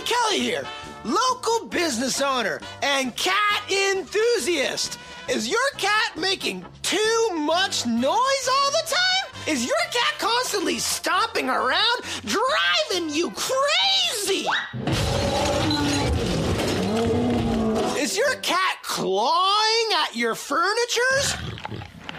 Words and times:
Kelly 0.00 0.40
here, 0.40 0.64
local 1.04 1.66
business 1.68 2.20
owner 2.20 2.60
and 2.82 3.14
cat 3.16 3.62
enthusiast. 3.70 4.98
Is 5.28 5.48
your 5.48 5.70
cat 5.78 6.16
making 6.16 6.64
too 6.82 7.30
much 7.34 7.86
noise 7.86 8.48
all 8.50 8.70
the 8.72 8.82
time? 8.86 9.42
Is 9.48 9.64
your 9.64 9.76
cat 9.92 10.14
constantly 10.18 10.78
stomping 10.78 11.48
around, 11.48 12.02
driving 12.24 13.08
you 13.08 13.30
crazy? 13.30 14.46
Is 17.98 18.16
your 18.16 18.34
cat 18.36 18.78
clawing 18.82 19.88
at 20.04 20.14
your 20.14 20.34
furnitures? 20.34 21.34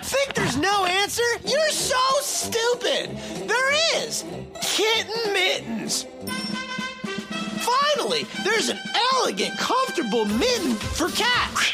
Think 0.03 0.33
there's 0.33 0.57
no 0.57 0.85
answer? 0.85 1.23
You're 1.45 1.69
so 1.69 1.97
stupid! 2.21 3.17
There 3.47 4.03
is! 4.03 4.23
Kitten 4.61 5.33
mittens! 5.33 6.05
Finally, 7.67 8.25
there's 8.43 8.69
an 8.69 8.79
elegant, 9.13 9.57
comfortable 9.57 10.23
mitten 10.25 10.73
for 10.75 11.09
cats! 11.09 11.73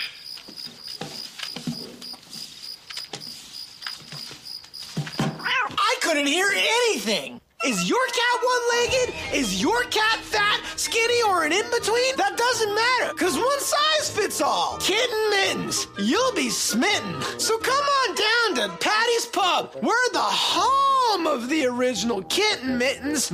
I 5.19 5.95
couldn't 6.02 6.25
hear 6.25 6.47
anything! 6.52 7.39
Is 7.66 7.88
your 7.88 8.05
cat 8.07 8.43
one 8.43 8.61
legged? 8.71 9.13
Is 9.33 9.61
your 9.61 9.83
cat 9.83 10.19
fat, 10.19 10.59
skinny, 10.75 11.21
or 11.27 11.43
an 11.43 11.53
in 11.53 11.63
between? 11.69 12.16
That 12.17 12.35
doesn't 12.35 12.75
matter, 12.75 13.13
because 13.13 13.38
one 13.38 13.59
size 13.59 14.09
fits 14.09 14.41
all. 14.41 14.77
Kitten 14.80 15.30
mittens, 15.30 15.88
you'll 15.97 16.33
be 16.33 16.49
smitten. 16.49 17.21
So 17.38 17.57
come 17.59 17.85
on 17.85 18.16
down 18.16 18.55
to 18.55 18.77
Patty's 18.83 19.27
Pub. 19.27 19.75
We're 19.81 20.09
the 20.11 20.19
home 20.19 21.25
of 21.25 21.47
the 21.49 21.67
original 21.67 22.21
kitten 22.23 22.77
mittens. 22.77 23.31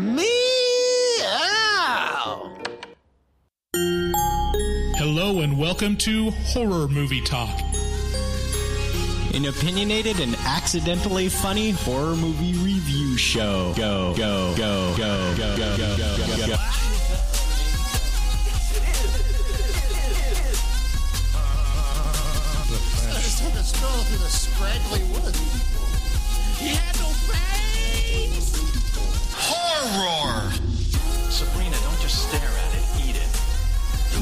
Meow. 2.29 2.51
Hello 4.97 5.41
and 5.41 5.57
welcome 5.57 5.97
to 5.97 6.29
Horror 6.31 6.87
Movie 6.87 7.21
Talk. 7.21 7.59
An 9.33 9.45
opinionated 9.45 10.19
and 10.19 10.35
accidentally 10.45 11.29
funny 11.29 11.71
horror 11.71 12.15
movie 12.15 12.53
review 12.59 13.17
show. 13.17 13.73
Go, 13.75 14.13
go, 14.15 14.53
go, 14.55 14.95
go, 14.97 15.35
go, 15.37 15.57
go, 15.57 15.77
go, 15.77 15.97
go, 15.97 16.17
go, 16.17 16.47
go. 16.47 16.55
I 23.07 23.21
just 23.21 23.43
took 23.43 23.53
a 23.53 23.63
stroll 23.63 24.03
through 24.03 24.17
the 24.19 24.29
scraggly 24.29 25.03
woods. 25.13 25.39
He 26.59 26.67
had 26.67 26.95
no 26.99 27.09
face. 27.29 28.53
Horror! 29.33 30.51
Sabrina, 31.29 31.77
don't 31.77 31.88
just 32.09 32.27
stare 32.29 32.41
at 32.41 32.73
it, 32.73 32.81
eat 33.05 33.15
it. 33.15 33.29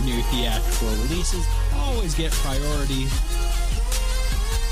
New 0.04 0.22
theatrical 0.24 0.90
releases 1.08 1.48
always 1.74 2.14
get 2.14 2.32
priority. 2.34 3.08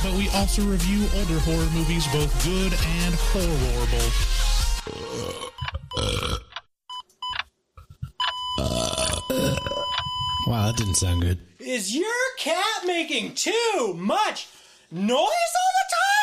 But 0.03 0.13
we 0.17 0.27
also 0.35 0.63
review 0.63 1.07
older 1.16 1.39
horror 1.39 1.69
movies, 1.73 2.05
both 2.11 2.31
good 2.44 2.73
and 2.73 3.16
horrible. 3.31 4.11
Wow, 10.47 10.67
that 10.67 10.75
didn't 10.77 10.95
sound 10.95 11.22
good. 11.22 11.39
Is 11.59 11.95
your 11.95 12.05
cat 12.38 12.85
making 12.85 13.35
too 13.35 13.94
much 13.95 14.47
noise 14.91 15.16
all 15.17 15.73
the 15.79 15.88
time? 15.89 16.14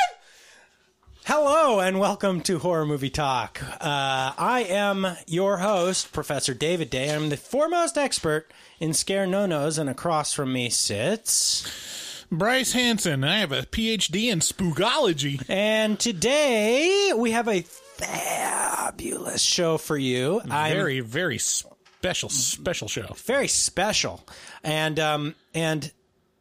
Hello 1.24 1.78
and 1.80 2.00
welcome 2.00 2.40
to 2.42 2.58
Horror 2.58 2.84
Movie 2.84 3.08
Talk. 3.10 3.62
Uh, 3.62 4.32
I 4.36 4.66
am 4.68 5.06
your 5.26 5.58
host, 5.58 6.12
Professor 6.12 6.52
David 6.52 6.90
Day. 6.90 7.14
I'm 7.14 7.28
the 7.28 7.36
foremost 7.36 7.96
expert 7.96 8.52
in 8.80 8.92
scare 8.92 9.26
no-nos, 9.26 9.78
and 9.78 9.88
across 9.88 10.32
from 10.32 10.52
me 10.52 10.68
sits. 10.68 12.24
Bryce 12.30 12.72
Hanson, 12.72 13.22
I 13.24 13.38
have 13.38 13.52
a 13.52 13.62
PhD 13.62 14.32
in 14.32 14.40
spookology. 14.40 15.44
And 15.48 15.98
today 15.98 17.12
we 17.16 17.30
have 17.30 17.46
a 17.46 17.62
fabulous 17.62 19.42
show 19.42 19.78
for 19.78 19.96
you. 19.96 20.40
I'm- 20.50 20.74
Very, 20.74 21.00
very 21.00 21.38
special, 21.38 22.30
special 22.30 22.88
show. 22.88 23.14
very 23.24 23.46
special 23.46 24.26
and 24.64 24.98
um 24.98 25.34
and 25.54 25.92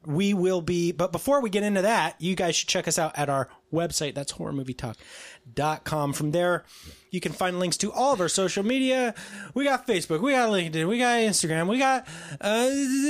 we 0.07 0.33
will 0.33 0.61
be 0.61 0.91
but 0.91 1.11
before 1.11 1.39
we 1.41 1.51
get 1.51 1.61
into 1.61 1.83
that 1.83 2.15
you 2.19 2.33
guys 2.35 2.55
should 2.55 2.67
check 2.67 2.87
us 2.87 2.97
out 2.97 3.15
at 3.15 3.29
our 3.29 3.47
website 3.71 4.13
that's 4.13 4.33
horrormovietalk.com 4.33 6.13
from 6.13 6.31
there 6.31 6.63
you 7.09 7.19
can 7.19 7.31
find 7.31 7.59
links 7.59 7.77
to 7.77 7.91
all 7.91 8.13
of 8.13 8.21
our 8.21 8.29
social 8.29 8.63
media 8.63 9.13
we 9.53 9.63
got 9.63 9.87
facebook 9.87 10.21
we 10.21 10.31
got 10.31 10.49
linkedin 10.49 10.87
we 10.87 10.97
got 10.97 11.17
instagram 11.19 11.67
we 11.67 11.77
got 11.77 12.07
uh 12.39 12.67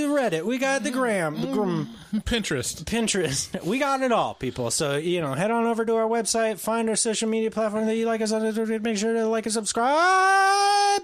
reddit 0.08 0.46
we 0.46 0.58
got 0.58 0.84
the 0.84 0.92
gram 0.92 1.40
the 1.42 1.48
gram 1.48 1.90
Pinterest. 2.14 2.84
Pinterest. 2.84 3.64
We 3.64 3.80
got 3.80 4.02
it 4.02 4.12
all, 4.12 4.34
people. 4.34 4.70
So, 4.70 4.98
you 4.98 5.22
know, 5.22 5.34
head 5.34 5.50
on 5.50 5.66
over 5.66 5.86
to 5.86 5.96
our 5.96 6.08
website, 6.08 6.60
find 6.60 6.90
our 6.90 6.96
social 6.98 7.30
media 7.30 7.50
platform 7.52 7.86
that 7.86 7.96
you 7.96 8.06
like 8.06 8.22
us 8.22 8.34
on, 8.34 8.44
make 8.84 8.98
sure 8.98 9.14
to 9.14 9.26
like 9.28 9.46
and 9.46 9.54
subscribe. 9.54 11.02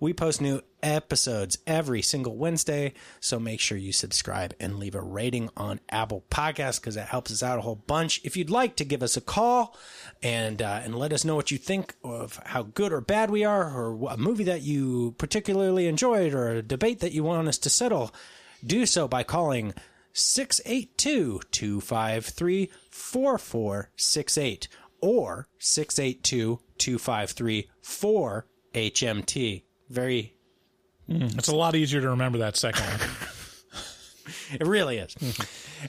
We 0.00 0.12
post 0.12 0.40
new 0.40 0.62
episodes 0.82 1.58
every 1.66 2.02
single 2.02 2.36
Wednesday, 2.36 2.94
so 3.20 3.38
make 3.38 3.60
sure 3.60 3.78
you 3.78 3.92
subscribe 3.92 4.54
and 4.60 4.78
leave 4.78 4.94
a 4.94 5.00
rating 5.00 5.50
on 5.56 5.80
Apple 5.88 6.24
Podcasts 6.30 6.80
because 6.80 6.94
that 6.96 7.08
helps 7.08 7.32
us 7.32 7.42
out 7.42 7.58
a 7.58 7.62
whole 7.62 7.82
bunch. 7.86 8.20
If 8.24 8.36
you'd 8.36 8.50
like 8.50 8.76
to 8.76 8.84
give 8.84 9.02
us 9.02 9.16
a 9.16 9.20
call 9.20 9.76
and 10.22 10.60
uh, 10.60 10.80
and 10.84 10.94
let 10.94 11.12
us 11.12 11.24
know 11.24 11.36
what 11.36 11.50
you 11.50 11.58
think 11.58 11.94
of 12.02 12.40
how 12.44 12.62
good 12.62 12.92
or 12.92 13.00
bad 13.00 13.30
we 13.30 13.44
are, 13.44 13.70
or 13.70 14.10
a 14.10 14.16
movie 14.16 14.44
that 14.44 14.62
you 14.62 15.14
particularly 15.18 15.86
enjoyed, 15.86 16.34
or 16.34 16.48
a 16.48 16.62
debate 16.62 17.00
that 17.00 17.12
you 17.12 17.24
want 17.24 17.48
us 17.48 17.58
to 17.58 17.70
settle, 17.70 18.14
do 18.64 18.86
so 18.86 19.08
by 19.08 19.22
calling 19.22 19.74
682 20.12 21.40
253 21.50 22.70
4468 22.90 24.68
or 25.00 25.48
682 25.58 26.60
253 26.78 27.70
4HMT. 27.82 29.62
Very, 29.88 30.34
It's 31.08 31.48
a 31.48 31.54
lot 31.54 31.74
easier 31.74 32.00
to 32.00 32.10
remember 32.10 32.38
that 32.38 32.56
second 32.56 32.84
one. 32.84 33.00
it 34.60 34.66
really 34.66 34.98
is. 34.98 35.14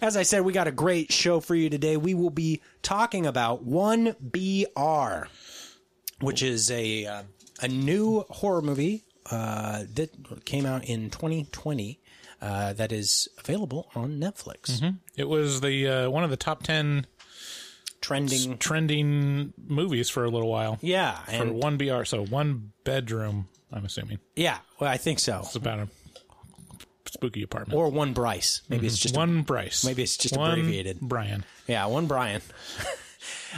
As 0.01 0.17
I 0.17 0.23
said, 0.23 0.41
we 0.41 0.51
got 0.53 0.67
a 0.67 0.71
great 0.71 1.11
show 1.11 1.39
for 1.39 1.55
you 1.55 1.69
today. 1.69 1.97
We 1.97 2.13
will 2.13 2.29
be 2.29 2.61
talking 2.81 3.25
about 3.25 3.65
1BR, 3.65 5.27
which 6.21 6.43
is 6.43 6.69
a, 6.71 7.05
uh, 7.05 7.23
a 7.61 7.67
new 7.67 8.25
horror 8.29 8.61
movie 8.61 9.03
uh, 9.31 9.83
that 9.93 10.45
came 10.45 10.65
out 10.65 10.85
in 10.85 11.09
2020 11.09 11.99
uh, 12.41 12.73
that 12.73 12.91
is 12.91 13.27
available 13.39 13.89
on 13.95 14.19
Netflix. 14.19 14.95
It 15.15 15.27
was 15.27 15.61
the 15.61 15.87
uh, 15.87 16.09
one 16.09 16.23
of 16.23 16.29
the 16.29 16.37
top 16.37 16.63
ten 16.63 17.07
Trending. 18.01 18.57
trending 18.59 19.53
movies 19.57 20.09
for 20.09 20.25
a 20.25 20.29
little 20.29 20.49
while. 20.49 20.77
Yeah. 20.81 21.15
For 21.23 21.31
And, 21.31 21.55
one 21.55 21.77
BR, 21.77 22.03
so 22.03 22.23
one 22.23 22.71
bedroom. 22.83 23.47
I'm 23.75 23.85
assuming 23.85 24.19
yeah, 24.35 24.57
well, 24.79 24.89
I 24.89 24.97
think 24.97 25.19
so. 25.19 25.41
it's 25.43 25.55
about 25.55 25.79
a 25.79 25.87
spooky 27.09 27.43
apartment. 27.43 27.77
Or 27.77 27.89
one 27.89 28.13
Bryce. 28.13 28.61
Maybe 28.69 28.87
it's 28.87 28.97
just 28.97 29.15
a 29.15 29.19
one 29.19 29.41
Bryce. 29.41 29.85
maybe 29.85 30.01
it's 30.01 30.17
just 30.17 30.35
one 30.35 30.51
abbreviated. 30.51 30.99
Brian. 31.01 31.43
Yeah, 31.67 31.85
one 31.87 32.07
Brian. 32.07 32.41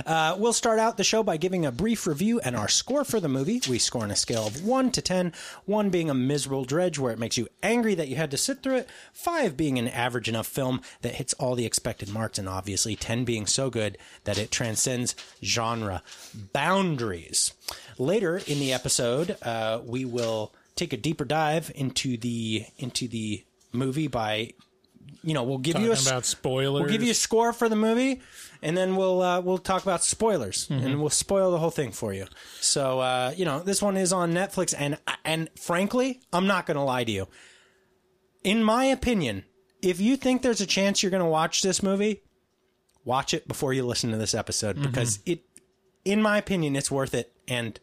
Uh, 0.06 0.36
we'll 0.38 0.54
start 0.54 0.80
out 0.80 0.98
the 0.98 1.04
show 1.04 1.24
by 1.24 1.38
giving 1.38 1.66
a 1.66 1.72
brief 1.72 2.06
review 2.06 2.40
and 2.40 2.56
our 2.56 2.68
score 2.68 3.04
for 3.04 3.20
the 3.20 3.28
movie. 3.28 3.62
We 3.68 3.80
score 3.80 4.04
on 4.04 4.12
a 4.12 4.16
scale 4.16 4.46
of 4.46 4.64
1 4.64 4.92
to 4.92 5.02
10, 5.02 5.34
1 5.66 5.90
being 5.90 6.10
a 6.10 6.14
miserable 6.14 6.66
dredge 6.66 7.00
where 7.00 7.12
it 7.12 7.20
makes 7.20 7.38
you 7.38 7.48
angry 7.64 7.96
that 7.96 8.08
you 8.08 8.16
had 8.16 8.32
to 8.32 8.38
sit 8.38 8.62
through 8.62 8.78
it, 8.78 8.90
5 9.14 9.58
being 9.58 9.80
an 9.80 9.88
average 9.88 10.30
enough 10.30 10.48
film 10.48 10.82
that 11.02 11.16
hits 11.16 11.34
all 11.34 11.56
the 11.56 11.66
expected 11.66 12.10
marks, 12.10 12.38
and 12.38 12.48
obviously 12.48 12.96
10 12.96 13.26
being 13.26 13.48
so 13.48 13.70
good 13.70 13.98
that 14.26 14.38
it 14.38 14.52
transcends 14.52 15.16
genre 15.44 16.04
boundaries. 16.54 17.54
Later 18.00 18.38
in 18.48 18.60
the 18.60 18.74
episode, 18.74 19.38
uh, 19.42 19.82
we 19.84 20.06
will 20.06 20.54
take 20.76 20.94
a 20.94 20.98
deeper 20.98 21.26
dive 21.26 21.72
into 21.76 22.18
the 22.18 22.66
into 22.78 23.08
the 23.08 23.44
movie 23.74 24.08
by 24.08 24.52
you 25.24 25.34
know, 25.34 25.44
we'll 25.44 25.58
give 25.58 25.78
you 25.80 25.92
a 25.92 25.96
about 26.00 26.26
spoilers. 26.26 26.82
We'll 26.82 26.92
give 26.92 27.02
you 27.04 27.12
a 27.12 27.16
score 27.16 27.52
for 27.52 27.68
the 27.70 27.76
movie, 27.76 28.22
and 28.62 28.78
then 28.78 28.96
we'll 28.96 29.22
uh, 29.22 29.42
we'll 29.42 29.58
talk 29.58 29.82
about 29.84 30.04
spoilers, 30.04 30.68
Mm-hmm. 30.68 30.86
and 30.86 31.00
we'll 31.02 31.10
spoil 31.10 31.52
the 31.52 31.58
whole 31.58 31.72
thing 31.72 31.92
for 31.92 32.14
you. 32.14 32.28
So 32.62 33.00
uh, 33.00 33.34
you 33.36 33.44
know, 33.46 33.60
this 33.62 33.82
one 33.82 33.98
is 33.98 34.14
on 34.14 34.34
Netflix, 34.34 34.76
and 34.78 34.98
and 35.26 35.50
frankly, 35.60 36.22
I'm 36.32 36.46
not 36.48 36.66
going 36.66 36.76
to 36.78 36.84
lie 36.84 37.04
to 37.04 37.12
you. 37.12 37.28
In 38.44 38.64
my 38.64 38.86
opinion, 38.86 39.44
if 39.82 40.00
you 40.00 40.16
think 40.18 40.42
there's 40.44 40.62
a 40.62 40.66
chance 40.68 41.02
you're 41.02 41.10
going 41.10 41.24
to 41.24 41.30
watch 41.30 41.62
this 41.62 41.82
movie, 41.82 42.22
watch 43.04 43.34
it 43.34 43.48
before 43.48 43.74
you 43.74 43.86
listen 43.86 44.12
to 44.12 44.18
this 44.18 44.36
episode 44.36 44.76
Mm-hmm. 44.78 44.86
because 44.92 45.20
it, 45.26 45.42
in 46.06 46.22
my 46.22 46.38
opinion, 46.38 46.76
it's 46.76 46.92
worth 46.92 47.14
it, 47.14 47.34
and 47.48 47.80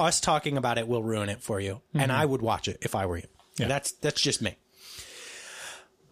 us 0.00 0.20
talking 0.20 0.56
about 0.56 0.78
it 0.78 0.88
will 0.88 1.02
ruin 1.02 1.28
it 1.28 1.42
for 1.42 1.60
you. 1.60 1.82
And 1.94 2.10
I 2.10 2.24
would 2.24 2.42
watch 2.42 2.68
it 2.68 2.78
if 2.82 2.94
I 2.94 3.06
were 3.06 3.18
you. 3.18 3.22
Mm-hmm. 3.22 3.62
Yeah. 3.62 3.68
That's 3.68 3.92
that's 3.92 4.20
just 4.20 4.42
me. 4.42 4.56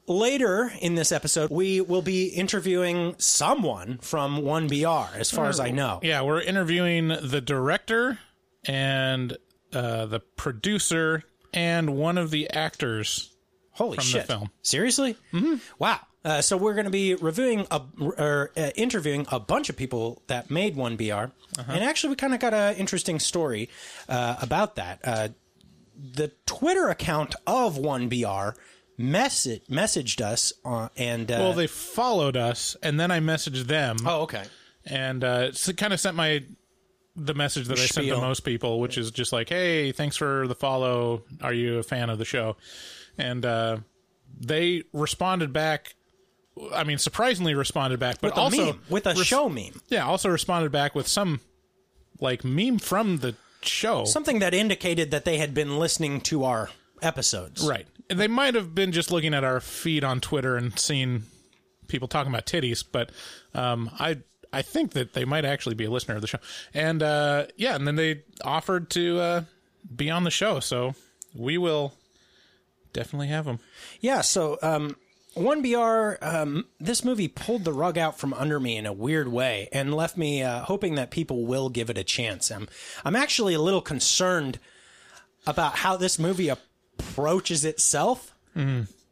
Later 0.06 0.72
in 0.80 0.94
this 0.94 1.12
episode, 1.12 1.50
we 1.50 1.82
will 1.82 2.00
be 2.00 2.28
interviewing 2.28 3.14
someone 3.18 3.98
from 3.98 4.38
1BR, 4.38 5.14
as 5.14 5.30
far 5.30 5.46
as 5.50 5.60
I 5.60 5.70
know. 5.70 6.00
Yeah, 6.02 6.22
we're 6.22 6.40
interviewing 6.40 7.08
the 7.08 7.42
director 7.42 8.18
and 8.64 9.36
uh, 9.74 10.06
the 10.06 10.20
producer 10.20 11.24
and 11.52 11.94
one 11.96 12.16
of 12.16 12.30
the 12.30 12.48
actors. 12.48 13.34
Holy 13.72 13.96
From 13.96 14.04
the 14.04 14.10
shit! 14.10 14.26
film. 14.26 14.50
Seriously? 14.62 15.14
Mm-hmm. 15.32 15.56
Wow. 15.78 16.00
Uh, 16.24 16.40
so 16.40 16.56
we're 16.56 16.74
going 16.74 16.84
to 16.84 16.90
be 16.90 17.14
reviewing 17.14 17.66
a, 17.70 17.80
or 18.18 18.50
uh, 18.56 18.70
interviewing 18.74 19.26
a 19.30 19.38
bunch 19.40 19.68
of 19.70 19.76
people 19.76 20.22
that 20.26 20.50
made 20.50 20.76
one 20.76 20.96
BR, 20.96 21.12
Uh-huh. 21.12 21.30
and 21.68 21.84
actually 21.84 22.10
we 22.10 22.16
kind 22.16 22.34
of 22.34 22.40
got 22.40 22.52
an 22.54 22.74
interesting 22.76 23.18
story 23.20 23.68
uh, 24.08 24.36
about 24.42 24.76
that. 24.76 25.00
Uh, 25.04 25.28
the 25.96 26.32
Twitter 26.46 26.88
account 26.88 27.34
of 27.46 27.76
one 27.78 28.08
BR 28.08 28.50
message 28.96 29.62
messaged 29.70 30.20
us 30.20 30.52
uh, 30.64 30.88
and 30.96 31.30
uh, 31.30 31.36
Well, 31.38 31.52
they 31.52 31.66
followed 31.68 32.36
us, 32.36 32.76
and 32.82 32.98
then 32.98 33.10
I 33.10 33.20
messaged 33.20 33.66
them, 33.66 33.96
oh 34.06 34.22
okay 34.22 34.44
and 34.84 35.22
uh, 35.22 35.50
it 35.52 35.76
kind 35.76 35.92
of 35.92 36.00
sent 36.00 36.16
my 36.16 36.42
the 37.14 37.34
message 37.34 37.66
that 37.68 37.78
I 37.78 37.84
sent 37.86 38.06
to 38.08 38.16
most 38.16 38.40
people, 38.40 38.80
which 38.80 38.96
is 38.96 39.10
just 39.10 39.32
like, 39.32 39.48
"Hey, 39.50 39.92
thanks 39.92 40.16
for 40.16 40.46
the 40.48 40.54
follow. 40.54 41.24
Are 41.42 41.52
you 41.52 41.78
a 41.78 41.82
fan 41.82 42.10
of 42.10 42.18
the 42.18 42.24
show?" 42.24 42.56
And 43.18 43.44
uh, 43.44 43.78
they 44.40 44.84
responded 44.92 45.52
back. 45.52 45.94
I 46.74 46.84
mean, 46.84 46.98
surprisingly 46.98 47.54
responded 47.54 48.00
back, 48.00 48.20
but 48.20 48.32
with 48.32 48.38
also 48.38 48.66
meme 48.66 48.80
with 48.88 49.06
a 49.06 49.10
res- 49.14 49.26
show 49.26 49.48
meme. 49.48 49.80
Yeah, 49.88 50.06
also 50.06 50.28
responded 50.28 50.72
back 50.72 50.94
with 50.94 51.08
some 51.08 51.40
like 52.20 52.44
meme 52.44 52.78
from 52.78 53.18
the 53.18 53.34
show. 53.62 54.04
Something 54.04 54.38
that 54.40 54.54
indicated 54.54 55.10
that 55.10 55.24
they 55.24 55.38
had 55.38 55.54
been 55.54 55.78
listening 55.78 56.20
to 56.22 56.44
our 56.44 56.70
episodes. 57.02 57.66
Right. 57.66 57.86
And 58.10 58.18
They 58.18 58.28
might 58.28 58.54
have 58.54 58.74
been 58.74 58.92
just 58.92 59.10
looking 59.12 59.34
at 59.34 59.44
our 59.44 59.60
feed 59.60 60.02
on 60.04 60.20
Twitter 60.20 60.56
and 60.56 60.78
seen 60.78 61.24
people 61.88 62.08
talking 62.08 62.32
about 62.32 62.46
titties, 62.46 62.84
but 62.90 63.10
um, 63.54 63.90
I 63.98 64.18
I 64.52 64.62
think 64.62 64.92
that 64.92 65.12
they 65.12 65.24
might 65.24 65.44
actually 65.44 65.74
be 65.74 65.84
a 65.84 65.90
listener 65.90 66.14
of 66.14 66.20
the 66.22 66.26
show. 66.26 66.38
And 66.72 67.02
uh, 67.02 67.46
yeah, 67.56 67.74
and 67.74 67.86
then 67.86 67.96
they 67.96 68.22
offered 68.42 68.90
to 68.90 69.20
uh, 69.20 69.42
be 69.94 70.10
on 70.10 70.24
the 70.24 70.30
show, 70.30 70.60
so 70.60 70.94
we 71.34 71.58
will 71.58 71.94
definitely 72.92 73.28
have 73.28 73.44
them. 73.44 73.58
Yeah, 74.00 74.22
so 74.22 74.58
um, 74.62 74.96
1BR, 75.36 76.18
um, 76.22 76.66
this 76.80 77.04
movie 77.04 77.28
pulled 77.28 77.64
the 77.64 77.72
rug 77.72 77.96
out 77.98 78.18
from 78.18 78.32
under 78.34 78.58
me 78.58 78.76
in 78.76 78.86
a 78.86 78.92
weird 78.92 79.28
way 79.28 79.68
and 79.72 79.94
left 79.94 80.16
me 80.16 80.42
uh, 80.42 80.60
hoping 80.60 80.94
that 80.96 81.10
people 81.10 81.46
will 81.46 81.68
give 81.68 81.90
it 81.90 81.98
a 81.98 82.04
chance. 82.04 82.50
I'm, 82.50 82.68
I'm 83.04 83.14
actually 83.16 83.54
a 83.54 83.60
little 83.60 83.80
concerned 83.82 84.58
about 85.46 85.76
how 85.76 85.96
this 85.96 86.18
movie 86.18 86.48
approaches 86.48 87.64
itself 87.64 88.34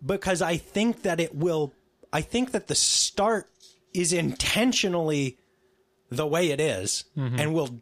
because 0.05 0.43
I 0.43 0.57
think 0.57 1.03
that 1.03 1.21
it 1.21 1.35
will, 1.35 1.73
I 2.13 2.21
think 2.23 2.51
that 2.53 2.67
the 2.67 2.75
start 2.75 3.49
is 3.95 4.13
intentionally 4.13 5.39
the 6.11 6.27
way 6.27 6.51
it 6.51 6.61
is 6.61 7.05
and 7.17 7.55
will 7.55 7.81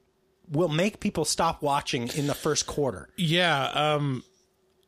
will 0.50 0.69
make 0.69 1.00
people 1.00 1.25
stop 1.25 1.62
watching 1.62 2.08
in 2.08 2.26
the 2.26 2.34
first 2.34 2.66
quarter. 2.66 3.08
Yeah, 3.16 3.64
um, 3.64 4.22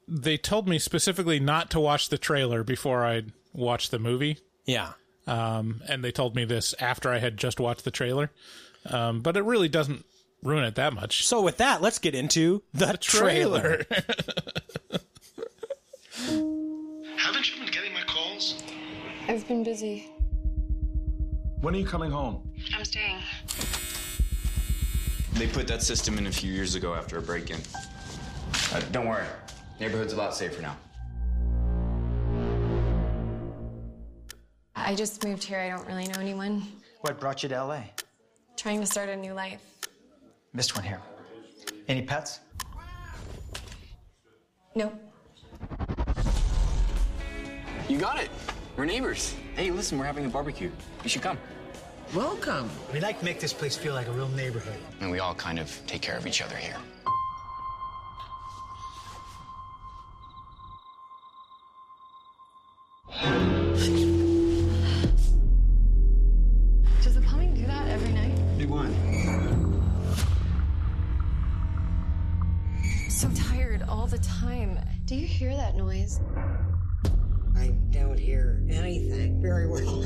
they 0.09 0.37
told 0.37 0.69
me 0.69 0.79
specifically 0.79 1.41
not 1.41 1.71
to 1.71 1.81
watch 1.81 2.09
the 2.09 2.19
trailer 2.19 2.63
before 2.63 3.05
I 3.05 3.23
watched 3.53 3.91
the 3.91 3.99
movie. 3.99 4.39
Yeah. 4.65 4.93
um, 5.27 5.83
and 5.89 6.03
they 6.05 6.13
told 6.13 6.35
me 6.37 6.45
this 6.45 6.75
after 6.81 7.11
I 7.11 7.19
had 7.19 7.37
just 7.37 7.59
watched 7.61 7.85
the 7.85 7.91
trailer. 7.91 8.31
Um, 8.87 9.21
but 9.21 9.37
it 9.37 9.43
really 9.43 9.69
doesn't 9.69 10.05
ruin 10.43 10.65
it 10.65 10.77
that 10.77 10.93
much. 10.93 11.27
So 11.27 11.43
with 11.43 11.57
that, 11.59 11.83
let's 11.83 11.99
get 11.99 12.15
into 12.15 12.63
the, 12.73 12.97
trailer. 13.01 13.85
Haven't 17.17 17.51
you 17.53 17.61
been 17.63 17.73
getting 17.73 17.93
my 17.93 18.03
calls? 18.07 18.63
I've 19.29 19.47
been 19.49 19.65
busy. 19.65 20.09
When 21.61 21.75
are 21.75 21.79
you 21.79 21.87
coming 21.87 22.11
home? 22.13 22.49
I'm 22.77 22.85
staying. 22.85 23.19
They 25.33 25.47
put 25.49 25.67
that 25.69 25.83
system 25.83 26.17
in 26.19 26.27
a 26.29 26.33
few 26.33 26.53
years 26.53 26.75
ago 26.77 26.95
after 26.95 27.19
a 27.19 27.23
break-in. 27.23 27.61
Uh, 28.73 28.81
don't 28.93 29.07
worry, 29.07 29.25
neighborhood's 29.81 30.13
a 30.13 30.17
lot 30.17 30.35
safer 30.35 30.63
now. 30.63 30.77
I 34.75 34.95
just 34.95 35.25
moved 35.25 35.43
here. 35.43 35.59
I 35.59 35.69
don't 35.69 35.87
really 35.87 36.07
know 36.07 36.21
anyone. 36.21 36.63
What 37.01 37.19
brought 37.19 37.43
you 37.43 37.49
to 37.49 37.65
LA? 37.65 37.83
Trying 38.57 38.81
to 38.81 38.87
start 38.87 39.09
a 39.09 39.17
new 39.17 39.33
life. 39.33 39.61
Missed 40.53 40.77
one 40.77 40.85
here. 40.85 41.01
Any 41.89 42.03
pets? 42.03 42.41
Nope. 44.75 44.95
You 47.89 47.99
got 47.99 48.21
it. 48.21 48.31
We're 48.77 48.85
neighbors. 48.85 49.35
Hey, 49.55 49.71
listen, 49.71 49.99
we're 49.99 50.05
having 50.05 50.27
a 50.27 50.29
barbecue. 50.29 50.71
You 51.03 51.09
should 51.09 51.23
come. 51.23 51.39
Welcome. 52.15 52.71
We'd 52.93 53.03
like 53.03 53.19
to 53.19 53.25
make 53.25 53.41
this 53.41 53.53
place 53.53 53.77
feel 53.77 53.95
like 53.95 54.07
a 54.07 54.13
real 54.13 54.29
neighborhood. 54.29 54.79
And 55.01 55.11
we 55.11 55.19
all 55.19 55.35
kind 55.35 55.59
of 55.59 55.81
take 55.87 56.03
care 56.03 56.17
of 56.17 56.27
each 56.27 56.43
other 56.43 56.57
here. 56.57 56.77
Hear 75.37 75.55
that 75.55 75.77
noise? 75.77 76.19
I 77.55 77.69
don't 77.91 78.19
hear 78.19 78.63
anything 78.71 79.43
very 79.43 79.69
well 79.69 80.03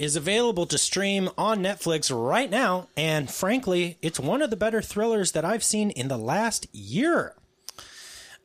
is 0.00 0.16
available 0.16 0.64
to 0.64 0.78
stream 0.78 1.28
on 1.36 1.58
Netflix 1.58 2.10
right 2.10 2.48
now, 2.48 2.88
and 2.96 3.30
frankly, 3.30 3.98
it's 4.00 4.18
one 4.18 4.40
of 4.40 4.48
the 4.48 4.56
better 4.56 4.80
thrillers 4.80 5.32
that 5.32 5.44
I've 5.44 5.62
seen 5.62 5.90
in 5.90 6.08
the 6.08 6.16
last 6.16 6.66
year. 6.72 7.34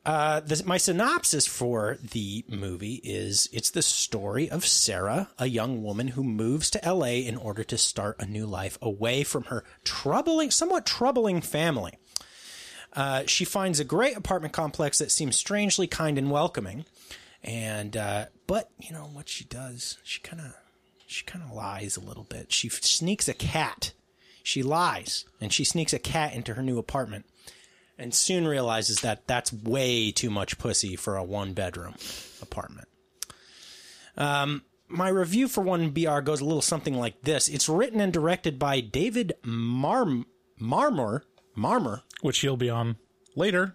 Uh, 0.04 0.40
the, 0.40 0.62
my 0.66 0.76
synopsis 0.76 1.46
for 1.46 1.96
the 2.12 2.44
movie 2.46 3.00
is 3.02 3.48
it's 3.54 3.70
the 3.70 3.80
story 3.80 4.50
of 4.50 4.66
Sarah, 4.66 5.30
a 5.38 5.46
young 5.46 5.82
woman 5.82 6.08
who 6.08 6.22
moves 6.22 6.68
to 6.72 6.80
LA 6.86 7.24
in 7.24 7.38
order 7.38 7.64
to 7.64 7.78
start 7.78 8.20
a 8.20 8.26
new 8.26 8.44
life 8.44 8.76
away 8.82 9.24
from 9.24 9.44
her 9.44 9.64
troubling, 9.82 10.50
somewhat 10.50 10.84
troubling 10.84 11.40
family. 11.40 11.94
Uh, 12.92 13.22
she 13.24 13.46
finds 13.46 13.80
a 13.80 13.84
great 13.84 14.14
apartment 14.14 14.52
complex 14.52 14.98
that 14.98 15.10
seems 15.10 15.36
strangely 15.36 15.86
kind 15.86 16.18
and 16.18 16.30
welcoming. 16.30 16.84
And, 17.42 17.96
uh, 17.96 18.26
but, 18.46 18.70
you 18.78 18.92
know, 18.92 19.08
what 19.10 19.30
she 19.30 19.44
does, 19.44 19.96
she 20.04 20.20
kind 20.20 20.42
of, 20.42 20.54
she 21.06 21.24
kind 21.24 21.44
of 21.44 21.52
lies 21.52 21.96
a 21.96 22.00
little 22.00 22.24
bit. 22.24 22.52
She 22.52 22.68
f- 22.68 22.82
sneaks 22.82 23.28
a 23.28 23.34
cat. 23.34 23.92
She 24.42 24.62
lies 24.62 25.24
and 25.40 25.52
she 25.52 25.64
sneaks 25.64 25.92
a 25.92 25.98
cat 25.98 26.34
into 26.34 26.54
her 26.54 26.62
new 26.62 26.78
apartment 26.78 27.26
and 27.98 28.14
soon 28.14 28.46
realizes 28.46 29.00
that 29.00 29.26
that's 29.26 29.52
way 29.52 30.10
too 30.12 30.30
much 30.30 30.58
pussy 30.58 30.96
for 30.96 31.16
a 31.16 31.24
one 31.24 31.52
bedroom 31.52 31.94
apartment. 32.42 32.88
Um, 34.16 34.62
my 34.88 35.08
review 35.08 35.48
for 35.48 35.64
1BR 35.64 36.24
goes 36.24 36.40
a 36.40 36.44
little 36.44 36.62
something 36.62 36.96
like 36.96 37.22
this. 37.22 37.48
It's 37.48 37.68
written 37.68 38.00
and 38.00 38.12
directed 38.12 38.58
by 38.58 38.80
David 38.80 39.34
Marm- 39.42 40.26
Marmor, 40.60 41.22
Marmor, 41.56 42.02
Which 42.20 42.38
he'll 42.38 42.56
be 42.56 42.70
on 42.70 42.96
later 43.34 43.74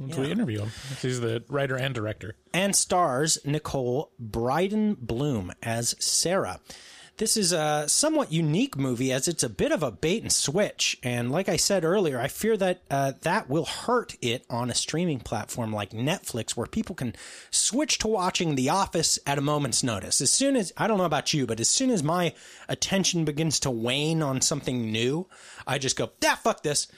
once 0.00 0.16
we 0.16 0.30
interview 0.30 0.60
him. 0.60 0.70
He's 1.00 1.20
the 1.20 1.44
writer 1.48 1.76
and 1.76 1.94
director. 1.94 2.34
and 2.52 2.74
stars 2.74 3.38
Nicole 3.44 4.10
Brydon 4.18 4.96
Bloom 5.00 5.52
as 5.62 5.94
Sarah. 6.00 6.60
This 7.18 7.36
is 7.36 7.52
a 7.52 7.84
somewhat 7.86 8.32
unique 8.32 8.78
movie 8.78 9.12
as 9.12 9.28
it's 9.28 9.42
a 9.42 9.50
bit 9.50 9.72
of 9.72 9.82
a 9.82 9.90
bait 9.90 10.22
and 10.22 10.32
switch. 10.32 10.98
And 11.02 11.30
like 11.30 11.50
I 11.50 11.56
said 11.56 11.84
earlier, 11.84 12.18
I 12.18 12.28
fear 12.28 12.56
that 12.56 12.80
uh, 12.90 13.12
that 13.20 13.46
will 13.50 13.66
hurt 13.66 14.16
it 14.22 14.46
on 14.48 14.70
a 14.70 14.74
streaming 14.74 15.20
platform 15.20 15.70
like 15.70 15.90
Netflix, 15.90 16.52
where 16.52 16.66
people 16.66 16.94
can 16.94 17.14
switch 17.50 17.98
to 17.98 18.08
watching 18.08 18.54
The 18.54 18.70
Office 18.70 19.18
at 19.26 19.36
a 19.36 19.42
moment's 19.42 19.82
notice. 19.82 20.22
As 20.22 20.30
soon 20.30 20.56
as, 20.56 20.72
I 20.78 20.86
don't 20.86 20.96
know 20.96 21.04
about 21.04 21.34
you, 21.34 21.46
but 21.46 21.60
as 21.60 21.68
soon 21.68 21.90
as 21.90 22.02
my 22.02 22.32
attention 22.70 23.26
begins 23.26 23.60
to 23.60 23.70
wane 23.70 24.22
on 24.22 24.40
something 24.40 24.90
new, 24.90 25.26
I 25.66 25.76
just 25.76 25.96
go, 25.96 26.12
ah, 26.24 26.40
fuck 26.42 26.62
this. 26.62 26.88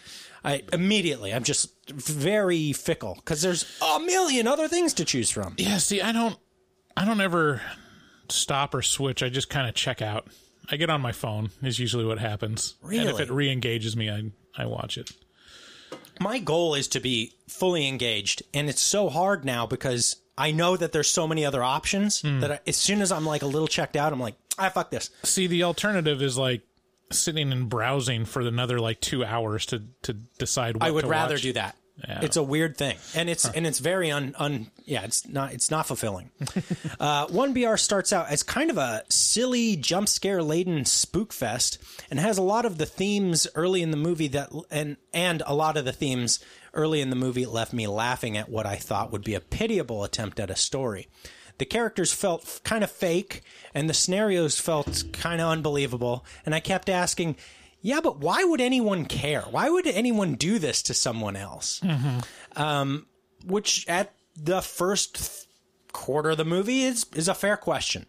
I 0.45 0.63
immediately, 0.73 1.33
I'm 1.33 1.45
just 1.45 1.71
very 1.89 2.73
fickle 2.73 3.15
because 3.17 3.43
there's 3.43 3.79
a 3.81 4.01
million 4.01 4.47
other 4.49 4.67
things 4.69 4.93
to 4.95 5.05
choose 5.05 5.31
from. 5.31 5.55
Yeah, 5.59 5.79
see, 5.79 6.01
I 6.01 6.13
don't, 6.13 6.37
I 6.97 7.05
don't 7.05 7.21
ever 7.21 7.61
stop 8.29 8.75
or 8.75 8.83
switch. 8.83 9.23
I 9.23 9.29
just 9.29 9.49
kind 9.49 9.69
of 9.69 9.75
check 9.75 10.03
out. 10.03 10.27
I 10.71 10.77
get 10.77 10.91
on 10.91 11.01
my 11.01 11.13
phone 11.13 11.51
is 11.63 11.79
usually 11.79 12.05
what 12.05 12.19
happens. 12.19 12.75
Really? 12.83 13.01
And 13.07 13.11
if 13.11 13.21
it 13.21 13.31
re-engages 13.31 13.97
me, 13.97 14.11
I 14.11 14.31
I 14.57 14.67
watch 14.67 14.99
it. 14.99 15.11
my 16.21 16.39
goal 16.39 16.75
is 16.75 16.89
to 16.89 17.01
be 17.01 17.33
fully 17.49 17.89
engaged 17.89 18.43
and 18.53 18.69
it's 18.69 18.83
so 18.83 19.09
hard 19.09 19.45
now 19.47 19.67
because 19.67 20.17
i 20.37 20.51
know 20.51 20.77
that 20.77 20.93
there's 20.93 21.11
so 21.11 21.27
many 21.27 21.45
other 21.45 21.63
options 21.63 22.21
Hmm. 22.21 22.41
that 22.41 22.51
I, 22.53 22.61
as 22.67 22.77
soon 22.77 23.01
as 23.01 23.11
i'm 23.11 23.25
like 23.27 23.43
a 23.43 23.47
little 23.47 23.67
checked 23.67 23.97
out 23.97 24.13
i'm 24.13 24.21
like 24.21 24.35
i 24.59 24.69
fuck 24.69 24.91
this 24.91 25.09
See, 25.23 25.47
the 25.47 25.63
alternative 25.65 26.21
is 26.23 26.37
like 26.37 26.63
sitting 27.13 27.53
and 27.53 27.69
browsing 27.69 28.25
for 28.25 28.41
another 28.43 28.79
like 28.81 29.01
two 29.01 29.25
hours 29.25 29.67
to 29.67 29.83
to 30.03 30.13
decide. 30.39 30.77
what 30.77 30.85
i 30.85 30.91
would 30.91 31.03
to 31.03 31.09
rather 31.09 31.35
watch. 31.35 31.43
do 31.43 31.53
that 31.55 31.77
Yeah. 32.09 32.21
it's 32.23 32.37
a 32.39 32.43
weird 32.43 32.77
thing 32.79 32.97
and 33.15 33.29
it's 33.29 33.45
and 33.47 33.67
it's 33.67 33.79
very 33.79 34.11
un, 34.11 34.35
un 34.39 34.71
yeah 34.87 35.03
it's 35.05 35.29
not 35.29 35.53
it's 35.53 35.71
not 35.71 35.87
fulfilling 35.87 36.31
uh, 36.99 37.27
1br 37.27 37.79
starts 37.79 38.13
out 38.13 38.29
as 38.31 38.43
kind 38.43 38.71
of 38.71 38.79
a 38.79 39.03
silly 39.11 39.77
jump 39.77 40.09
scare 40.09 40.43
laden 40.43 40.85
spook 40.87 41.33
fest 41.33 41.79
and 42.11 42.19
has 42.19 42.39
a 42.39 42.43
lot 42.43 42.65
of 42.65 42.79
the 42.79 42.87
themes 42.87 43.47
early 43.55 43.83
in 43.83 43.91
the 43.91 43.97
movie 43.99 44.29
that 44.29 44.51
and 44.71 44.97
and 45.13 45.43
a 45.47 45.55
lot 45.55 45.77
of 45.77 45.85
the 45.85 45.93
themes 45.93 46.41
early 46.75 47.03
in 47.03 47.11
the 47.11 47.17
movie 47.17 47.45
left 47.47 47.73
me 47.75 47.87
laughing 47.87 48.37
at 48.39 48.49
what 48.49 48.65
i 48.67 48.77
thought 48.77 49.13
would 49.13 49.23
be 49.25 49.35
a 49.35 49.41
pitiable 49.41 50.03
attempt 50.03 50.41
at 50.41 50.51
a 50.51 50.57
story 50.57 51.09
the 51.63 51.67
characters 51.67 52.13
felt 52.13 52.61
kind 52.65 52.83
of 52.83 52.91
fake 52.91 53.43
and 53.73 53.89
the 53.89 53.95
scenarios 53.95 54.59
felt 54.59 55.05
kind 55.13 55.41
of 55.41 55.49
unbelievable 55.49 56.25
and 56.45 56.57
i 56.57 56.59
kept 56.61 56.89
asking 56.89 57.37
yeah 57.81 58.01
but 58.03 58.19
why 58.19 58.43
would 58.43 58.61
anyone 58.61 59.05
care 59.05 59.43
why 59.43 59.71
would 59.71 59.87
anyone 59.87 60.35
do 60.35 60.59
this 60.59 60.83
to 60.83 60.93
someone 60.93 61.37
else 61.37 61.81
um, 62.57 63.07
which 63.47 63.87
at 63.89 64.13
the 64.37 64.61
first 64.61 65.15
th- 65.15 65.47
quarter 65.93 66.31
of 66.31 66.37
the 66.39 66.45
movie 66.45 66.83
is 66.83 67.07
is 67.15 67.29
a 67.29 67.35
fair 67.35 67.57
question. 67.57 68.07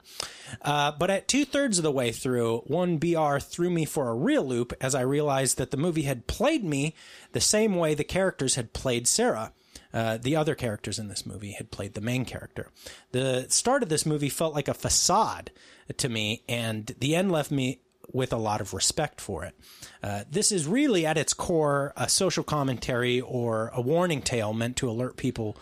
Uh, 0.61 0.91
but 0.97 1.09
at 1.09 1.27
two 1.27 1.43
thirds 1.45 1.77
of 1.77 1.83
the 1.83 1.91
way 1.91 2.11
through, 2.11 2.59
one 2.65 2.97
BR 2.97 3.39
threw 3.39 3.69
me 3.69 3.85
for 3.85 4.09
a 4.09 4.15
real 4.15 4.43
loop 4.43 4.71
as 4.79 4.95
I 4.95 5.01
realized 5.01 5.57
that 5.57 5.71
the 5.71 5.77
movie 5.77 6.03
had 6.03 6.25
played 6.27 6.63
me 6.63 6.95
the 7.33 7.41
same 7.41 7.75
way 7.75 7.93
the 7.93 8.03
characters 8.05 8.55
had 8.55 8.71
played 8.73 9.05
Sarah. 9.07 9.51
Uh, 9.93 10.17
the 10.17 10.35
other 10.35 10.55
characters 10.55 10.97
in 10.97 11.07
this 11.07 11.25
movie 11.25 11.51
had 11.51 11.71
played 11.71 11.93
the 11.93 12.01
main 12.01 12.25
character. 12.25 12.69
The 13.11 13.45
start 13.49 13.83
of 13.83 13.89
this 13.89 14.05
movie 14.05 14.29
felt 14.29 14.55
like 14.55 14.67
a 14.67 14.73
facade 14.73 15.51
to 15.97 16.09
me, 16.09 16.43
and 16.49 16.95
the 16.99 17.15
end 17.15 17.31
left 17.31 17.51
me 17.51 17.79
with 18.11 18.33
a 18.33 18.37
lot 18.37 18.61
of 18.61 18.73
respect 18.73 19.21
for 19.21 19.43
it. 19.43 19.55
Uh, 20.01 20.23
this 20.29 20.51
is 20.51 20.67
really, 20.67 21.05
at 21.05 21.17
its 21.17 21.33
core, 21.33 21.93
a 21.95 22.09
social 22.09 22.43
commentary 22.43 23.21
or 23.21 23.71
a 23.73 23.81
warning 23.81 24.21
tale 24.21 24.53
meant 24.53 24.77
to 24.77 24.89
alert 24.89 25.15
people 25.15 25.57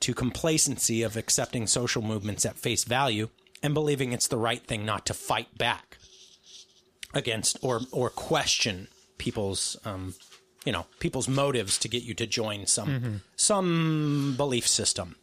to 0.00 0.12
complacency 0.12 1.02
of 1.02 1.16
accepting 1.16 1.66
social 1.66 2.02
movements 2.02 2.44
at 2.44 2.58
face 2.58 2.84
value 2.84 3.28
and 3.62 3.72
believing 3.74 4.12
it's 4.12 4.28
the 4.28 4.36
right 4.36 4.66
thing 4.66 4.84
not 4.84 5.06
to 5.06 5.14
fight 5.14 5.56
back 5.56 5.98
against 7.14 7.56
or 7.62 7.80
or 7.92 8.10
question 8.10 8.88
people's 9.16 9.76
um, 9.84 10.14
you 10.66 10.72
know 10.72 10.84
people's 10.98 11.28
motives 11.28 11.78
to 11.78 11.88
get 11.88 12.02
you 12.02 12.12
to 12.14 12.26
join 12.26 12.66
some 12.66 13.22
some 13.36 14.34
belief 14.36 14.66
system. 14.66 15.16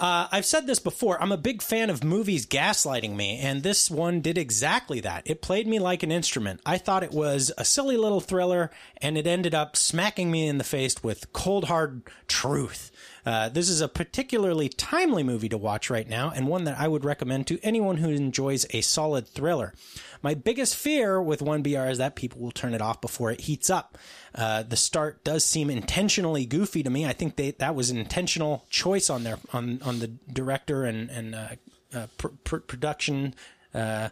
Uh, 0.00 0.28
I've 0.30 0.44
said 0.44 0.68
this 0.68 0.78
before. 0.78 1.20
I'm 1.20 1.32
a 1.32 1.36
big 1.36 1.60
fan 1.60 1.90
of 1.90 2.04
movies 2.04 2.46
gaslighting 2.46 3.16
me, 3.16 3.38
and 3.40 3.64
this 3.64 3.90
one 3.90 4.20
did 4.20 4.38
exactly 4.38 5.00
that. 5.00 5.24
It 5.26 5.42
played 5.42 5.66
me 5.66 5.80
like 5.80 6.04
an 6.04 6.12
instrument. 6.12 6.60
I 6.64 6.78
thought 6.78 7.02
it 7.02 7.10
was 7.10 7.50
a 7.58 7.64
silly 7.64 7.96
little 7.96 8.20
thriller, 8.20 8.70
and 8.98 9.18
it 9.18 9.26
ended 9.26 9.56
up 9.56 9.76
smacking 9.76 10.30
me 10.30 10.46
in 10.46 10.58
the 10.58 10.62
face 10.64 11.02
with 11.02 11.32
cold, 11.32 11.64
hard 11.64 12.02
truth. 12.28 12.92
Uh, 13.26 13.48
this 13.48 13.68
is 13.68 13.80
a 13.80 13.88
particularly 13.88 14.68
timely 14.68 15.22
movie 15.22 15.48
to 15.48 15.58
watch 15.58 15.90
right 15.90 16.08
now, 16.08 16.32
and 16.34 16.48
one 16.48 16.64
that 16.64 16.78
I 16.78 16.88
would 16.88 17.04
recommend 17.04 17.46
to 17.48 17.58
anyone 17.62 17.98
who 17.98 18.10
enjoys 18.10 18.66
a 18.70 18.80
solid 18.80 19.26
thriller. 19.26 19.74
My 20.22 20.34
biggest 20.34 20.76
fear 20.76 21.20
with 21.20 21.40
1BR 21.40 21.90
is 21.90 21.98
that 21.98 22.16
people 22.16 22.40
will 22.40 22.50
turn 22.50 22.74
it 22.74 22.82
off 22.82 23.00
before 23.00 23.30
it 23.30 23.42
heats 23.42 23.70
up. 23.70 23.98
Uh, 24.34 24.62
the 24.62 24.76
start 24.76 25.22
does 25.24 25.44
seem 25.44 25.70
intentionally 25.70 26.44
goofy 26.46 26.82
to 26.82 26.90
me. 26.90 27.06
I 27.06 27.12
think 27.12 27.36
they, 27.36 27.52
that 27.52 27.74
was 27.74 27.90
an 27.90 27.98
intentional 27.98 28.64
choice 28.70 29.10
on 29.10 29.24
their 29.24 29.38
on 29.52 29.80
on 29.82 29.98
the 30.00 30.08
director 30.32 30.84
and 30.84 31.10
and 31.10 31.34
uh, 31.34 31.48
uh, 31.94 32.06
pr- 32.18 32.28
pr- 32.44 32.56
production, 32.58 33.34
uh, 33.74 34.10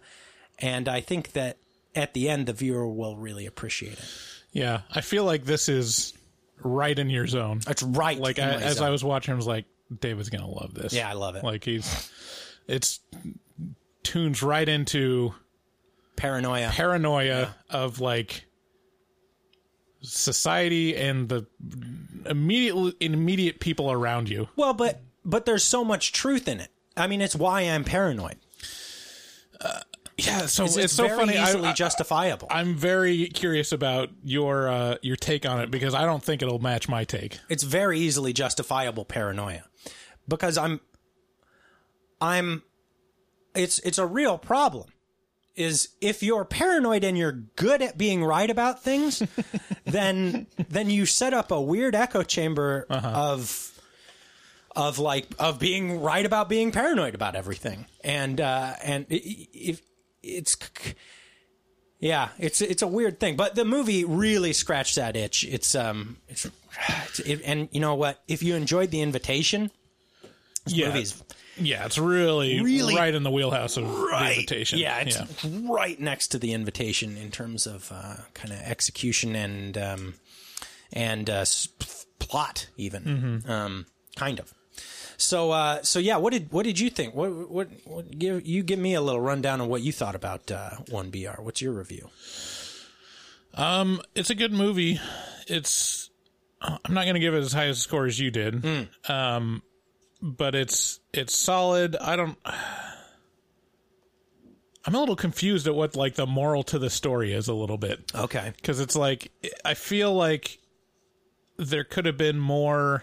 and 0.59 0.89
I 0.89 1.01
think 1.01 1.33
that 1.33 1.59
at 1.95 2.15
the 2.15 2.29
end 2.29 2.47
the 2.47 2.53
viewer 2.53 2.87
will 2.89 3.17
really 3.17 3.47
appreciate 3.47 3.99
it. 3.99 4.11
Yeah, 4.53 4.83
I 4.91 5.03
feel 5.03 5.25
like 5.25 5.45
this 5.45 5.69
is 5.69 6.15
right 6.63 6.99
in 6.99 7.11
your 7.11 7.27
zone. 7.27 7.61
That's 7.65 7.83
right. 7.83 8.19
Like 8.19 8.39
I, 8.39 8.55
as 8.55 8.77
zone. 8.77 8.89
I 8.89 8.91
was 8.91 9.05
watching, 9.05 9.33
I 9.33 9.37
was 9.37 9.47
like, 9.47 9.67
David's 10.01 10.31
gonna 10.31 10.49
love 10.49 10.75
this. 10.75 10.93
Yeah, 10.93 11.09
I 11.09 11.13
love 11.13 11.37
it. 11.37 11.45
Like 11.45 11.65
he's, 11.65 12.11
it's 12.67 13.01
tunes 14.03 14.43
right 14.43 14.69
into 14.69 15.35
paranoia, 16.17 16.71
paranoia 16.73 17.55
of 17.71 18.01
like 18.01 18.47
society 20.01 20.97
and 20.97 21.29
the 21.29 21.47
immediate 22.27 22.95
immediate 23.01 23.61
people 23.61 23.91
around 23.91 24.29
you. 24.29 24.49
Well, 24.57 24.75
but 24.75 25.01
but 25.25 25.47
there's 25.47 25.65
so 25.65 25.85
much 25.85 26.13
truth 26.13 26.49
in 26.49 26.61
it. 26.61 26.71
I 26.97 27.07
mean, 27.07 27.21
it's 27.21 27.37
why 27.37 27.63
I'm 27.63 27.85
paranoid. 27.85 28.39
Uh, 29.61 29.81
Yeah, 30.19 30.47
so 30.47 30.65
It's- 30.65 30.77
it's, 30.79 30.93
so 30.95 31.05
very 31.09 31.19
funny. 31.19 31.37
I- 31.37 31.49
easily 31.49 31.69
I, 31.69 31.73
justifiable. 31.75 32.49
I'm 32.51 32.75
very 32.75 33.27
curious 33.27 33.71
about 33.73 34.09
your 34.25 34.69
uh, 34.69 34.97
your 35.03 35.17
take 35.17 35.45
on 35.45 35.61
it 35.61 35.71
because 35.71 35.93
I 35.95 36.05
don't 36.07 36.23
think 36.23 36.41
it'll 36.43 36.59
match 36.59 36.89
my 36.89 37.05
take. 37.05 37.39
it's 37.51 37.63
very 37.63 37.99
easily 38.01 38.33
justifiable 38.33 39.05
paranoia 39.05 39.65
because 40.27 40.57
I'm 40.57 40.81
I'm 42.21 42.63
it's 43.55 43.79
it's 43.81 43.99
a 43.99 44.07
real 44.07 44.39
problem 44.39 44.89
is 45.55 45.89
if 46.01 46.23
you're 46.23 46.45
paranoid 46.45 47.03
and 47.05 47.17
you're 47.17 47.33
good 47.57 47.81
at 47.83 47.97
being 47.97 48.23
right 48.25 48.51
about 48.51 48.83
things 48.83 49.23
then 49.85 50.47
then 50.69 50.91
you 50.91 51.07
set 51.07 51.33
up 51.35 51.51
a 51.51 51.61
weird 51.61 51.95
echo 51.95 52.23
chamber 52.23 52.87
of 52.91 53.73
of 54.75 54.99
like 54.99 55.27
of 55.39 55.59
being 55.59 56.01
right 56.03 56.27
about 56.27 56.49
being 56.49 56.73
paranoid 56.73 57.15
about 57.15 57.35
everything 57.35 57.87
and 58.05 58.41
uh 58.41 58.75
and 58.83 59.07
i- 59.11 59.15
i- 59.15 59.49
if 59.55 59.81
it's 60.27 60.57
yeah, 61.99 62.29
it's 62.39 62.61
it's 62.61 62.83
a 62.83 62.87
weird 62.87 63.19
thing, 63.19 63.37
but 63.37 63.55
the 63.55 63.65
movie 63.65 64.05
really 64.05 64.53
scratched 64.53 64.97
that 64.97 65.17
itch. 65.17 65.45
It's 65.45 65.75
um, 65.75 66.19
it's, 66.29 66.47
it's 67.09 67.21
it, 67.21 67.41
and 67.45 67.69
you 67.73 67.81
know 67.81 67.95
what? 67.95 68.23
If 68.29 68.43
you 68.43 68.55
enjoyed 68.55 68.91
the 68.91 69.01
invitation, 69.01 69.71
Yeah. 70.67 70.89
movie's 70.89 71.23
Yeah, 71.59 71.87
it's 71.87 71.97
really, 71.97 72.61
Really- 72.61 72.95
right 72.95 73.15
in 73.15 73.23
the 73.23 73.31
wheelhouse 73.31 73.79
of 73.79 73.85
right. 73.89 74.29
the 74.29 74.35
invitation. 74.41 74.79
Yeah, 74.79 74.99
it's 74.99 75.45
right 75.45 75.99
next 75.99 76.29
to 76.29 76.39
the 76.39 76.53
invitation 76.53 77.17
in 77.17 77.31
terms 77.31 77.67
of 77.67 77.91
uh, 77.91 78.17
kind 78.35 78.53
of 78.53 78.61
execution 78.61 79.35
and 79.35 79.79
um, 79.79 80.15
and 80.93 81.31
uh, 81.31 81.45
plot, 82.19 82.69
even 82.77 83.03
Mm-hmm. 83.05 83.51
um, 83.51 83.87
kind 84.17 84.39
of. 84.39 84.53
So 85.17 85.51
uh, 85.51 85.83
so 85.83 85.99
yeah, 85.99 86.17
what 86.17 86.33
did 86.33 86.53
what 86.53 86.65
did 86.65 86.79
you 86.79 86.91
think? 86.91 87.15
What 87.15 87.51
what, 87.51 87.69
what 87.85 88.19
give 88.19 88.47
you 88.47 88.63
give 88.63 88.79
me 88.79 88.95
a 88.95 89.01
little 89.01 89.21
rundown 89.21 89.61
on 89.61 89.69
what 89.69 89.83
you 89.83 89.93
thought 89.93 90.15
about 90.15 90.51
uh, 90.51 90.71
One 90.91 91.11
BR? 91.11 91.41
What's 91.41 91.63
your 91.63 91.73
review? 91.73 92.11
Um, 93.55 94.03
it's 94.15 94.31
a 94.31 94.35
good 94.35 94.53
movie. 94.53 95.01
It's 95.49 96.11
I'm 96.61 96.95
not 96.95 97.05
going 97.05 97.15
to 97.15 97.21
give 97.21 97.35
it 97.35 97.39
as 97.39 97.53
high 97.53 97.65
a 97.65 97.75
score 97.75 98.07
as 98.07 98.19
you 98.19 98.31
did. 98.31 98.55
Hmm. 98.65 99.13
Um, 99.13 99.63
but 100.21 100.55
it's 100.55 101.01
it's 101.13 101.37
solid. 101.37 101.97
I 101.97 102.17
don't. 102.17 102.39
I'm 104.85 104.95
a 104.95 105.01
little 105.01 105.17
confused 105.17 105.67
at 105.67 105.75
what 105.75 105.97
like 105.97 106.15
the 106.15 106.27
moral 106.27 106.63
to 106.65 106.79
the 106.79 106.91
story 106.91 107.33
is 107.33 107.49
a 107.49 107.55
little 107.55 107.79
bit. 107.79 108.13
Okay, 108.15 108.53
because 108.57 108.81
it's 108.81 108.97
like 108.97 109.31
I 109.65 109.75
feel 109.75 110.15
like 110.15 110.59
there 111.57 111.85
could 111.85 112.07
have 112.07 112.17
been 112.17 112.39
more 112.39 113.03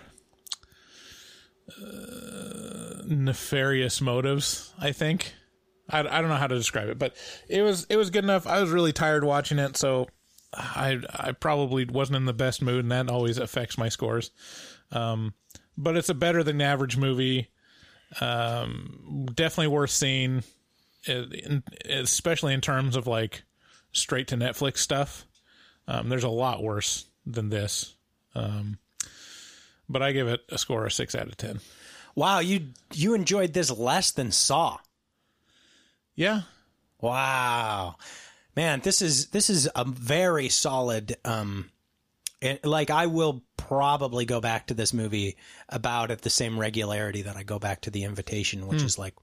uh, 1.70 3.04
nefarious 3.06 4.02
motives. 4.02 4.74
I 4.80 4.92
think 4.92 5.34
I, 5.90 6.00
I 6.00 6.22
don't 6.22 6.30
know 6.30 6.36
how 6.36 6.48
to 6.48 6.56
describe 6.56 6.90
it, 6.90 7.00
but 7.00 7.16
it 7.48 7.62
was 7.62 7.86
it 7.90 7.98
was 7.98 8.10
good 8.10 8.24
enough. 8.24 8.48
I 8.48 8.62
was 8.62 8.72
really 8.72 8.94
tired 8.94 9.24
watching 9.24 9.60
it, 9.60 9.78
so 9.78 10.08
I 10.54 11.00
I 11.12 11.32
probably 11.32 11.86
wasn't 11.86 12.18
in 12.18 12.26
the 12.26 12.34
best 12.34 12.62
mood, 12.62 12.86
and 12.86 12.92
that 12.92 13.10
always 13.10 13.38
affects 13.38 13.78
my 13.78 13.90
scores. 13.90 14.32
Um, 14.92 15.34
but 15.78 15.98
it's 15.98 16.10
a 16.10 16.14
better 16.14 16.44
than 16.44 16.62
average 16.62 16.98
movie. 16.98 17.50
Um, 18.22 19.28
definitely 19.34 19.68
worth 19.68 19.90
seeing. 19.90 20.44
especially 21.90 22.54
in 22.54 22.62
terms 22.62 22.96
of 22.96 23.08
like 23.08 23.44
straight 23.92 24.28
to 24.30 24.38
Netflix 24.38 24.78
stuff. 24.78 25.26
Um, 25.88 26.10
there's 26.10 26.24
a 26.24 26.30
lot 26.30 26.64
worse 26.64 27.06
than 27.26 27.50
this. 27.50 27.96
Um, 28.36 28.78
but 29.90 30.02
I 30.02 30.12
give 30.12 30.28
it 30.28 30.42
a 30.50 30.58
score 30.58 30.86
of 30.86 30.94
six 30.94 31.16
out 31.16 31.28
of 31.28 31.38
ten. 31.38 31.60
Wow, 32.16 32.40
you 32.40 32.70
you 32.94 33.14
enjoyed 33.14 33.54
this 33.54 33.72
less 33.72 34.12
than 34.12 34.32
Saw. 34.32 34.78
Yeah. 36.16 36.42
Wow. 37.02 37.96
Man, 38.56 38.82
this 38.82 39.02
is 39.02 39.28
this 39.28 39.50
is 39.50 39.70
a 39.76 39.84
very 39.86 40.50
solid 40.50 41.16
um 41.26 41.70
it, 42.42 42.66
like 42.66 42.90
I 42.90 43.08
will 43.08 43.44
probably 43.58 44.26
go 44.26 44.42
back 44.42 44.68
to 44.68 44.74
this 44.74 44.94
movie 44.94 45.38
about 45.70 46.12
at 46.12 46.22
the 46.22 46.30
same 46.30 46.60
regularity 46.60 47.22
that 47.24 47.38
I 47.38 47.44
go 47.44 47.58
back 47.58 47.82
to 47.82 47.90
The 47.92 48.04
Invitation, 48.04 48.68
which 48.68 48.82
Hmm. 48.82 48.86
is 48.86 49.00
like 49.00 49.16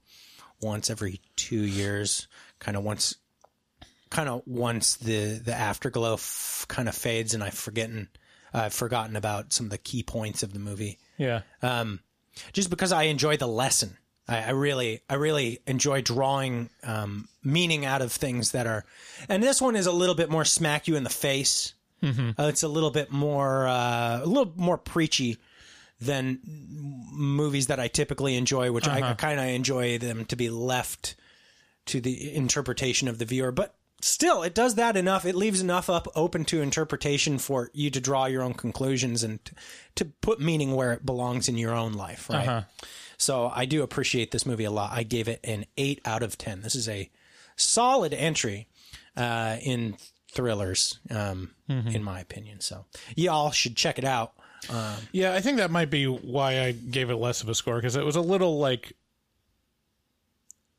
once 0.59 0.89
every 0.89 1.21
2 1.37 1.61
years, 1.61 2.27
kind 2.59 2.75
of 2.75 2.83
once 2.83 3.15
kind 4.09 4.27
of 4.27 4.41
once 4.45 4.95
the 4.97 5.39
the 5.43 5.53
afterglow 5.53 6.15
f- 6.15 6.65
kind 6.67 6.89
of 6.89 6.95
fades 6.95 7.33
and 7.33 7.43
I've 7.43 7.53
forgotten 7.53 8.09
I've 8.53 8.73
forgotten 8.73 9.15
about 9.15 9.53
some 9.53 9.65
of 9.67 9.69
the 9.71 9.77
key 9.77 10.03
points 10.03 10.43
of 10.43 10.53
the 10.53 10.59
movie 10.59 10.99
Yeah. 11.17 11.41
um, 11.61 11.99
just 12.53 12.69
because 12.69 12.91
I 12.91 13.03
enjoy 13.03 13.37
the 13.37 13.47
lesson. 13.47 13.97
I, 14.27 14.43
I 14.43 14.49
really, 14.51 15.01
I 15.09 15.15
really 15.15 15.59
enjoy 15.67 16.01
drawing 16.01 16.69
um, 16.83 17.27
meaning 17.43 17.85
out 17.85 18.01
of 18.01 18.11
things 18.11 18.51
that 18.51 18.67
are, 18.67 18.85
and 19.29 19.41
this 19.41 19.61
one 19.61 19.75
is 19.75 19.85
a 19.87 19.91
little 19.91 20.15
bit 20.15 20.29
more 20.29 20.45
smack 20.45 20.87
you 20.87 20.95
in 20.95 21.03
the 21.03 21.09
face. 21.09 21.73
Mhm. 22.03 22.37
Uh, 22.39 22.43
it's 22.43 22.63
a 22.63 22.67
little 22.67 22.91
bit 22.91 23.11
more, 23.11 23.67
uh, 23.67 24.21
a 24.23 24.25
little 24.25 24.53
more 24.55 24.77
preachy 24.77 25.37
than 25.99 26.39
movies 27.11 27.67
that 27.67 27.79
I 27.79 27.87
typically 27.87 28.35
enjoy, 28.35 28.71
which 28.71 28.87
I 28.87 29.01
Uh-huh. 29.01 29.15
kind 29.15 29.39
of 29.39 29.45
enjoy 29.47 29.97
them 29.99 30.25
to 30.25 30.35
be 30.35 30.49
left 30.49 31.15
to 31.87 32.01
the 32.01 32.33
interpretation 32.33 33.07
of 33.07 33.17
the 33.19 33.25
viewer. 33.25 33.51
But 33.51 33.75
still, 34.03 34.43
it 34.43 34.53
does 34.53 34.75
that 34.75 34.95
enough. 34.97 35.25
It 35.25 35.35
leaves 35.35 35.61
enough 35.61 35.89
up 35.89 36.07
open 36.15 36.45
to 36.45 36.61
interpretation 36.61 37.37
for 37.37 37.69
you 37.73 37.89
to 37.91 37.99
draw 38.01 38.25
your 38.25 38.41
own 38.43 38.53
conclusions 38.53 39.23
and 39.23 39.43
t- 39.45 39.53
to 39.95 40.05
put 40.05 40.39
meaning 40.39 40.73
where 40.75 40.93
it 40.93 41.05
belongs 41.05 41.47
in 41.49 41.57
your 41.57 41.73
own 41.73 41.93
life, 41.93 42.29
right? 42.29 42.47
Uh-huh. 42.47 42.61
So 43.17 43.51
I 43.53 43.65
do 43.65 43.83
appreciate 43.83 44.31
this 44.31 44.45
movie 44.45 44.63
a 44.63 44.71
lot. 44.71 44.91
I 44.91 45.03
gave 45.03 45.27
it 45.27 45.39
an 45.43 45.65
eight 45.77 46.01
out 46.05 46.23
of 46.23 46.37
ten. 46.37 46.61
This 46.61 46.75
is 46.75 46.89
a 46.89 47.09
solid 47.55 48.13
entry 48.13 48.67
uh, 49.15 49.57
in 49.61 49.97
thrillers, 50.31 50.99
um, 51.09 51.51
Mhm. 51.69 51.93
in 51.93 52.03
my 52.03 52.19
opinion. 52.19 52.61
So 52.61 52.85
y'all 53.15 53.51
should 53.51 53.75
check 53.75 53.97
it 53.99 54.05
out. 54.05 54.33
Um, 54.69 54.95
Yeah, 55.11 55.33
I 55.33 55.41
think 55.41 55.57
that 55.57 55.69
might 55.71 55.89
be 55.89 56.05
why 56.05 56.61
I 56.61 56.71
gave 56.71 57.09
it 57.09 57.15
less 57.15 57.41
of 57.43 57.49
a 57.49 57.55
score 57.55 57.75
because 57.75 57.95
it 57.95 58.05
was 58.05 58.15
a 58.15 58.21
little 58.21 58.57
like, 58.59 58.93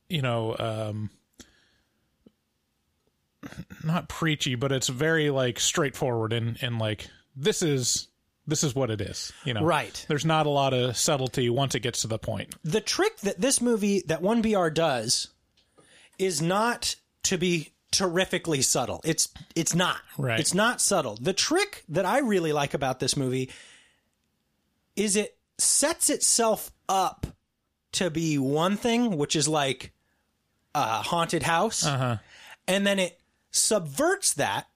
you 0.08 0.22
know, 0.22 0.56
um, 0.58 1.10
not 3.84 4.08
preachy, 4.08 4.54
but 4.54 4.72
it's 4.72 4.88
very 4.88 5.30
like 5.30 5.58
straightforward 5.60 6.32
and 6.32 6.58
and 6.62 6.78
like 6.78 7.06
this 7.36 7.62
is 7.62 8.08
this 8.46 8.64
is 8.64 8.74
what 8.74 8.90
it 8.90 9.00
is. 9.00 9.32
You 9.44 9.54
know, 9.54 9.62
Right. 9.62 10.04
There's 10.08 10.24
not 10.24 10.46
a 10.46 10.50
lot 10.50 10.74
of 10.74 10.96
subtlety 10.96 11.48
once 11.48 11.74
it 11.74 11.80
gets 11.80 12.02
to 12.02 12.08
the 12.08 12.18
point. 12.18 12.54
the 12.64 12.80
trick 12.80 13.18
that 13.20 13.40
this 13.40 13.60
movie 13.60 14.02
that 14.06 14.20
1BR 14.22 14.72
does 14.74 15.28
is 16.18 16.42
not 16.42 16.96
to 17.24 17.38
be 17.38 17.72
terrifically 17.92 18.62
subtle. 18.62 19.00
It's 19.04 19.28
it's 19.54 19.74
not. 19.74 19.98
Right. 20.18 20.40
It's 20.40 20.54
not 20.54 20.80
subtle. 20.80 21.16
The 21.20 21.32
trick 21.32 21.84
that 21.88 22.06
I 22.06 22.18
really 22.18 22.52
like 22.52 22.74
about 22.74 23.00
this 23.00 23.16
movie 23.16 23.50
is 24.96 25.16
it 25.16 25.36
sets 25.58 26.10
itself 26.10 26.70
up 26.88 27.26
to 27.92 28.10
be 28.10 28.38
one 28.38 28.76
thing, 28.76 29.16
which 29.16 29.36
is 29.36 29.46
like 29.48 29.92
a 30.74 31.02
haunted 31.02 31.42
house. 31.42 31.84
Uh-huh. 31.86 32.16
And 32.66 32.86
then 32.86 32.98
it 32.98 33.18
subverts 33.52 34.34
that 34.34 34.66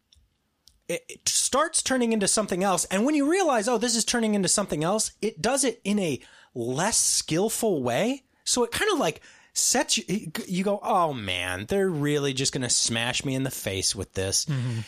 it, 0.88 1.28
starts 1.28 1.82
turning 1.82 2.12
into 2.12 2.28
something 2.28 2.62
else. 2.62 2.84
And 2.86 3.04
when 3.04 3.14
you 3.14 3.28
realize, 3.28 3.66
oh, 3.66 3.78
this 3.78 3.96
is 3.96 4.04
turning 4.04 4.34
into 4.34 4.48
something 4.48 4.84
else, 4.84 5.12
it 5.20 5.42
does 5.42 5.64
it 5.64 5.80
in 5.82 5.98
a 5.98 6.20
less 6.54 6.96
skillful 6.96 7.82
way. 7.82 8.22
So 8.44 8.62
it 8.62 8.70
kind 8.70 8.92
of 8.92 8.98
like 8.98 9.20
sets 9.52 9.98
you, 9.98 10.30
you 10.46 10.62
go, 10.62 10.78
oh 10.82 11.12
man, 11.12 11.66
they're 11.66 11.88
really 11.88 12.32
just 12.32 12.52
going 12.52 12.62
to 12.62 12.70
smash 12.70 13.24
me 13.24 13.34
in 13.34 13.42
the 13.42 13.50
face 13.50 13.96
with 13.96 14.12
this. 14.12 14.44
Mm-hmm. 14.44 14.80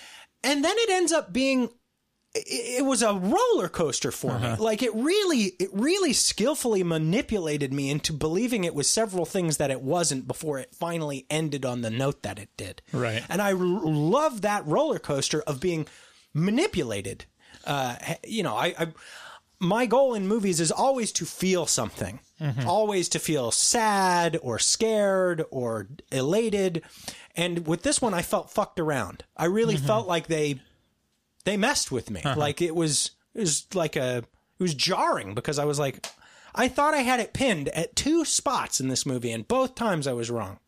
And 0.44 0.64
then 0.64 0.74
it 0.76 0.90
ends 0.90 1.12
up 1.12 1.32
being, 1.32 1.70
it, 2.34 2.80
it 2.80 2.84
was 2.84 3.02
a 3.02 3.14
roller 3.14 3.68
coaster 3.68 4.10
for 4.10 4.38
me. 4.38 4.46
Uh-huh. 4.46 4.62
Like 4.62 4.82
it 4.82 4.94
really, 4.94 5.52
it 5.58 5.70
really 5.72 6.12
skillfully 6.12 6.82
manipulated 6.82 7.72
me 7.72 7.90
into 7.90 8.12
believing 8.12 8.64
it 8.64 8.74
was 8.74 8.88
several 8.88 9.24
things 9.24 9.56
that 9.56 9.70
it 9.70 9.80
wasn't 9.80 10.28
before 10.28 10.58
it 10.58 10.74
finally 10.74 11.26
ended 11.30 11.64
on 11.64 11.82
the 11.82 11.90
note 11.90 12.22
that 12.22 12.38
it 12.38 12.50
did. 12.56 12.82
Right. 12.92 13.22
And 13.28 13.40
I 13.40 13.52
r- 13.52 13.56
love 13.56 14.42
that 14.42 14.66
roller 14.66 14.98
coaster 14.98 15.42
of 15.42 15.60
being 15.60 15.86
manipulated. 16.34 17.24
Uh, 17.64 17.96
you 18.26 18.42
know, 18.42 18.56
I, 18.56 18.74
I 18.78 18.88
my 19.60 19.86
goal 19.86 20.14
in 20.14 20.28
movies 20.28 20.60
is 20.60 20.70
always 20.70 21.10
to 21.12 21.26
feel 21.26 21.66
something, 21.66 22.20
mm-hmm. 22.40 22.68
always 22.68 23.08
to 23.10 23.18
feel 23.18 23.50
sad 23.50 24.38
or 24.40 24.58
scared 24.58 25.44
or 25.50 25.88
elated. 26.12 26.82
And 27.34 27.66
with 27.66 27.82
this 27.82 28.00
one, 28.00 28.14
I 28.14 28.22
felt 28.22 28.50
fucked 28.50 28.78
around. 28.78 29.24
I 29.36 29.46
really 29.46 29.74
mm-hmm. 29.74 29.86
felt 29.86 30.06
like 30.06 30.28
they 30.28 30.60
they 31.48 31.56
messed 31.56 31.90
with 31.90 32.10
me. 32.10 32.20
Like 32.22 32.60
it 32.62 32.74
was 32.74 33.12
it 33.34 33.40
was 33.40 33.66
like 33.74 33.96
a 33.96 34.18
it 34.18 34.62
was 34.62 34.74
jarring 34.74 35.34
because 35.34 35.58
I 35.58 35.64
was 35.64 35.78
like 35.78 36.06
I 36.54 36.68
thought 36.68 36.92
I 36.94 36.98
had 36.98 37.20
it 37.20 37.32
pinned 37.32 37.68
at 37.70 37.96
two 37.96 38.24
spots 38.24 38.80
in 38.80 38.88
this 38.88 39.06
movie, 39.06 39.30
and 39.32 39.46
both 39.48 39.74
times 39.74 40.06
I 40.06 40.12
was 40.12 40.30
wrong. 40.30 40.58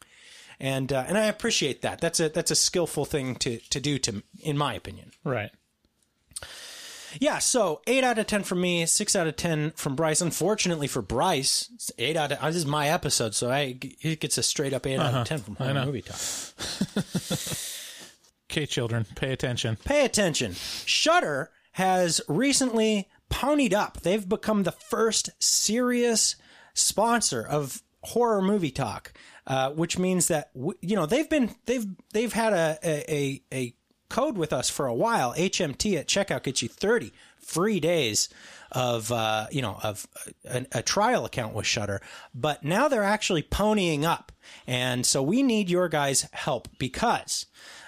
And 0.59 0.93
uh, 0.93 1.05
and 1.09 1.17
I 1.19 1.25
appreciate 1.25 1.83
that. 1.83 2.01
That's 2.01 2.21
a 2.21 2.29
that's 2.29 2.51
a 2.51 2.55
skillful 2.57 3.05
thing 3.05 3.35
to 3.37 3.59
to 3.71 3.81
do 3.81 3.99
to 3.99 4.23
in 4.43 4.57
my 4.59 4.75
opinion. 4.75 5.13
Right. 5.25 5.51
Yeah, 7.19 7.39
so 7.41 7.81
eight 7.89 8.05
out 8.05 8.19
of 8.19 8.27
ten 8.29 8.45
from 8.45 8.61
me, 8.61 8.87
six 8.87 9.17
out 9.17 9.27
of 9.27 9.35
ten 9.37 9.73
from 9.73 9.97
Bryce. 9.97 10.21
Unfortunately 10.21 10.87
for 10.87 11.03
Bryce, 11.03 11.69
eight 11.99 12.17
out 12.17 12.31
of 12.31 12.41
this 12.41 12.55
is 12.57 12.67
my 12.67 12.89
episode, 12.89 13.35
so 13.35 13.51
I 13.51 13.79
he 13.99 14.15
gets 14.17 14.39
a 14.39 14.43
straight 14.43 14.73
up 14.73 14.87
8 14.87 14.99
out 14.99 15.07
Uh-huh. 15.07 15.19
of 15.23 15.27
ten 15.29 15.39
from 15.41 15.57
Horror. 15.57 15.85
Movie 15.87 16.03
Talk. 16.03 16.21
Okay, 18.51 18.67
children, 18.67 19.07
pay 19.15 19.33
attention. 19.33 19.77
Pay 19.85 20.05
attention. 20.05 20.55
Shudder 20.85 21.53
has 21.73 22.21
recently 22.27 23.09
ponied 23.31 23.73
up. 23.73 24.01
They've 24.01 24.29
become 24.29 24.65
the 24.65 24.73
first 24.73 25.31
serious 25.39 26.35
sponsor 26.75 27.47
of 27.47 27.81
horror 28.03 28.43
movie 28.43 28.73
talk, 28.73 29.13
uh, 29.47 29.71
which 29.71 29.99
means 29.99 30.27
that 30.29 30.51
you 30.81 30.97
know 30.97 31.07
they've 31.07 31.31
been 31.31 31.55
they've 31.67 31.87
they've 32.13 32.33
had 32.33 32.53
a 32.53 32.79
a, 32.83 33.15
a 33.15 33.43
a 33.53 33.75
code 34.09 34.37
with 34.37 34.53
us 34.53 34.69
for 34.69 34.87
a 34.87 34.95
while. 34.95 35.33
HMT 35.35 35.97
at 35.97 36.09
checkout 36.09 36.43
gets 36.43 36.61
you 36.61 36.69
thirty 36.69 37.13
free 37.39 37.79
days 37.79 38.29
of 38.73 39.13
uh, 39.13 39.47
you 39.53 39.63
know 39.63 39.79
of 39.81 40.09
a, 40.45 40.67
a 40.73 40.83
trial 40.83 41.25
account 41.25 41.55
with 41.55 41.67
Shudder, 41.67 42.03
but 42.35 42.65
now 42.65 42.89
they're 42.89 43.05
actually 43.05 43.45
ponying 43.45 44.03
up, 44.03 44.33
and 44.67 45.07
so 45.07 45.23
we 45.23 45.45
need 45.45 45.71
your 45.71 45.89
guys' 45.89 46.29
help 46.33 46.67
because 46.79 47.47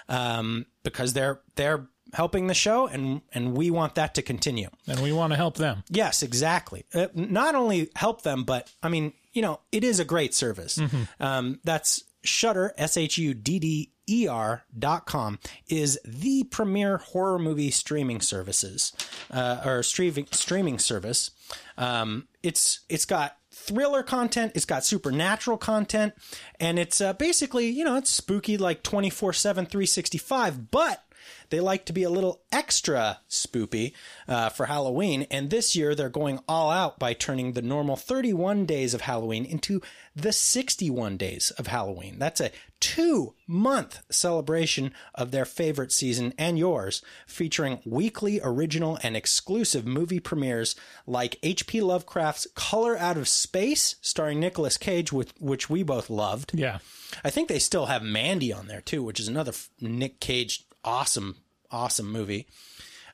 um, 0.09 0.65
because 0.83 1.13
they're 1.13 1.41
they're 1.55 1.87
helping 2.13 2.47
the 2.47 2.53
show, 2.53 2.87
and 2.87 3.21
and 3.33 3.57
we 3.57 3.71
want 3.71 3.95
that 3.95 4.15
to 4.15 4.21
continue. 4.21 4.69
And 4.87 5.01
we 5.01 5.11
want 5.11 5.31
to 5.33 5.37
help 5.37 5.55
them. 5.57 5.83
Yes, 5.89 6.23
exactly. 6.23 6.85
Uh, 6.93 7.07
not 7.13 7.55
only 7.55 7.89
help 7.95 8.21
them, 8.21 8.43
but 8.43 8.71
I 8.81 8.89
mean, 8.89 9.13
you 9.33 9.41
know, 9.41 9.59
it 9.71 9.83
is 9.83 9.99
a 9.99 10.05
great 10.05 10.33
service. 10.33 10.79
Um, 11.19 11.59
that's 11.63 12.03
Shudder, 12.23 12.73
S 12.77 12.97
H 12.97 13.17
U 13.17 13.33
D 13.33 13.59
D 13.59 13.91
E 14.07 14.27
R 14.27 14.63
dot 14.77 15.05
com, 15.05 15.39
is 15.67 15.99
the 16.05 16.43
premier 16.45 16.97
horror 16.97 17.39
movie 17.39 17.71
streaming 17.71 18.21
services, 18.21 18.93
uh, 19.31 19.61
or 19.65 19.83
streaming 19.83 20.27
streaming 20.31 20.79
service. 20.79 21.31
Um, 21.77 22.27
it's 22.41 22.81
it's 22.89 23.05
got 23.05 23.37
thriller 23.63 24.03
content, 24.03 24.51
it's 24.55 24.65
got 24.65 24.85
supernatural 24.85 25.57
content, 25.57 26.13
and 26.59 26.77
it's 26.77 27.01
uh, 27.01 27.13
basically 27.13 27.67
you 27.67 27.83
know 27.83 27.95
it's 27.95 28.09
spooky 28.09 28.57
like 28.57 28.83
24 28.83 29.33
7 29.33 29.65
365 29.65 30.71
but 30.71 31.03
they 31.49 31.59
like 31.59 31.85
to 31.85 31.93
be 31.93 32.03
a 32.03 32.09
little 32.09 32.41
extra 32.51 33.19
spoopy 33.29 33.93
uh, 34.27 34.49
for 34.49 34.65
Halloween, 34.65 35.27
and 35.29 35.49
this 35.49 35.75
year 35.75 35.95
they're 35.95 36.09
going 36.09 36.39
all 36.47 36.71
out 36.71 36.99
by 36.99 37.13
turning 37.13 37.53
the 37.53 37.61
normal 37.61 37.95
31 37.95 38.65
days 38.65 38.93
of 38.93 39.01
Halloween 39.01 39.45
into 39.45 39.81
the 40.15 40.31
61 40.31 41.17
days 41.17 41.51
of 41.51 41.67
Halloween. 41.67 42.19
That's 42.19 42.41
a 42.41 42.51
two 42.79 43.33
month 43.47 44.01
celebration 44.09 44.93
of 45.15 45.31
their 45.31 45.45
favorite 45.45 45.91
season 45.91 46.33
and 46.37 46.59
yours, 46.59 47.01
featuring 47.25 47.79
weekly 47.85 48.39
original 48.43 48.99
and 49.03 49.15
exclusive 49.15 49.85
movie 49.85 50.19
premieres 50.19 50.75
like 51.07 51.39
H.P. 51.43 51.81
Lovecraft's 51.81 52.47
Color 52.55 52.97
Out 52.97 53.17
of 53.17 53.27
Space, 53.27 53.95
starring 54.01 54.39
Nicolas 54.39 54.77
Cage, 54.77 55.13
with, 55.13 55.33
which 55.39 55.69
we 55.69 55.81
both 55.81 56.09
loved. 56.09 56.51
Yeah. 56.53 56.79
I 57.23 57.29
think 57.29 57.47
they 57.47 57.59
still 57.59 57.85
have 57.87 58.03
Mandy 58.03 58.51
on 58.51 58.67
there 58.67 58.81
too, 58.81 59.03
which 59.03 59.19
is 59.19 59.27
another 59.27 59.51
f- 59.51 59.69
Nick 59.79 60.19
Cage 60.19 60.65
awesome, 60.83 61.37
awesome 61.71 62.11
movie. 62.11 62.47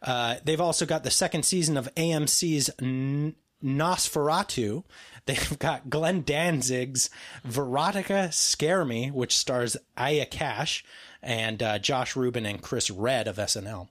Uh, 0.01 0.35
they've 0.43 0.61
also 0.61 0.85
got 0.85 1.03
the 1.03 1.11
second 1.11 1.43
season 1.43 1.77
of 1.77 1.93
AMC's 1.95 2.69
Nosferatu. 3.63 4.83
They've 5.25 5.59
got 5.59 5.91
Glenn 5.91 6.23
Danzig's 6.23 7.09
Verotica 7.47 8.33
Scare 8.33 8.83
Me, 8.83 9.11
which 9.11 9.37
stars 9.37 9.77
Aya 9.95 10.25
Cash 10.25 10.83
and 11.21 11.61
uh, 11.61 11.77
Josh 11.77 12.15
Rubin 12.15 12.47
and 12.47 12.61
Chris 12.61 12.89
Redd 12.89 13.27
of 13.27 13.35
SNL. 13.35 13.89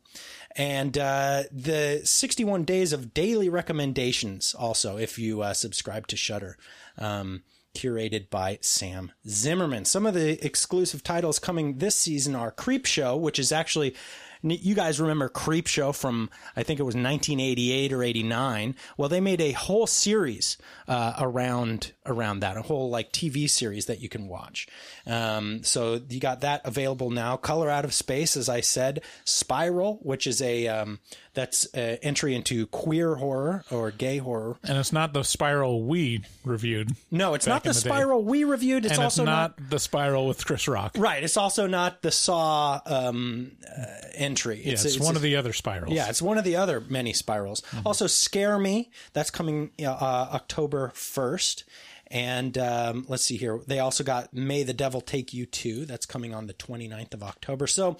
And 0.57 0.99
uh, 0.99 1.45
the 1.53 2.01
61 2.03 2.65
days 2.65 2.93
of 2.93 3.15
daily 3.15 3.49
recommendations, 3.49 4.55
also, 4.55 4.97
if 4.97 5.17
you 5.19 5.43
uh, 5.43 5.53
subscribe 5.55 6.09
to 6.09 6.17
Shudder. 6.17 6.57
Um, 6.97 7.43
curated 7.79 8.29
by 8.29 8.59
Sam 8.61 9.13
Zimmerman. 9.29 9.85
Some 9.85 10.05
of 10.05 10.15
the 10.15 10.45
exclusive 10.45 11.05
titles 11.05 11.39
coming 11.39 11.79
this 11.79 11.95
season 11.95 12.35
are 12.35 12.51
Creep 12.51 12.87
Show, 12.87 13.17
which 13.17 13.39
is 13.39 13.53
actually 13.53 13.95
you 14.43 14.75
guys 14.75 15.01
remember 15.01 15.29
Creep 15.29 15.67
Show 15.67 15.93
from 15.93 16.31
I 16.57 16.63
think 16.63 16.81
it 16.81 16.85
was 16.85 16.95
1988 16.95 17.93
or 17.93 18.03
89. 18.03 18.75
Well, 18.97 19.09
they 19.09 19.21
made 19.21 19.41
a 19.41 19.53
whole 19.53 19.87
series 19.87 20.59
uh, 20.87 21.15
around 21.19 21.93
around 22.07 22.41
that, 22.41 22.57
a 22.57 22.63
whole 22.63 22.91
like 22.91 23.13
TV 23.13 23.49
series 23.49 23.87
that 23.87 24.01
you 24.01 24.09
can 24.09 24.29
watch. 24.29 24.67
Um, 25.07 25.63
so 25.65 26.01
you 26.09 26.21
got 26.21 26.41
that 26.43 26.63
available 26.65 27.11
now. 27.11 27.37
Color 27.37 27.71
Out 27.71 27.85
of 27.85 27.95
Space, 27.95 28.37
as 28.37 28.49
I 28.49 28.61
said, 28.61 29.03
Spiral, 29.25 29.99
which 30.03 30.27
is 30.27 30.41
a 30.43 30.69
um, 30.69 31.01
that's 31.39 31.67
an 31.67 31.99
entry 32.03 32.35
into 32.35 32.67
queer 32.67 33.15
horror 33.15 33.65
or 33.71 33.93
gay 33.93 34.19
horror. 34.19 34.57
And 34.65 34.77
it's 34.77 34.93
not 34.93 35.13
the 35.13 35.23
Spiral 35.23 35.85
we 35.85 36.25
reviewed. 36.45 36.91
No, 37.13 37.35
it's 37.35 37.47
not 37.47 37.63
the, 37.63 37.69
the 37.69 37.75
day. 37.75 37.89
Spiral 37.89 38.25
we 38.25 38.43
reviewed. 38.43 38.85
It's 38.85 38.95
and 38.95 39.05
also 39.05 39.23
it's 39.23 39.27
not, 39.27 39.71
the 39.71 39.79
Spiral 39.79 40.27
with 40.27 40.45
Chris 40.45 40.67
Rock. 40.67 40.97
Right. 40.99 41.23
It's 41.23 41.37
also 41.37 41.69
not 41.69 42.03
the 42.03 42.11
Saw 42.11 42.81
um, 42.85 43.53
uh, 43.65 43.85
entry. 44.15 44.63
Yeah, 44.65 44.73
it's, 44.73 44.99
one 44.99 45.15
of 45.15 45.23
the 45.23 45.37
other 45.37 45.53
spirals. 45.53 45.93
Yeah, 45.93 46.09
it's 46.09 46.21
one 46.21 46.39
of 46.39 46.45
the 46.45 46.57
other 46.57 46.81
many 46.81 47.13
spirals. 47.13 47.63
Also, 47.87 48.09
Scare 48.09 48.59
Me. 48.59 48.91
That's 49.13 49.31
coming 49.31 49.71
uh, 49.81 49.87
October 49.87 50.91
1st. 50.97 51.63
And 52.11 52.57
um, 52.57 53.05
let's 53.09 53.25
see 53.25 53.37
here. 53.37 53.61
They 53.67 53.81
also 53.81 54.03
got 54.03 54.33
May 54.33 54.63
the 54.63 54.73
Devil 54.73 55.01
Take 55.01 55.35
You 55.35 55.47
Too. 55.47 55.85
That's 55.85 56.07
coming 56.07 56.35
on 56.35 56.47
the 56.47 56.55
29th 56.55 57.15
of 57.15 57.23
October. 57.23 57.67
So 57.67 57.99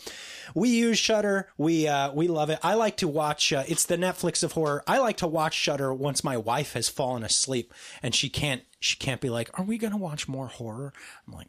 we 0.55 0.71
use 0.71 0.99
Shudder. 0.99 1.49
We 1.59 1.87
uh, 1.87 2.13
we 2.13 2.29
love 2.29 2.51
it. 2.51 2.59
I 2.63 2.75
like 2.75 2.97
to 2.99 3.09
watch. 3.09 3.53
Uh, 3.53 3.65
it's 3.69 3.85
the 3.85 3.97
Netflix 3.99 4.43
of 4.43 4.53
horror. 4.53 4.83
I 4.87 4.99
like 4.99 5.19
to 5.19 5.27
watch 5.27 5.55
Shudder 5.55 5.93
once 5.93 6.25
my 6.25 6.37
wife 6.37 6.73
has 6.73 6.89
fallen 6.89 7.23
asleep 7.23 7.75
and 8.03 8.15
she 8.15 8.29
can't 8.29 8.63
she 8.81 8.97
can't 8.97 9.21
be 9.21 9.31
like, 9.31 9.59
"Are 9.59 9.65
we 9.65 9.79
gonna 9.79 9.97
watch 9.97 10.29
more 10.29 10.47
horror?" 10.49 10.93
I'm 11.27 11.35
like, 11.35 11.49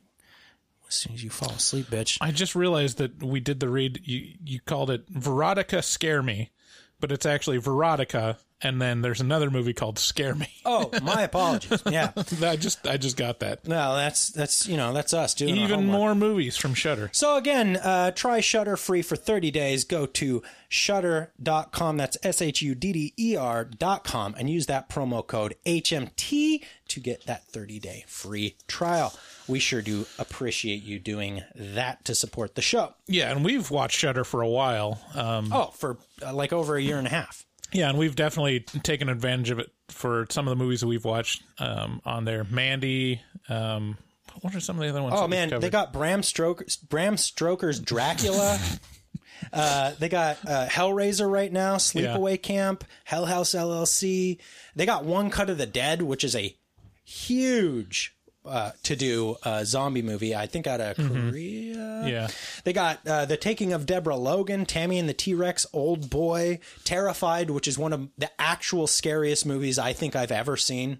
as 0.89 0.95
soon 0.95 1.13
as 1.13 1.23
you 1.23 1.29
fall 1.29 1.51
asleep, 1.51 1.87
bitch. 1.87 2.17
I 2.19 2.31
just 2.31 2.55
realized 2.55 2.97
that 2.97 3.23
we 3.23 3.39
did 3.39 3.59
the 3.59 3.69
read. 3.69 4.01
You 4.03 4.33
you 4.43 4.59
called 4.59 4.89
it 4.89 5.05
Veronica 5.07 5.81
Scare 5.81 6.23
Me, 6.23 6.51
but 6.99 7.11
it's 7.11 7.25
actually 7.25 7.59
Verotica. 7.59 8.37
and 8.61 8.81
then 8.81 9.01
there's 9.01 9.21
another 9.21 9.49
movie 9.49 9.73
called 9.73 9.97
Scare 9.97 10.35
Me. 10.35 10.47
Oh, 10.65 10.89
my 11.01 11.21
apologies. 11.23 11.81
Yeah, 11.89 12.11
I 12.43 12.55
just 12.57 12.85
I 12.87 12.97
just 12.97 13.15
got 13.17 13.39
that. 13.39 13.65
no, 13.67 13.95
that's 13.95 14.29
that's 14.29 14.67
you 14.67 14.75
know 14.77 14.91
that's 14.93 15.13
us 15.13 15.33
doing 15.33 15.55
Even 15.55 15.85
more 15.87 16.13
movies 16.13 16.57
from 16.57 16.73
Shudder. 16.73 17.09
So 17.13 17.37
again, 17.37 17.77
uh, 17.77 18.11
try 18.11 18.39
Shudder 18.41 18.75
free 18.77 19.01
for 19.01 19.15
30 19.15 19.49
days. 19.51 19.83
Go 19.85 20.05
to 20.05 20.43
shudder.com. 20.67 21.97
That's 21.97 22.17
S 22.23 22.41
H 22.41 22.61
U 22.61 22.75
D 22.75 22.91
D 22.93 23.13
E 23.17 23.35
R.com 23.35 24.35
and 24.37 24.49
use 24.49 24.65
that 24.67 24.89
promo 24.89 25.25
code 25.25 25.55
HMT 25.65 26.63
to 26.89 26.99
get 26.99 27.25
that 27.27 27.45
30 27.47 27.79
day 27.79 28.03
free 28.07 28.55
trial. 28.67 29.13
We 29.47 29.57
sure 29.59 29.81
do 29.81 30.05
appreciate 30.19 30.83
you 30.83 30.99
doing 30.99 31.41
that 31.55 32.05
to 32.05 32.13
support 32.13 32.53
the 32.55 32.61
show. 32.61 32.93
Yeah, 33.07 33.31
and 33.31 33.43
we've 33.43 33.71
watched 33.71 33.97
Shudder 33.97 34.23
for 34.23 34.41
a 34.41 34.47
while. 34.47 35.01
Um, 35.15 35.49
Oh, 35.51 35.67
for 35.75 35.97
uh, 36.25 36.33
like 36.33 36.53
over 36.53 36.75
a 36.75 36.81
year 36.81 36.97
and 36.97 37.07
a 37.07 37.09
half. 37.09 37.45
Yeah, 37.71 37.89
and 37.89 37.97
we've 37.97 38.15
definitely 38.15 38.61
taken 38.61 39.09
advantage 39.09 39.51
of 39.51 39.59
it 39.59 39.71
for 39.89 40.25
some 40.29 40.47
of 40.47 40.57
the 40.57 40.63
movies 40.63 40.81
that 40.81 40.87
we've 40.87 41.05
watched 41.05 41.43
um, 41.59 42.01
on 42.05 42.25
there. 42.25 42.43
Mandy. 42.43 43.21
Um, 43.47 43.97
what 44.41 44.55
are 44.55 44.59
some 44.59 44.77
of 44.77 44.83
the 44.83 44.89
other 44.89 45.03
ones? 45.03 45.15
Oh 45.17 45.27
man, 45.27 45.59
they 45.59 45.69
got 45.69 45.93
Bram 45.93 46.23
Stoker, 46.23 46.65
Bram 46.87 47.17
Stoker's 47.17 47.79
Dracula. 47.79 48.59
uh, 49.53 49.91
they 49.99 50.09
got 50.09 50.37
uh, 50.47 50.67
Hellraiser 50.67 51.29
right 51.29 51.51
now, 51.51 51.75
Sleepaway 51.75 52.41
Camp, 52.41 52.83
Hell 53.03 53.25
House 53.25 53.51
LLC. 53.51 54.39
They 54.75 54.85
got 54.85 55.03
One 55.03 55.29
Cut 55.29 55.49
of 55.49 55.57
the 55.57 55.65
Dead, 55.65 56.01
which 56.01 56.23
is 56.23 56.35
a 56.35 56.55
huge 57.03 58.15
uh, 58.45 58.71
to 58.83 58.95
do 58.95 59.35
a 59.43 59.65
zombie 59.65 60.01
movie. 60.01 60.35
I 60.35 60.47
think 60.47 60.67
out 60.67 60.81
of 60.81 60.95
Korea. 60.95 61.75
Mm-hmm. 61.75 62.07
Yeah. 62.07 62.27
They 62.63 62.73
got 62.73 63.05
uh, 63.07 63.25
the 63.25 63.37
taking 63.37 63.73
of 63.73 63.85
Deborah 63.85 64.15
Logan, 64.15 64.65
Tammy 64.65 64.97
and 64.97 65.09
the 65.09 65.13
T 65.13 65.33
Rex, 65.33 65.65
Old 65.73 66.09
Boy, 66.09 66.59
Terrified, 66.83 67.49
which 67.49 67.67
is 67.67 67.77
one 67.77 67.93
of 67.93 68.09
the 68.17 68.31
actual 68.39 68.87
scariest 68.87 69.45
movies 69.45 69.77
I 69.77 69.93
think 69.93 70.15
I've 70.15 70.31
ever 70.31 70.57
seen. 70.57 70.99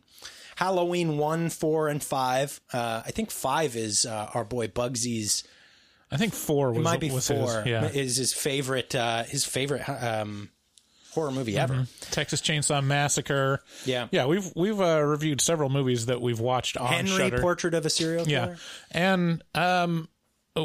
Halloween 0.57 1.17
one, 1.17 1.49
four, 1.49 1.87
and 1.87 2.03
five. 2.03 2.59
Uh, 2.73 3.01
I 3.05 3.11
think 3.11 3.31
five 3.31 3.77
is 3.77 4.05
uh, 4.05 4.29
our 4.33 4.43
boy 4.43 4.67
Bugsy's. 4.67 5.45
I 6.11 6.17
think 6.17 6.33
four 6.33 6.71
was 6.71 6.79
It 6.79 6.81
might 6.81 6.99
be 6.99 7.09
four. 7.09 7.61
His, 7.61 7.65
yeah. 7.65 7.87
Is 7.87 8.17
his 8.17 8.33
favorite 8.33 8.93
uh, 8.93 9.23
his 9.23 9.45
favorite 9.45 9.87
um, 9.87 10.49
horror 11.19 11.31
movie 11.31 11.57
ever. 11.57 11.87
Texas 12.11 12.41
Chainsaw 12.41 12.83
Massacre. 12.83 13.61
Yeah. 13.85 14.07
Yeah, 14.11 14.25
we've 14.25 14.51
we've 14.55 14.79
uh, 14.79 15.01
reviewed 15.01 15.41
several 15.41 15.69
movies 15.69 16.05
that 16.07 16.21
we've 16.21 16.39
watched 16.39 16.77
on 16.77 16.87
Henry 16.87 17.11
Shudder. 17.11 17.41
Portrait 17.41 17.73
of 17.73 17.85
a 17.85 17.89
Serial 17.89 18.25
Killer. 18.25 18.57
Yeah, 18.93 18.99
and 18.99 19.43
um, 19.55 20.07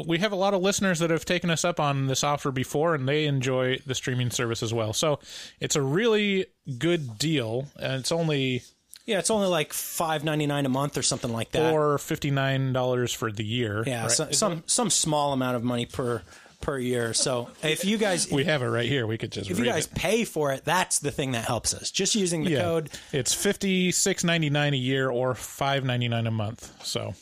we 0.07 0.17
have 0.19 0.31
a 0.31 0.35
lot 0.35 0.53
of 0.53 0.61
listeners 0.61 0.99
that 0.99 1.09
have 1.09 1.25
taken 1.25 1.49
us 1.49 1.63
up 1.63 1.79
on 1.79 2.07
this 2.07 2.23
offer 2.23 2.51
before, 2.51 2.95
and 2.95 3.07
they 3.07 3.25
enjoy 3.25 3.77
the 3.85 3.95
streaming 3.95 4.29
service 4.31 4.63
as 4.63 4.73
well. 4.73 4.93
So 4.93 5.19
it's 5.59 5.75
a 5.75 5.81
really 5.81 6.45
good 6.77 7.17
deal, 7.17 7.67
and 7.79 7.93
it's 8.01 8.11
only 8.11 8.63
Yeah, 9.05 9.19
it's 9.19 9.29
only 9.29 9.47
like 9.47 9.71
five 9.73 10.23
ninety 10.23 10.47
nine 10.47 10.65
a 10.65 10.69
month 10.69 10.97
or 10.97 11.01
something 11.03 11.31
like 11.31 11.51
that. 11.51 11.71
or 11.73 11.97
fifty 11.97 12.31
nine 12.31 12.73
dollars 12.73 13.13
for 13.13 13.31
the 13.31 13.45
year. 13.45 13.83
yeah, 13.85 14.03
right? 14.03 14.11
so, 14.11 14.31
some 14.31 14.63
some 14.65 14.89
small 14.89 15.31
amount 15.33 15.55
of 15.55 15.63
money 15.63 15.85
per 15.85 16.21
per 16.65 16.79
year. 16.79 17.13
So 17.13 17.49
if 17.61 17.85
you 17.85 17.97
guys 17.97 18.31
we 18.31 18.43
have 18.45 18.63
it 18.63 18.67
right 18.67 18.89
here. 18.89 19.05
We 19.05 19.17
could 19.17 19.31
just 19.31 19.49
if 19.49 19.59
you 19.59 19.65
guys 19.65 19.85
it. 19.85 19.93
pay 19.93 20.25
for 20.25 20.51
it, 20.51 20.65
that's 20.65 20.99
the 20.99 21.11
thing 21.11 21.33
that 21.33 21.45
helps 21.45 21.73
us. 21.73 21.91
Just 21.91 22.15
using 22.15 22.43
the 22.43 22.51
yeah, 22.51 22.61
code. 22.61 22.89
it's 23.13 23.33
fifty 23.33 23.91
six 23.91 24.23
ninety 24.23 24.49
nine 24.49 24.73
a 24.73 24.77
year 24.77 25.09
or 25.09 25.35
five 25.35 25.85
ninety 25.85 26.07
nine 26.07 26.25
a 26.25 26.31
month. 26.31 26.73
So 26.83 27.13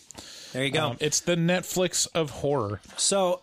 There 0.53 0.63
you 0.63 0.71
go. 0.71 0.91
um, 0.91 0.97
it's 1.01 1.19
the 1.19 1.36
Netflix 1.36 2.08
of 2.15 2.29
horror. 2.29 2.79
So, 2.95 3.41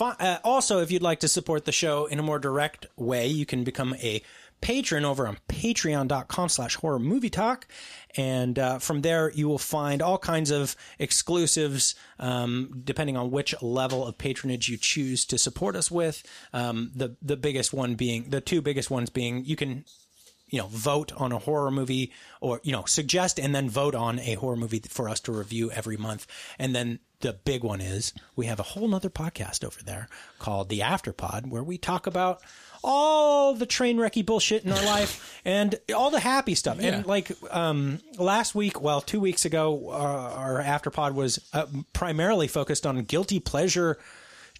uh, 0.00 0.38
also, 0.44 0.80
if 0.80 0.90
you'd 0.90 1.02
like 1.02 1.20
to 1.20 1.28
support 1.28 1.64
the 1.66 1.72
show 1.72 2.06
in 2.06 2.18
a 2.18 2.22
more 2.22 2.38
direct 2.38 2.86
way, 2.96 3.26
you 3.26 3.44
can 3.44 3.62
become 3.64 3.94
a 3.94 4.22
patron 4.62 5.04
over 5.04 5.26
on 5.28 5.36
patreon.com 5.48 6.48
slash 6.48 6.76
horror 6.76 6.98
movie 6.98 7.28
talk. 7.28 7.66
And 8.16 8.58
uh, 8.58 8.78
from 8.78 9.02
there, 9.02 9.30
you 9.32 9.48
will 9.48 9.58
find 9.58 10.00
all 10.00 10.18
kinds 10.18 10.50
of 10.50 10.74
exclusives, 10.98 11.94
um, 12.18 12.80
depending 12.84 13.16
on 13.16 13.30
which 13.30 13.54
level 13.60 14.06
of 14.06 14.16
patronage 14.16 14.68
you 14.68 14.78
choose 14.78 15.26
to 15.26 15.36
support 15.36 15.76
us 15.76 15.90
with. 15.90 16.22
Um, 16.52 16.92
the, 16.94 17.16
the 17.20 17.36
biggest 17.36 17.74
one 17.74 17.94
being, 17.94 18.30
the 18.30 18.40
two 18.40 18.62
biggest 18.62 18.90
ones 18.90 19.10
being, 19.10 19.44
you 19.44 19.56
can 19.56 19.84
you 20.52 20.58
know, 20.60 20.66
vote 20.68 21.12
on 21.16 21.32
a 21.32 21.38
horror 21.38 21.70
movie 21.70 22.12
or, 22.40 22.60
you 22.62 22.72
know, 22.72 22.84
suggest 22.84 23.40
and 23.40 23.54
then 23.54 23.70
vote 23.70 23.94
on 23.94 24.18
a 24.20 24.34
horror 24.34 24.54
movie 24.54 24.82
for 24.86 25.08
us 25.08 25.18
to 25.18 25.32
review 25.32 25.70
every 25.72 25.96
month. 25.96 26.26
And 26.58 26.74
then 26.76 26.98
the 27.20 27.32
big 27.32 27.64
one 27.64 27.80
is 27.80 28.12
we 28.36 28.46
have 28.46 28.60
a 28.60 28.64
whole 28.64 28.86
nother 28.86 29.08
podcast 29.08 29.64
over 29.64 29.82
there 29.82 30.08
called 30.38 30.68
The 30.68 30.80
Afterpod 30.80 31.48
where 31.48 31.62
we 31.64 31.78
talk 31.78 32.06
about 32.06 32.42
all 32.84 33.54
the 33.54 33.64
train 33.64 33.96
wrecky 33.96 34.26
bullshit 34.26 34.64
in 34.64 34.72
our 34.72 34.84
life 34.84 35.40
and 35.42 35.74
all 35.96 36.10
the 36.10 36.20
happy 36.20 36.54
stuff. 36.54 36.78
Yeah. 36.78 36.96
And 36.96 37.06
like, 37.06 37.32
um, 37.50 38.00
last 38.18 38.54
week, 38.54 38.78
well, 38.78 39.00
two 39.00 39.20
weeks 39.20 39.46
ago, 39.46 39.88
our, 39.90 40.58
our 40.58 40.62
Afterpod 40.62 41.14
was 41.14 41.38
uh, 41.54 41.64
primarily 41.94 42.46
focused 42.46 42.86
on 42.86 43.02
guilty 43.04 43.40
pleasure 43.40 43.98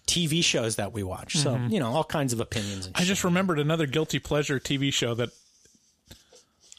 TV 0.07 0.43
shows 0.43 0.77
that 0.77 0.91
we 0.91 1.03
watch. 1.03 1.37
So, 1.37 1.55
you 1.69 1.79
know, 1.79 1.91
all 1.91 2.03
kinds 2.03 2.33
of 2.33 2.39
opinions 2.39 2.87
and 2.87 2.95
Mm-hmm. 2.95 3.03
I 3.03 3.05
just 3.05 3.23
remembered 3.23 3.59
another 3.59 3.85
guilty 3.85 4.19
pleasure 4.19 4.59
TV 4.59 4.91
show 4.91 5.13
that 5.13 5.29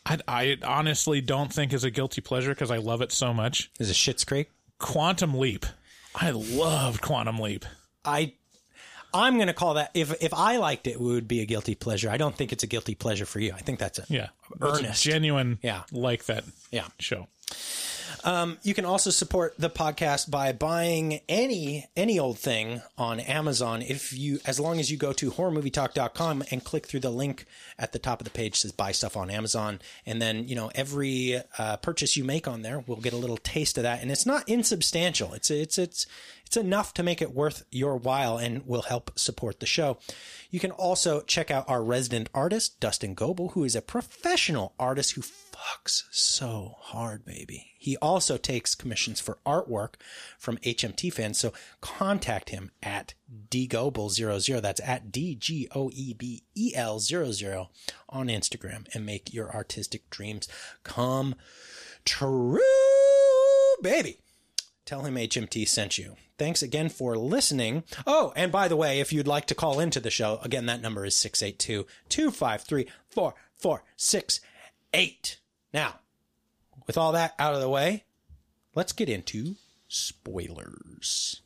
I, 0.06 0.18
I 0.28 0.56
honestly 0.64 1.20
don't 1.20 1.52
think 1.52 1.72
is 1.72 1.84
a 1.84 1.90
guilty 1.90 2.20
pleasure 2.20 2.50
because 2.50 2.70
I 2.70 2.76
love 2.78 3.00
it 3.00 3.10
so 3.12 3.32
much. 3.32 3.70
Is 3.80 3.90
it 3.90 3.94
Schitt's 3.94 4.24
Creek? 4.24 4.50
Quantum 4.78 5.34
Leap. 5.34 5.64
I 6.14 6.30
loved 6.30 7.00
Quantum 7.00 7.38
Leap. 7.38 7.64
I 8.04 8.34
I'm 9.14 9.36
going 9.36 9.46
to 9.46 9.54
call 9.54 9.74
that 9.74 9.90
if 9.94 10.12
if 10.22 10.34
I 10.34 10.56
liked 10.58 10.86
it, 10.86 10.92
it 10.92 11.00
would 11.00 11.26
be 11.28 11.40
a 11.40 11.46
guilty 11.46 11.74
pleasure. 11.74 12.10
I 12.10 12.16
don't 12.16 12.36
think 12.36 12.52
it's 12.52 12.64
a 12.64 12.66
guilty 12.66 12.94
pleasure 12.94 13.24
for 13.26 13.40
you. 13.40 13.52
I 13.54 13.60
think 13.60 13.78
that's 13.78 13.98
a 13.98 14.04
Yeah, 14.08 14.28
That's 14.58 14.78
a 14.80 14.82
earnest. 14.84 15.02
genuine. 15.04 15.58
Yeah. 15.62 15.82
like 15.92 16.24
that. 16.26 16.44
Yeah. 16.70 16.88
show. 16.98 17.28
Um, 18.24 18.56
you 18.62 18.72
can 18.72 18.86
also 18.86 19.10
support 19.10 19.54
the 19.58 19.68
podcast 19.68 20.30
by 20.30 20.52
buying 20.52 21.20
any 21.28 21.86
any 21.94 22.18
old 22.18 22.38
thing 22.38 22.80
on 22.96 23.20
Amazon. 23.20 23.82
If 23.82 24.14
you, 24.14 24.40
as 24.46 24.58
long 24.58 24.80
as 24.80 24.90
you 24.90 24.96
go 24.96 25.12
to 25.12 25.30
horrormovietalk.com 25.30 26.44
and 26.50 26.64
click 26.64 26.86
through 26.86 27.00
the 27.00 27.10
link 27.10 27.44
at 27.78 27.92
the 27.92 27.98
top 27.98 28.20
of 28.20 28.24
the 28.24 28.30
page 28.30 28.58
says 28.58 28.72
buy 28.72 28.92
stuff 28.92 29.14
on 29.14 29.30
Amazon, 29.30 29.78
and 30.06 30.22
then 30.22 30.48
you 30.48 30.56
know 30.56 30.70
every 30.74 31.42
uh, 31.58 31.76
purchase 31.76 32.16
you 32.16 32.24
make 32.24 32.48
on 32.48 32.62
there, 32.62 32.82
we'll 32.86 32.96
get 32.96 33.12
a 33.12 33.18
little 33.18 33.36
taste 33.36 33.76
of 33.76 33.82
that, 33.82 34.00
and 34.00 34.10
it's 34.10 34.24
not 34.24 34.48
insubstantial. 34.48 35.34
It's 35.34 35.50
it's 35.50 35.76
it's 35.76 36.06
it's 36.46 36.56
enough 36.56 36.94
to 36.94 37.02
make 37.02 37.20
it 37.20 37.34
worth 37.34 37.64
your 37.70 37.96
while 37.96 38.38
and 38.38 38.66
will 38.66 38.82
help 38.82 39.18
support 39.18 39.60
the 39.60 39.66
show. 39.66 39.98
You 40.50 40.60
can 40.60 40.70
also 40.70 41.20
check 41.22 41.50
out 41.50 41.68
our 41.68 41.82
resident 41.82 42.28
artist, 42.32 42.78
Dustin 42.80 43.14
Goebel, 43.14 43.52
who 43.52 43.64
is 43.64 43.74
a 43.74 43.82
professional 43.82 44.72
artist 44.78 45.12
who 45.12 45.22
so 46.10 46.76
hard, 46.78 47.24
baby. 47.24 47.72
He 47.78 47.96
also 47.98 48.36
takes 48.36 48.74
commissions 48.74 49.20
for 49.20 49.38
artwork 49.46 49.94
from 50.38 50.58
HMT 50.58 51.12
fans, 51.12 51.38
so 51.38 51.52
contact 51.80 52.50
him 52.50 52.70
at 52.82 53.14
dgoebel00. 53.50 54.60
That's 54.62 54.80
at 54.80 55.12
D 55.12 55.34
G 55.34 55.68
O 55.74 55.90
E 55.92 56.14
B 56.14 56.44
E 56.54 56.72
L 56.74 56.98
00 56.98 57.70
on 58.08 58.28
Instagram 58.28 58.86
and 58.94 59.06
make 59.06 59.34
your 59.34 59.54
artistic 59.54 60.08
dreams 60.10 60.48
come 60.82 61.34
true, 62.04 62.60
baby. 63.82 64.18
Tell 64.84 65.02
him 65.02 65.14
HMT 65.14 65.66
sent 65.66 65.98
you. 65.98 66.16
Thanks 66.36 66.62
again 66.62 66.90
for 66.90 67.16
listening. 67.16 67.84
Oh, 68.06 68.32
and 68.36 68.52
by 68.52 68.68
the 68.68 68.76
way, 68.76 69.00
if 69.00 69.12
you'd 69.12 69.26
like 69.26 69.46
to 69.46 69.54
call 69.54 69.80
into 69.80 70.00
the 70.00 70.10
show, 70.10 70.38
again, 70.42 70.66
that 70.66 70.82
number 70.82 71.06
is 71.06 71.16
682 71.16 71.86
253 72.08 72.86
4468. 73.08 75.38
Now, 75.74 75.96
with 76.86 76.96
all 76.96 77.10
that 77.12 77.34
out 77.36 77.54
of 77.54 77.60
the 77.60 77.68
way, 77.68 78.04
let's 78.76 78.92
get 78.92 79.08
into 79.08 79.56
spoilers. 79.88 81.40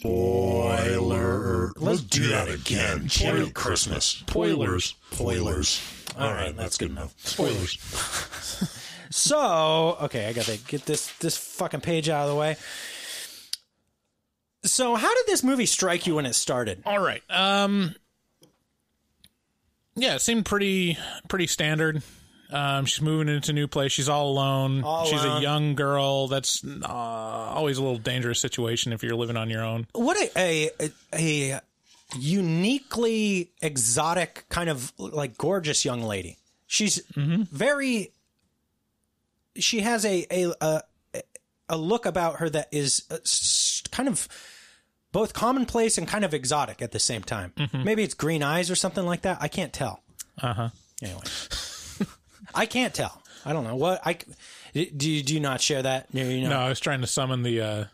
Spoiler. 0.00 1.72
Let's 1.76 2.00
do 2.00 2.28
that 2.28 2.48
again. 2.48 3.10
Merry 3.22 3.50
Christmas. 3.50 4.06
Spoilers. 4.06 4.94
Spoilers. 5.10 5.82
All 6.16 6.32
right, 6.32 6.56
that's 6.56 6.78
good 6.78 6.90
enough. 6.90 7.12
Spoilers. 7.18 8.78
So, 9.12 9.98
okay, 10.02 10.26
I 10.26 10.32
got 10.32 10.46
to 10.46 10.58
get 10.68 10.86
this 10.86 11.12
this 11.18 11.36
fucking 11.36 11.82
page 11.82 12.08
out 12.08 12.22
of 12.22 12.30
the 12.30 12.34
way. 12.34 12.56
So, 14.64 14.94
how 14.94 15.14
did 15.14 15.26
this 15.26 15.42
movie 15.42 15.66
strike 15.66 16.06
you 16.06 16.14
when 16.14 16.26
it 16.26 16.34
started? 16.34 16.82
All 16.86 16.98
right. 16.98 17.22
Um. 17.28 17.94
Yeah, 19.94 20.14
it 20.14 20.20
seemed 20.22 20.46
pretty 20.46 20.96
pretty 21.28 21.46
standard. 21.46 22.02
Um, 22.50 22.84
she's 22.86 23.02
moving 23.02 23.28
into 23.34 23.50
a 23.50 23.54
new 23.54 23.66
place. 23.66 23.92
She's 23.92 24.08
all 24.08 24.30
alone. 24.30 24.82
All 24.82 25.04
she's 25.04 25.22
alone. 25.22 25.38
a 25.38 25.40
young 25.40 25.74
girl. 25.74 26.28
That's 26.28 26.64
uh, 26.64 26.86
always 26.86 27.78
a 27.78 27.82
little 27.82 27.98
dangerous 27.98 28.40
situation 28.40 28.92
if 28.92 29.02
you're 29.02 29.16
living 29.16 29.36
on 29.36 29.50
your 29.50 29.62
own. 29.62 29.86
What 29.92 30.16
a 30.36 30.70
a, 30.78 30.90
a 31.14 31.60
uniquely 32.18 33.50
exotic 33.60 34.44
kind 34.48 34.70
of 34.70 34.92
like 34.98 35.36
gorgeous 35.36 35.84
young 35.84 36.02
lady. 36.02 36.38
She's 36.66 37.02
very. 37.14 38.10
She 39.56 39.80
has 39.80 40.04
a 40.04 40.26
a 40.30 40.52
a, 40.60 40.82
a 41.68 41.76
look 41.76 42.06
about 42.06 42.36
her 42.36 42.48
that 42.50 42.68
is 42.72 43.04
uh, 43.10 43.18
kind 43.90 44.08
of 44.08 44.28
both 45.12 45.34
commonplace 45.34 45.98
and 45.98 46.08
kind 46.08 46.24
of 46.24 46.32
exotic 46.34 46.80
at 46.82 46.92
the 46.92 46.98
same 46.98 47.22
time. 47.22 47.52
Maybe 47.72 48.02
it's 48.02 48.14
green 48.14 48.42
eyes 48.42 48.70
or 48.70 48.74
something 48.74 49.04
like 49.04 49.22
that. 49.22 49.38
I 49.40 49.48
can't 49.48 49.72
tell. 49.72 50.02
Uh 50.40 50.54
huh. 50.54 50.68
Anyway, 51.02 51.20
I 52.54 52.66
can't 52.66 52.94
tell. 52.94 53.22
I 53.44 53.52
don't 53.52 53.64
know 53.64 53.76
what 53.76 54.00
I. 54.06 54.18
Do 54.74 55.10
you 55.10 55.22
do 55.22 55.34
you 55.34 55.40
not 55.40 55.60
share 55.60 55.82
that? 55.82 56.12
No, 56.14 56.22
you 56.22 56.42
know. 56.42 56.50
No, 56.50 56.60
I 56.60 56.68
was 56.68 56.80
trying 56.80 57.00
to 57.02 57.06
summon 57.06 57.42
the 57.42 57.60
uh, 57.60 57.84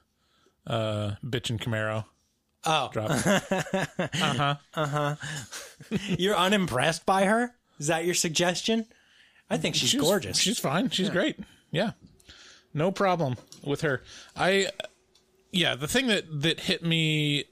uh, 0.67 1.15
bitch 1.25 1.51
and 1.51 1.61
Camaro. 1.61 2.05
Oh, 2.65 2.91
Drop. 2.93 3.11
Uh 3.11 4.35
huh. 4.35 4.55
Uh 4.75 4.87
huh. 4.87 5.17
You're 6.19 6.37
unimpressed 6.37 7.07
by 7.07 7.25
her? 7.25 7.55
Is 7.79 7.87
that 7.87 8.05
your 8.05 8.15
suggestion? 8.15 8.87
I 9.51 9.57
think 9.57 9.75
she's, 9.75 9.95
gorgeous. 9.95 10.39
She's 10.39 10.59
fine. 10.59 10.91
She's 10.91 11.11
great. 11.11 11.39
Yeah. 11.71 11.93
No 12.75 12.91
problem 12.93 13.37
with 13.65 13.81
her. 13.81 14.03
I 14.37 14.69
yeah, 15.53 15.75
the 15.75 15.89
thing 15.89 16.09
that 16.09 16.25
that 16.43 16.61
hit 16.61 16.85
me 16.85 17.45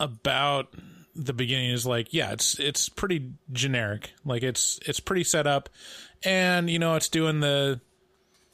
about 0.00 0.74
the 1.14 1.32
beginning 1.32 1.70
is 1.70 1.86
like, 1.86 2.12
yeah, 2.12 2.32
it's 2.32 2.58
it's 2.58 2.88
pretty 2.88 3.32
generic. 3.52 4.12
Like 4.24 4.42
it's 4.42 4.78
it's 4.86 5.00
pretty 5.00 5.24
set 5.24 5.46
up 5.46 5.68
and 6.24 6.70
you 6.70 6.78
know, 6.78 6.94
it's 6.96 7.08
doing 7.08 7.40
the 7.40 7.80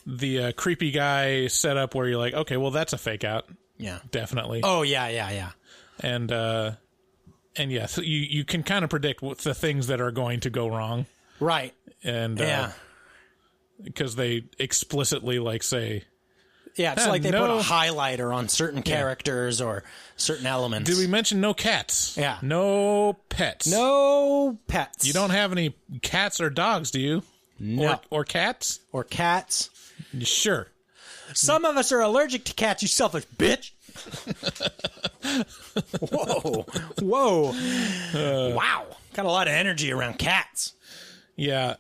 the 0.07 0.45
uh, 0.45 0.53
creepy 0.53 0.91
guy 0.91 1.47
setup 1.47 1.95
where 1.95 2.09
you're 2.09 2.19
like, 2.19 2.35
okay, 2.35 2.57
well 2.57 2.73
that's 2.73 2.93
a 2.93 2.99
fake 2.99 3.25
out. 3.25 3.47
yeah. 3.79 4.01
Definitely. 4.11 4.61
Oh 4.65 4.83
yeah, 4.83 5.09
yeah, 5.09 5.31
yeah. 5.31 5.51
And 6.01 6.33
uh 6.33 6.73
and 7.57 7.71
yeah, 7.71 7.87
so 7.87 8.01
you 8.03 8.19
you 8.19 8.45
can 8.45 8.63
kind 8.65 8.83
of 8.85 8.91
predict 8.91 9.23
what 9.23 9.39
the 9.39 9.55
things 9.55 9.87
that 9.87 10.01
are 10.01 10.11
going 10.11 10.41
to 10.41 10.51
go 10.51 10.69
wrong 10.69 11.07
Right. 11.41 11.75
and 12.05 12.41
uh, 12.41 12.45
Yeah. 12.45 12.73
because 13.83 14.15
they 14.17 14.45
explicitly 14.59 15.39
like 15.39 15.63
say 15.63 16.05
Yeah, 16.77 16.93
it's 16.95 17.07
Uh, 17.07 17.11
like 17.11 17.23
they 17.23 17.31
put 17.33 17.51
a 17.51 17.63
highlighter 17.63 18.35
on 18.35 18.49
certain 18.49 18.83
characters 18.83 19.61
or 19.61 19.85
certain 20.17 20.47
elements. 20.47 20.89
did 20.89 20.99
we 20.99 21.07
mention 21.07 21.41
no 21.41 21.53
cats 21.55 22.17
Yeah. 22.17 22.39
no 22.43 23.15
pets 23.29 23.67
no 23.67 24.59
pets. 24.69 25.07
you 25.07 25.13
don't 25.13 25.31
have 25.31 25.53
any 25.53 25.75
cats 26.03 26.41
or 26.41 26.49
dogs 26.51 26.91
do 26.91 27.01
you 27.01 27.23
no. 27.59 27.93
or, 28.11 28.21
or 28.21 28.25
cats 28.25 28.81
or 28.93 29.05
cats. 29.05 29.71
sure 30.21 30.69
Some 31.35 31.65
of 31.65 31.77
us 31.77 31.93
are 31.93 32.01
allergic 32.01 32.45
to 32.45 32.55
cats, 32.55 32.83
you 32.83 32.89
selfish 32.89 33.25
bitch. 33.39 33.71
Whoa. 36.01 36.67
Whoa. 37.01 38.55
wow. 38.55 38.87
Got 39.15 39.27
a 39.27 39.31
lot 39.31 39.47
of 39.49 39.55
energy 39.55 39.93
around 39.93 40.19
cats. 40.19 40.75
Yeah 41.37 41.77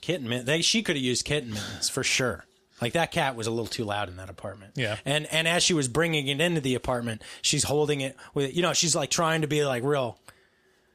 Kitten. 0.00 0.44
They, 0.44 0.60
she 0.60 0.82
could 0.82 0.96
have 0.96 1.02
used 1.04 1.24
kitten 1.24 1.54
mittens 1.54 1.88
for 1.88 2.02
sure. 2.04 2.44
Like 2.82 2.92
that 2.92 3.10
cat 3.10 3.36
was 3.36 3.46
a 3.46 3.50
little 3.50 3.64
too 3.66 3.84
loud 3.84 4.10
in 4.10 4.16
that 4.18 4.28
apartment. 4.28 4.72
Yeah. 4.76 4.96
And 5.06 5.26
and 5.32 5.48
as 5.48 5.62
she 5.62 5.72
was 5.72 5.88
bringing 5.88 6.28
it 6.28 6.40
into 6.42 6.60
the 6.60 6.74
apartment, 6.74 7.22
she's 7.40 7.64
holding 7.64 8.02
it 8.02 8.14
with 8.34 8.54
you 8.54 8.60
know 8.60 8.74
she's 8.74 8.94
like 8.94 9.08
trying 9.10 9.40
to 9.40 9.46
be 9.46 9.64
like 9.64 9.82
real 9.82 10.18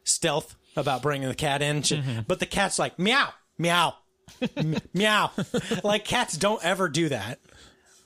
stealth 0.03 0.55
about 0.75 1.01
bringing 1.01 1.27
the 1.27 1.33
cat 1.35 1.61
in, 1.63 1.81
She- 1.81 1.97
Mm-hmm. 1.97 2.19
but 2.27 2.39
the 2.39 2.45
cat's 2.45 2.77
like 2.77 2.99
meow 2.99 3.29
meow 3.57 3.95
meow. 4.93 5.31
like 5.83 6.05
cats 6.05 6.37
don't 6.37 6.63
ever 6.63 6.87
do 6.89 7.09
that. 7.09 7.39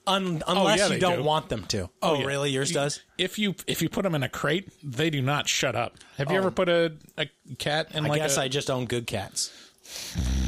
Un- 0.06 0.42
unless 0.48 0.82
Oh, 0.82 0.88
yeah, 0.88 0.94
you 0.94 1.00
don't 1.00 1.18
do. 1.20 1.24
want 1.24 1.48
them 1.50 1.64
to. 1.68 1.90
Oh, 2.02 2.20
yeah. 2.20 2.26
really? 2.26 2.50
Yours 2.52 2.72
does? 2.72 3.02
if 3.18 3.38
you 3.40 3.56
if 3.68 3.82
you 3.82 3.90
put 3.90 4.04
them 4.04 4.16
in 4.16 4.24
a 4.24 4.30
crate 4.30 4.70
they 4.84 5.10
do 5.10 5.22
not 5.22 5.48
shut 5.48 5.76
up 5.76 5.96
have 6.18 6.30
you 6.32 6.38
ever 6.38 6.52
put 6.52 6.68
a, 6.70 6.94
a 7.18 7.26
cat 7.58 7.88
in 7.94 8.04
Oh. 8.04 8.08
I 8.08 8.10
like 8.10 8.22
guess 8.22 8.38
a, 8.38 8.42
I 8.44 8.48
just 8.48 8.70
own 8.70 8.86
good 8.86 9.08
cats. 9.08 9.52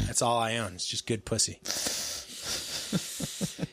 That's 0.05 0.21
all 0.21 0.37
I 0.37 0.57
own. 0.57 0.73
It's 0.73 0.85
just 0.87 1.07
good 1.07 1.25
pussy. 1.25 1.59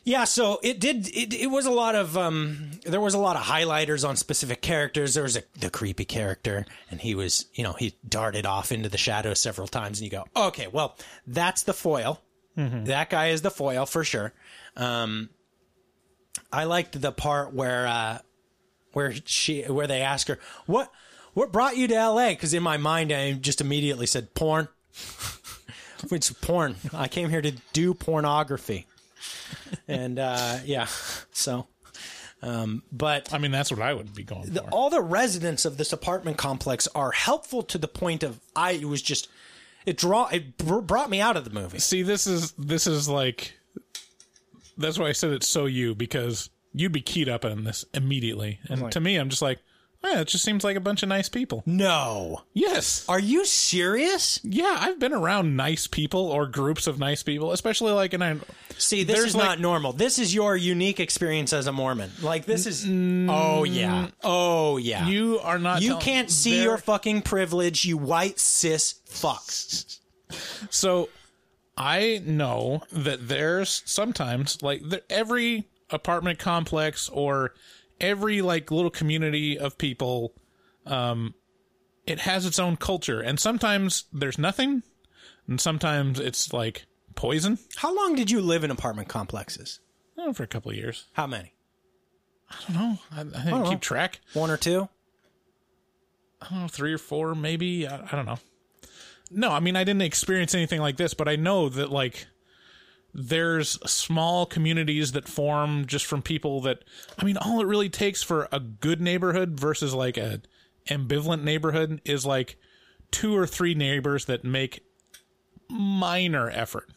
yeah, 0.05 0.25
so 0.25 0.59
it 0.63 0.81
did. 0.81 1.09
It, 1.09 1.33
it 1.35 1.47
was 1.51 1.67
a 1.67 1.71
lot 1.71 1.95
of. 1.95 2.17
Um, 2.17 2.73
there 2.85 3.01
was 3.01 3.15
a 3.15 3.19
lot 3.19 3.37
of 3.37 3.43
highlighters 3.43 4.09
on 4.09 4.17
specific 4.17 4.61
characters. 4.63 5.15
There 5.15 5.23
was 5.23 5.37
a, 5.37 5.43
the 5.59 5.71
creepy 5.71 6.05
character, 6.05 6.67
and 6.91 7.01
he 7.01 7.15
was, 7.15 7.47
you 7.55 7.63
know, 7.63 7.73
he 7.75 7.95
darted 8.09 8.47
off 8.47 8.73
into 8.73 8.89
the 8.89 8.99
shadows 8.99 9.41
several 9.41 9.69
times, 9.69 10.01
and 10.01 10.05
you 10.05 10.11
go, 10.11 10.25
okay, 10.35 10.67
well, 10.67 10.97
that's 11.27 11.63
the 11.63 11.73
foil. 11.75 12.21
That 12.85 13.09
guy 13.09 13.29
is 13.29 13.41
the 13.43 13.51
foil 13.51 13.87
for 13.87 14.05
sure. 14.05 14.35
Um, 14.77 15.31
I 16.53 16.65
liked 16.65 17.01
the 17.01 17.13
part 17.13 17.55
where 17.55 17.87
uh, 17.87 18.19
where 18.93 19.15
she 19.25 19.63
where 19.63 19.87
they 19.87 20.03
ask 20.03 20.29
her 20.29 20.39
what 20.67 20.91
what 21.33 21.51
brought 21.53 21.77
you 21.79 21.89
to 21.89 21.95
L.A. 21.95 22.31
Because 22.35 22.53
in 22.53 22.63
my 22.63 22.77
mind, 22.77 23.11
I 23.13 23.33
just 23.33 23.61
immediately 23.63 24.07
said 24.07 24.35
porn. 24.35 24.69
Which 26.09 26.33
porn? 26.41 26.77
I 26.93 27.09
came 27.09 27.29
here 27.31 27.43
to 27.43 27.53
do 27.73 27.95
pornography, 27.95 28.87
and 29.89 30.19
uh, 30.19 30.59
yeah, 30.65 30.87
so. 31.33 31.67
Um, 32.45 32.83
but 32.91 33.33
I 33.33 33.39
mean 33.39 33.53
that's 33.53 33.71
what 33.71 33.81
I 33.81 33.95
would 33.95 34.15
be 34.15 34.25
going 34.25 34.53
the, 34.53 34.63
for 34.63 34.71
all 34.71 34.91
the 34.91 35.01
residents 35.01 35.65
of 35.65 35.77
this 35.77 35.93
apartment 35.93 36.39
complex 36.39 36.89
are 36.93 37.13
helpful 37.13 37.63
to 37.63 37.79
the 37.79 37.87
point 37.87 38.25
of 38.25 38.41
I 38.57 38.73
it 38.73 38.87
was 38.87 39.01
just 39.01 39.29
it 39.87 39.97
draw 39.97 40.27
it 40.27 40.59
br- 40.59 40.81
brought 40.81 41.09
me 41.09 41.21
out 41.21 41.37
of 41.37 41.45
the 41.45 41.51
movie. 41.51 41.79
see 41.79 42.03
this 42.03 42.27
is 42.27 42.51
this 42.59 42.89
is 42.89 43.09
like 43.09 43.53
that's 44.77 44.99
why 44.99 45.07
I 45.07 45.13
said 45.13 45.31
it's 45.31 45.47
so 45.47 45.67
you 45.67 45.95
because 45.95 46.51
you'd 46.73 46.91
be 46.91 47.01
keyed 47.01 47.29
up 47.29 47.45
on 47.45 47.63
this 47.63 47.85
immediately 47.95 48.59
and 48.69 48.91
to 48.91 48.99
me 48.99 49.15
I'm 49.19 49.29
just 49.29 49.43
like 49.43 49.61
yeah 50.05 50.21
it 50.21 50.29
just 50.29 50.45
seems 50.45 50.65
like 50.65 50.77
a 50.77 50.81
bunch 50.81 51.03
of 51.03 51.09
nice 51.09 51.29
people 51.29 51.63
No, 51.67 52.43
yes 52.55 53.05
are 53.09 53.21
you 53.21 53.45
serious? 53.45 54.41
yeah 54.43 54.77
I've 54.81 54.99
been 54.99 55.13
around 55.13 55.57
nice 55.57 55.87
people 55.87 56.27
or 56.27 56.47
groups 56.47 56.87
of 56.87 56.99
nice 56.99 57.23
people 57.23 57.53
especially 57.53 57.93
like 57.93 58.13
and 58.13 58.23
I 58.25 58.37
See, 58.79 59.05
this 59.05 59.21
is 59.21 59.37
like- 59.37 59.45
not 59.45 59.61
normal. 59.61 59.93
This 59.93 60.19
is 60.19 60.35
your 60.35 60.57
unique 60.57 60.99
experience 60.99 61.53
as 61.53 61.69
a 61.69 61.73
Mormon. 61.73 62.11
Like 62.21 62.47
this 62.47 62.67
is. 62.67 62.85
oh 62.89 63.63
yeah. 63.63 64.09
Oh 64.25 64.77
yeah. 64.77 65.07
you 65.07 65.39
are 65.41 65.59
not 65.59 65.83
You 65.83 65.91
tell- 65.91 66.01
can't 66.01 66.31
see 66.31 66.55
there- 66.57 66.65
your 66.65 66.79
fucking 66.79 67.23
privilege, 67.23 67.85
you 67.85 67.97
white 67.97 68.41
cis 68.41 68.95
fuck. 69.05 69.45
So 70.71 71.11
I 71.77 72.23
know 72.25 72.83
that 72.93 73.29
there's 73.29 73.83
sometimes 73.85 74.63
like 74.63 74.83
every 75.09 75.69
apartment 75.91 76.39
complex 76.39 77.09
or 77.09 77.55
every 78.03 78.43
like 78.43 78.71
little 78.71 78.91
community 78.91 79.59
of 79.59 79.79
people 79.79 80.35
um 80.87 81.35
it 82.07 82.19
has 82.21 82.45
its 82.45 82.59
own 82.59 82.77
culture 82.77 83.21
and 83.21 83.39
sometimes 83.39 84.05
there's 84.13 84.39
nothing 84.39 84.83
and 85.49 85.61
sometimes 85.61 86.19
it's 86.21 86.53
like 86.53 86.85
poison. 87.15 87.59
How 87.77 87.95
long 87.95 88.15
did 88.15 88.31
you 88.31 88.41
live 88.41 88.65
in 88.65 88.71
apartment 88.71 89.09
complexes? 89.09 89.81
Oh, 90.19 90.33
for 90.33 90.43
a 90.43 90.47
couple 90.47 90.71
of 90.71 90.77
years. 90.77 91.07
How 91.13 91.27
many? 91.27 91.55
I 92.51 92.55
don't 92.67 92.77
know. 92.77 92.99
I, 93.11 93.21
I 93.21 93.25
didn't 93.25 93.51
don't 93.51 93.63
know. 93.65 93.71
keep 93.71 93.81
track. 93.81 94.21
One 94.35 94.51
or 94.51 94.57
two? 94.57 94.89
I 96.41 96.49
don't 96.51 96.63
know, 96.63 96.69
three 96.69 96.93
or 96.93 96.99
four, 96.99 97.35
maybe. 97.35 97.87
I, 97.87 97.97
I 98.11 98.17
don't 98.17 98.27
know. 98.27 98.39
No, 99.31 99.51
I 99.51 99.61
mean, 99.61 99.77
I 99.77 99.85
didn't 99.85 100.03
experience 100.03 100.55
anything 100.55 100.81
like 100.81 100.97
this, 100.97 101.15
but 101.15 101.29
I 101.29 101.37
know 101.37 101.69
that 101.69 101.91
like 101.91 102.27
there's 103.15 103.73
small 103.91 104.47
communities 104.47 105.13
that 105.13 105.29
form 105.29 105.87
just 105.87 106.07
from 106.07 106.23
people 106.23 106.61
that. 106.63 106.83
I 107.19 107.25
mean, 107.25 107.37
all 107.37 107.61
it 107.61 107.67
really 107.67 107.91
takes 107.91 108.23
for 108.23 108.49
a 108.51 108.59
good 108.61 109.01
neighborhood 109.01 109.59
versus 109.59 109.93
like 109.95 110.17
a 110.17 110.41
ambivalent 110.89 111.43
neighborhood 111.43 112.01
is 112.05 112.25
like 112.27 112.57
two 113.11 113.37
or 113.37 113.47
three 113.47 113.75
neighbors 113.75 114.25
that 114.25 114.45
make 114.45 114.81
minor 115.69 116.51
effort. 116.51 116.89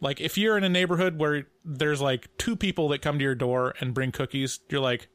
Like 0.00 0.20
if 0.20 0.36
you're 0.36 0.56
in 0.56 0.64
a 0.64 0.68
neighborhood 0.68 1.18
where 1.18 1.46
there's 1.64 2.00
like 2.00 2.28
two 2.38 2.56
people 2.56 2.88
that 2.88 3.02
come 3.02 3.18
to 3.18 3.22
your 3.24 3.34
door 3.34 3.74
and 3.80 3.94
bring 3.94 4.10
cookies, 4.12 4.60
you're 4.68 4.80
like, 4.80 5.08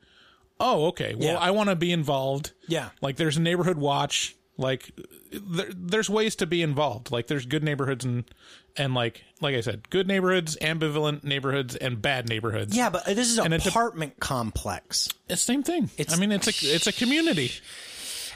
"Oh, 0.59 0.87
okay. 0.87 1.15
Well, 1.15 1.33
Yeah. 1.33 1.37
I 1.37 1.51
want 1.51 1.69
to 1.69 1.75
be 1.75 1.91
involved." 1.91 2.51
Yeah. 2.67 2.89
Like 3.01 3.17
there's 3.17 3.37
a 3.37 3.41
neighborhood 3.41 3.77
watch. 3.77 4.35
Like 4.57 4.91
there, 5.31 5.67
there's 5.75 6.09
ways 6.09 6.35
to 6.37 6.45
be 6.47 6.61
involved. 6.61 7.11
Like 7.11 7.27
there's 7.27 7.45
good 7.45 7.63
neighborhoods 7.63 8.05
and 8.05 8.23
and 8.75 8.93
like 8.93 9.23
like 9.41 9.55
I 9.55 9.61
said, 9.61 9.89
good 9.89 10.07
neighborhoods, 10.07 10.57
ambivalent 10.61 11.23
neighborhoods, 11.23 11.75
and 11.75 12.01
bad 12.01 12.29
neighborhoods. 12.29 12.75
Yeah, 12.75 12.89
but 12.89 13.05
this 13.05 13.29
is 13.29 13.37
an 13.37 13.45
And 13.45 13.53
it 13.53 13.63
dep- 13.63 13.71
apartment 13.71 14.19
complex. 14.19 15.07
It's 15.29 15.45
the 15.45 15.53
same 15.53 15.63
thing. 15.63 15.89
It's- 15.97 16.15
I 16.15 16.19
mean, 16.19 16.31
it's 16.31 16.47
a 16.47 16.75
it's 16.75 16.87
a 16.87 16.91
community, 16.93 17.51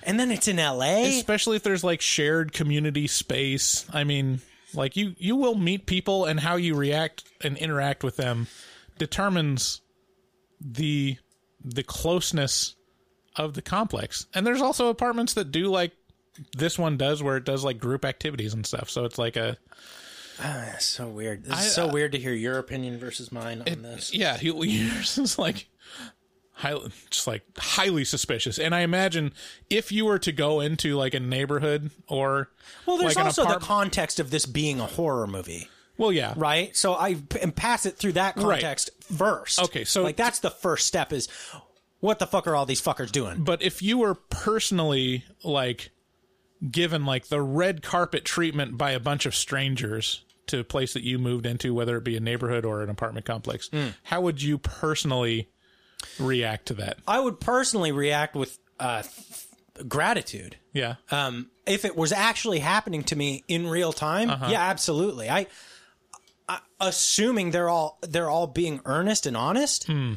And 0.03 0.19
then 0.19 0.31
it's 0.31 0.47
in 0.47 0.57
LA. 0.57 1.03
especially 1.17 1.55
if 1.57 1.63
there's 1.63 1.83
like 1.83 2.01
shared 2.01 2.53
community 2.53 3.07
space. 3.07 3.85
I 3.93 4.03
mean, 4.03 4.41
like 4.73 4.95
you 4.97 5.15
you 5.17 5.35
will 5.35 5.55
meet 5.55 5.85
people, 5.85 6.25
and 6.25 6.39
how 6.39 6.55
you 6.55 6.75
react 6.75 7.23
and 7.41 7.57
interact 7.57 8.03
with 8.03 8.17
them 8.17 8.47
determines 8.97 9.81
the 10.59 11.17
the 11.63 11.83
closeness 11.83 12.75
of 13.35 13.53
the 13.53 13.61
complex. 13.61 14.25
And 14.33 14.45
there's 14.45 14.61
also 14.61 14.87
apartments 14.89 15.33
that 15.35 15.51
do 15.51 15.67
like 15.67 15.93
this 16.57 16.77
one 16.79 16.97
does, 16.97 17.21
where 17.21 17.37
it 17.37 17.43
does 17.45 17.63
like 17.63 17.79
group 17.79 18.05
activities 18.05 18.53
and 18.53 18.65
stuff. 18.65 18.89
So 18.89 19.05
it's 19.05 19.17
like 19.17 19.35
a 19.35 19.57
Ah, 20.43 20.71
it's 20.75 20.85
so 20.85 21.07
weird. 21.07 21.43
This 21.43 21.53
I- 21.53 21.61
is 21.65 21.73
so 21.73 21.87
weird 21.87 22.13
to 22.13 22.19
hear 22.19 22.33
your 22.33 22.57
opinion 22.57 22.97
versus 22.99 23.31
mine 23.31 23.61
on 23.67 23.81
this. 23.83 24.13
Yeah, 24.13 24.39
yours 24.41 25.17
is 25.19 25.37
like 25.37 25.67
highly, 26.53 26.89
just 27.09 27.27
like 27.27 27.43
highly 27.57 28.05
suspicious. 28.05 28.57
And 28.57 28.73
I 28.73 28.79
imagine 28.81 29.33
if 29.69 29.91
you 29.91 30.05
were 30.05 30.19
to 30.19 30.31
go 30.31 30.59
into 30.59 30.95
like 30.95 31.13
a 31.13 31.19
neighborhood 31.19 31.91
or 32.07 32.49
Well, 32.85 32.97
there's 32.97 33.15
like 33.15 33.25
also 33.25 33.45
the 33.45 33.59
context 33.59 34.19
of 34.19 34.31
this 34.31 34.45
being 34.45 34.79
a 34.79 34.85
horror 34.87 35.27
movie, 35.27 35.69
well, 35.97 36.11
yeah, 36.11 36.33
right? 36.37 36.75
So 36.75 36.93
I 36.93 37.17
and 37.41 37.55
pass 37.55 37.85
it 37.85 37.97
through 37.97 38.13
that 38.13 38.35
Right. 38.37 38.61
context 38.61 38.89
first. 39.03 39.59
Okay, 39.59 39.83
so- 39.83 40.01
like 40.01 40.15
that's 40.15 40.39
the 40.39 40.49
first 40.51 40.87
step. 40.87 41.13
Is 41.13 41.27
what 41.99 42.17
the 42.17 42.25
fuck 42.25 42.47
are 42.47 42.55
all 42.55 42.65
these 42.65 42.81
fuckers 42.81 43.11
doing? 43.11 43.43
But 43.43 43.61
if 43.61 43.83
you 43.83 43.99
were 43.99 44.15
personally 44.15 45.23
like 45.43 45.91
given 46.69 47.05
like 47.05 47.27
the 47.27 47.41
red 47.41 47.81
carpet 47.81 48.25
treatment 48.25 48.77
by 48.77 48.91
a 48.91 48.99
bunch 48.99 49.25
of 49.25 49.33
strangers 49.35 50.23
to 50.47 50.59
a 50.59 50.63
place 50.63 50.93
that 50.93 51.03
you 51.03 51.17
moved 51.17 51.45
into, 51.45 51.73
whether 51.73 51.97
it 51.97 52.03
be 52.03 52.17
a 52.17 52.19
neighborhood 52.19 52.65
or 52.65 52.81
an 52.83 52.89
apartment 52.89 53.25
complex, 53.25 53.69
Hmm. 53.71 53.89
how 54.03 54.21
would 54.21 54.41
you 54.41 54.57
personally 54.57 55.49
react 56.19 56.67
to 56.67 56.73
that? 56.75 56.97
I 57.07 57.19
would 57.19 57.39
personally 57.39 57.91
react 57.91 58.35
with 58.35 58.57
uh, 58.79 59.03
th- 59.03 59.87
gratitude. 59.87 60.57
Yeah. 60.73 60.95
Um, 61.11 61.51
if 61.67 61.85
it 61.85 61.95
was 61.95 62.11
actually 62.11 62.59
happening 62.59 63.03
to 63.05 63.15
me 63.15 63.43
in 63.47 63.67
real 63.67 63.93
time, 63.93 64.29
Uh-huh. 64.29 64.47
yeah, 64.49 64.61
absolutely. 64.61 65.29
I, 65.29 65.45
I 66.49 66.59
assuming 66.79 67.51
they're 67.51 67.69
all 67.69 67.99
they're 68.01 68.29
all 68.29 68.47
being 68.47 68.81
earnest 68.85 69.25
and 69.27 69.37
honest. 69.37 69.85
Hmm. 69.85 70.13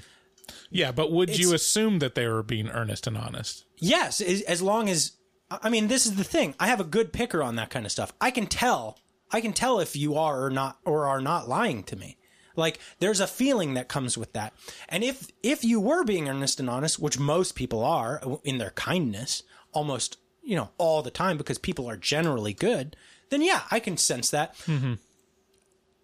Yeah, 0.71 0.93
but 0.93 1.13
would 1.13 1.39
you 1.39 1.55
assume 1.55 2.01
that 2.01 2.15
they 2.15 2.27
were 2.27 2.43
being 2.43 2.69
earnest 2.71 3.07
and 3.07 3.17
honest? 3.17 3.65
Yes, 3.79 4.21
as 4.21 4.61
long 4.63 4.89
as 4.89 5.13
I 5.51 5.69
mean, 5.69 5.89
this 5.89 6.07
is 6.07 6.17
the 6.17 6.25
thing. 6.25 6.55
I 6.59 6.67
have 6.69 6.81
a 6.81 6.85
good 6.85 7.13
picker 7.13 7.43
on 7.43 7.57
that 7.57 7.71
kind 7.71 7.85
of 7.87 7.93
stuff. 7.93 8.13
I 8.21 8.31
can 8.31 8.47
tell. 8.47 8.99
I 9.31 9.41
can 9.41 9.53
tell 9.53 9.81
if 9.81 9.97
you 9.97 10.17
are 10.17 10.45
or 10.45 10.51
not 10.51 10.79
or 10.85 11.07
are 11.07 11.21
not 11.21 11.49
lying 11.49 11.83
to 11.85 11.97
me. 11.97 12.17
Like 12.57 12.79
there's 12.99 13.21
a 13.21 13.27
feeling 13.27 13.75
that 13.75 13.89
comes 13.89 14.17
with 14.17 14.33
that. 14.33 14.53
And 14.89 15.03
if 15.03 15.31
if 15.43 15.65
you 15.65 15.81
were 15.81 16.05
being 16.05 16.29
earnest 16.29 16.61
and 16.61 16.71
honest, 16.71 16.99
which 16.99 17.19
most 17.19 17.55
people 17.55 17.85
are 17.85 18.23
in 18.45 18.59
their 18.59 18.71
kindness, 18.71 19.43
almost, 19.73 20.19
you 20.43 20.57
know, 20.57 20.71
all 20.79 21.03
the 21.03 21.11
time 21.11 21.37
because 21.37 21.59
people 21.59 21.89
are 21.89 21.97
generally 21.97 22.53
good, 22.53 22.97
then 23.31 23.43
yeah, 23.43 23.63
I 23.71 23.81
can 23.81 23.97
sense 23.97 24.31
that. 24.31 24.57
Mm-hmm. 24.67 24.95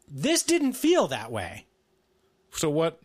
This 0.09 0.43
didn't 0.43 0.73
feel 0.73 1.07
that 1.09 1.31
way. 1.31 1.67
So 2.53 2.69
what? 2.69 3.01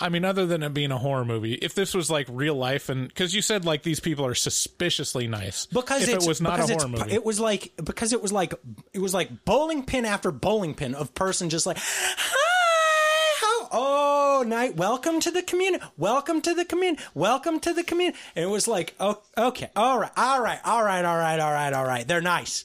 I 0.00 0.08
mean, 0.08 0.24
other 0.24 0.46
than 0.46 0.62
it 0.62 0.72
being 0.72 0.90
a 0.92 0.98
horror 0.98 1.24
movie, 1.24 1.54
if 1.54 1.74
this 1.74 1.92
was 1.94 2.10
like 2.10 2.26
real 2.30 2.54
life, 2.54 2.88
and 2.88 3.08
because 3.08 3.34
you 3.34 3.42
said 3.42 3.64
like 3.64 3.82
these 3.82 4.00
people 4.00 4.24
are 4.24 4.34
suspiciously 4.34 5.26
nice, 5.26 5.66
because 5.66 6.08
if 6.08 6.22
it 6.22 6.26
was 6.26 6.40
not 6.40 6.58
a 6.60 6.66
horror 6.66 6.88
movie, 6.88 7.12
It 7.12 7.24
was 7.24 7.38
like 7.38 7.72
because 7.82 8.12
it 8.12 8.22
was 8.22 8.32
like 8.32 8.54
it 8.92 9.00
was 9.00 9.12
like 9.12 9.44
bowling 9.44 9.84
pin 9.84 10.04
after 10.04 10.30
bowling 10.30 10.74
pin 10.74 10.94
of 10.94 11.14
person 11.14 11.50
just 11.50 11.66
like 11.66 11.76
hi 11.78 13.36
how 13.40 13.68
oh 13.72 14.44
night 14.46 14.76
welcome 14.76 15.20
to 15.20 15.30
the 15.30 15.42
community 15.42 15.84
welcome 15.96 16.40
to 16.40 16.54
the 16.54 16.64
community 16.64 17.02
welcome 17.14 17.60
to 17.60 17.72
the 17.72 17.82
community 17.82 18.18
and 18.34 18.44
it 18.44 18.48
was 18.48 18.66
like 18.66 18.94
oh 19.00 19.20
okay 19.36 19.70
all 19.76 19.98
right 19.98 20.12
all 20.16 20.40
right 20.42 20.60
all 20.64 20.82
right 20.82 21.04
all 21.04 21.16
right 21.16 21.40
all 21.40 21.52
right 21.52 21.72
all 21.72 21.84
right 21.84 22.08
they're 22.08 22.20
nice. 22.20 22.64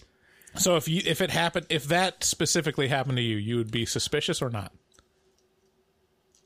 So 0.58 0.78
if 0.78 0.88
you 0.88 1.02
if 1.06 1.20
it 1.20 1.32
happened, 1.32 1.66
if 1.70 1.86
that 1.90 2.24
specifically 2.24 2.88
happened 2.88 3.18
to 3.18 3.22
you, 3.24 3.36
you 3.36 3.58
would 3.58 3.72
be 3.72 3.86
suspicious 3.86 4.42
or 4.42 4.50
not? 4.50 4.72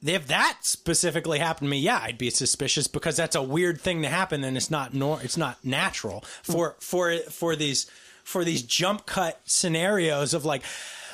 If 0.03 0.27
that 0.27 0.57
specifically 0.61 1.39
happened 1.39 1.67
to 1.67 1.71
me 1.71 1.79
yeah 1.79 1.99
I'd 2.01 2.17
be 2.17 2.29
suspicious 2.29 2.87
because 2.87 3.17
that's 3.17 3.35
a 3.35 3.43
weird 3.43 3.81
thing 3.81 4.01
to 4.03 4.09
happen 4.09 4.43
and 4.43 4.55
it's 4.55 4.71
not 4.71 4.93
nor 4.93 5.21
it's 5.21 5.37
not 5.37 5.63
natural 5.63 6.23
for 6.43 6.75
for 6.79 7.17
for 7.29 7.55
these 7.55 7.89
for 8.23 8.43
these 8.43 8.61
jump 8.61 9.05
cut 9.05 9.41
scenarios 9.45 10.33
of 10.33 10.45
like 10.45 10.63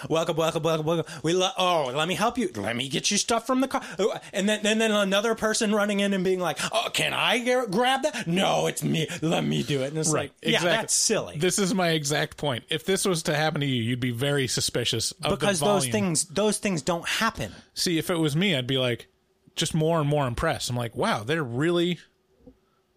welcome 0.09 0.35
welcome 0.35 0.63
welcome 0.63 0.85
welcome. 0.85 1.13
We 1.23 1.33
lo- 1.33 1.51
oh 1.57 1.91
let 1.93 2.07
me 2.07 2.15
help 2.15 2.37
you. 2.37 2.49
Let 2.55 2.75
me 2.75 2.89
get 2.89 3.11
you 3.11 3.17
stuff 3.17 3.45
from 3.47 3.61
the 3.61 3.67
car. 3.67 3.81
Oh, 3.99 4.15
and 4.33 4.47
then 4.47 4.65
and 4.65 4.79
then 4.79 4.91
another 4.91 5.35
person 5.35 5.73
running 5.73 5.99
in 5.99 6.13
and 6.13 6.23
being 6.23 6.39
like 6.39 6.59
oh 6.71 6.89
can 6.93 7.13
I 7.13 7.39
g- 7.39 7.71
grab 7.71 8.03
that? 8.03 8.27
No 8.27 8.67
it's 8.67 8.83
me. 8.83 9.07
Let 9.21 9.43
me 9.43 9.63
do 9.63 9.81
it. 9.83 9.87
And 9.87 9.97
it's 9.97 10.11
like 10.11 10.31
yeah 10.41 10.61
that's 10.61 10.93
silly. 10.93 11.37
This 11.37 11.59
is 11.59 11.73
my 11.73 11.89
exact 11.89 12.37
point. 12.37 12.63
If 12.69 12.85
this 12.85 13.05
was 13.05 13.23
to 13.23 13.35
happen 13.35 13.61
to 13.61 13.67
you, 13.67 13.81
you'd 13.81 13.99
be 13.99 14.11
very 14.11 14.47
suspicious 14.47 15.11
of 15.23 15.31
because 15.37 15.59
those 15.59 15.87
things 15.87 16.25
those 16.25 16.57
things 16.57 16.81
don't 16.81 17.07
happen. 17.07 17.53
See, 17.73 17.97
if 17.97 18.09
it 18.09 18.15
was 18.17 18.35
me, 18.35 18.55
I'd 18.55 18.67
be 18.67 18.77
like 18.77 19.07
just 19.55 19.73
more 19.73 19.99
and 19.99 20.09
more 20.09 20.27
impressed. 20.27 20.69
I'm 20.69 20.75
like, 20.75 20.95
wow, 20.95 21.23
they're 21.23 21.43
really 21.43 21.99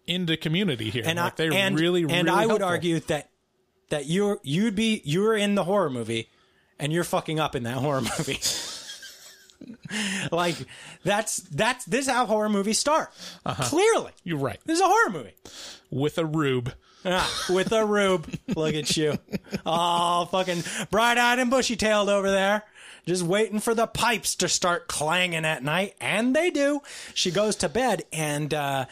into 0.05 0.35
community 0.37 0.89
here. 0.89 1.03
and 1.05 1.17
like, 1.17 1.33
I 1.33 1.35
they're 1.35 1.53
and, 1.53 1.79
really, 1.79 2.01
and 2.01 2.27
really 2.27 2.29
I 2.29 2.45
would 2.45 2.61
argue 2.61 2.99
that 3.01 3.29
that 3.89 4.07
you're 4.07 4.39
you'd 4.43 4.75
be 4.75 5.01
you're 5.05 5.35
in 5.35 5.55
the 5.55 5.63
horror 5.63 5.89
movie 5.89 6.29
and 6.79 6.91
you're 6.93 7.03
fucking 7.03 7.39
up 7.39 7.55
in 7.55 7.63
that 7.63 7.77
horror 7.77 8.01
movie. 8.01 8.39
like 10.31 10.55
that's 11.03 11.37
that's 11.37 11.85
this 11.85 12.07
is 12.07 12.11
how 12.11 12.25
horror 12.25 12.49
movies 12.49 12.79
start. 12.79 13.11
Clearly, 13.45 14.11
You're 14.23 14.37
right. 14.39 14.59
this 14.65 14.77
is 14.77 14.81
a 14.81 14.87
horror 14.87 15.09
movie. 15.11 15.33
With 15.89 16.17
a 16.17 16.25
rube. 16.25 16.73
Ah, 17.05 17.45
with 17.49 17.71
a 17.71 17.85
rube. 17.85 18.29
Look 18.55 18.75
at 18.75 18.95
you, 18.97 19.17
all 19.65 20.25
fucking 20.25 20.63
bright-eyed 20.91 21.39
and 21.39 21.49
bushy-tailed 21.49 22.09
over 22.09 22.29
there. 22.29 22.63
Just 23.05 23.23
waiting 23.23 23.59
for 23.61 23.73
the 23.73 23.87
pipes 23.87 24.35
to 24.35 24.49
start 24.49 24.87
clanging 24.89 25.45
at 25.45 25.63
night, 25.63 25.95
and 26.01 26.35
they 26.35 26.49
do. 26.51 26.81
She 27.13 27.31
goes 27.31 27.55
to 27.57 27.69
bed, 27.69 28.03
and 28.11 28.53
uh, 28.53 28.85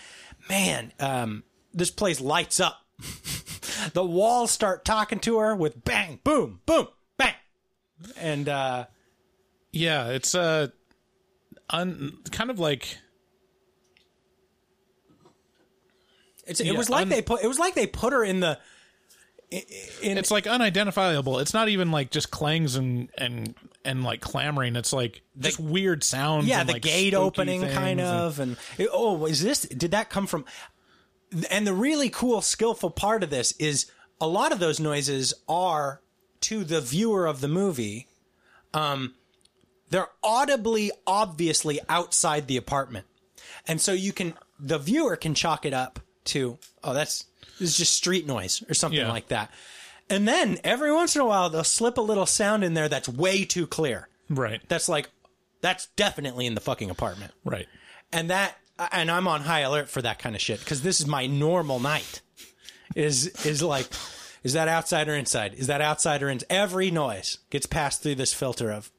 man, 0.49 0.93
um, 1.01 1.43
this 1.73 1.91
place 1.91 2.21
lights 2.21 2.61
up. 2.61 2.81
the 3.93 4.05
walls 4.05 4.51
start 4.51 4.85
talking 4.85 5.19
to 5.19 5.39
her 5.39 5.53
with 5.53 5.83
bang, 5.83 6.19
boom, 6.23 6.61
boom, 6.65 6.87
and 8.17 8.47
uh, 8.49 8.85
Yeah, 9.71 10.07
it's 10.09 10.35
uh, 10.35 10.67
un, 11.69 12.17
kind 12.31 12.49
of 12.49 12.59
like 12.59 12.97
it's, 16.45 16.59
it 16.59 16.67
Yeah, 16.67 16.73
was 16.73 16.89
like 16.89 17.03
un- 17.03 17.09
they 17.09 17.21
put 17.21 17.43
it 17.43 17.47
was 17.47 17.59
like 17.59 17.75
they 17.75 17.87
put 17.87 18.13
her 18.13 18.23
in 18.23 18.39
the. 18.39 18.59
In, 19.49 20.17
it's 20.17 20.29
like 20.29 20.45
unidentifiable. 20.45 21.39
It's 21.39 21.53
not 21.53 21.69
even 21.69 21.89
like 21.89 22.11
just 22.11 22.31
clangs 22.31 22.75
and 22.75 23.09
and 23.17 23.55
and 23.85 24.03
like 24.03 24.19
clamoring. 24.19 24.75
It's 24.75 24.91
like 24.91 25.21
just 25.39 25.59
weird 25.59 26.03
sounds. 26.03 26.47
yeah, 26.47 26.59
and, 26.61 26.69
the 26.69 26.73
like, 26.73 26.81
gate 26.81 27.13
opening 27.13 27.61
kind 27.61 27.99
and- 27.99 28.09
of, 28.09 28.39
and 28.39 28.57
it- 28.77 28.89
oh, 28.91 29.25
is 29.25 29.41
this? 29.41 29.61
Did 29.61 29.91
that 29.91 30.09
come 30.09 30.27
from? 30.27 30.43
And 31.49 31.65
the 31.67 31.73
really 31.73 32.09
cool, 32.09 32.41
skillful 32.41 32.89
part 32.89 33.23
of 33.23 33.29
this 33.29 33.53
is 33.53 33.89
a 34.19 34.27
lot 34.27 34.51
of 34.53 34.59
those 34.59 34.79
noises 34.79 35.33
are 35.47 36.01
to 36.41 36.63
the 36.63 36.81
viewer 36.81 37.25
of 37.25 37.41
the 37.41 37.47
movie. 37.47 38.07
Um, 38.73 39.15
they're 39.89 40.09
audibly, 40.23 40.91
obviously 41.05 41.79
outside 41.87 42.47
the 42.47 42.57
apartment, 42.57 43.05
and 43.67 43.79
so 43.79 43.93
you 43.93 44.11
can 44.13 44.33
the 44.59 44.77
viewer 44.77 45.15
can 45.15 45.33
chalk 45.33 45.65
it 45.65 45.73
up 45.73 45.99
to 46.25 46.57
oh, 46.83 46.93
that's 46.93 47.25
this 47.59 47.69
is 47.69 47.77
just 47.77 47.93
street 47.95 48.27
noise 48.27 48.63
or 48.69 48.73
something 48.73 48.99
Yeah. 48.99 49.09
like 49.09 49.29
that. 49.29 49.51
And 50.09 50.27
then 50.27 50.57
every 50.63 50.91
once 50.91 51.15
in 51.15 51.21
a 51.21 51.25
while 51.25 51.49
they'll 51.49 51.63
slip 51.63 51.97
a 51.97 52.01
little 52.01 52.25
sound 52.25 52.63
in 52.63 52.73
there 52.73 52.89
that's 52.89 53.07
way 53.09 53.45
too 53.45 53.65
clear 53.67 54.07
right. 54.29 54.61
that's 54.67 54.87
like 54.89 55.09
That's 55.61 55.87
definitely 55.95 56.45
in 56.45 56.53
the 56.55 56.61
fucking 56.61 56.89
apartment. 56.89 57.33
Right. 57.45 57.67
And 58.11 58.29
that 58.29 58.57
and 58.91 59.09
I'm 59.09 59.27
on 59.27 59.41
high 59.41 59.61
alert 59.61 59.89
for 59.89 60.01
that 60.01 60.19
kind 60.19 60.35
of 60.35 60.41
shit 60.41 60.59
because 60.59 60.81
this 60.81 60.99
is 61.01 61.07
my 61.07 61.27
normal 61.27 61.79
night. 61.79 62.21
Is 62.95 63.27
is 63.45 63.61
like, 63.63 63.87
is 64.43 64.53
that 64.53 64.67
outside 64.67 65.07
or 65.07 65.15
inside? 65.15 65.53
Is 65.55 65.67
that 65.67 65.81
outside 65.81 66.23
or 66.23 66.29
in? 66.29 66.39
Every 66.49 66.91
noise 66.91 67.39
gets 67.49 67.65
passed 67.65 68.03
through 68.03 68.15
this 68.15 68.33
filter 68.33 68.71
of, 68.71 68.91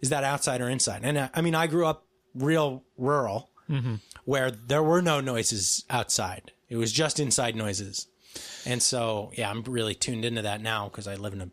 is 0.00 0.10
that 0.10 0.24
outside 0.24 0.60
or 0.60 0.68
inside? 0.68 1.00
And 1.04 1.18
I, 1.18 1.30
I 1.34 1.40
mean, 1.40 1.54
I 1.54 1.66
grew 1.66 1.86
up 1.86 2.06
real 2.34 2.84
rural, 2.96 3.50
mm-hmm. 3.68 3.96
where 4.24 4.50
there 4.50 4.82
were 4.82 5.02
no 5.02 5.20
noises 5.20 5.84
outside. 5.90 6.52
It 6.68 6.76
was 6.76 6.92
just 6.92 7.18
inside 7.18 7.56
noises, 7.56 8.06
and 8.66 8.82
so 8.82 9.32
yeah, 9.34 9.50
I'm 9.50 9.62
really 9.62 9.94
tuned 9.94 10.24
into 10.24 10.42
that 10.42 10.60
now 10.60 10.88
because 10.88 11.08
I 11.08 11.14
live 11.14 11.32
in 11.32 11.40
a 11.40 11.50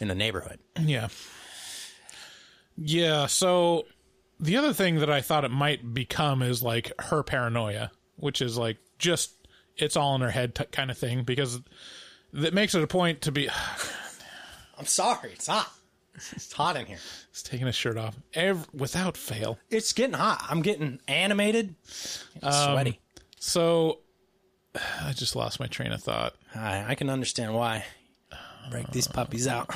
in 0.00 0.10
a 0.10 0.14
neighborhood. 0.14 0.58
Yeah. 0.80 1.08
Yeah. 2.76 3.26
So 3.26 3.86
the 4.40 4.56
other 4.56 4.72
thing 4.72 5.00
that 5.00 5.10
I 5.10 5.20
thought 5.20 5.44
it 5.44 5.50
might 5.50 5.94
become 5.94 6.42
is 6.42 6.62
like 6.62 6.92
her 7.00 7.22
paranoia, 7.22 7.90
which 8.16 8.40
is 8.40 8.56
like 8.56 8.78
just 8.98 9.32
it's 9.76 9.96
all 9.96 10.14
in 10.14 10.22
her 10.22 10.30
head 10.30 10.54
t- 10.54 10.64
kind 10.72 10.90
of 10.90 10.98
thing 10.98 11.22
because 11.24 11.60
that 12.36 12.54
makes 12.54 12.74
it 12.74 12.82
a 12.82 12.86
point 12.86 13.22
to 13.22 13.32
be. 13.32 13.48
I'm 14.78 14.86
sorry, 14.86 15.30
it's 15.32 15.46
hot. 15.46 15.72
It's 16.32 16.52
hot 16.52 16.76
in 16.76 16.86
here. 16.86 16.98
It's 17.30 17.42
taking 17.42 17.66
his 17.66 17.76
shirt 17.76 17.98
off 17.98 18.16
ev- 18.34 18.66
without 18.72 19.16
fail. 19.16 19.58
It's 19.70 19.92
getting 19.92 20.14
hot. 20.14 20.44
I'm 20.48 20.62
getting 20.62 20.98
animated, 21.08 21.74
Um, 22.42 22.52
sweaty. 22.72 23.00
So 23.38 24.00
I 25.02 25.12
just 25.12 25.36
lost 25.36 25.60
my 25.60 25.66
train 25.66 25.92
of 25.92 26.02
thought. 26.02 26.34
I, 26.54 26.84
I 26.88 26.94
can 26.94 27.10
understand 27.10 27.54
why. 27.54 27.84
Break 28.70 28.90
these 28.90 29.06
puppies 29.08 29.46
out. 29.46 29.70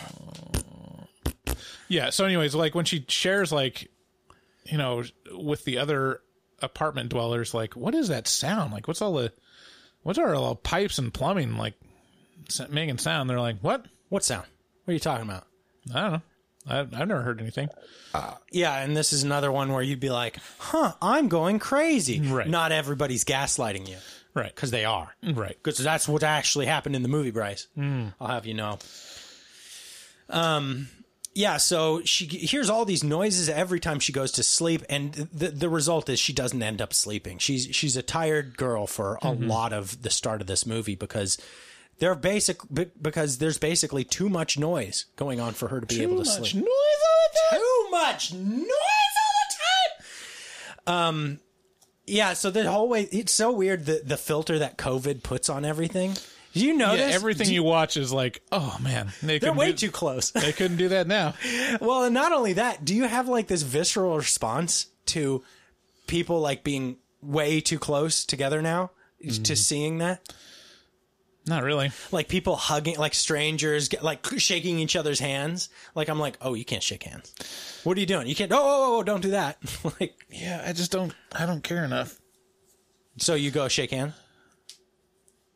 Yeah. 1.88 2.10
So, 2.10 2.24
anyways, 2.24 2.54
like 2.54 2.74
when 2.74 2.84
she 2.84 3.04
shares, 3.08 3.52
like, 3.52 3.90
you 4.64 4.78
know, 4.78 5.04
with 5.32 5.64
the 5.64 5.78
other 5.78 6.20
apartment 6.60 7.10
dwellers, 7.10 7.54
like, 7.54 7.74
what 7.76 7.94
is 7.94 8.08
that 8.08 8.26
sound? 8.28 8.72
Like, 8.72 8.88
what's 8.88 9.02
all 9.02 9.12
the, 9.14 9.32
what's 10.02 10.18
all 10.18 10.50
the 10.50 10.56
pipes 10.56 10.98
and 10.98 11.12
plumbing 11.12 11.56
like 11.56 11.74
making 12.70 12.98
sound? 12.98 13.28
They're 13.28 13.40
like, 13.40 13.58
what? 13.60 13.86
What 14.08 14.24
sound? 14.24 14.46
What 14.84 14.92
are 14.92 14.94
you 14.94 15.00
talking 15.00 15.28
about? 15.28 15.46
I 15.94 16.00
don't 16.00 16.12
know. 16.12 16.22
I, 16.66 16.80
I've 16.80 17.08
never 17.08 17.22
heard 17.22 17.40
anything. 17.40 17.68
Uh, 18.12 18.34
yeah, 18.50 18.76
and 18.76 18.96
this 18.96 19.12
is 19.12 19.22
another 19.22 19.50
one 19.50 19.72
where 19.72 19.82
you'd 19.82 20.00
be 20.00 20.10
like, 20.10 20.38
"Huh, 20.58 20.92
I'm 21.00 21.28
going 21.28 21.58
crazy." 21.58 22.20
Right. 22.20 22.48
Not 22.48 22.72
everybody's 22.72 23.24
gaslighting 23.24 23.88
you, 23.88 23.96
Right. 24.34 24.54
Because 24.54 24.70
they 24.70 24.84
are, 24.84 25.14
Right. 25.22 25.56
because 25.62 25.78
that's 25.78 26.08
what 26.08 26.22
actually 26.22 26.66
happened 26.66 26.96
in 26.96 27.02
the 27.02 27.08
movie, 27.08 27.30
Bryce. 27.30 27.66
Hmm. 27.74 28.08
I'll 28.20 28.28
have 28.28 28.46
you 28.46 28.54
know. 28.54 28.78
Um, 30.28 30.88
yeah. 31.34 31.56
So 31.56 32.02
she 32.04 32.26
hears 32.26 32.70
all 32.70 32.84
these 32.84 33.02
noises 33.02 33.48
every 33.48 33.80
time 33.80 33.98
she 33.98 34.12
goes 34.12 34.32
to 34.32 34.42
sleep, 34.42 34.82
and 34.88 35.12
the 35.12 35.48
the 35.48 35.68
result 35.68 36.08
is 36.08 36.18
she 36.18 36.32
doesn't 36.32 36.62
end 36.62 36.80
up 36.80 36.92
sleeping. 36.94 37.38
She's 37.38 37.68
she's 37.74 37.96
a 37.96 38.02
tired 38.02 38.56
girl 38.56 38.86
for 38.86 39.16
a 39.16 39.26
mm-hmm. 39.26 39.48
lot 39.48 39.72
of 39.72 40.02
the 40.02 40.10
start 40.10 40.40
of 40.40 40.46
this 40.46 40.66
movie 40.66 40.94
because. 40.94 41.38
They're 42.00 42.14
basic 42.14 42.58
be- 42.72 42.90
because 43.00 43.38
there's 43.38 43.58
basically 43.58 44.04
too 44.04 44.28
much 44.28 44.58
noise 44.58 45.04
going 45.16 45.38
on 45.38 45.52
for 45.52 45.68
her 45.68 45.80
to 45.80 45.86
be 45.86 46.02
able 46.02 46.18
to 46.18 46.24
sleep. 46.24 46.52
Too 46.52 46.58
much 46.58 46.64
noise 46.64 46.72
all 47.10 47.28
the 47.32 47.38
time. 47.50 47.60
Too 47.60 47.90
much 47.90 48.32
noise 48.32 48.66
all 49.22 49.34
the 49.46 49.54
time. 50.86 50.94
Um, 50.94 51.40
yeah. 52.06 52.32
So 52.32 52.50
the 52.50 52.70
whole 52.70 52.88
way, 52.88 53.02
it's 53.02 53.32
so 53.32 53.52
weird 53.52 53.84
the 53.86 54.00
the 54.04 54.16
filter 54.16 54.58
that 54.60 54.78
COVID 54.78 55.22
puts 55.22 55.48
on 55.50 55.64
everything. 55.64 56.14
Do 56.52 56.66
you 56.66 56.74
notice 56.74 57.10
Yeah, 57.10 57.14
everything 57.14 57.46
Do 57.46 57.54
you 57.54 57.62
watch 57.62 57.96
is 57.96 58.12
like, 58.12 58.42
oh 58.50 58.76
man, 58.82 59.12
they 59.22 59.38
They're 59.38 59.52
way 59.52 59.70
do, 59.70 59.76
too 59.76 59.90
close. 59.92 60.30
They 60.34 60.52
couldn't 60.52 60.78
do 60.78 60.88
that 60.88 61.06
now. 61.06 61.34
well, 61.80 62.04
and 62.04 62.14
not 62.14 62.32
only 62.32 62.54
that, 62.54 62.84
do 62.84 62.94
you 62.94 63.04
have 63.04 63.28
like 63.28 63.46
this 63.46 63.62
visceral 63.62 64.16
response 64.16 64.86
to 65.06 65.44
people 66.08 66.40
like 66.40 66.64
being 66.64 66.96
way 67.22 67.60
too 67.60 67.78
close 67.78 68.24
together 68.24 68.62
now 68.62 68.90
to 69.44 69.54
seeing 69.54 69.98
that? 69.98 70.28
Not 71.46 71.62
really. 71.62 71.90
Like 72.12 72.28
people 72.28 72.56
hugging, 72.56 72.96
like 72.96 73.14
strangers, 73.14 73.88
get, 73.88 74.02
like 74.02 74.24
shaking 74.38 74.78
each 74.78 74.94
other's 74.94 75.20
hands. 75.20 75.68
Like 75.94 76.08
I'm 76.08 76.18
like, 76.18 76.36
oh, 76.40 76.54
you 76.54 76.64
can't 76.64 76.82
shake 76.82 77.04
hands. 77.04 77.34
What 77.84 77.96
are 77.96 78.00
you 78.00 78.06
doing? 78.06 78.26
You 78.26 78.34
can't. 78.34 78.52
Oh, 78.52 78.56
oh, 78.56 78.60
oh, 78.60 78.98
oh 78.98 79.02
don't 79.02 79.22
do 79.22 79.30
that. 79.30 79.58
like, 80.00 80.14
Yeah, 80.28 80.62
I 80.66 80.72
just 80.72 80.92
don't. 80.92 81.14
I 81.32 81.46
don't 81.46 81.64
care 81.64 81.84
enough. 81.84 82.18
so 83.16 83.34
you 83.34 83.50
go 83.50 83.68
shake 83.68 83.90
hand. 83.90 84.12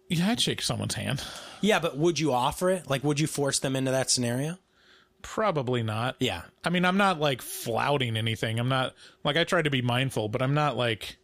Yeah, 0.08 0.28
I'd 0.30 0.40
shake 0.40 0.62
someone's 0.62 0.94
hand. 0.94 1.22
Yeah, 1.60 1.80
but 1.80 1.96
would 1.96 2.18
you 2.18 2.32
offer 2.32 2.70
it? 2.70 2.88
Like, 2.90 3.04
would 3.04 3.18
you 3.18 3.26
force 3.26 3.58
them 3.58 3.74
into 3.74 3.90
that 3.90 4.10
scenario? 4.10 4.58
Probably 5.22 5.82
not. 5.82 6.16
Yeah. 6.20 6.42
I 6.62 6.70
mean, 6.70 6.84
I'm 6.84 6.98
not 6.98 7.18
like 7.18 7.40
flouting 7.40 8.16
anything. 8.16 8.58
I'm 8.58 8.68
not 8.68 8.94
like 9.24 9.36
I 9.36 9.44
try 9.44 9.62
to 9.62 9.70
be 9.70 9.80
mindful, 9.80 10.28
but 10.28 10.42
I'm 10.42 10.52
not 10.52 10.76
like 10.76 11.16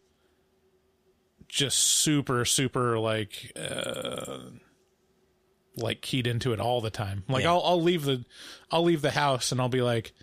just 1.51 1.77
super 1.77 2.45
super 2.45 2.97
like 2.97 3.51
uh 3.57 4.37
like 5.75 6.01
keyed 6.01 6.25
into 6.25 6.53
it 6.53 6.59
all 6.59 6.81
the 6.81 6.89
time. 6.89 7.23
Like 7.27 7.43
Yeah. 7.43 7.51
I'll 7.51 7.61
I'll 7.63 7.81
leave 7.81 8.03
the 8.03 8.25
I'll 8.71 8.83
leave 8.83 9.01
the 9.01 9.11
house 9.11 9.51
and 9.51 9.59
I'll 9.59 9.69
be 9.69 9.81
like 9.81 10.13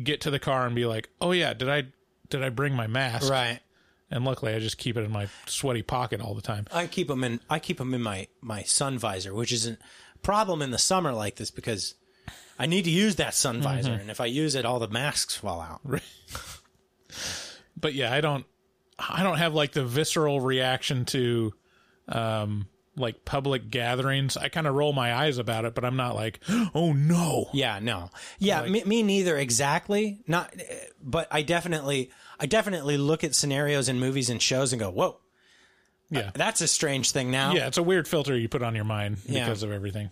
get 0.00 0.20
to 0.22 0.30
the 0.30 0.38
car 0.38 0.66
and 0.66 0.74
be 0.74 0.86
like, 0.86 1.08
"Oh 1.20 1.32
yeah, 1.32 1.52
did 1.52 1.68
I 1.68 1.84
did 2.30 2.42
I 2.42 2.48
bring 2.50 2.74
my 2.74 2.86
mask?" 2.86 3.30
Right. 3.30 3.60
And 4.10 4.24
luckily 4.24 4.54
I 4.54 4.58
just 4.60 4.78
keep 4.78 4.96
it 4.96 5.02
in 5.02 5.10
my 5.10 5.28
sweaty 5.46 5.82
pocket 5.82 6.20
all 6.20 6.34
the 6.34 6.42
time. 6.42 6.66
I 6.72 6.86
keep 6.86 7.08
them 7.08 7.24
in. 7.24 7.40
I 7.50 7.58
keep 7.58 7.78
them 7.78 7.92
in 7.92 8.02
my 8.02 8.28
my 8.40 8.62
sun 8.62 8.98
visor, 8.98 9.34
which 9.34 9.52
is 9.52 9.66
a 9.66 9.76
problem 10.22 10.62
in 10.62 10.70
the 10.70 10.78
summer 10.78 11.12
like 11.12 11.36
this 11.36 11.50
because 11.50 11.94
I 12.58 12.66
need 12.66 12.84
to 12.84 12.90
use 12.90 13.16
that 13.16 13.34
sun 13.34 13.60
visor, 13.62 13.92
and 13.92 14.10
if 14.10 14.20
I 14.20 14.26
use 14.26 14.54
it, 14.54 14.64
all 14.64 14.78
the 14.78 14.88
masks 14.88 15.36
fall 15.36 15.60
out. 15.60 15.80
but 17.76 17.94
yeah, 17.94 18.12
I 18.12 18.20
don't 18.20 18.44
I 18.98 19.22
don't 19.22 19.38
have 19.38 19.54
like 19.54 19.72
the 19.72 19.84
visceral 19.84 20.40
reaction 20.40 21.04
to 21.06 21.52
um 22.08 22.66
like 22.96 23.24
public 23.24 23.70
gatherings. 23.70 24.36
I 24.36 24.48
kind 24.48 24.66
of 24.66 24.74
roll 24.74 24.92
my 24.92 25.14
eyes 25.14 25.38
about 25.38 25.64
it, 25.64 25.74
but 25.74 25.84
I'm 25.84 25.94
not 25.96 26.16
like, 26.16 26.40
"Oh 26.74 26.92
no." 26.92 27.48
Yeah, 27.52 27.78
no. 27.80 28.10
Yeah, 28.40 28.66
me, 28.66 28.82
me 28.82 29.02
neither 29.04 29.36
exactly. 29.36 30.20
Not 30.26 30.52
but 31.00 31.28
I 31.30 31.42
definitely 31.42 32.10
I 32.40 32.46
definitely 32.46 32.96
look 32.98 33.22
at 33.22 33.34
scenarios 33.36 33.88
in 33.88 34.00
movies 34.00 34.30
and 34.30 34.42
shows 34.42 34.72
and 34.72 34.80
go, 34.80 34.90
"Whoa, 34.90 35.20
Yeah. 36.10 36.30
that's 36.34 36.60
a 36.60 36.66
strange 36.66 37.12
thing 37.12 37.30
now." 37.30 37.52
Yeah, 37.52 37.68
it's 37.68 37.78
a 37.78 37.84
weird 37.84 38.08
filter 38.08 38.36
you 38.36 38.48
put 38.48 38.64
on 38.64 38.74
your 38.74 38.84
mind 38.84 39.18
Yeah. 39.26 39.44
because 39.44 39.62
of 39.62 39.70
everything. 39.70 40.10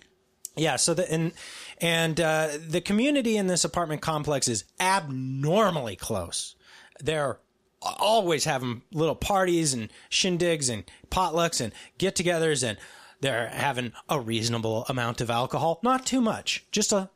Yeah, 0.55 0.77
so 0.77 0.95
the 0.95 1.11
and 1.13 1.33
and 1.81 2.21
uh, 2.21 2.51
the 2.69 2.81
community 2.81 3.37
in 3.37 3.49
this 3.49 3.65
apartment 3.65 4.01
complex 4.01 4.47
is 4.47 4.63
abnormally 4.79 5.97
close. 5.97 6.55
They're 7.01 7.41
always 7.83 8.45
having 8.45 8.83
little 8.93 9.15
parties 9.15 9.75
and 9.75 9.91
shindigs 10.11 10.73
and 10.73 10.85
potlucks 11.11 11.61
and 11.61 11.73
get-togethers, 11.99 12.67
and 12.67 12.79
they're 13.21 13.49
having 13.49 13.93
a 14.09 14.21
reasonable 14.21 14.85
amount 14.89 15.21
of 15.21 15.31
alcohol, 15.31 15.81
not 15.83 16.07
too 16.07 16.21
much, 16.21 16.65
just 16.71 16.93
a 16.93 17.11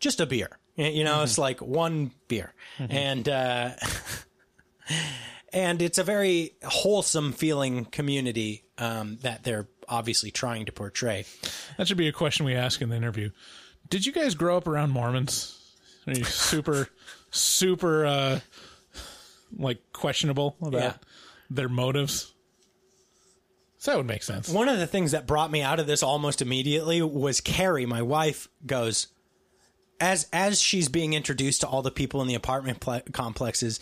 just 0.00 0.20
a 0.20 0.26
beer. 0.26 0.58
You 0.76 1.04
know, 1.04 1.22
it's 1.22 1.38
like 1.38 1.60
one 1.60 2.10
beer, 2.26 2.52
and 2.78 3.28
uh, 3.28 3.70
and 5.52 5.80
it's 5.80 5.98
a 5.98 6.04
very 6.04 6.56
wholesome 6.64 7.32
feeling 7.32 7.84
community 7.84 8.64
um, 8.78 9.18
that 9.22 9.44
they're 9.44 9.68
obviously 9.88 10.30
trying 10.30 10.66
to 10.66 10.72
portray. 10.72 11.24
That 11.78 11.86
should 11.86 11.96
be 11.96 12.08
a 12.08 12.12
question 12.12 12.44
we 12.44 12.54
ask 12.54 12.82
in 12.82 12.88
the 12.88 12.96
interview. 12.96 13.30
Did 13.88 14.04
you 14.04 14.12
guys 14.12 14.34
grow 14.34 14.56
up 14.56 14.66
around 14.66 14.90
Mormons? 14.90 15.60
Are 16.06 16.12
you 16.12 16.24
super 16.24 16.88
super 17.30 18.06
uh 18.06 18.40
like 19.58 19.78
questionable 19.92 20.56
about 20.60 20.72
Yeah. 20.80 20.94
their 21.50 21.68
motives? 21.68 22.32
So 23.78 23.90
that 23.90 23.96
would 23.98 24.06
make 24.06 24.22
sense. 24.22 24.48
One 24.48 24.68
of 24.68 24.78
the 24.78 24.86
things 24.86 25.10
that 25.10 25.26
brought 25.26 25.50
me 25.50 25.60
out 25.60 25.78
of 25.78 25.86
this 25.86 26.02
almost 26.02 26.40
immediately 26.40 27.02
was 27.02 27.40
Carrie, 27.42 27.84
my 27.86 28.00
wife, 28.00 28.48
goes 28.64 29.08
as 30.00 30.26
as 30.32 30.60
she's 30.60 30.88
being 30.88 31.12
introduced 31.12 31.60
to 31.60 31.68
all 31.68 31.82
the 31.82 31.90
people 31.90 32.20
in 32.22 32.26
the 32.28 32.34
apartment 32.34 32.80
pl- 32.80 33.02
complexes. 33.12 33.78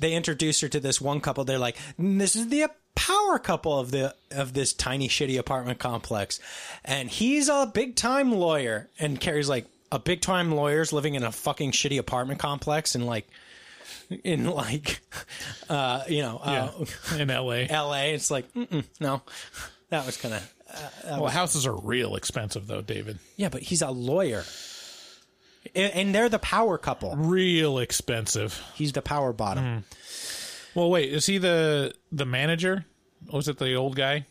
They 0.00 0.12
introduce 0.14 0.60
her 0.60 0.68
to 0.68 0.80
this 0.80 1.00
one 1.00 1.20
couple. 1.20 1.44
They're 1.44 1.58
like, 1.58 1.76
"This 1.96 2.34
is 2.36 2.48
the 2.48 2.66
power 2.96 3.38
couple 3.38 3.78
of 3.78 3.90
the 3.92 4.14
of 4.32 4.52
this 4.52 4.72
tiny 4.72 5.08
shitty 5.08 5.38
apartment 5.38 5.78
complex," 5.78 6.40
and 6.84 7.08
he's 7.08 7.48
a 7.48 7.70
big 7.72 7.94
time 7.96 8.32
lawyer. 8.32 8.90
And 8.98 9.20
Carrie's 9.20 9.48
like, 9.48 9.66
"A 9.92 9.98
big 10.00 10.20
time 10.22 10.52
lawyer's 10.52 10.92
living 10.92 11.14
in 11.14 11.22
a 11.22 11.30
fucking 11.32 11.70
shitty 11.72 11.98
apartment 11.98 12.40
complex," 12.40 12.94
and 12.96 13.06
like. 13.06 13.28
In 14.22 14.44
like, 14.46 15.00
uh, 15.68 16.04
you 16.08 16.22
know, 16.22 16.38
uh, 16.42 16.70
Yeah, 17.12 17.18
in 17.22 17.28
LA. 17.28 17.66
L.A. 17.68 18.12
It's 18.14 18.30
like, 18.30 18.52
mm-mm, 18.54 18.84
no, 19.00 19.22
that 19.90 20.06
was 20.06 20.16
kind 20.16 20.34
of 20.34 20.52
Well, 21.04 21.26
houses 21.28 21.66
are 21.66 21.74
real 21.76 22.14
expensive 22.16 22.66
though, 22.66 22.82
David. 22.82 23.18
yeah, 23.36 23.48
but 23.48 23.62
he's 23.62 23.82
a 23.82 23.90
lawyer, 23.90 24.44
and, 25.74 25.92
and 25.94 26.14
they're 26.14 26.28
the 26.28 26.38
power 26.38 26.78
couple. 26.78 27.16
Real 27.16 27.78
expensive. 27.78 28.62
He's 28.74 28.92
the 28.92 29.02
power 29.02 29.32
bottom. 29.32 29.84
Well, 30.74 30.90
wait, 30.90 31.12
is 31.12 31.26
he 31.26 31.38
the 31.38 31.92
the 32.12 32.26
manager? 32.26 32.84
Or 33.30 33.36
was 33.38 33.48
it 33.48 33.58
the 33.58 33.74
old 33.74 33.96
guy? 33.96 34.26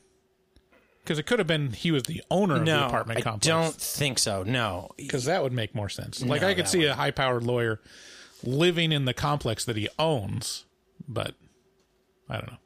Because 1.03 1.19
it 1.19 1.23
could 1.23 1.39
have 1.39 1.47
been 1.47 1.71
he 1.73 1.91
was 1.91 2.03
the 2.03 2.23
owner 2.31 2.55
of 2.57 2.63
No, 2.63 2.79
the 2.79 2.85
apartment 2.87 3.19
I 3.19 3.21
complex. 3.23 3.47
I 3.47 3.49
don't 3.63 3.75
think 3.75 4.19
so. 4.19 4.43
No, 4.43 4.89
because 4.95 5.25
that 5.25 5.43
would 5.43 5.53
make 5.53 5.75
more 5.75 5.89
sense. 5.89 6.23
Like 6.23 6.41
No, 6.41 6.47
I 6.47 6.53
could 6.53 6.67
see 6.67 6.85
a 6.85 6.93
high 6.95 7.11
powered 7.11 7.43
lawyer 7.43 7.79
living 8.47 8.91
in 8.91 9.05
the 9.05 9.13
complex 9.13 9.65
that 9.65 9.75
he 9.75 9.87
owns. 9.97 10.65
But 11.07 11.35
I 12.29 12.35
don't 12.35 12.51
know. 12.51 12.57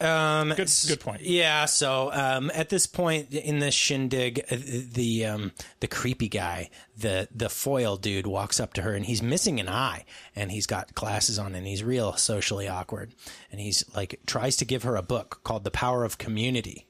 Um, 0.00 0.50
Good, 0.50 0.70
good 0.86 1.00
point. 1.00 1.22
Yeah. 1.22 1.64
So 1.64 2.12
um, 2.12 2.52
at 2.54 2.68
this 2.68 2.86
point 2.86 3.32
in 3.34 3.58
this 3.58 3.74
shindig, 3.74 4.44
uh, 4.48 4.56
the 4.56 5.26
um, 5.26 5.52
the 5.80 5.88
creepy 5.88 6.28
guy, 6.28 6.70
the 6.96 7.26
the 7.34 7.48
foil 7.48 7.96
dude, 7.96 8.26
walks 8.26 8.60
up 8.60 8.74
to 8.74 8.82
her 8.82 8.94
and 8.94 9.04
he's 9.04 9.22
missing 9.22 9.58
an 9.58 9.68
eye 9.68 10.04
and 10.36 10.52
he's 10.52 10.66
got 10.66 10.94
glasses 10.94 11.36
on 11.36 11.56
and 11.56 11.66
he's 11.66 11.82
real 11.82 12.12
socially 12.12 12.68
awkward 12.68 13.12
and 13.50 13.60
he's 13.60 13.84
like 13.96 14.20
tries 14.24 14.56
to 14.58 14.64
give 14.64 14.84
her 14.84 14.94
a 14.94 15.02
book 15.02 15.40
called 15.42 15.64
The 15.64 15.72
Power 15.72 16.04
of 16.04 16.16
Community, 16.16 16.86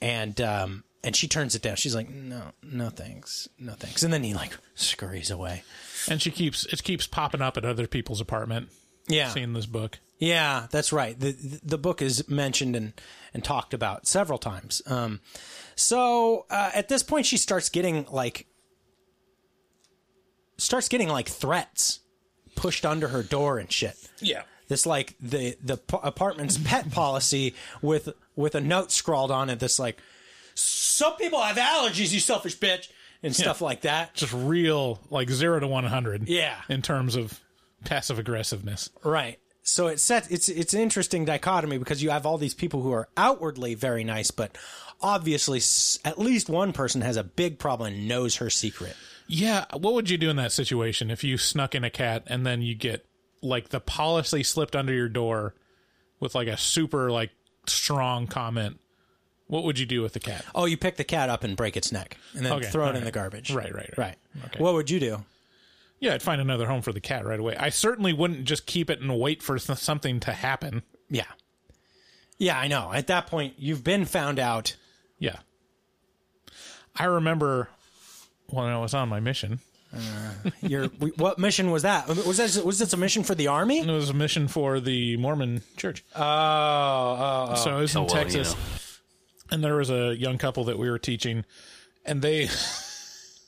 and 0.00 0.40
um, 0.40 0.82
and 1.04 1.14
she 1.14 1.28
turns 1.28 1.54
it 1.54 1.62
down. 1.62 1.76
She's 1.76 1.94
like, 1.94 2.10
no, 2.10 2.42
no 2.60 2.88
thanks, 2.88 3.48
no 3.56 3.74
thanks. 3.74 4.02
And 4.02 4.12
then 4.12 4.24
he 4.24 4.34
like 4.34 4.56
scurries 4.74 5.30
away. 5.30 5.62
And 6.08 6.20
she 6.20 6.30
keeps 6.30 6.64
it 6.66 6.82
keeps 6.82 7.06
popping 7.06 7.42
up 7.42 7.56
at 7.56 7.64
other 7.64 7.86
people's 7.86 8.20
apartment. 8.20 8.68
Yeah. 9.08 9.30
seeing 9.30 9.52
this 9.52 9.66
book. 9.66 9.98
Yeah, 10.18 10.68
that's 10.70 10.92
right. 10.92 11.18
the 11.18 11.32
The 11.64 11.78
book 11.78 12.00
is 12.00 12.28
mentioned 12.28 12.76
and 12.76 12.92
and 13.34 13.42
talked 13.42 13.74
about 13.74 14.06
several 14.06 14.38
times. 14.38 14.80
Um, 14.86 15.20
so 15.74 16.46
uh, 16.50 16.70
at 16.74 16.88
this 16.88 17.02
point, 17.02 17.26
she 17.26 17.36
starts 17.36 17.68
getting 17.68 18.06
like 18.10 18.46
starts 20.58 20.88
getting 20.88 21.08
like 21.08 21.28
threats 21.28 22.00
pushed 22.54 22.86
under 22.86 23.08
her 23.08 23.22
door 23.22 23.58
and 23.58 23.70
shit. 23.72 23.96
Yeah. 24.20 24.42
This 24.68 24.86
like 24.86 25.16
the 25.20 25.56
the 25.62 25.76
p- 25.76 25.98
apartment's 26.02 26.56
pet 26.58 26.90
policy 26.92 27.54
with 27.80 28.10
with 28.36 28.54
a 28.54 28.60
note 28.60 28.92
scrawled 28.92 29.30
on 29.30 29.50
it 29.50 29.58
that's 29.58 29.78
like 29.78 29.98
some 30.54 31.16
people 31.16 31.40
have 31.40 31.56
allergies, 31.56 32.12
you 32.12 32.20
selfish 32.20 32.58
bitch, 32.58 32.88
and 33.22 33.34
stuff 33.34 33.60
like 33.60 33.82
that. 33.82 34.14
Just 34.14 34.32
real 34.32 35.00
like 35.10 35.30
zero 35.30 35.60
to 35.60 35.66
one 35.66 35.84
hundred. 35.84 36.28
Yeah. 36.28 36.56
in 36.68 36.82
terms 36.82 37.16
of 37.16 37.40
passive 37.84 38.18
aggressiveness. 38.18 38.90
Right. 39.04 39.38
So 39.62 39.86
it 39.86 40.00
set 40.00 40.30
it's 40.30 40.48
it's 40.48 40.74
an 40.74 40.80
interesting 40.80 41.24
dichotomy 41.24 41.78
because 41.78 42.02
you 42.02 42.10
have 42.10 42.26
all 42.26 42.38
these 42.38 42.54
people 42.54 42.82
who 42.82 42.92
are 42.92 43.08
outwardly 43.16 43.74
very 43.74 44.02
nice, 44.02 44.30
but 44.30 44.58
obviously 45.00 45.60
at 46.04 46.18
least 46.18 46.48
one 46.48 46.72
person 46.72 47.00
has 47.00 47.16
a 47.16 47.24
big 47.24 47.58
problem 47.58 47.92
and 47.92 48.08
knows 48.08 48.36
her 48.36 48.50
secret. 48.50 48.96
Yeah, 49.28 49.64
what 49.72 49.94
would 49.94 50.10
you 50.10 50.18
do 50.18 50.30
in 50.30 50.36
that 50.36 50.52
situation 50.52 51.10
if 51.10 51.22
you 51.22 51.38
snuck 51.38 51.74
in 51.74 51.84
a 51.84 51.90
cat 51.90 52.24
and 52.26 52.44
then 52.44 52.60
you 52.60 52.74
get 52.74 53.06
like 53.40 53.68
the 53.68 53.80
policy 53.80 54.42
slipped 54.42 54.76
under 54.76 54.92
your 54.92 55.08
door 55.08 55.54
with 56.20 56.34
like 56.34 56.48
a 56.48 56.56
super 56.56 57.10
like 57.10 57.30
strong 57.66 58.26
comment? 58.26 58.80
What 59.52 59.64
would 59.64 59.78
you 59.78 59.84
do 59.84 60.00
with 60.00 60.14
the 60.14 60.20
cat? 60.20 60.46
Oh, 60.54 60.64
you 60.64 60.78
pick 60.78 60.96
the 60.96 61.04
cat 61.04 61.28
up 61.28 61.44
and 61.44 61.54
break 61.58 61.76
its 61.76 61.92
neck 61.92 62.16
and 62.32 62.46
then 62.46 62.54
Okay, 62.54 62.70
throw 62.70 62.84
it 62.84 62.88
in 62.88 62.94
alright. 62.96 63.04
the 63.04 63.10
garbage. 63.12 63.50
Right, 63.52 63.74
right, 63.74 63.92
right. 63.98 64.16
Okay. 64.46 64.58
What 64.58 64.72
would 64.72 64.88
you 64.88 64.98
do? 64.98 65.24
Yeah, 66.00 66.14
I'd 66.14 66.22
find 66.22 66.40
another 66.40 66.64
home 66.66 66.80
for 66.80 66.90
the 66.90 67.00
cat 67.02 67.26
right 67.26 67.38
away. 67.38 67.54
I 67.58 67.68
certainly 67.68 68.14
wouldn't 68.14 68.46
just 68.46 68.64
keep 68.64 68.88
it 68.88 69.02
and 69.02 69.20
wait 69.20 69.42
for 69.42 69.58
th- 69.58 69.78
something 69.78 70.20
to 70.20 70.32
happen. 70.32 70.82
Yeah. 71.10 71.26
Yeah, 72.38 72.58
I 72.58 72.66
know. 72.66 72.92
At 72.94 73.08
that 73.08 73.26
point, 73.26 73.52
you've 73.58 73.84
been 73.84 74.06
found 74.06 74.38
out. 74.38 74.74
Yeah. 75.18 75.36
I 76.96 77.04
remember 77.04 77.68
when 78.48 78.64
I 78.64 78.78
was 78.78 78.94
on 78.94 79.10
my 79.10 79.20
mission. 79.20 79.60
Uh, 79.94 80.50
your 80.62 80.86
what 80.86 81.38
mission 81.38 81.70
was 81.70 81.82
that? 81.82 82.08
Was 82.08 82.38
that 82.38 82.64
was 82.64 82.78
this 82.78 82.94
a 82.94 82.96
mission 82.96 83.22
for 83.22 83.34
the 83.34 83.48
army? 83.48 83.80
It 83.80 83.86
was 83.86 84.08
a 84.08 84.14
mission 84.14 84.48
for 84.48 84.80
the 84.80 85.18
Mormon 85.18 85.60
church. 85.76 86.02
Oh, 86.16 86.22
oh, 86.22 87.48
oh. 87.50 87.54
So 87.56 87.76
I 87.76 87.80
was 87.82 87.94
Oh, 87.94 88.00
in 88.00 88.06
well, 88.06 88.16
you 88.16 88.22
Texas, 88.22 88.54
know. 88.54 88.60
And 89.52 89.62
there 89.62 89.76
was 89.76 89.90
a 89.90 90.16
young 90.16 90.38
couple 90.38 90.64
that 90.64 90.78
we 90.78 90.90
were 90.90 90.98
teaching, 90.98 91.44
and 92.06 92.22
they, 92.22 92.48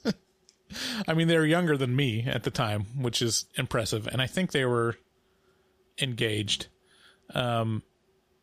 I 1.09 1.15
mean, 1.15 1.29
they 1.29 1.39
were 1.39 1.47
younger 1.47 1.79
than 1.79 1.97
me 1.97 2.25
at 2.27 2.43
the 2.43 2.51
time, 2.51 2.87
which 3.01 3.23
is 3.23 3.47
impressive, 3.57 4.07
and 4.07 4.21
I 4.21 4.27
think 4.27 4.53
they 4.53 4.67
were 4.67 4.97
engaged. 6.01 6.67
Um, 7.35 7.83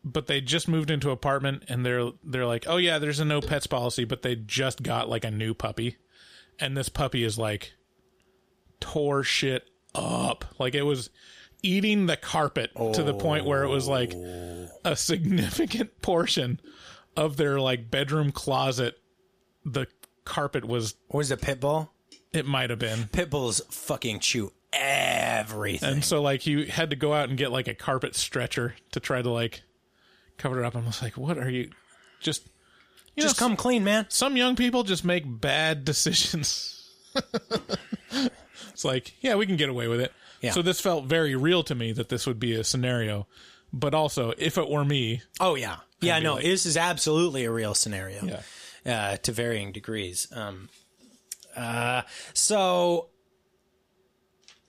but 0.04 0.26
they 0.26 0.42
just 0.42 0.68
moved 0.68 0.90
into 0.90 1.12
apartment, 1.12 1.66
and 1.70 1.86
they're 1.86 2.10
they're 2.24 2.48
like, 2.48 2.66
oh 2.68 2.78
yeah, 2.78 2.98
there's 2.98 3.20
a 3.20 3.26
no 3.26 3.42
pets 3.42 3.68
policy, 3.68 4.06
but 4.06 4.24
they 4.24 4.36
just 4.36 4.82
got 4.82 5.08
like 5.08 5.24
a 5.24 5.32
new 5.32 5.54
puppy, 5.54 5.98
and 6.60 6.76
this 6.76 6.90
puppy 6.90 7.24
is 7.24 7.38
like 7.38 7.74
tore 8.80 9.22
shit 9.22 9.70
up, 9.94 10.46
like 10.58 10.74
it 10.74 10.82
was 10.82 11.12
eating 11.62 12.08
the 12.08 12.18
carpet 12.18 12.72
to 12.76 13.04
the 13.04 13.14
point 13.14 13.46
where 13.46 13.62
it 13.62 13.70
was 13.70 13.88
like 13.88 14.14
a 14.84 14.96
significant 14.96 16.02
portion 16.02 16.60
of 17.18 17.38
their 17.38 17.60
like 17.60 17.90
bedroom 17.92 18.32
closet 18.32 18.98
the 19.66 19.86
carpet 20.26 20.66
was 20.66 20.96
was 21.10 21.32
it 21.32 21.42
pit 21.42 21.60
bull? 21.60 21.92
It 22.34 22.46
might 22.46 22.70
have 22.70 22.80
been. 22.80 23.10
Pit 23.12 23.30
bulls 23.30 23.62
fucking 23.70 24.20
chew 24.22 24.52
everything. 24.74 25.90
And 25.96 26.06
so 26.06 26.22
like 26.22 26.42
he 26.42 26.66
had 26.68 26.90
to 26.92 26.96
go 26.96 27.14
out 27.14 27.30
and 27.30 27.38
get 27.38 27.52
like 27.52 27.68
a 27.68 27.74
carpet 27.76 28.16
stretcher 28.16 28.76
to 28.92 29.00
try 29.00 29.22
to 29.22 29.30
like 29.30 29.62
cover 30.38 30.64
it 30.64 30.66
up. 30.66 30.76
I 30.76 30.80
was 30.80 31.02
like 31.02 31.18
what 31.18 31.38
are 31.38 31.50
you 31.50 31.70
just 32.22 32.48
you 33.16 33.24
Just 33.24 33.40
know, 33.42 33.48
come 33.48 33.58
clean 33.58 33.84
man. 33.84 34.06
some 34.10 34.38
young 34.38 34.56
people 34.56 34.84
just 34.84 35.04
make 35.04 35.24
bad 35.28 35.84
decisions. 35.86 36.90
It's 38.72 38.86
like 38.86 39.14
yeah 39.22 39.36
we 39.36 39.46
can 39.46 39.58
get 39.58 39.70
away 39.70 39.88
with 39.88 40.00
it. 40.02 40.12
Yeah. 40.42 40.52
so 40.52 40.62
this 40.64 40.80
felt 40.80 41.06
very 41.06 41.36
real 41.36 41.62
to 41.64 41.76
me 41.76 41.92
that 41.92 42.10
this 42.10 42.26
would 42.26 42.40
be 42.40 42.56
a 42.56 42.64
scenario. 42.64 43.28
But 43.74 43.94
also 43.94 44.34
if 44.38 44.58
it 44.58 44.70
were 44.70 44.86
me 44.86 45.22
Oh 45.40 45.56
yeah, 45.56 45.78
yeah. 46.02 46.20
No, 46.20 46.36
like- 46.36 46.44
this 46.44 46.66
is 46.66 46.78
absolutely 46.78 47.46
a 47.46 47.52
real 47.52 47.74
scenario. 47.74 48.24
Yeah. 48.24 48.42
uh, 48.86 49.18
to 49.18 49.32
varying 49.32 49.72
degrees. 49.72 50.28
Um, 50.34 50.70
uh, 51.56 52.04
so, 52.34 53.10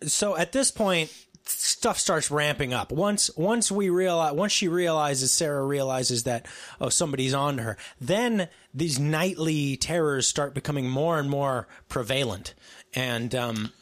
so 0.02 0.36
at 0.36 0.52
this 0.52 0.70
point, 0.70 1.12
stuff 1.44 1.98
starts 1.98 2.30
ramping 2.30 2.72
up. 2.72 2.92
Once, 2.92 3.30
once 3.36 3.70
we 3.70 3.88
realize, 3.88 4.32
once 4.34 4.52
she 4.52 4.68
realizes, 4.68 5.32
Sarah 5.32 5.64
realizes 5.64 6.24
that 6.24 6.46
oh 6.80 6.88
somebody's 6.88 7.34
on 7.34 7.58
her. 7.58 7.76
Then 8.00 8.48
these 8.74 8.98
nightly 8.98 9.76
terrors 9.76 10.26
start 10.26 10.54
becoming 10.54 10.88
more 10.88 11.18
and 11.18 11.28
more 11.28 11.68
prevalent 11.88 12.54
and 12.94 13.34
um, 13.34 13.72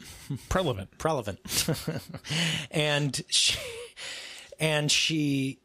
prevalent, 0.49 0.97
prevalent, 0.97 1.39
and 2.71 3.21
she, 3.29 3.57
and 4.59 4.91
she 4.91 5.59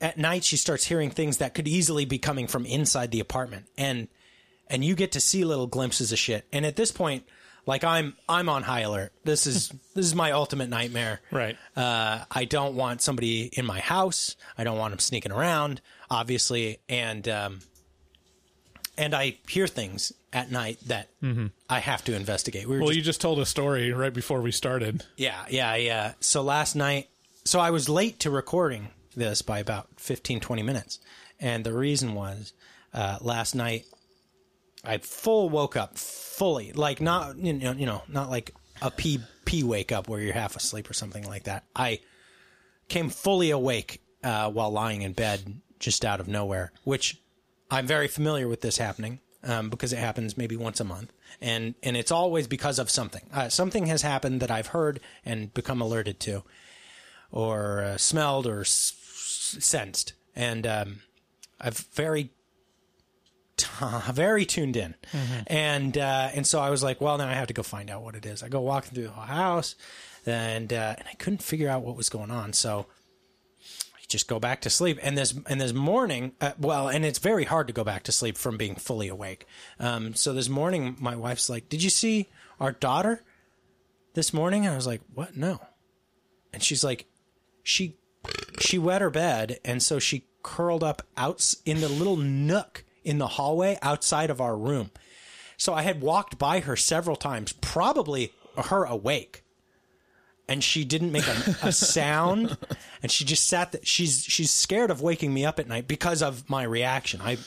at 0.00 0.18
night 0.18 0.44
she 0.44 0.56
starts 0.56 0.84
hearing 0.84 1.10
things 1.10 1.38
that 1.38 1.54
could 1.54 1.66
easily 1.68 2.04
be 2.04 2.18
coming 2.18 2.46
from 2.46 2.66
inside 2.66 3.10
the 3.10 3.20
apartment. 3.20 3.66
And 3.78 4.08
and 4.68 4.84
you 4.84 4.94
get 4.96 5.12
to 5.12 5.20
see 5.20 5.44
little 5.44 5.66
glimpses 5.66 6.12
of 6.12 6.18
shit. 6.18 6.44
And 6.52 6.66
at 6.66 6.76
this 6.76 6.90
point 6.92 7.24
like 7.66 7.82
i'm 7.82 8.14
i'm 8.28 8.48
on 8.48 8.62
high 8.62 8.80
alert. 8.80 9.12
This 9.24 9.46
is 9.46 9.68
this 9.94 10.06
is 10.06 10.14
my 10.14 10.32
ultimate 10.32 10.68
nightmare. 10.68 11.20
Right. 11.30 11.56
Uh 11.74 12.24
i 12.30 12.44
don't 12.44 12.74
want 12.76 13.00
somebody 13.02 13.44
in 13.52 13.64
my 13.66 13.80
house. 13.80 14.36
I 14.58 14.64
don't 14.64 14.78
want 14.78 14.92
them 14.92 14.98
sneaking 15.00 15.32
around 15.32 15.80
obviously. 16.10 16.78
And 16.88 17.26
um 17.28 17.60
and 18.98 19.14
i 19.14 19.36
hear 19.48 19.66
things 19.66 20.12
at 20.32 20.50
night 20.50 20.78
that 20.86 21.08
Mhm. 21.22 21.50
i 21.68 21.78
have 21.80 22.04
to 22.04 22.14
investigate. 22.14 22.68
We 22.68 22.74
were 22.76 22.80
well 22.80 22.88
just 22.88 22.96
you 22.96 23.02
just 23.02 23.20
told 23.20 23.38
a 23.38 23.46
story 23.46 23.92
right 23.92 24.12
before 24.12 24.40
we 24.42 24.52
started. 24.52 25.04
Yeah, 25.16 25.44
yeah, 25.48 25.74
yeah. 25.76 26.12
So 26.20 26.42
last 26.42 26.76
night, 26.76 27.08
so 27.44 27.58
I 27.60 27.70
was 27.70 27.88
late 27.88 28.20
to 28.20 28.30
recording 28.30 28.88
this 29.16 29.42
by 29.42 29.58
about 29.58 29.88
15, 29.98 30.40
20 30.40 30.62
minutes. 30.62 31.00
And 31.40 31.64
the 31.64 31.72
reason 31.72 32.14
was 32.14 32.52
uh, 32.94 33.18
last 33.20 33.54
night 33.54 33.84
I 34.84 34.98
full 34.98 35.48
woke 35.48 35.76
up 35.76 35.98
fully, 35.98 36.72
like 36.72 37.00
not, 37.00 37.36
you 37.38 37.52
know, 37.52 37.72
you 37.72 37.86
know 37.86 38.02
not 38.08 38.30
like 38.30 38.54
a 38.80 38.90
pee, 38.90 39.20
pee 39.44 39.62
wake 39.64 39.90
up 39.90 40.08
where 40.08 40.20
you're 40.20 40.34
half 40.34 40.54
asleep 40.54 40.88
or 40.88 40.92
something 40.94 41.26
like 41.26 41.44
that. 41.44 41.64
I 41.74 42.00
came 42.88 43.08
fully 43.08 43.50
awake 43.50 44.00
uh, 44.22 44.50
while 44.50 44.70
lying 44.70 45.02
in 45.02 45.12
bed 45.12 45.60
just 45.78 46.04
out 46.04 46.20
of 46.20 46.28
nowhere, 46.28 46.72
which 46.84 47.20
I'm 47.70 47.86
very 47.86 48.08
familiar 48.08 48.48
with 48.48 48.60
this 48.60 48.78
happening 48.78 49.20
um, 49.42 49.70
because 49.70 49.92
it 49.92 49.98
happens 49.98 50.36
maybe 50.36 50.56
once 50.56 50.80
a 50.80 50.84
month, 50.84 51.12
and 51.40 51.74
and 51.82 51.96
it's 51.96 52.10
always 52.10 52.46
because 52.46 52.78
of 52.78 52.90
something. 52.90 53.22
Uh, 53.32 53.48
something 53.48 53.86
has 53.86 54.02
happened 54.02 54.40
that 54.40 54.50
I've 54.50 54.68
heard 54.68 55.00
and 55.24 55.52
become 55.52 55.80
alerted 55.80 56.20
to, 56.20 56.42
or 57.30 57.82
uh, 57.82 57.96
smelled 57.96 58.46
or 58.46 58.60
s- 58.60 58.94
sensed, 59.46 60.14
and 60.34 60.66
um, 60.66 61.00
I've 61.60 61.78
very 61.78 62.30
very 64.12 64.44
tuned 64.44 64.76
in, 64.76 64.94
and 65.46 65.96
uh, 65.96 66.30
and 66.34 66.46
so 66.46 66.60
I 66.60 66.70
was 66.70 66.82
like, 66.82 67.00
well, 67.00 67.16
now 67.18 67.28
I 67.28 67.34
have 67.34 67.46
to 67.48 67.54
go 67.54 67.62
find 67.62 67.90
out 67.90 68.02
what 68.02 68.14
it 68.14 68.26
is. 68.26 68.42
I 68.42 68.48
go 68.48 68.60
walking 68.60 68.92
through 68.92 69.04
the 69.04 69.10
whole 69.10 69.24
house, 69.24 69.74
and 70.26 70.72
uh, 70.72 70.94
and 70.98 71.08
I 71.08 71.14
couldn't 71.14 71.42
figure 71.42 71.68
out 71.68 71.82
what 71.82 71.96
was 71.96 72.08
going 72.08 72.30
on, 72.30 72.52
so 72.52 72.86
I 73.94 74.00
just 74.08 74.28
go 74.28 74.38
back 74.38 74.60
to 74.62 74.70
sleep. 74.70 74.98
And 75.02 75.16
this 75.16 75.34
and 75.46 75.60
this 75.60 75.72
morning, 75.72 76.32
uh, 76.40 76.52
well, 76.58 76.88
and 76.88 77.04
it's 77.04 77.18
very 77.18 77.44
hard 77.44 77.66
to 77.68 77.72
go 77.72 77.84
back 77.84 78.02
to 78.04 78.12
sleep 78.12 78.36
from 78.36 78.56
being 78.58 78.74
fully 78.74 79.08
awake. 79.08 79.46
Um, 79.80 80.14
so 80.14 80.32
this 80.32 80.48
morning, 80.48 80.96
my 81.00 81.16
wife's 81.16 81.48
like, 81.48 81.68
"Did 81.70 81.82
you 81.82 81.90
see 81.90 82.28
our 82.60 82.72
daughter 82.72 83.22
this 84.14 84.34
morning?" 84.34 84.66
And 84.66 84.74
I 84.74 84.76
was 84.76 84.86
like, 84.86 85.00
"What? 85.14 85.36
No." 85.36 85.60
And 86.52 86.62
she's 86.62 86.84
like, 86.84 87.06
"She 87.62 87.96
she 88.60 88.78
wet 88.78 89.00
her 89.02 89.10
bed, 89.10 89.58
and 89.64 89.82
so 89.82 89.98
she 89.98 90.24
curled 90.42 90.84
up 90.84 91.02
out 91.16 91.54
in 91.64 91.80
the 91.80 91.88
little 91.88 92.16
nook 92.16 92.84
in 93.04 93.18
the 93.18 93.26
hallway 93.28 93.78
outside 93.82 94.30
of 94.30 94.40
our 94.40 94.56
room." 94.56 94.90
So 95.56 95.72
I 95.74 95.82
had 95.82 96.00
walked 96.00 96.38
by 96.38 96.60
her 96.60 96.76
several 96.76 97.16
times, 97.16 97.52
probably 97.52 98.32
her 98.56 98.84
awake. 98.84 99.42
and 100.48 100.62
she 100.62 100.84
didn't 100.84 101.10
make 101.12 101.26
a, 101.26 101.56
a 101.62 101.72
sound, 101.96 102.56
and 103.02 103.10
she 103.10 103.24
just 103.24 103.46
sat. 103.48 103.72
There. 103.72 103.80
She's 103.84 104.22
she's 104.22 104.50
scared 104.50 104.90
of 104.90 105.02
waking 105.02 105.34
me 105.34 105.44
up 105.44 105.58
at 105.58 105.66
night 105.66 105.88
because 105.88 106.22
of 106.22 106.48
my 106.48 106.62
reaction. 106.62 107.20
I 107.20 107.38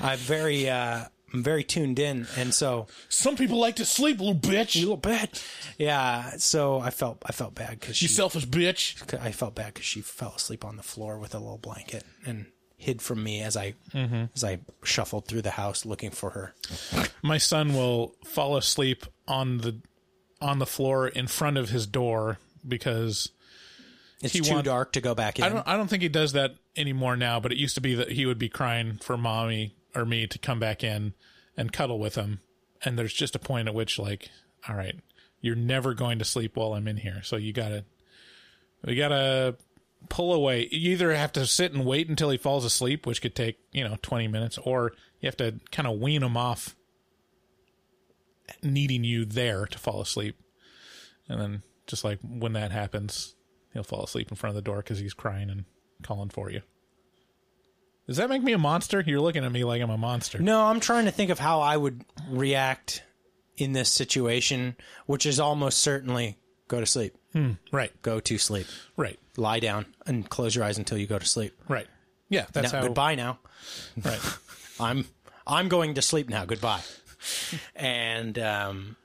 I 0.00 0.16
very 0.16 0.68
uh, 0.68 1.04
I'm 1.32 1.42
very 1.42 1.64
tuned 1.64 1.98
in, 1.98 2.26
and 2.36 2.52
so 2.52 2.86
Some 3.08 3.36
people 3.36 3.58
like 3.58 3.76
to 3.76 3.84
sleep, 3.84 4.18
little 4.18 4.34
bitch. 4.34 4.74
you 4.76 4.82
little 4.82 4.98
bitch. 4.98 5.42
Yeah, 5.78 6.32
so 6.38 6.78
I 6.80 6.90
felt 6.90 7.22
I 7.26 7.32
felt 7.32 7.54
bad 7.54 7.80
because 7.80 7.96
she 7.96 8.04
You 8.06 8.10
selfish 8.10 8.46
bitch. 8.46 9.18
I 9.20 9.32
felt 9.32 9.54
bad 9.54 9.74
because 9.74 9.86
she 9.86 10.00
fell 10.02 10.34
asleep 10.36 10.64
on 10.64 10.76
the 10.76 10.82
floor 10.82 11.18
with 11.18 11.34
a 11.34 11.38
little 11.38 11.58
blanket 11.58 12.04
and 12.26 12.46
hid 12.76 13.00
from 13.00 13.22
me 13.22 13.40
as 13.42 13.56
I 13.56 13.74
Mm-hmm. 13.94 14.24
as 14.34 14.42
I 14.44 14.58
shuffled 14.84 15.26
through 15.26 15.42
the 15.42 15.50
house 15.52 15.86
looking 15.86 16.10
for 16.10 16.30
her. 16.30 16.54
My 17.22 17.38
son 17.38 17.74
will 17.74 18.14
fall 18.24 18.56
asleep 18.56 19.06
on 19.28 19.58
the 19.58 19.76
on 20.40 20.58
the 20.58 20.66
floor 20.66 21.06
in 21.08 21.28
front 21.28 21.56
of 21.56 21.68
his 21.70 21.86
door 21.86 22.38
because 22.66 23.28
It's 24.20 24.34
too 24.34 24.52
want- 24.52 24.64
dark 24.66 24.92
to 24.92 25.00
go 25.00 25.14
back 25.14 25.38
in. 25.38 25.44
I 25.44 25.48
don't 25.48 25.66
I 25.68 25.76
don't 25.76 25.88
think 25.88 26.02
he 26.02 26.08
does 26.08 26.32
that 26.32 26.56
anymore 26.76 27.16
now, 27.16 27.38
but 27.40 27.52
it 27.52 27.58
used 27.58 27.74
to 27.76 27.80
be 27.80 27.94
that 27.94 28.10
he 28.12 28.26
would 28.26 28.38
be 28.38 28.48
crying 28.48 28.98
for 29.02 29.16
mommy 29.16 29.74
or 29.94 30.04
me 30.04 30.26
to 30.26 30.38
come 30.38 30.58
back 30.58 30.82
in 30.82 31.14
and 31.56 31.72
cuddle 31.72 31.98
with 31.98 32.14
him. 32.14 32.40
And 32.84 32.98
there's 32.98 33.12
just 33.12 33.36
a 33.36 33.38
point 33.38 33.68
at 33.68 33.74
which 33.74 33.98
like, 33.98 34.30
all 34.68 34.76
right, 34.76 34.98
you're 35.40 35.56
never 35.56 35.94
going 35.94 36.18
to 36.18 36.24
sleep 36.24 36.56
while 36.56 36.74
I'm 36.74 36.88
in 36.88 36.96
here. 36.98 37.20
So 37.22 37.36
you 37.36 37.52
gotta 37.52 37.84
we 38.84 38.96
gotta 38.96 39.56
pull 40.08 40.32
away. 40.32 40.68
You 40.70 40.92
either 40.92 41.12
have 41.12 41.32
to 41.32 41.46
sit 41.46 41.72
and 41.72 41.84
wait 41.84 42.08
until 42.08 42.30
he 42.30 42.38
falls 42.38 42.64
asleep, 42.64 43.06
which 43.06 43.22
could 43.22 43.34
take, 43.34 43.58
you 43.72 43.84
know, 43.84 43.96
twenty 44.02 44.28
minutes, 44.28 44.58
or 44.58 44.92
you 45.20 45.26
have 45.26 45.36
to 45.38 45.60
kind 45.70 45.86
of 45.86 45.98
wean 45.98 46.22
him 46.22 46.36
off 46.36 46.76
needing 48.62 49.04
you 49.04 49.24
there 49.24 49.66
to 49.66 49.78
fall 49.78 50.00
asleep. 50.00 50.36
And 51.28 51.40
then 51.40 51.62
just 51.86 52.04
like 52.04 52.18
when 52.22 52.52
that 52.54 52.72
happens, 52.72 53.34
he'll 53.72 53.82
fall 53.82 54.04
asleep 54.04 54.30
in 54.30 54.36
front 54.36 54.56
of 54.56 54.56
the 54.56 54.68
door 54.68 54.78
because 54.78 54.98
he's 54.98 55.14
crying 55.14 55.50
and 55.50 55.64
calling 56.02 56.28
for 56.28 56.50
you. 56.50 56.62
Does 58.12 58.18
that 58.18 58.28
make 58.28 58.42
me 58.42 58.52
a 58.52 58.58
monster? 58.58 59.02
You're 59.06 59.22
looking 59.22 59.42
at 59.42 59.50
me 59.50 59.64
like 59.64 59.80
I'm 59.80 59.88
a 59.88 59.96
monster. 59.96 60.38
No, 60.38 60.64
I'm 60.66 60.80
trying 60.80 61.06
to 61.06 61.10
think 61.10 61.30
of 61.30 61.38
how 61.38 61.60
I 61.62 61.78
would 61.78 62.04
react 62.28 63.02
in 63.56 63.72
this 63.72 63.88
situation, 63.88 64.76
which 65.06 65.24
is 65.24 65.40
almost 65.40 65.78
certainly 65.78 66.36
go 66.68 66.78
to 66.78 66.84
sleep. 66.84 67.14
Right, 67.72 67.90
Go 68.02 68.20
to 68.20 68.36
sleep. 68.36 68.66
right, 68.98 69.18
Lie 69.38 69.60
down 69.60 69.86
and 70.04 70.28
close 70.28 70.54
your 70.54 70.64
eyes 70.64 70.76
until 70.76 70.98
you 70.98 71.06
go 71.06 71.18
to 71.18 71.24
sleep. 71.24 71.54
right. 71.68 71.86
Yeah, 72.28 72.44
that's 72.52 72.74
now, 72.74 72.80
how. 72.80 72.86
goodbye 72.88 73.14
now. 73.14 73.38
Right. 74.04 74.20
I'm 74.80 75.06
I'm 75.46 75.68
going 75.70 75.94
to 75.94 76.02
sleep 76.02 76.28
now. 76.28 76.44
Goodbye. 76.44 76.82
and 77.74 78.38
um, 78.38 78.96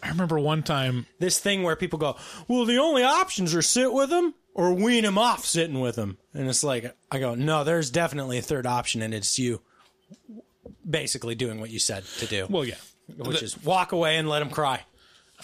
I 0.00 0.10
remember 0.10 0.38
one 0.38 0.62
time. 0.62 1.06
this 1.18 1.40
thing 1.40 1.64
where 1.64 1.74
people 1.74 1.98
go, 1.98 2.16
well, 2.46 2.64
the 2.66 2.78
only 2.78 3.02
options 3.02 3.52
are 3.54 3.62
sit 3.62 3.92
with 3.92 4.10
them 4.10 4.34
or 4.54 4.72
wean 4.72 5.04
him 5.04 5.18
off 5.18 5.44
sitting 5.44 5.80
with 5.80 5.96
them. 5.96 6.16
And 6.32 6.48
it's 6.48 6.64
like, 6.64 6.96
I 7.10 7.18
go, 7.18 7.34
no, 7.34 7.64
there's 7.64 7.90
definitely 7.90 8.38
a 8.38 8.42
third 8.42 8.66
option, 8.66 9.02
and 9.02 9.12
it's 9.12 9.38
you 9.38 9.60
basically 10.88 11.34
doing 11.34 11.60
what 11.60 11.70
you 11.70 11.78
said 11.78 12.04
to 12.18 12.26
do, 12.26 12.46
Well, 12.48 12.64
yeah. 12.64 12.74
which 13.18 13.42
is 13.42 13.62
walk 13.62 13.92
away 13.92 14.16
and 14.16 14.28
let 14.28 14.42
him 14.42 14.50
cry. 14.50 14.84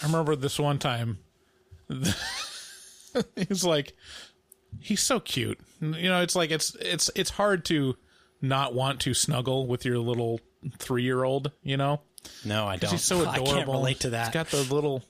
I 0.01 0.05
remember 0.05 0.35
this 0.35 0.57
one 0.59 0.79
time. 0.79 1.19
he's 3.35 3.63
like, 3.63 3.93
he's 4.79 5.01
so 5.01 5.19
cute. 5.19 5.59
You 5.81 6.09
know, 6.09 6.21
it's 6.21 6.35
like 6.35 6.51
it's 6.51 6.75
it's 6.75 7.09
it's 7.15 7.31
hard 7.31 7.65
to 7.65 7.97
not 8.41 8.73
want 8.73 9.01
to 9.01 9.13
snuggle 9.13 9.67
with 9.67 9.83
your 9.85 9.97
little 9.97 10.39
three 10.77 11.03
year 11.03 11.23
old. 11.23 11.51
You 11.63 11.77
know, 11.77 12.01
No, 12.45 12.65
I 12.67 12.77
don't. 12.77 12.91
he's 12.91 13.03
so 13.03 13.21
adorable. 13.21 13.49
I 13.51 13.53
can't 13.55 13.67
relate 13.69 13.99
to 14.01 14.11
that. 14.11 14.27
He's 14.27 14.33
got 14.33 14.47
the 14.47 14.73
little 14.73 15.03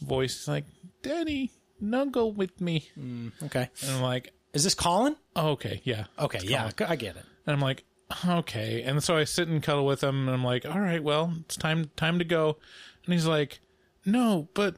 voice. 0.00 0.38
He's 0.38 0.48
like, 0.48 0.64
Daddy, 1.02 1.50
snuggle 1.84 2.32
with 2.32 2.60
me. 2.60 2.88
Mm, 2.98 3.32
okay. 3.44 3.68
And 3.82 3.90
I'm 3.96 4.02
like, 4.02 4.32
Is 4.52 4.64
this 4.64 4.74
Colin? 4.74 5.16
oh, 5.36 5.50
okay, 5.50 5.80
yeah, 5.84 6.04
Okay, 6.18 6.40
yeah, 6.42 6.70
I 6.88 6.96
get 6.96 7.16
it. 7.16 7.24
And 7.46 7.54
I'm 7.54 7.60
like, 7.60 7.84
okay. 8.26 8.82
And 8.82 9.02
so 9.02 9.16
I 9.16 9.24
sit 9.24 9.48
and 9.48 9.62
cuddle 9.62 9.84
with 9.86 10.02
him, 10.02 10.26
and 10.28 10.30
I'm 10.30 10.44
like, 10.44 10.64
all 10.64 10.80
right, 10.80 11.02
well, 11.02 11.34
it's 11.40 11.56
time 11.56 11.90
time 11.96 12.18
to 12.18 12.24
go. 12.24 12.56
And 13.04 13.12
he's 13.12 13.26
like, 13.26 13.60
no, 14.06 14.48
but 14.54 14.76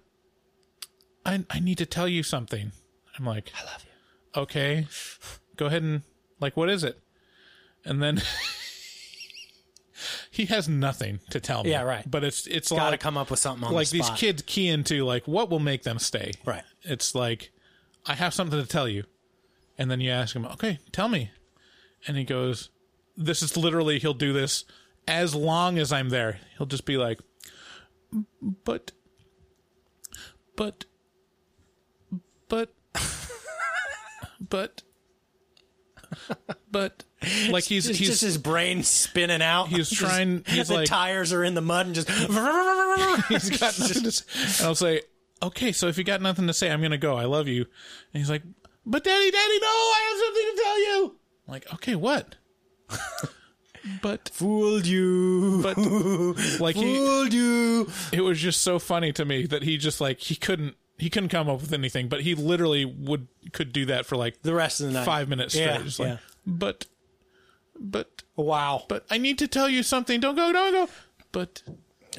I 1.24 1.44
I 1.50 1.61
need 1.61 1.78
to 1.78 1.86
tell 1.86 2.09
you 2.09 2.22
something. 2.22 2.72
I'm 3.18 3.24
like, 3.24 3.52
I 3.59 3.64
love 3.64 3.84
you. 3.84 4.42
Okay, 4.42 4.86
go 5.57 5.66
ahead 5.66 5.82
and 5.82 6.02
like, 6.40 6.57
what 6.57 6.68
is 6.68 6.84
it? 6.84 7.00
And 7.84 8.02
then 8.02 8.20
he 10.30 10.46
has 10.46 10.68
nothing 10.68 11.20
to 11.30 11.40
tell 11.40 11.64
me. 11.64 11.70
Yeah, 11.70 11.82
right. 11.82 12.09
But 12.09 12.24
it's 12.24 12.46
it's 12.46 12.70
Got 12.70 12.84
to 12.84 12.90
like 12.92 13.00
come 13.00 13.16
up 13.16 13.30
with 13.30 13.40
something 13.40 13.66
on 13.66 13.74
like 13.74 13.88
the 13.88 13.98
these 13.98 14.11
kids 14.11 14.42
key 14.46 14.68
into 14.68 15.04
like 15.04 15.26
what 15.26 15.50
will 15.50 15.61
make 15.61 15.82
them 15.82 15.98
stay. 15.98 16.32
Right. 16.44 16.64
It's 16.82 17.14
like 17.14 17.50
I 18.07 18.14
have 18.14 18.34
something 18.34 18.61
to 18.61 18.66
tell 18.66 18.88
you, 18.88 19.04
and 19.76 19.90
then 19.90 20.00
you 20.00 20.11
ask 20.11 20.34
him, 20.36 20.46
okay, 20.46 20.78
tell 20.92 21.09
me, 21.09 21.30
and 22.07 22.16
he 22.16 22.24
goes, 22.24 22.70
this 23.16 23.42
is 23.42 23.57
literally 23.57 23.98
he'll 23.98 24.14
do 24.14 24.32
this 24.32 24.64
as 25.09 25.34
long 25.34 25.78
as 25.78 25.92
I'm 25.92 26.09
there. 26.09 26.38
He'll 26.57 26.66
just 26.66 26.84
be 26.84 26.96
like, 26.96 27.20
but, 28.64 28.92
but, 30.57 30.84
but, 32.48 32.74
but, 34.48 34.82
but, 36.70 37.04
like 37.50 37.64
he's 37.64 37.88
It's 37.88 37.98
he's 37.98 38.09
just 38.09 38.20
his 38.22 38.38
brain 38.38 38.82
spinning 38.82 39.42
out. 39.42 39.68
he's 39.68 39.88
Just- 39.90 40.00
trying- 40.00 40.44
he's 40.46 40.68
the 40.68 40.74
like- 40.74 40.88
tires 40.88 41.32
are 41.32 41.42
in 41.44 41.54
the 41.54 41.61
mud 41.62 41.86
and 41.86 41.94
just. 41.94 42.09
he's 42.11 43.50
got 43.59 43.78
nothing 43.78 44.02
to 44.02 44.12
say. 44.12 44.24
And 44.59 44.66
I'll 44.68 44.74
say, 44.74 45.02
okay, 45.42 45.72
so 45.72 45.88
if 45.88 45.98
you 45.98 46.04
got 46.04 46.20
nothing 46.22 46.46
to 46.46 46.52
say, 46.52 46.70
I'm 46.70 46.80
going 46.80 46.90
to 46.92 46.98
go. 46.98 47.16
I 47.16 47.24
love 47.24 47.48
you. 47.48 47.62
And 47.62 48.20
he's 48.20 48.30
like, 48.30 48.42
but 48.84 49.02
daddy, 49.04 49.30
daddy, 49.30 49.59
no, 49.61 49.66
I 49.66 50.09
have 50.09 50.18
something 50.26 50.57
to 50.57 50.62
tell 50.62 50.78
you. 50.80 51.16
I'm 51.48 51.52
like, 51.52 51.74
okay, 51.74 51.94
what? 51.96 52.36
but, 54.02 54.28
Fooled 54.32 54.86
you. 54.86 55.61
but, 55.62 55.76
like 56.61 56.76
he, 56.76 56.82
Fooled 56.96 57.32
you. 57.32 57.88
it 58.12 58.20
was 58.20 58.40
just 58.40 58.62
so 58.62 58.78
funny 58.78 59.12
to 59.12 59.24
me 59.24 59.46
that 59.46 59.62
he 59.62 59.76
just 59.76 60.00
like, 60.00 60.20
he 60.20 60.34
couldn't, 60.36 60.76
he 60.99 61.11
couldn't 61.11 61.28
come 61.30 61.49
up 61.49 61.61
with 61.61 61.72
anything, 61.72 62.09
but 62.09 62.22
he 62.22 62.34
literally 62.34 62.84
would, 62.84 63.26
could 63.53 63.72
do 63.72 63.84
that 63.86 64.07
for 64.07 64.16
like 64.16 64.42
The 64.42 64.55
rest 64.55 64.80
of 64.80 64.86
the 64.88 64.92
night. 64.94 65.05
five 65.05 65.28
minutes 65.28 65.55
straight. 65.55 65.66
Yeah, 65.66 65.82
just 65.82 65.99
yeah. 65.99 66.16
but, 66.47 66.86
but, 67.78 68.22
Wow. 68.36 68.84
but 68.88 69.05
I 69.11 69.18
need 69.18 69.38
to 69.40 69.49
tell 69.49 69.68
you 69.68 69.82
something. 69.82 70.20
Don't 70.20 70.34
go, 70.36 70.53
don't 70.53 70.72
go. 70.72 70.88
But, 71.32 71.62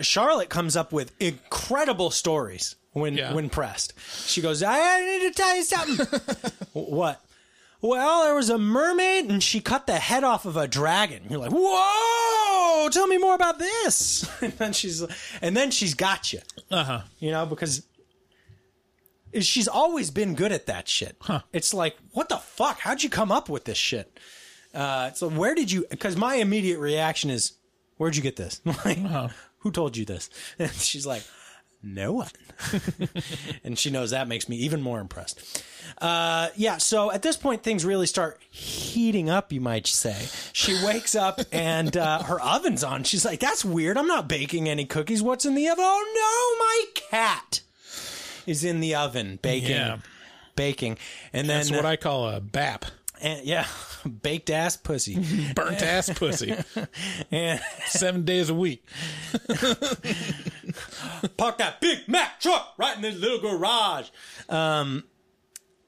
Charlotte 0.02 0.50
comes 0.50 0.76
up 0.76 0.92
with 0.92 1.12
incredible 1.20 2.12
stories 2.12 2.76
when 2.92 3.16
Yeah. 3.18 3.34
when 3.34 3.50
pressed. 3.50 3.94
She 4.28 4.42
goes, 4.42 4.62
"I 4.62 5.02
need 5.04 5.28
to 5.28 5.32
tell 5.34 5.56
you 5.56 5.64
something." 5.64 6.06
what? 6.74 7.24
Well, 7.82 8.24
there 8.26 8.36
was 8.36 8.50
a 8.52 8.60
mermaid 8.60 9.26
and 9.26 9.42
she 9.42 9.60
cut 9.60 9.88
the 9.88 9.96
head 9.98 10.24
off 10.24 10.46
of 10.46 10.56
a 10.56 10.68
dragon. 10.68 11.24
You're 11.30 11.40
like, 11.40 11.52
"Whoa! 11.52 12.90
Tell 12.90 13.08
me 13.08 13.18
more 13.18 13.34
about 13.34 13.58
this." 13.58 14.30
and 14.42 14.54
then 14.54 14.74
she's 14.74 15.04
and 15.42 15.58
then 15.58 15.72
she's 15.72 15.96
got 15.96 16.32
you. 16.32 16.42
uh 16.70 16.84
huh. 16.84 17.02
You 17.20 17.32
know, 17.32 17.48
because 17.48 17.82
she's 19.44 19.68
always 19.68 20.12
been 20.12 20.36
good 20.36 20.52
at 20.52 20.66
that 20.68 20.88
shit. 20.88 21.18
It's 21.54 21.74
like, 21.74 21.98
what 22.12 22.30
the 22.30 22.38
fuck? 22.38 22.80
How'd 22.80 23.04
you 23.04 23.10
come 23.10 23.32
up 23.32 23.50
with 23.50 23.66
this 23.66 23.78
shit? 23.78 24.20
Uh, 24.74 25.12
so 25.14 25.30
where 25.30 25.56
did 25.56 25.72
you? 25.72 25.86
Because 25.90 26.16
my 26.16 26.36
immediate 26.36 26.80
reaction 26.80 27.30
is, 27.30 27.54
where'd 27.98 28.16
you 28.16 28.22
get 28.22 28.36
this? 28.36 28.62
Like, 28.86 29.00
who 29.60 29.72
told 29.72 29.98
you 29.98 30.06
this? 30.06 30.30
And 30.60 30.72
she's 30.72 31.06
like, 31.06 31.24
no 31.84 32.14
one. 32.14 32.30
and 33.64 33.78
she 33.78 33.90
knows 33.92 34.12
that 34.12 34.28
makes 34.28 34.50
me 34.50 34.58
even 34.58 34.82
more 34.82 35.00
impressed. 35.00 35.64
Uh, 36.00 36.50
yeah. 36.56 36.78
So 36.78 37.12
at 37.12 37.22
this 37.22 37.38
point, 37.38 37.64
things 37.64 37.86
really 37.86 38.08
start 38.08 38.40
heating 38.50 39.30
up. 39.30 39.54
You 39.54 39.62
might 39.62 39.88
say. 39.88 40.28
She 40.54 40.74
wakes 40.84 41.16
up 41.16 41.40
and 41.52 41.96
uh, 41.96 42.24
her 42.24 42.42
oven's 42.42 42.84
on. 42.84 43.04
She's 43.04 43.24
like, 43.24 43.40
"That's 43.40 43.64
weird. 43.64 43.98
I'm 43.98 44.08
not 44.08 44.28
baking 44.28 44.68
any 44.68 44.86
cookies. 44.86 45.22
What's 45.22 45.46
in 45.46 45.56
the 45.56 45.70
oven? 45.70 45.84
Oh 45.86 46.56
no, 46.60 46.66
my 46.66 47.18
cat 47.20 47.62
is 48.48 48.64
in 48.64 48.80
the 48.80 48.96
oven 48.96 49.38
baking." 49.42 49.70
Yeah. 49.72 49.98
Baking, 50.56 50.98
and 51.34 51.48
then 51.48 51.58
That's 51.60 51.72
what 51.72 51.86
I 51.86 51.98
call 51.98 52.28
a 52.30 52.42
BAP. 52.42 52.86
and, 53.22 53.46
yeah, 53.46 53.68
baked 54.24 54.50
ass 54.50 54.76
pussy. 54.76 55.20
Burnt 55.54 55.84
ass 55.84 56.10
pussy. 56.18 56.56
and 57.32 57.62
Seven 57.86 58.26
days 58.26 58.50
a 58.50 58.56
week. 58.56 58.84
park 61.38 61.58
that 61.60 61.80
Big 61.80 62.08
Mac 62.08 62.40
truck 62.40 62.74
right 62.78 62.96
in 62.96 63.02
this 63.04 63.16
little 63.16 63.40
garage. 63.40 64.10
Um, 64.50 65.04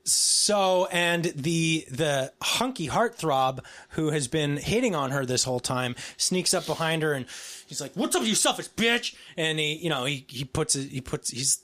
so 0.04 0.88
and 0.92 1.26
the 1.36 1.86
the 1.90 2.32
hunky 2.42 2.88
heartthrob 2.88 3.60
who 3.90 4.10
has 4.10 4.28
been 4.28 4.58
hitting 4.58 4.96
on 4.96 5.12
her 5.12 5.26
this 5.26 5.44
whole 5.44 5.60
time 5.60 5.96
sneaks 6.18 6.54
up 6.54 6.66
behind 6.66 7.04
her 7.04 7.14
and 7.14 7.26
he's 7.68 7.82
like, 7.82 7.94
"What's 7.94 8.16
up, 8.16 8.24
you 8.24 8.36
selfish 8.36 8.70
bitch?" 8.70 9.16
And 9.38 9.60
he, 9.60 9.76
you 9.76 9.90
know, 9.90 10.06
he 10.06 10.26
he 10.28 10.46
puts 10.46 10.74
he 10.74 11.02
puts 11.02 11.30
he's, 11.30 11.64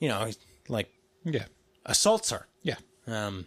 you 0.00 0.08
know, 0.08 0.28
like 0.68 0.90
Yeah. 1.24 1.44
assaults 1.86 2.30
her. 2.30 2.46
Yeah. 2.62 2.76
Um, 3.06 3.46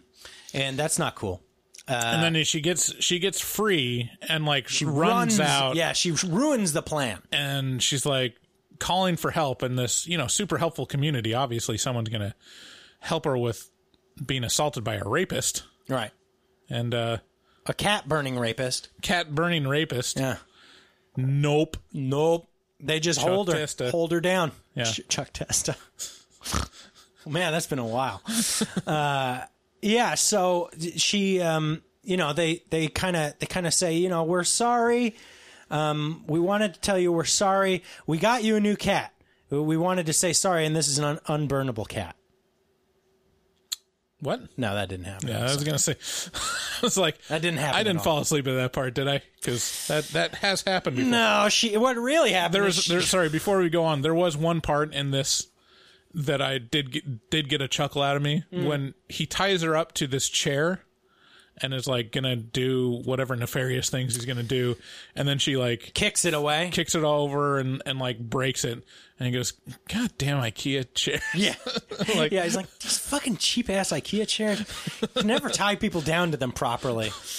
and 0.54 0.78
that's 0.78 0.98
not 0.98 1.14
cool. 1.14 1.42
and 1.86 2.34
then 2.34 2.42
she 2.44 2.62
gets 2.62 2.94
she 3.04 3.18
gets 3.18 3.40
free 3.40 4.10
and 4.28 4.46
like 4.46 4.68
she 4.68 4.86
runs, 4.86 5.38
out 5.38 5.76
Yeah, 5.76 5.92
she 5.92 6.12
ruins 6.12 6.72
the 6.72 6.80
plan. 6.82 7.20
and 7.30 7.82
she's 7.82 8.06
like 8.06 8.36
calling 8.78 9.16
for 9.16 9.30
help 9.30 9.62
in 9.62 9.76
this, 9.76 10.06
you 10.06 10.16
know, 10.16 10.26
super 10.26 10.56
helpful 10.58 10.86
community. 10.86 11.34
Obviously, 11.34 11.76
someone's 11.76 12.08
going 12.08 12.22
to 12.22 12.34
help 13.00 13.24
her 13.26 13.36
with 13.36 13.70
being 14.24 14.44
assaulted 14.44 14.82
by 14.84 14.94
a 14.94 15.04
rapist. 15.04 15.64
Right. 15.88 16.10
And 16.70 16.94
uh 16.94 17.18
a 17.66 17.74
cat 17.74 18.08
burning 18.08 18.38
rapist. 18.38 18.88
Cat 19.02 19.34
burning 19.34 19.66
rapist. 19.68 20.18
Yeah. 20.18 20.36
Nope. 21.16 21.76
Nope. 21.92 22.48
They 22.80 23.00
just 23.00 23.20
Chuck 23.20 23.28
hold 23.28 23.48
her, 23.48 23.54
Testa. 23.54 23.90
hold 23.90 24.12
her 24.12 24.20
down. 24.20 24.52
Yeah. 24.74 24.84
Ch- 24.84 25.06
Chuck 25.08 25.30
Testa. 25.32 25.76
Man, 27.26 27.52
that's 27.52 27.66
been 27.66 27.78
a 27.78 27.86
while. 27.86 28.20
uh, 28.86 29.42
yeah. 29.80 30.14
So 30.14 30.70
she, 30.96 31.40
um, 31.40 31.82
you 32.02 32.16
know, 32.16 32.32
they 32.32 32.62
they 32.70 32.88
kind 32.88 33.16
of 33.16 33.38
they 33.38 33.46
kind 33.46 33.66
of 33.66 33.74
say, 33.74 33.96
you 33.96 34.08
know, 34.08 34.24
we're 34.24 34.44
sorry. 34.44 35.16
Um, 35.70 36.24
we 36.26 36.38
wanted 36.38 36.74
to 36.74 36.80
tell 36.80 36.98
you 36.98 37.12
we're 37.12 37.24
sorry. 37.24 37.82
We 38.06 38.18
got 38.18 38.44
you 38.44 38.56
a 38.56 38.60
new 38.60 38.76
cat. 38.76 39.12
We 39.50 39.76
wanted 39.76 40.06
to 40.06 40.12
say 40.12 40.32
sorry, 40.32 40.66
and 40.66 40.74
this 40.74 40.88
is 40.88 40.98
an 40.98 41.04
un- 41.26 41.48
unburnable 41.48 41.88
cat. 41.88 42.16
What? 44.20 44.40
No, 44.56 44.74
that 44.74 44.88
didn't 44.88 45.04
happen. 45.04 45.28
Yeah, 45.28 45.40
I 45.40 45.44
was 45.44 45.64
gonna 45.64 45.78
say. 45.78 45.92
I 46.34 46.86
was 46.86 46.96
like, 46.96 47.22
that 47.28 47.42
didn't 47.42 47.58
happen. 47.58 47.78
I 47.78 47.82
didn't 47.82 48.02
fall 48.02 48.20
asleep 48.20 48.46
at 48.46 48.54
that 48.54 48.72
part, 48.72 48.94
did 48.94 49.06
I? 49.06 49.20
Because 49.36 49.86
that 49.88 50.04
that 50.08 50.34
has 50.36 50.62
happened. 50.62 50.96
Before. 50.96 51.10
No, 51.10 51.48
she. 51.50 51.76
What 51.76 51.96
really 51.96 52.32
happened? 52.32 52.54
There 52.54 52.62
was 52.62 52.76
she- 52.76 52.92
there, 52.92 53.02
sorry. 53.02 53.28
Before 53.28 53.58
we 53.58 53.68
go 53.68 53.84
on, 53.84 54.02
there 54.02 54.14
was 54.14 54.36
one 54.36 54.60
part 54.60 54.94
in 54.94 55.10
this 55.10 55.48
that 56.14 56.40
I 56.40 56.58
did 56.58 56.92
get, 56.92 57.30
did 57.30 57.48
get 57.48 57.60
a 57.60 57.68
chuckle 57.68 58.02
out 58.02 58.16
of 58.16 58.22
me 58.22 58.44
Mm. 58.52 58.66
when 58.66 58.94
he 59.08 59.26
ties 59.26 59.62
her 59.62 59.76
up 59.76 59.92
to 59.94 60.06
this 60.06 60.28
chair 60.28 60.80
and 61.62 61.72
is 61.72 61.86
like 61.86 62.10
gonna 62.10 62.34
do 62.34 63.00
whatever 63.04 63.36
nefarious 63.36 63.88
things 63.88 64.16
he's 64.16 64.24
gonna 64.24 64.42
do, 64.42 64.76
and 65.14 65.28
then 65.28 65.38
she 65.38 65.56
like 65.56 65.92
kicks 65.94 66.24
it 66.24 66.34
away, 66.34 66.68
kicks 66.72 66.94
it 66.96 67.04
all 67.04 67.22
over, 67.22 67.58
and 67.58 67.80
and 67.86 67.98
like 68.00 68.18
breaks 68.18 68.64
it, 68.64 68.82
and 69.20 69.26
he 69.26 69.30
goes, 69.32 69.52
"God 69.88 70.10
damn 70.18 70.38
IKEA 70.42 70.92
chair!" 70.94 71.20
Yeah, 71.32 71.54
like 72.16 72.32
yeah. 72.32 72.42
He's 72.42 72.56
like 72.56 72.66
these 72.80 72.98
fucking 72.98 73.36
cheap 73.36 73.70
ass 73.70 73.90
IKEA 73.92 74.26
chairs. 74.26 74.64
You 75.00 75.06
can 75.08 75.26
never 75.28 75.48
tie 75.48 75.76
people 75.76 76.00
down 76.00 76.32
to 76.32 76.36
them 76.36 76.50
properly. 76.50 77.10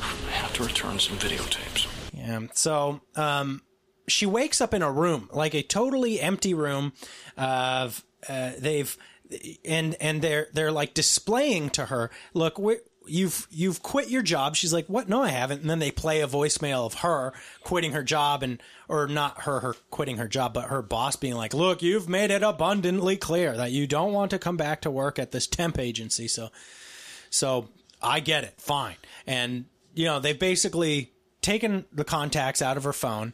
I 0.00 0.30
have 0.30 0.52
to 0.54 0.62
return 0.64 1.00
some 1.00 1.16
videotapes. 1.18 1.88
Yeah. 2.12 2.40
So 2.54 3.00
um, 3.16 3.62
she 4.06 4.26
wakes 4.26 4.60
up 4.60 4.74
in 4.74 4.82
a 4.82 4.90
room, 4.90 5.28
like 5.32 5.54
a 5.54 5.62
totally 5.62 6.20
empty 6.20 6.54
room. 6.54 6.92
Of 7.36 8.04
uh, 8.28 8.52
they've 8.58 8.96
and 9.64 9.96
and 10.00 10.22
they're 10.22 10.48
they're 10.52 10.72
like 10.72 10.94
displaying 10.94 11.70
to 11.70 11.86
her, 11.86 12.10
look, 12.32 12.58
we 12.58 12.76
you've 13.06 13.46
you've 13.50 13.82
quit 13.82 14.08
your 14.08 14.22
job. 14.22 14.56
She's 14.56 14.72
like, 14.72 14.86
what? 14.86 15.08
No, 15.08 15.22
I 15.22 15.28
haven't. 15.28 15.60
And 15.60 15.70
then 15.70 15.78
they 15.78 15.90
play 15.90 16.20
a 16.20 16.28
voicemail 16.28 16.86
of 16.86 16.94
her 16.94 17.32
quitting 17.62 17.92
her 17.92 18.02
job 18.02 18.42
and 18.42 18.62
or 18.88 19.06
not 19.06 19.42
her 19.42 19.60
her 19.60 19.74
quitting 19.90 20.18
her 20.18 20.28
job, 20.28 20.54
but 20.54 20.68
her 20.68 20.82
boss 20.82 21.16
being 21.16 21.34
like, 21.34 21.54
look, 21.54 21.82
you've 21.82 22.08
made 22.08 22.30
it 22.30 22.42
abundantly 22.42 23.16
clear 23.16 23.56
that 23.56 23.72
you 23.72 23.86
don't 23.86 24.12
want 24.12 24.30
to 24.30 24.38
come 24.38 24.56
back 24.56 24.82
to 24.82 24.90
work 24.90 25.18
at 25.18 25.32
this 25.32 25.46
temp 25.46 25.78
agency. 25.78 26.28
So 26.28 26.50
so 27.30 27.68
I 28.04 28.20
get 28.20 28.44
it. 28.44 28.54
Fine. 28.58 28.96
And, 29.26 29.64
you 29.94 30.04
know, 30.04 30.20
they've 30.20 30.38
basically 30.38 31.12
taken 31.40 31.86
the 31.92 32.04
contacts 32.04 32.62
out 32.62 32.76
of 32.76 32.84
her 32.84 32.92
phone, 32.92 33.32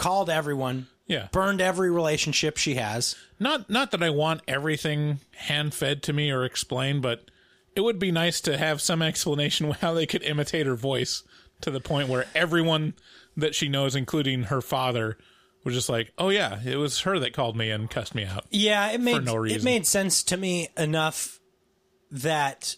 called 0.00 0.30
everyone, 0.30 0.86
Yeah. 1.06 1.28
burned 1.30 1.60
every 1.60 1.90
relationship 1.90 2.56
she 2.56 2.74
has. 2.74 3.14
Not 3.38 3.68
not 3.70 3.90
that 3.90 4.02
I 4.02 4.10
want 4.10 4.42
everything 4.48 5.20
hand 5.36 5.74
fed 5.74 6.02
to 6.04 6.12
me 6.12 6.30
or 6.30 6.44
explained, 6.44 7.02
but 7.02 7.30
it 7.76 7.82
would 7.82 7.98
be 7.98 8.10
nice 8.10 8.40
to 8.42 8.56
have 8.58 8.80
some 8.80 9.02
explanation 9.02 9.70
how 9.80 9.92
they 9.92 10.06
could 10.06 10.22
imitate 10.22 10.66
her 10.66 10.74
voice 10.76 11.22
to 11.60 11.70
the 11.70 11.80
point 11.80 12.08
where 12.08 12.26
everyone 12.34 12.94
that 13.36 13.54
she 13.54 13.68
knows, 13.68 13.94
including 13.94 14.44
her 14.44 14.60
father, 14.62 15.16
was 15.64 15.74
just 15.74 15.88
like, 15.90 16.12
"Oh 16.18 16.30
yeah, 16.30 16.60
it 16.64 16.76
was 16.76 17.00
her 17.02 17.18
that 17.18 17.32
called 17.34 17.56
me 17.56 17.70
and 17.70 17.90
cussed 17.90 18.14
me 18.14 18.24
out." 18.24 18.46
Yeah, 18.50 18.90
it 18.90 19.00
made 19.00 19.24
no 19.24 19.44
it 19.44 19.62
made 19.62 19.86
sense 19.86 20.22
to 20.24 20.36
me 20.36 20.68
enough 20.76 21.38
that 22.10 22.76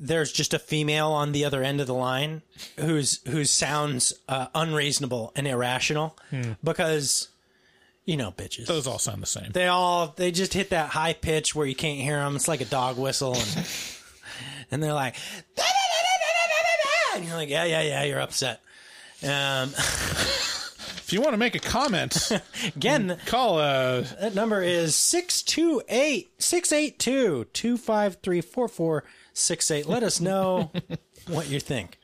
there's 0.00 0.32
just 0.32 0.54
a 0.54 0.58
female 0.58 1.08
on 1.08 1.32
the 1.32 1.44
other 1.44 1.62
end 1.62 1.80
of 1.80 1.86
the 1.86 1.94
line 1.94 2.40
who's 2.78 3.20
who 3.28 3.44
sounds 3.44 4.12
uh, 4.28 4.46
unreasonable 4.54 5.30
and 5.36 5.46
irrational 5.46 6.16
Hmm. 6.30 6.52
because 6.64 7.28
you 8.06 8.16
know 8.16 8.32
bitches. 8.32 8.66
Those 8.66 8.86
all 8.86 8.98
sound 8.98 9.22
the 9.22 9.26
same. 9.26 9.52
They 9.52 9.66
all 9.68 10.14
they 10.16 10.30
just 10.32 10.54
hit 10.54 10.70
that 10.70 10.88
high 10.88 11.12
pitch 11.12 11.54
where 11.54 11.66
you 11.66 11.74
can't 11.74 12.00
hear 12.00 12.16
them. 12.18 12.34
It's 12.36 12.48
like 12.48 12.60
a 12.62 12.64
dog 12.64 12.96
whistle, 12.98 13.34
and 13.36 13.66
and 14.70 14.82
they're 14.82 14.94
like, 14.94 15.16
and 17.14 17.24
you're 17.24 17.36
like, 17.36 17.48
yeah, 17.50 17.64
yeah, 17.64 17.82
yeah, 17.82 18.02
you're 18.04 18.20
upset. 18.20 18.60
Um, 19.22 19.72
If 21.02 21.14
you 21.14 21.20
want 21.22 21.32
to 21.32 21.38
make 21.38 21.56
a 21.56 21.58
comment, 21.58 22.30
again, 22.76 23.18
call 23.26 23.58
uh 23.58 24.02
that 24.20 24.32
number 24.36 24.62
is 24.62 24.94
628 24.94 26.30
682 26.40 27.46
253 27.52 28.40
4468. 29.34 29.86
Let 29.86 30.02
us 30.02 30.20
know 30.20 30.70
what 31.28 31.48
you 31.48 31.60
think. 31.60 31.98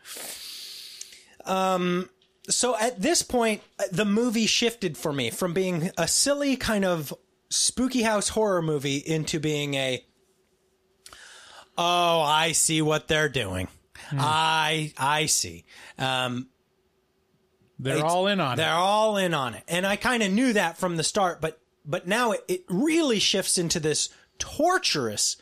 Um, 1.44 2.08
so 2.48 2.76
at 2.76 3.00
this 3.00 3.22
point, 3.22 3.62
uh, 3.78 3.84
the 3.90 4.04
movie 4.04 4.46
shifted 4.46 4.96
for 4.96 5.12
me 5.12 5.30
from 5.30 5.52
being 5.52 5.90
a 5.98 6.08
silly 6.08 6.56
kind 6.56 6.84
of 6.84 7.12
spooky 7.48 8.02
house 8.02 8.30
horror 8.30 8.62
movie 8.62 8.96
into 8.96 9.40
being 9.40 9.74
a 9.74 10.04
oh, 11.78 12.20
I 12.20 12.52
see 12.52 12.82
what 12.82 13.08
they're 13.08 13.28
doing. 13.28 13.68
I 14.12 14.92
I 14.96 15.26
see. 15.26 15.64
Um, 15.98 16.48
they're 17.78 18.04
all 18.04 18.26
in 18.26 18.40
on 18.40 18.54
it. 18.54 18.56
They're 18.56 18.72
all 18.72 19.16
in 19.16 19.34
on 19.34 19.54
it, 19.54 19.64
and 19.68 19.86
I 19.86 19.96
kind 19.96 20.22
of 20.22 20.32
knew 20.32 20.52
that 20.54 20.78
from 20.78 20.96
the 20.96 21.04
start. 21.04 21.40
But 21.40 21.60
but 21.84 22.06
now 22.06 22.32
it, 22.32 22.44
it 22.48 22.64
really 22.68 23.18
shifts 23.18 23.58
into 23.58 23.80
this 23.80 24.08
torturous 24.38 25.36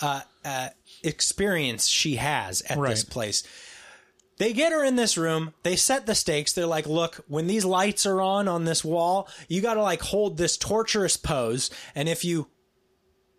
uh, 0.00 0.22
uh, 0.44 0.68
experience 1.04 1.86
she 1.86 2.16
has 2.16 2.62
at 2.62 2.78
this 2.80 3.04
place. 3.04 3.42
They 4.38 4.52
get 4.52 4.72
her 4.72 4.84
in 4.84 4.96
this 4.96 5.16
room. 5.16 5.54
They 5.62 5.76
set 5.76 6.06
the 6.06 6.14
stakes. 6.14 6.52
They're 6.52 6.66
like, 6.66 6.86
"Look, 6.88 7.24
when 7.28 7.46
these 7.46 7.64
lights 7.64 8.04
are 8.04 8.20
on 8.20 8.48
on 8.48 8.64
this 8.64 8.84
wall, 8.84 9.28
you 9.48 9.60
got 9.60 9.74
to 9.74 9.82
like 9.82 10.00
hold 10.02 10.36
this 10.36 10.56
torturous 10.56 11.16
pose, 11.16 11.70
and 11.94 12.08
if 12.08 12.24
you 12.24 12.48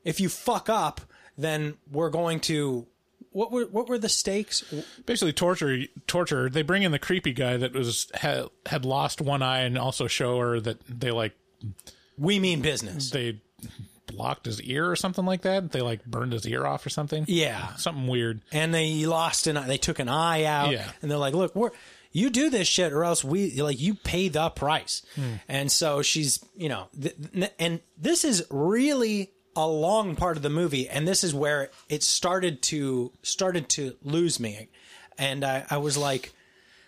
if 0.06 0.22
you 0.22 0.30
fuck 0.30 0.70
up, 0.70 1.02
then 1.38 1.76
we're 1.92 2.10
going 2.10 2.40
to 2.42 2.88
what 3.32 3.52
were 3.52 3.66
what 3.66 3.90
were 3.90 3.98
the 3.98 4.08
stakes? 4.08 4.64
Basically, 5.06 5.34
torture 5.34 5.82
torture. 6.08 6.50
They 6.50 6.62
bring 6.62 6.84
in 6.84 6.94
the 6.94 7.00
creepy 7.00 7.34
guy 7.34 7.58
that 7.58 7.74
was 7.74 8.08
had 8.14 8.46
had 8.66 8.86
lost 8.86 9.20
one 9.20 9.42
eye, 9.42 9.60
and 9.64 9.78
also 9.78 10.08
show 10.08 10.40
her 10.40 10.62
that 10.62 10.80
they 10.88 11.12
like 11.12 11.34
We 12.18 12.40
mean 12.40 12.62
business. 12.62 13.10
they 13.10 13.42
blocked 14.08 14.46
his 14.46 14.62
ear 14.62 14.90
or 14.90 14.96
something 14.96 15.26
like 15.26 15.42
that. 15.42 15.72
They 15.72 15.82
like 15.82 16.06
burned 16.06 16.34
his 16.34 16.46
ear 16.48 16.66
off 16.66 16.86
or 16.86 16.90
something. 16.90 17.26
Yeah. 17.28 17.76
something 17.76 18.08
weird. 18.08 18.42
and 18.52 18.74
they 18.74 19.06
lost 19.06 19.48
an 19.48 19.58
eye. 19.58 19.68
They 19.68 19.78
took 19.78 20.00
an 20.00 20.10
eye 20.10 20.44
out, 20.46 20.72
Yeah. 20.72 20.90
and 21.02 21.10
they're 21.12 21.18
like, 21.18 21.34
"Look, 21.34 21.56
we're 21.56 21.72
you 22.12 22.30
do 22.30 22.50
this 22.50 22.68
shit, 22.68 22.94
or 22.94 23.04
else 23.04 23.24
we 23.24 23.62
like 23.62 23.80
you 23.80 23.94
pay 23.96 24.30
the 24.30 24.50
price." 24.50 25.02
Hmm. 25.16 25.34
And 25.50 25.72
so 25.72 26.02
she's, 26.02 26.44
you 26.56 26.70
know, 26.70 26.88
th- 27.00 27.16
th- 27.34 27.52
and 27.60 27.82
this 27.98 28.24
is 28.24 28.46
really 28.50 29.32
a 29.56 29.68
long 29.68 30.16
part 30.16 30.38
of 30.38 30.44
the 30.44 30.50
movie, 30.50 30.88
and 30.90 31.08
this 31.08 31.24
is 31.24 31.34
where 31.34 31.70
it 31.90 32.04
started 32.04 32.62
to 32.64 33.12
started 33.24 33.70
to 33.70 33.96
lose 34.04 34.40
me, 34.40 34.68
and 35.18 35.44
I, 35.44 35.66
I 35.70 35.78
was 35.78 35.98
like. 35.98 36.34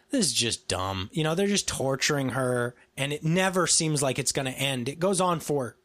This 0.10 0.28
is 0.28 0.32
just 0.34 0.70
dumb. 0.70 1.10
You 1.12 1.26
know, 1.26 1.36
they're 1.36 1.48
just 1.48 1.68
torturing 1.68 2.30
her, 2.30 2.76
and 2.96 3.12
it 3.12 3.26
never 3.26 3.68
seems 3.68 4.02
like 4.02 4.18
it's 4.18 4.32
going 4.32 4.46
to 4.46 4.54
end. 4.54 4.88
It 4.88 5.00
goes 5.00 5.20
on 5.20 5.42
for 5.42 5.76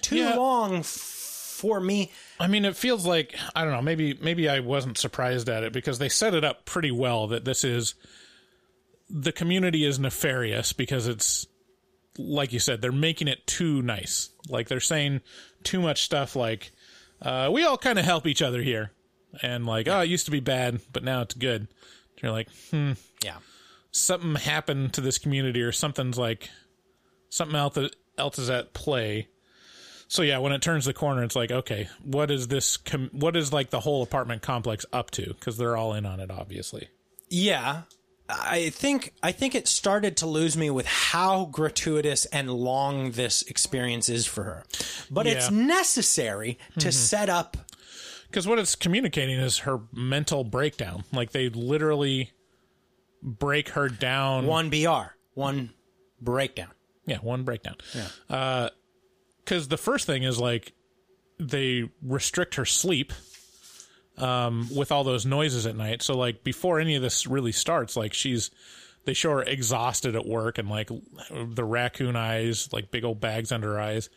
too 0.00 0.16
Yeah. 0.16 0.34
long 0.36 0.78
f- 0.78 0.86
for 0.86 1.80
me. 1.80 2.10
I 2.40 2.48
mean, 2.48 2.64
it 2.64 2.76
feels 2.76 3.06
like 3.06 3.36
I 3.54 3.62
don't 3.64 3.72
know. 3.72 3.82
Maybe 3.82 4.14
maybe 4.20 4.48
I 4.48 4.60
wasn't 4.60 4.98
surprised 4.98 5.48
at 5.48 5.62
it 5.62 5.72
because 5.72 5.98
they 5.98 6.08
set 6.08 6.34
it 6.34 6.44
up 6.44 6.64
pretty 6.64 6.90
well 6.90 7.28
that 7.28 7.44
this 7.44 7.62
is 7.64 7.94
the 9.08 9.32
community 9.32 9.84
is 9.84 9.98
nefarious 9.98 10.72
because 10.72 11.06
it's 11.06 11.46
like 12.18 12.52
you 12.52 12.58
said 12.58 12.80
they're 12.82 12.92
making 12.92 13.28
it 13.28 13.46
too 13.46 13.80
nice. 13.82 14.30
Like 14.48 14.68
they're 14.68 14.80
saying 14.80 15.20
too 15.62 15.80
much 15.80 16.02
stuff 16.02 16.34
like 16.34 16.72
uh, 17.20 17.48
we 17.52 17.62
all 17.62 17.78
kind 17.78 17.98
of 17.98 18.04
help 18.04 18.26
each 18.26 18.42
other 18.42 18.60
here, 18.62 18.90
and 19.42 19.64
like 19.66 19.86
oh 19.86 20.00
it 20.00 20.08
used 20.08 20.24
to 20.24 20.32
be 20.32 20.40
bad 20.40 20.80
but 20.92 21.04
now 21.04 21.20
it's 21.22 21.34
good. 21.34 21.68
You're 22.22 22.32
like 22.32 22.48
hmm 22.70 22.92
Yeah. 23.22 23.36
something 23.92 24.34
happened 24.34 24.92
to 24.94 25.00
this 25.00 25.18
community 25.18 25.62
or 25.62 25.72
something's 25.72 26.18
like 26.18 26.50
something 27.28 27.56
else 27.56 27.78
else 28.18 28.38
is 28.38 28.50
at 28.50 28.72
play. 28.74 29.28
So 30.12 30.20
yeah, 30.20 30.36
when 30.40 30.52
it 30.52 30.60
turns 30.60 30.84
the 30.84 30.92
corner, 30.92 31.22
it's 31.22 31.34
like, 31.34 31.50
okay, 31.50 31.88
what 32.02 32.30
is 32.30 32.48
this? 32.48 32.76
Com- 32.76 33.08
what 33.12 33.34
is 33.34 33.50
like 33.50 33.70
the 33.70 33.80
whole 33.80 34.02
apartment 34.02 34.42
complex 34.42 34.84
up 34.92 35.10
to? 35.12 35.28
Because 35.28 35.56
they're 35.56 35.74
all 35.74 35.94
in 35.94 36.04
on 36.04 36.20
it, 36.20 36.30
obviously. 36.30 36.88
Yeah. 37.30 37.84
I 38.28 38.68
think 38.68 39.14
I 39.22 39.32
think 39.32 39.54
it 39.54 39.66
started 39.66 40.18
to 40.18 40.26
lose 40.26 40.54
me 40.54 40.68
with 40.68 40.84
how 40.84 41.46
gratuitous 41.46 42.26
and 42.26 42.50
long 42.50 43.12
this 43.12 43.40
experience 43.44 44.10
is 44.10 44.26
for 44.26 44.42
her. 44.44 44.64
But 45.10 45.26
it's 45.26 45.50
necessary 45.50 46.58
to 46.74 46.88
mm-hmm. 46.88 46.90
set 46.90 47.30
up 47.30 47.56
Because 48.28 48.46
what 48.46 48.58
it's 48.58 48.74
communicating 48.74 49.38
is 49.38 49.60
her 49.60 49.80
mental 49.94 50.44
breakdown. 50.44 51.04
Like 51.10 51.32
they 51.32 51.48
literally 51.48 52.32
break 53.22 53.70
her 53.70 53.88
down. 53.88 54.44
one 54.44 54.68
BR, 54.68 55.14
one 55.32 55.70
breakdown. 56.20 56.68
Yeah, 57.06 57.18
one 57.18 57.44
breakdown. 57.44 57.76
Yeah. 57.94 58.08
Uh, 58.28 58.68
Because 59.44 59.68
the 59.68 59.76
first 59.76 60.06
thing 60.06 60.22
is 60.22 60.38
like 60.38 60.72
they 61.38 61.88
restrict 62.02 62.54
her 62.56 62.64
sleep 62.64 63.12
um, 64.18 64.68
with 64.74 64.92
all 64.92 65.04
those 65.04 65.26
noises 65.26 65.66
at 65.66 65.74
night. 65.76 66.02
So 66.02 66.16
like 66.16 66.44
before 66.44 66.78
any 66.78 66.94
of 66.96 67.02
this 67.02 67.26
really 67.26 67.52
starts, 67.52 67.96
like 67.96 68.14
she's 68.14 68.50
they 69.04 69.14
show 69.14 69.30
her 69.32 69.42
exhausted 69.42 70.14
at 70.14 70.24
work 70.26 70.58
and 70.58 70.68
like 70.70 70.88
the 71.30 71.64
raccoon 71.64 72.14
eyes, 72.14 72.72
like 72.72 72.90
big 72.92 73.04
old 73.04 73.20
bags 73.20 73.50
under 73.50 73.72
her 73.74 73.80
eyes. 73.80 74.08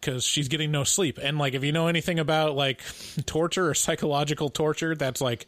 Because 0.00 0.24
she's 0.24 0.48
getting 0.48 0.70
no 0.70 0.82
sleep, 0.82 1.18
and 1.22 1.38
like 1.38 1.52
if 1.52 1.62
you 1.62 1.70
know 1.70 1.88
anything 1.88 2.18
about 2.18 2.56
like 2.56 2.80
torture 3.26 3.68
or 3.68 3.74
psychological 3.74 4.48
torture, 4.48 4.94
that's 4.94 5.20
like 5.20 5.46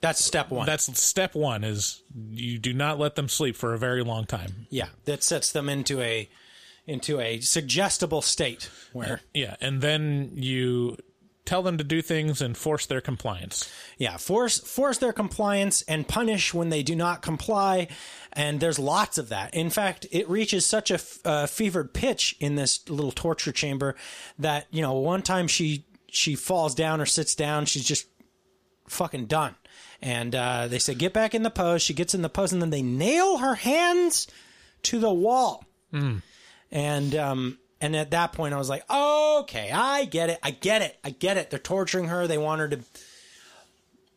That's 0.00 0.22
step 0.24 0.50
one. 0.50 0.66
that's 0.66 0.98
step 1.00 1.36
one 1.36 1.62
is 1.62 2.02
you 2.32 2.58
do 2.58 2.72
not 2.72 2.98
let 2.98 3.14
them 3.14 3.28
sleep 3.28 3.54
for 3.54 3.74
a 3.74 3.78
very 3.78 4.02
long 4.02 4.24
time. 4.26 4.66
yeah, 4.70 4.88
that 5.04 5.22
sets 5.22 5.52
them 5.52 5.68
into 5.68 6.00
a 6.00 6.28
into 6.86 7.20
a 7.20 7.40
suggestible 7.40 8.22
state 8.22 8.68
where 8.92 9.20
Yeah, 9.34 9.56
and 9.60 9.80
then 9.80 10.32
you 10.34 10.96
tell 11.44 11.62
them 11.62 11.76
to 11.78 11.84
do 11.84 12.00
things 12.02 12.40
and 12.40 12.56
force 12.56 12.86
their 12.86 13.00
compliance. 13.00 13.68
yeah 13.98 14.16
force 14.16 14.58
force 14.60 14.98
their 14.98 15.12
compliance 15.12 15.82
and 15.82 16.06
punish 16.06 16.54
when 16.54 16.68
they 16.68 16.82
do 16.84 16.94
not 16.94 17.20
comply 17.20 17.88
and 18.32 18.60
there's 18.60 18.78
lots 18.78 19.18
of 19.18 19.28
that. 19.30 19.52
In 19.54 19.68
fact 19.70 20.06
it 20.12 20.28
reaches 20.30 20.64
such 20.64 20.90
a 20.90 20.94
f- 20.94 21.18
uh, 21.24 21.46
fevered 21.46 21.92
pitch 21.94 22.36
in 22.38 22.54
this 22.54 22.88
little 22.88 23.10
torture 23.12 23.50
chamber 23.52 23.96
that 24.38 24.66
you 24.70 24.82
know 24.82 24.94
one 24.94 25.22
time 25.22 25.48
she 25.48 25.84
she 26.08 26.36
falls 26.36 26.74
down 26.76 27.00
or 27.00 27.06
sits 27.06 27.34
down 27.34 27.64
she's 27.66 27.84
just 27.84 28.06
fucking 28.88 29.26
done. 29.26 29.54
And 30.00 30.34
uh, 30.34 30.68
they 30.68 30.78
say 30.78 30.94
get 30.94 31.12
back 31.12 31.34
in 31.34 31.42
the 31.44 31.50
pose. 31.50 31.80
She 31.82 31.94
gets 31.94 32.14
in 32.14 32.22
the 32.22 32.28
pose 32.28 32.52
and 32.52 32.60
then 32.60 32.70
they 32.70 32.82
nail 32.82 33.38
her 33.38 33.54
hands 33.54 34.26
to 34.84 34.98
the 35.00 35.12
wall 35.12 35.64
and 36.72 37.14
um 37.14 37.58
and 37.80 37.94
at 37.94 38.10
that 38.12 38.32
point 38.32 38.54
I 38.54 38.58
was 38.58 38.68
like, 38.68 38.82
okay, 38.90 39.70
I 39.72 40.04
get 40.06 40.30
it. 40.30 40.38
I 40.42 40.50
get 40.52 40.82
it. 40.82 40.98
I 41.04 41.10
get 41.10 41.36
it. 41.36 41.50
They're 41.50 41.58
torturing 41.58 42.08
her. 42.08 42.26
They 42.26 42.38
want 42.38 42.60
her 42.60 42.68
to 42.68 42.80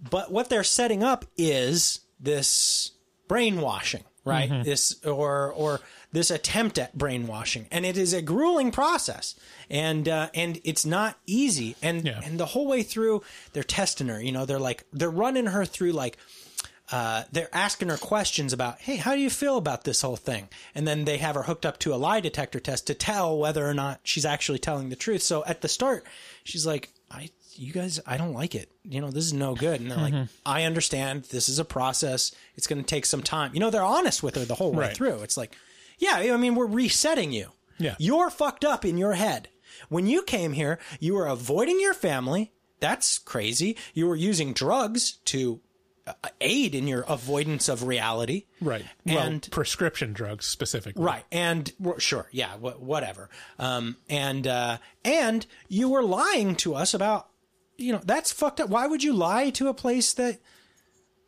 But 0.09 0.31
what 0.31 0.49
they're 0.49 0.63
setting 0.63 1.03
up 1.03 1.25
is 1.37 2.01
this 2.19 2.91
brainwashing, 3.27 4.03
right? 4.23 4.63
This 4.63 5.03
or 5.05 5.51
or 5.51 5.81
this 6.11 6.31
attempt 6.31 6.77
at 6.77 6.97
brainwashing. 6.97 7.67
And 7.71 7.85
it 7.85 7.97
is 7.97 8.13
a 8.13 8.21
grueling 8.21 8.71
process. 8.71 9.35
And 9.69 10.07
uh, 10.07 10.29
and 10.33 10.59
it's 10.63 10.85
not 10.85 11.17
easy. 11.25 11.75
And 11.81 12.05
Yeah. 12.05 12.21
and 12.23 12.39
the 12.39 12.45
whole 12.47 12.67
way 12.67 12.83
through 12.83 13.23
they're 13.53 13.63
testing 13.63 14.07
her, 14.07 14.21
you 14.21 14.31
know, 14.31 14.45
they're 14.45 14.59
like 14.59 14.85
they're 14.93 15.09
running 15.09 15.47
her 15.47 15.65
through 15.65 15.91
like 15.93 16.17
uh, 16.91 17.23
they're 17.31 17.53
asking 17.53 17.89
her 17.89 17.97
questions 17.97 18.53
about, 18.53 18.79
hey, 18.81 18.95
how 18.97 19.15
do 19.15 19.21
you 19.21 19.29
feel 19.29 19.57
about 19.57 19.83
this 19.83 20.01
whole 20.01 20.15
thing? 20.15 20.49
And 20.75 20.87
then 20.87 21.05
they 21.05 21.17
have 21.17 21.35
her 21.35 21.43
hooked 21.43 21.65
up 21.65 21.79
to 21.79 21.93
a 21.93 21.97
lie 21.97 22.19
detector 22.19 22.59
test 22.59 22.87
to 22.87 22.93
tell 22.93 23.37
whether 23.37 23.65
or 23.67 23.73
not 23.73 24.01
she's 24.03 24.25
actually 24.25 24.59
telling 24.59 24.89
the 24.89 24.95
truth. 24.95 25.21
So 25.23 25.43
at 25.45 25.61
the 25.61 25.67
start, 25.67 26.05
she's 26.43 26.65
like, 26.65 26.89
I, 27.09 27.29
you 27.55 27.73
guys, 27.73 27.99
I 28.05 28.17
don't 28.17 28.33
like 28.33 28.53
it. 28.53 28.69
You 28.83 29.01
know, 29.01 29.09
this 29.09 29.25
is 29.25 29.33
no 29.33 29.55
good. 29.55 29.81
And 29.81 29.89
they're 29.89 29.97
like, 29.97 30.27
I 30.45 30.63
understand 30.63 31.23
this 31.25 31.49
is 31.49 31.57
a 31.57 31.65
process. 31.65 32.31
It's 32.55 32.67
going 32.67 32.81
to 32.81 32.87
take 32.87 33.05
some 33.05 33.23
time. 33.23 33.51
You 33.53 33.59
know, 33.61 33.69
they're 33.71 33.81
honest 33.83 34.21
with 34.21 34.35
her 34.35 34.45
the 34.45 34.55
whole 34.55 34.71
way 34.71 34.87
Right. 34.87 34.95
through. 34.97 35.21
It's 35.23 35.37
like, 35.37 35.55
yeah, 35.97 36.15
I 36.17 36.37
mean, 36.37 36.55
we're 36.55 36.65
resetting 36.67 37.31
you. 37.31 37.49
Yeah. 37.79 37.95
You're 37.97 38.29
fucked 38.29 38.63
up 38.65 38.85
in 38.85 38.97
your 38.97 39.13
head. 39.13 39.49
When 39.89 40.05
you 40.07 40.21
came 40.23 40.53
here, 40.53 40.79
you 40.99 41.15
were 41.15 41.25
avoiding 41.27 41.79
your 41.79 41.93
family. 41.93 42.51
That's 42.79 43.17
crazy. 43.17 43.75
You 43.93 44.07
were 44.07 44.15
using 44.15 44.53
drugs 44.53 45.13
to 45.25 45.61
aid 46.39 46.75
in 46.75 46.87
your 46.87 47.01
avoidance 47.07 47.67
of 47.69 47.83
reality. 47.83 48.45
Right. 48.61 48.85
And 49.05 49.41
well, 49.43 49.49
prescription 49.51 50.13
drugs 50.13 50.45
specifically. 50.45 51.03
right. 51.03 51.23
And 51.31 51.71
sure, 51.97 52.27
yeah, 52.31 52.53
wh- 52.57 52.81
whatever. 52.81 53.29
Um, 53.57 53.97
and 54.09 54.45
uh, 54.47 54.77
and 55.03 55.45
you 55.67 55.89
were 55.89 56.03
lying 56.03 56.55
to 56.57 56.75
us 56.75 56.93
about, 56.93 57.29
you 57.77 57.91
know, 57.91 58.01
that's 58.05 58.31
fucked 58.31 58.59
up. 58.61 58.69
Why 58.69 58.85
would 58.87 59.03
you 59.03 59.13
lie 59.13 59.49
to 59.51 59.67
a 59.67 59.73
place 59.73 60.13
that 60.13 60.39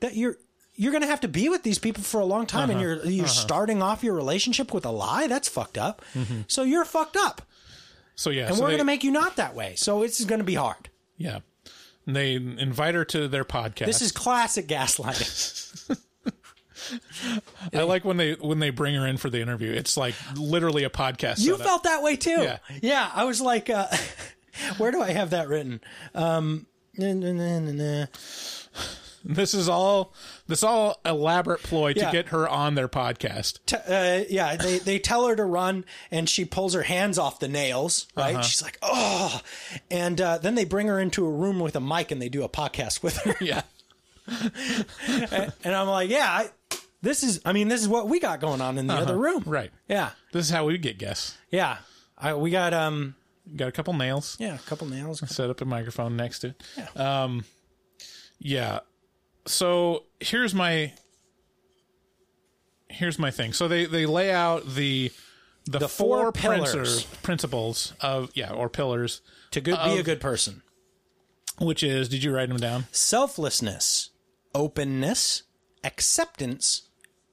that 0.01 0.15
you're 0.15 0.37
you're 0.75 0.91
going 0.91 1.01
to 1.01 1.07
have 1.07 1.21
to 1.21 1.27
be 1.27 1.49
with 1.49 1.63
these 1.63 1.79
people 1.79 2.03
for 2.03 2.21
a 2.21 2.25
long 2.25 2.45
time, 2.45 2.69
and 2.69 2.79
you're 2.79 3.03
you're 3.03 3.27
starting 3.27 3.81
off 3.81 4.03
your 4.03 4.13
relationship 4.13 4.71
with 4.75 4.85
a 4.85 4.91
lie? 4.91 5.25
That's 5.25 5.47
fucked 5.49 5.77
up. 5.79 6.03
So 6.47 6.61
you're 6.61 6.85
fucked 6.85 7.17
up, 7.17 7.41
So 8.13 8.29
yeah, 8.29 8.45
and 8.47 8.55
so 8.55 8.61
we're 8.61 8.67
they- 8.67 8.71
going 8.73 8.79
to 8.79 8.85
make 8.85 9.03
you 9.03 9.09
not 9.11 9.37
that 9.37 9.55
way. 9.55 9.73
So 9.75 10.03
it's 10.03 10.23
going 10.23 10.37
to 10.39 10.45
be 10.45 10.53
hard. 10.53 10.89
yeah. 11.17 11.39
And 12.07 12.15
They 12.15 12.35
invite 12.35 12.95
her 12.95 13.05
to 13.05 13.27
their 13.27 13.45
podcast. 13.45 13.85
This 13.85 14.01
is 14.01 14.11
classic 14.11 14.67
gaslighting. 14.67 15.99
I 17.73 17.83
like 17.83 18.05
when 18.05 18.17
they 18.17 18.33
when 18.33 18.59
they 18.59 18.69
bring 18.69 18.95
her 18.95 19.05
in 19.05 19.17
for 19.17 19.29
the 19.29 19.41
interview. 19.41 19.71
It's 19.73 19.97
like 19.97 20.15
literally 20.35 20.85
a 20.85 20.89
podcast. 20.89 21.39
You 21.39 21.51
setup. 21.51 21.67
felt 21.67 21.83
that 21.83 22.01
way 22.01 22.15
too. 22.15 22.41
Yeah. 22.41 22.57
Yeah. 22.81 23.11
I 23.13 23.25
was 23.25 23.41
like, 23.41 23.69
uh, 23.69 23.87
where 24.77 24.91
do 24.91 25.01
I 25.01 25.11
have 25.11 25.31
that 25.31 25.49
written? 25.49 25.81
Um, 26.15 26.65
nah, 26.97 27.11
nah, 27.13 27.59
nah. 27.59 28.05
this 29.25 29.53
is 29.53 29.67
all 29.69 30.13
this 30.47 30.63
all 30.63 30.99
elaborate 31.05 31.61
ploy 31.63 31.93
Yeah. 31.95 32.05
to 32.07 32.11
get 32.11 32.27
her 32.29 32.47
on 32.47 32.75
their 32.75 32.87
podcast. 32.87 33.59
T- 33.65 33.75
uh, 33.75 34.23
yeah, 34.29 34.55
they, 34.55 34.77
they 34.79 34.99
tell 34.99 35.27
her 35.27 35.35
to 35.35 35.43
run 35.45 35.85
and 36.11 36.29
she 36.29 36.45
pulls 36.45 36.73
her 36.73 36.83
hands 36.83 37.17
off 37.17 37.39
the 37.39 37.47
nails, 37.47 38.07
right? 38.15 38.43
She's 38.43 38.61
like, 38.63 38.77
oh. 38.81 39.41
And 39.91 40.19
uh, 40.21 40.37
then 40.37 40.55
they 40.55 40.65
bring 40.65 40.87
her 40.87 40.99
into 40.99 41.25
a 41.25 41.31
room 41.31 41.59
with 41.59 41.75
a 41.75 41.81
mic 41.81 42.11
and 42.11 42.21
they 42.21 42.29
do 42.29 42.43
a 42.43 42.49
podcast 42.49 43.03
with 43.03 43.17
her. 43.17 43.35
Yeah. 43.41 43.61
and, 45.07 45.53
and 45.63 45.75
I'm 45.75 45.87
like, 45.87 46.09
yeah, 46.09 46.27
I, 46.29 46.49
this 47.01 47.23
is, 47.23 47.41
I 47.45 47.53
mean, 47.53 47.67
this 47.67 47.81
is 47.81 47.87
what 47.87 48.07
we 48.09 48.19
got 48.19 48.39
going 48.39 48.61
on 48.61 48.77
in 48.77 48.87
the 48.87 48.93
other 48.93 49.17
room. 49.17 49.43
Right. 49.45 49.71
Yeah. 49.87 50.11
This 50.33 50.45
is 50.45 50.51
how 50.51 50.65
we 50.65 50.77
get 50.77 50.97
guests. 50.97 51.37
Yeah. 51.51 51.77
I, 52.17 52.33
we 52.33 52.51
got, 52.51 52.73
um, 52.73 53.15
Got 53.55 53.69
a 53.69 53.71
couple 53.71 53.93
nails. 53.93 54.35
yeah, 54.41 54.55
a 54.55 54.59
couple 54.59 54.87
nails. 54.87 55.23
Set 55.33 55.49
up 55.49 55.61
a 55.61 55.65
microphone 55.65 56.17
next 56.17 56.39
to 56.39 56.47
it. 56.47 56.63
Yeah. 56.77 57.23
Um, 57.23 57.45
yeah. 58.39 58.79
So 59.47 60.03
here's 60.19 60.53
my 60.53 60.93
here's 62.89 63.19
my 63.19 63.31
thing. 63.31 63.53
So 63.53 63.67
they 63.67 63.85
they 63.85 64.05
lay 64.05 64.31
out 64.31 64.65
the 64.67 65.11
the, 65.65 65.79
The 65.79 65.89
four, 65.89 66.17
four 66.19 66.31
pillars. 66.31 67.03
principles 67.23 67.93
of 68.01 68.31
yeah 68.33 68.51
or 68.53 68.69
pillars, 68.69 69.21
To 69.51 69.59
good, 69.61 69.77
be 69.83 69.97
a 69.97 70.03
good 70.03 70.21
person. 70.21 70.61
which 71.59 71.83
is 71.83 72.07
did 72.09 72.23
you 72.23 72.33
write 72.33 72.47
them 72.49 72.57
down? 72.57 72.85
selflessness, 72.91 74.11
openness, 74.55 75.43
acceptance, 75.83 76.83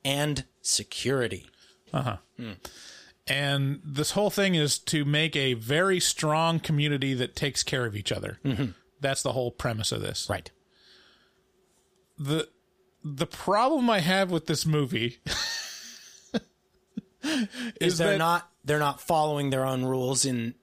and 0.05 0.45
security. 0.62 1.47
Uh 1.93 2.03
huh. 2.03 2.17
Hmm. 2.37 2.53
And 3.27 3.81
this 3.85 4.11
whole 4.11 4.29
thing 4.31 4.55
is 4.55 4.79
to 4.81 5.05
make 5.07 5.35
a 5.37 5.55
very 5.55 5.99
strong 6.01 6.59
community 6.61 7.15
that 7.15 7.35
takes 7.37 7.62
care 7.62 7.87
of 7.87 7.97
each 7.97 8.12
other. 8.12 8.39
That's 9.01 9.23
the 9.23 9.33
whole 9.33 9.51
premise 9.51 9.93
of 9.93 10.03
this. 10.03 10.27
Right. 10.29 10.51
The 12.19 12.49
The 13.03 13.27
problem 13.27 13.91
I 13.91 14.01
have 14.01 14.31
with 14.31 14.47
this 14.47 14.65
movie 14.67 15.19
Is 17.81 17.99
they're 17.99 18.12
that- 18.12 18.19
not 18.19 18.51
they're 18.65 18.79
not 18.79 19.01
following 19.01 19.51
their 19.51 19.65
own 19.65 19.85
rules 19.85 20.25
in 20.25 20.55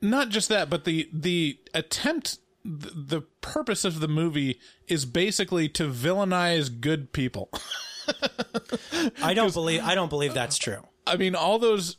not 0.00 0.30
just 0.30 0.48
that, 0.48 0.70
but 0.70 0.84
the 0.84 1.08
the 1.12 1.58
attempt, 1.74 2.38
the, 2.64 2.90
the 2.94 3.20
purpose 3.42 3.84
of 3.84 4.00
the 4.00 4.08
movie 4.08 4.58
is 4.88 5.04
basically 5.04 5.68
to 5.70 5.90
villainize 5.90 6.80
good 6.80 7.12
people. 7.12 7.50
I 9.22 9.34
don't 9.34 9.52
believe 9.52 9.82
I 9.82 9.94
don't 9.94 10.08
believe 10.08 10.32
that's 10.32 10.56
true. 10.58 10.86
I 11.06 11.16
mean, 11.16 11.34
all 11.34 11.58
those. 11.58 11.96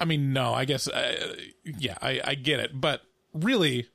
I 0.00 0.04
mean, 0.04 0.32
no, 0.32 0.52
I 0.52 0.64
guess, 0.66 0.88
uh, 0.88 1.36
yeah, 1.64 1.96
I, 2.02 2.20
I 2.24 2.34
get 2.34 2.60
it, 2.60 2.78
but 2.78 3.00
really, 3.32 3.88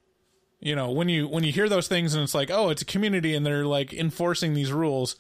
you 0.60 0.76
know, 0.76 0.92
when 0.92 1.10
you 1.10 1.28
when 1.28 1.44
you 1.44 1.52
hear 1.52 1.70
those 1.70 1.88
things 1.88 2.14
and 2.14 2.24
it's 2.24 2.36
like, 2.36 2.50
oh, 2.52 2.70
it's 2.70 2.82
a 2.82 2.86
community 2.86 3.34
and 3.36 3.46
they're 3.46 3.66
like 3.66 3.94
enforcing 3.94 4.54
these 4.54 4.72
rules. 4.72 5.16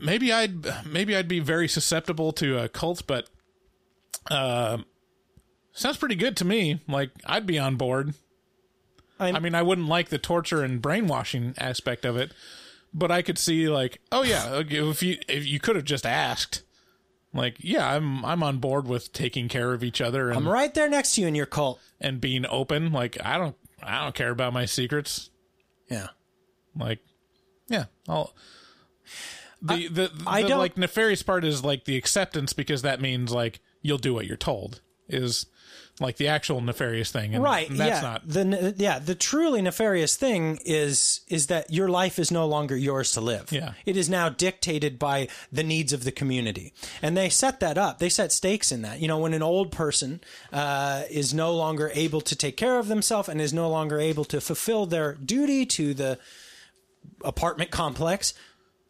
Maybe 0.00 0.32
I'd 0.32 0.86
maybe 0.86 1.16
I'd 1.16 1.28
be 1.28 1.40
very 1.40 1.68
susceptible 1.68 2.32
to 2.34 2.58
a 2.58 2.68
cult, 2.68 3.06
but 3.06 3.28
uh, 4.30 4.78
sounds 5.72 5.96
pretty 5.96 6.14
good 6.14 6.36
to 6.38 6.44
me. 6.44 6.80
Like 6.88 7.10
I'd 7.26 7.46
be 7.46 7.58
on 7.58 7.76
board. 7.76 8.14
I'm- 9.18 9.36
I 9.36 9.40
mean, 9.40 9.54
I 9.54 9.62
wouldn't 9.62 9.88
like 9.88 10.08
the 10.08 10.18
torture 10.18 10.62
and 10.62 10.82
brainwashing 10.82 11.54
aspect 11.58 12.04
of 12.04 12.16
it, 12.16 12.32
but 12.92 13.10
I 13.10 13.22
could 13.22 13.38
see 13.38 13.68
like, 13.68 14.00
oh 14.12 14.22
yeah, 14.22 14.60
if 14.68 15.02
you 15.02 15.18
if 15.28 15.46
you 15.46 15.60
could 15.60 15.76
have 15.76 15.84
just 15.84 16.04
asked, 16.04 16.62
like, 17.32 17.56
yeah, 17.60 17.88
I'm 17.94 18.24
I'm 18.24 18.42
on 18.42 18.58
board 18.58 18.86
with 18.86 19.12
taking 19.12 19.48
care 19.48 19.72
of 19.72 19.82
each 19.82 20.00
other 20.00 20.28
and 20.28 20.36
I'm 20.38 20.48
right 20.48 20.72
there 20.74 20.88
next 20.90 21.14
to 21.14 21.22
you 21.22 21.26
in 21.26 21.34
your 21.34 21.46
cult. 21.46 21.80
and 22.00 22.20
being 22.20 22.44
open. 22.46 22.92
Like, 22.92 23.16
I 23.24 23.38
don't 23.38 23.56
I 23.84 24.02
don't 24.02 24.14
care 24.14 24.30
about 24.30 24.52
my 24.52 24.64
secrets. 24.64 25.30
Yeah. 25.90 26.08
Like, 26.76 27.00
yeah, 27.68 27.84
I'll. 28.08 28.34
The 29.62 29.88
the, 29.88 30.08
the, 30.08 30.24
I 30.26 30.42
don't- 30.42 30.58
like 30.58 30.76
nefarious 30.76 31.22
part 31.22 31.44
is 31.44 31.64
like 31.64 31.84
the 31.84 31.96
acceptance 31.96 32.52
because 32.52 32.82
that 32.82 33.00
means 33.00 33.32
like 33.32 33.60
you'll 33.82 33.98
do 33.98 34.12
what 34.14 34.26
you're 34.26 34.36
told 34.36 34.80
is 35.08 35.46
like 36.00 36.16
the 36.16 36.26
actual 36.26 36.60
nefarious 36.60 37.12
thing, 37.12 37.34
and, 37.34 37.42
right 37.42 37.68
that's 37.70 37.78
yeah. 37.78 38.00
not 38.00 38.28
the 38.28 38.74
yeah 38.76 38.98
the 38.98 39.14
truly 39.14 39.62
nefarious 39.62 40.16
thing 40.16 40.58
is 40.64 41.20
is 41.28 41.46
that 41.46 41.70
your 41.70 41.88
life 41.88 42.18
is 42.18 42.30
no 42.30 42.46
longer 42.46 42.76
yours 42.76 43.12
to 43.12 43.20
live. 43.20 43.52
Yeah. 43.52 43.74
it 43.86 43.96
is 43.96 44.08
now 44.10 44.28
dictated 44.28 44.98
by 44.98 45.28
the 45.52 45.62
needs 45.62 45.92
of 45.92 46.04
the 46.04 46.10
community. 46.10 46.72
And 47.00 47.16
they 47.16 47.28
set 47.28 47.60
that 47.60 47.78
up. 47.78 47.98
They 48.00 48.08
set 48.08 48.32
stakes 48.32 48.72
in 48.72 48.82
that. 48.82 49.00
You 49.00 49.08
know 49.08 49.18
when 49.18 49.34
an 49.34 49.42
old 49.42 49.70
person 49.70 50.20
uh, 50.52 51.02
is 51.10 51.32
no 51.32 51.54
longer 51.54 51.90
able 51.94 52.20
to 52.22 52.34
take 52.34 52.56
care 52.56 52.78
of 52.78 52.88
themselves 52.88 53.28
and 53.28 53.40
is 53.40 53.52
no 53.52 53.68
longer 53.68 54.00
able 54.00 54.24
to 54.26 54.40
fulfill 54.40 54.86
their 54.86 55.14
duty 55.14 55.64
to 55.66 55.94
the 55.94 56.18
apartment 57.22 57.70
complex 57.70 58.34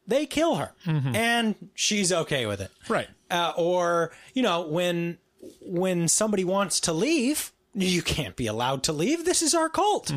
they 0.07 0.27
kill 0.27 0.57
her. 0.57 0.73
And 1.15 1.55
she's 1.75 2.13
okay 2.13 2.45
with 2.45 2.61
it. 2.61 2.71
Right. 2.89 3.09
uh, 3.31 3.53
or 3.57 4.13
you 4.35 4.43
know 4.43 4.67
when 4.67 5.19
when 5.63 6.09
somebody 6.09 6.45
wants 6.45 6.81
to 6.81 6.93
leave 6.93 7.53
you 7.75 8.03
can't 8.03 8.37
be 8.37 8.47
allowed 8.47 8.83
to 8.85 8.93
leave 8.93 9.25
this 9.25 9.43
is 9.43 9.55
our 9.55 9.69
cult 9.69 10.13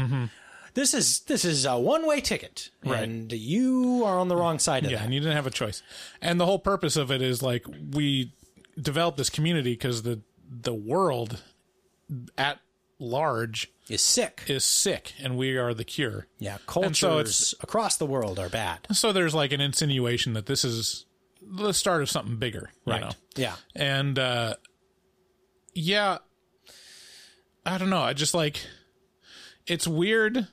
this 0.75 0.93
is 0.93 1.21
this 1.21 1.43
is 1.43 1.65
a 1.65 1.77
one-way 1.77 2.21
ticket 2.21 2.69
Right. 2.85 3.01
and 3.03 3.31
you 3.31 4.03
are 4.05 4.19
on 4.19 4.27
the 4.27 4.35
wrong 4.35 4.59
side 4.59 4.83
of 4.85 4.89
it. 4.91 4.93
Yeah, 4.93 4.99
that 4.99 5.05
and 5.05 5.13
you 5.13 5.19
didn't 5.19 5.35
have 5.35 5.47
a 5.47 5.51
choice. 5.51 5.81
And 6.21 6.39
the 6.39 6.45
whole 6.45 6.59
purpose 6.59 6.95
of 6.95 7.09
it 7.11 7.19
is 7.21 7.41
like 7.41 7.65
we 7.93 8.31
developed 8.79 9.17
this 9.17 9.31
community 9.31 9.73
because 9.73 10.03
the 10.03 10.21
the 10.47 10.73
world 10.75 11.41
at 12.37 12.59
large 12.99 13.71
is 13.89 14.01
sick 14.03 14.43
is 14.47 14.63
sick, 14.63 15.13
and 15.19 15.35
we 15.37 15.57
are 15.57 15.73
the 15.73 15.83
cure. 15.83 16.27
yeah 16.39 16.57
cultures 16.67 16.99
so 16.99 17.17
it's 17.17 17.53
across 17.61 17.97
the 17.97 18.05
world 18.05 18.37
are 18.39 18.49
bad 18.49 18.79
so 18.91 19.11
there's 19.11 19.33
like 19.33 19.51
an 19.51 19.61
insinuation 19.61 20.33
that 20.33 20.45
this 20.45 20.63
is 20.63 21.05
the 21.41 21.71
start 21.73 22.01
of 22.03 22.09
something 22.09 22.35
bigger, 22.37 22.69
you 22.85 22.91
right 22.93 23.01
know? 23.01 23.11
yeah 23.35 23.55
And 23.75 24.19
uh 24.19 24.55
yeah, 25.77 26.17
I 27.65 27.77
don't 27.77 27.91
know. 27.91 28.01
I 28.01 28.13
just 28.13 28.33
like 28.33 28.59
it's 29.67 29.87
weird 29.87 30.47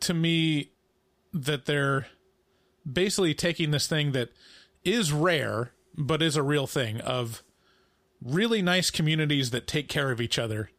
to 0.00 0.14
me 0.14 0.72
that 1.32 1.66
they're 1.66 2.06
basically 2.90 3.34
taking 3.34 3.70
this 3.70 3.86
thing 3.86 4.12
that 4.12 4.30
is 4.84 5.12
rare 5.12 5.72
but 5.96 6.22
is 6.22 6.36
a 6.36 6.42
real 6.42 6.66
thing 6.66 7.00
of 7.00 7.42
really 8.22 8.62
nice 8.62 8.90
communities 8.90 9.50
that 9.50 9.66
take 9.66 9.88
care 9.88 10.10
of 10.10 10.20
each 10.20 10.38
other 10.38 10.70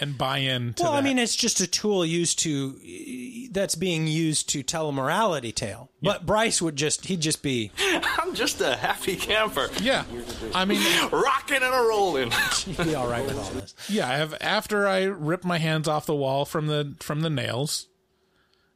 and 0.00 0.16
buy 0.16 0.38
in 0.38 0.72
to 0.74 0.84
well 0.84 0.92
i 0.92 1.00
mean 1.00 1.18
it's 1.18 1.36
just 1.36 1.60
a 1.60 1.66
tool 1.66 2.04
used 2.04 2.38
to 2.38 2.78
that's 3.56 3.74
being 3.74 4.06
used 4.06 4.48
to 4.50 4.62
tell 4.62 4.88
a 4.88 4.92
morality 4.92 5.50
tale 5.50 5.90
but 6.02 6.26
bryce 6.26 6.60
would 6.60 6.76
just 6.76 7.06
he'd 7.06 7.20
just 7.20 7.42
be 7.42 7.70
I'm 8.18 8.34
just 8.34 8.60
a 8.60 8.76
happy 8.76 9.16
camper. 9.16 9.68
yeah. 9.80 10.04
I 10.54 10.64
mean 10.66 10.82
Rocking 11.10 11.62
and 11.62 11.74
a 11.74 11.88
rolling. 11.88 12.30
he'd 12.64 12.76
be 12.76 12.94
all 12.94 13.08
right 13.08 13.24
with 13.24 13.38
all 13.38 13.50
this 13.50 13.74
Yeah, 13.88 14.08
I 14.08 14.16
have 14.16 14.34
after 14.40 14.86
I 14.86 15.04
ripped 15.04 15.44
my 15.44 15.58
hands 15.58 15.88
off 15.88 16.06
the 16.06 16.14
wall 16.14 16.44
from 16.44 16.66
the 16.66 16.94
from 17.00 17.22
the 17.22 17.30
nails, 17.30 17.88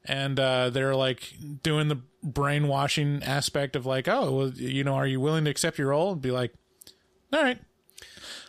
and 0.07 0.41
uh, 0.41 0.71
they're 0.71 0.97
like 0.97 1.35
doing 1.63 1.89
the 1.89 2.01
brainwashing 2.23 3.23
aspect 3.23 3.77
of 3.77 3.85
like, 3.87 4.09
oh, 4.09 4.33
well, 4.33 4.49
you 4.49 4.83
know, 4.83 4.95
are 4.95 5.07
you 5.07 5.21
willing 5.21 5.45
to 5.45 5.51
accept 5.51 5.79
your 5.79 5.89
role? 5.89 6.13
And 6.13 6.23
be 6.23 6.31
like, 6.31 6.53
all 7.33 7.43
right. 7.43 7.59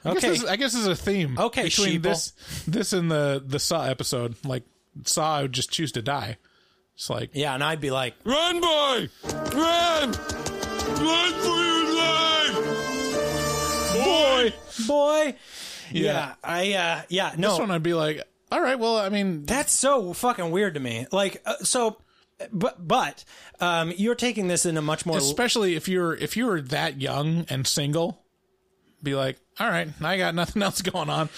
I 0.05 0.13
guess 0.13 0.23
Okay. 0.23 0.29
this, 0.29 0.45
I 0.45 0.55
guess 0.55 0.71
this 0.73 0.81
is 0.81 0.87
a 0.87 0.95
theme. 0.95 1.37
Okay, 1.37 1.63
between 1.65 1.99
sheeple. 1.99 2.03
this 2.03 2.33
this 2.67 2.93
and 2.93 3.11
the 3.11 3.43
the 3.45 3.59
Saw 3.59 3.83
episode, 3.85 4.35
like 4.45 4.63
Saw, 5.05 5.37
I 5.37 5.41
would 5.43 5.53
just 5.53 5.71
choose 5.71 5.91
to 5.93 6.01
die. 6.01 6.37
It's 6.95 7.09
like, 7.09 7.31
yeah 7.33 7.53
and 7.55 7.63
i'd 7.63 7.81
be 7.81 7.89
like 7.91 8.13
Run, 8.25 8.59
boy! 8.61 9.09
Run! 9.23 10.11
Run 10.11 11.33
for 11.33 11.63
your 11.63 11.95
life! 11.95 12.55
boy, 14.03 14.53
boy 14.87 15.35
yeah, 15.91 16.03
Yeah. 16.03 16.33
i 16.43 16.73
uh 16.73 17.01
yeah 17.09 17.33
no 17.37 17.49
this 17.51 17.59
one 17.59 17.71
I'd 17.71 17.83
be 17.83 17.93
like, 17.93 18.23
all 18.51 18.61
right, 18.61 18.77
well, 18.79 18.97
I 18.97 19.09
mean, 19.09 19.45
That's 19.45 19.71
so 19.71 20.13
fucking 20.13 20.51
weird 20.51 20.73
to 20.73 20.79
me. 20.79 21.07
Like, 21.11 21.41
uh, 21.45 21.55
so, 21.63 21.97
but 22.51 22.85
but 22.85 23.23
um, 23.59 23.93
you're 23.95 24.15
taking 24.15 24.47
this 24.47 24.65
in 24.65 24.77
a 24.77 24.81
much 24.81 25.05
more 25.05 25.17
especially 25.17 25.75
if 25.75 25.87
you're 25.87 26.13
if 26.15 26.35
you 26.37 26.45
were 26.47 26.61
that 26.61 26.99
young 27.01 27.45
and 27.49 27.65
single, 27.65 28.21
be 29.01 29.15
like, 29.15 29.37
all 29.63 29.69
right, 29.69 29.87
I 30.01 30.17
got 30.17 30.33
nothing 30.35 30.61
else 30.63 30.81
going 30.81 31.09
on. 31.09 31.29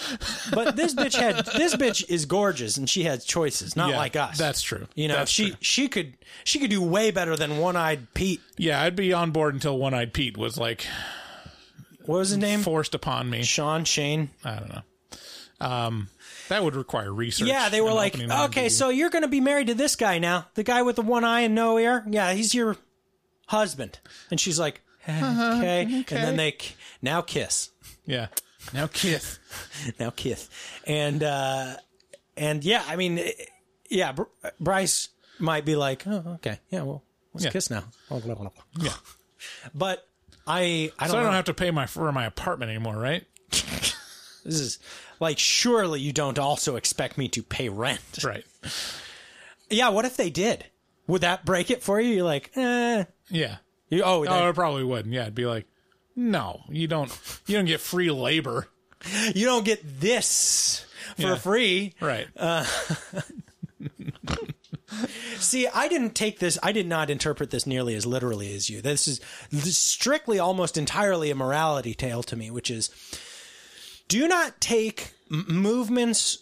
But 0.52 0.76
this 0.76 0.94
bitch 0.96 1.14
had 1.16 1.44
this 1.46 1.74
bitch 1.76 2.08
is 2.08 2.26
gorgeous 2.26 2.76
and 2.76 2.88
she 2.88 3.04
has 3.04 3.24
choices, 3.24 3.76
not 3.76 3.90
Yeah, 3.90 3.96
like 3.98 4.16
us. 4.16 4.38
That's 4.38 4.62
true. 4.62 4.86
you 4.94 5.08
know 5.08 5.16
That's 5.16 5.30
she 5.30 5.48
true. 5.50 5.56
she 5.60 5.88
could 5.88 6.14
she 6.44 6.58
could 6.58 6.70
do 6.70 6.80
way 6.82 7.10
better 7.10 7.36
than 7.36 7.58
one 7.58 7.76
eyed 7.76 8.14
Pete. 8.14 8.40
Yeah, 8.56 8.82
I'd 8.82 8.96
be 8.96 9.12
on 9.12 9.30
board 9.30 9.54
until 9.54 9.76
One 9.78 9.94
Eyed 9.94 10.12
Pete 10.12 10.36
was 10.38 10.56
like 10.56 10.86
What 12.06 12.18
was 12.18 12.30
his 12.30 12.38
name? 12.38 12.60
forced 12.60 12.94
upon 12.94 13.28
me. 13.30 13.42
Sean 13.42 13.84
Shane. 13.84 14.30
I 14.44 14.54
don't 14.56 14.68
know. 14.68 14.82
Um, 15.60 16.08
that 16.48 16.62
would 16.62 16.74
require 16.76 17.12
research. 17.12 17.48
Yeah, 17.48 17.68
they 17.70 17.80
were 17.80 17.92
like, 17.92 18.18
okay, 18.20 18.68
so 18.68 18.90
you're 18.90 19.08
going 19.10 19.22
to 19.22 19.28
be 19.28 19.40
married 19.40 19.68
to 19.68 19.74
this 19.74 19.96
guy 19.96 20.18
now, 20.18 20.46
the 20.54 20.62
guy 20.62 20.82
with 20.82 20.96
the 20.96 21.02
one 21.02 21.24
eye 21.24 21.40
and 21.40 21.54
no 21.54 21.78
ear. 21.78 22.04
Yeah, 22.08 22.32
he's 22.34 22.54
your 22.54 22.76
husband. 23.46 23.98
And 24.30 24.38
she's 24.38 24.58
like, 24.58 24.80
Uh-huh, 25.08 25.56
okay. 25.58 25.82
And 25.82 26.04
then 26.06 26.36
they 26.36 26.56
now 27.02 27.20
kiss. 27.22 27.70
Yeah, 28.06 28.26
now 28.72 28.86
kiss. 28.86 29.38
now 30.00 30.10
kiss 30.10 30.48
and 30.86 31.22
uh 31.22 31.76
and 32.36 32.64
yeah 32.64 32.82
i 32.88 32.96
mean 32.96 33.20
yeah 33.90 34.12
Br- 34.12 34.22
Bryce 34.60 35.08
might 35.38 35.64
be 35.64 35.76
like 35.76 36.06
oh 36.06 36.22
okay 36.36 36.58
yeah 36.70 36.82
well 36.82 37.02
let's 37.32 37.44
Yeah. 37.44 37.50
kiss 37.50 37.70
now 37.70 37.84
Yeah, 38.78 38.92
but 39.74 40.06
i 40.46 40.90
i 40.98 41.04
don't, 41.06 41.10
so 41.12 41.18
I 41.18 41.22
don't 41.22 41.32
have 41.32 41.44
to 41.46 41.54
pay 41.54 41.70
my 41.70 41.86
for 41.86 42.10
my 42.12 42.24
apartment 42.26 42.70
anymore, 42.70 42.96
right? 42.98 43.24
this 43.50 43.94
is 44.60 44.78
like 45.20 45.38
surely 45.38 46.00
you 46.00 46.12
don't 46.12 46.38
also 46.38 46.76
expect 46.76 47.16
me 47.18 47.28
to 47.28 47.42
pay 47.42 47.68
rent 47.68 48.00
Right. 48.24 48.44
yeah 49.70 49.88
what 49.90 50.04
if 50.04 50.16
they 50.16 50.30
did 50.30 50.66
would 51.06 51.20
that 51.22 51.44
break 51.44 51.70
it 51.70 51.82
for 51.82 52.00
you 52.00 52.14
you're 52.16 52.24
like 52.24 52.50
eh 52.56 53.04
Yeah. 53.30 53.56
you, 53.90 54.02
oh, 54.02 54.24
Oh, 54.26 54.48
it 54.48 54.54
probably 54.54 54.84
wouldn't. 54.84 55.14
Yeah, 55.14 55.22
it'd 55.22 55.34
be 55.34 55.46
like, 55.46 55.66
no, 56.16 56.62
you 56.68 56.86
don't. 56.86 57.10
You 57.46 57.56
don't 57.56 57.64
get 57.66 57.80
free 57.80 58.10
labor. 58.10 58.68
you 59.34 59.44
don't 59.44 59.64
get 59.64 60.00
this 60.00 60.86
for 61.16 61.22
Yeah. 61.22 61.34
free 61.36 61.94
Right. 62.00 62.26
Uh, 62.36 62.64
See, 65.38 65.66
I 65.66 65.88
didn't 65.88 66.14
take 66.14 66.38
this, 66.38 66.58
I 66.62 66.70
did 66.72 66.86
not 66.86 67.10
interpret 67.10 67.50
this 67.50 67.66
nearly 67.66 67.94
as 67.96 68.06
literally 68.06 68.54
as 68.54 68.70
you. 68.70 68.80
This 68.80 69.08
is 69.08 69.20
this 69.50 69.66
is 69.66 69.76
strictly 69.76 70.38
almost 70.38 70.76
entirely 70.76 71.30
a 71.30 71.34
morality 71.34 71.94
tale 71.94 72.22
to 72.24 72.36
me, 72.36 72.50
which 72.50 72.70
is 72.70 72.90
do 74.08 74.28
not 74.28 74.60
take 74.60 75.12
m- 75.32 75.46
movements 75.48 76.38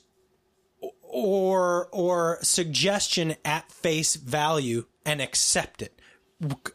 or 1.02 1.88
or 1.92 2.38
suggestion 2.42 3.36
at 3.44 3.72
face 3.72 4.16
value 4.16 4.84
and 5.06 5.20
accept 5.22 5.80
it. 5.82 5.98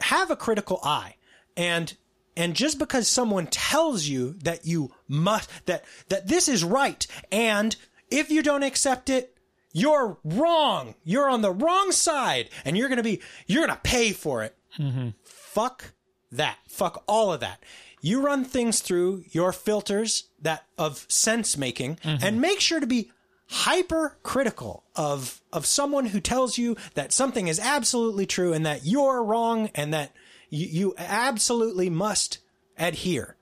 Have 0.02 0.32
a 0.32 0.36
critical 0.36 0.80
eye. 0.84 1.16
And 1.56 1.96
and 2.38 2.56
just 2.56 2.80
because 2.80 3.08
someone 3.08 3.48
tells 3.48 4.06
you 4.06 4.36
that 4.44 4.66
you 4.66 4.92
must 5.08 5.50
that 5.66 5.84
that 6.08 6.28
this 6.28 6.48
is 6.48 6.64
right 6.64 7.06
and 7.32 7.76
if 8.10 8.32
you 8.32 8.42
don't 8.42 8.64
accept 8.64 9.10
it 9.10 9.38
you're 9.78 10.18
wrong. 10.24 10.96
You're 11.04 11.30
on 11.30 11.42
the 11.42 11.52
wrong 11.52 11.92
side 11.92 12.50
and 12.66 12.76
you're 12.76 12.90
going 12.90 12.98
to 12.98 13.04
be 13.04 13.22
you're 13.46 13.66
going 13.66 13.78
to 13.78 13.84
pay 13.84 14.12
for 14.12 14.44
it. 14.44 14.56
Mm-hmm. 14.80 15.10
Fuck 15.24 15.94
that. 16.32 16.58
Fuck 16.68 17.04
all 17.08 17.32
of 17.32 17.42
that. 17.42 17.64
You 18.02 18.22
run 18.22 18.44
things 18.44 18.80
through 18.80 19.26
your 19.30 19.52
filters 19.52 20.30
that 20.42 20.66
of 20.80 21.06
sense 21.10 21.58
making 21.58 21.98
mm-hmm. 21.98 22.26
and 22.26 22.42
make 22.42 22.60
sure 22.60 22.80
to 22.80 22.88
be 22.88 23.12
hyper 23.50 24.18
critical 24.24 24.84
of 24.96 25.42
of 25.54 25.66
someone 25.66 26.08
who 26.08 26.20
tells 26.20 26.58
you 26.58 26.76
that 26.96 27.14
something 27.14 27.48
is 27.48 27.60
absolutely 27.60 28.26
true 28.26 28.54
and 28.54 28.66
that 28.66 28.84
you're 28.84 29.24
wrong 29.24 29.70
and 29.76 29.94
that 29.94 30.12
you, 30.50 30.68
you 30.68 30.94
absolutely 30.98 31.90
must 31.90 32.40
adhere 32.78 33.36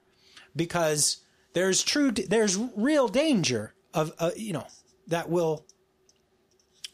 because 0.55 1.17
there's 1.53 1.83
true 1.83 2.11
there's 2.11 2.57
real 2.75 3.07
danger 3.07 3.73
of 3.93 4.13
uh, 4.19 4.31
you 4.35 4.53
know 4.53 4.67
that 5.07 5.29
will 5.29 5.65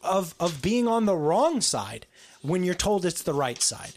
of 0.02 0.34
of 0.40 0.62
being 0.62 0.88
on 0.88 1.06
the 1.06 1.16
wrong 1.16 1.60
side 1.60 2.06
when 2.42 2.64
you're 2.64 2.74
told 2.74 3.04
it's 3.04 3.22
the 3.22 3.34
right 3.34 3.62
side. 3.62 3.92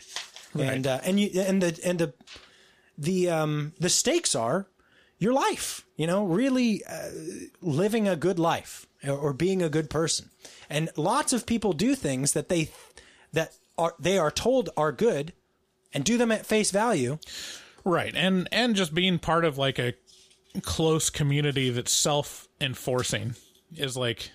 And 0.57 0.87
uh, 0.87 0.99
and 1.03 1.19
you 1.19 1.41
and 1.41 1.61
the 1.61 1.79
and 1.83 1.99
the 1.99 2.13
the 2.97 3.29
um 3.29 3.73
the 3.79 3.89
stakes 3.89 4.35
are 4.35 4.67
your 5.17 5.33
life 5.33 5.85
you 5.97 6.07
know 6.07 6.25
really 6.25 6.83
uh, 6.85 7.09
living 7.61 8.07
a 8.07 8.15
good 8.15 8.39
life 8.39 8.87
or, 9.05 9.17
or 9.17 9.33
being 9.33 9.61
a 9.61 9.69
good 9.69 9.89
person. 9.89 10.29
And 10.69 10.89
lots 10.95 11.33
of 11.33 11.45
people 11.45 11.73
do 11.73 11.93
things 11.93 12.31
that 12.33 12.47
they 12.49 12.69
that 13.33 13.53
are 13.77 13.95
they 13.99 14.17
are 14.17 14.31
told 14.31 14.69
are 14.77 14.91
good 14.91 15.33
and 15.95 16.03
do 16.05 16.17
them 16.19 16.31
at 16.31 16.45
face 16.45 16.69
value 16.69 17.17
Right. 17.87 18.13
And 18.15 18.47
and 18.51 18.75
just 18.75 18.93
being 18.95 19.19
part 19.19 19.45
of 19.45 19.57
like 19.59 19.77
a 19.79 19.93
close 20.63 21.09
community 21.11 21.69
that's 21.69 21.91
self-enforcing 21.91 23.35
is 23.75 23.95
like 23.95 24.31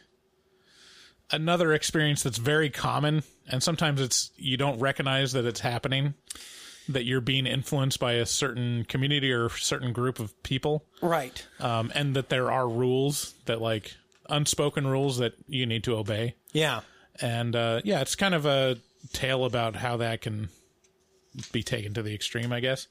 another 1.31 1.73
experience 1.73 2.23
that's 2.23 2.39
very 2.39 2.71
common 2.71 3.23
and 3.49 3.63
sometimes 3.63 4.01
it's 4.01 4.31
you 4.37 4.57
don't 4.57 4.79
recognize 4.79 5.33
that 5.33 5.45
it's 5.45 5.61
happening 5.61 6.15
that 6.89 7.05
you're 7.05 7.21
being 7.21 7.47
influenced 7.47 8.01
by 8.01 8.15
a 8.15 8.27
certain 8.27 8.85
community 8.85 9.31
or 9.33 9.49
certain 9.51 9.93
group 9.93 10.19
of 10.19 10.41
people, 10.43 10.85
Right. 11.01 11.47
um, 11.61 11.93
and 11.95 12.17
that 12.17 12.31
there 12.31 12.51
are 12.51 12.69
rules 12.69 13.35
that 13.45 13.61
like 13.61 13.95
unspoken 14.29 14.87
rules 14.89 15.19
that 15.19 15.35
you 15.47 15.67
need 15.67 15.85
to 15.85 15.97
obey. 15.97 16.35
Yeah. 16.53 16.81
And 17.21 17.55
uh, 17.55 17.81
yeah, 17.85 18.01
it's 18.01 18.17
kind 18.17 18.35
of 18.35 18.45
a 18.45 18.77
tale 19.13 19.45
about 19.45 19.77
how 19.77 19.99
that 19.99 20.21
can 20.21 20.49
be 21.53 21.63
taken 21.63 21.95
to 21.95 22.03
the 22.03 22.15
extreme, 22.15 22.53
I 22.53 22.61
guess. 22.61 22.89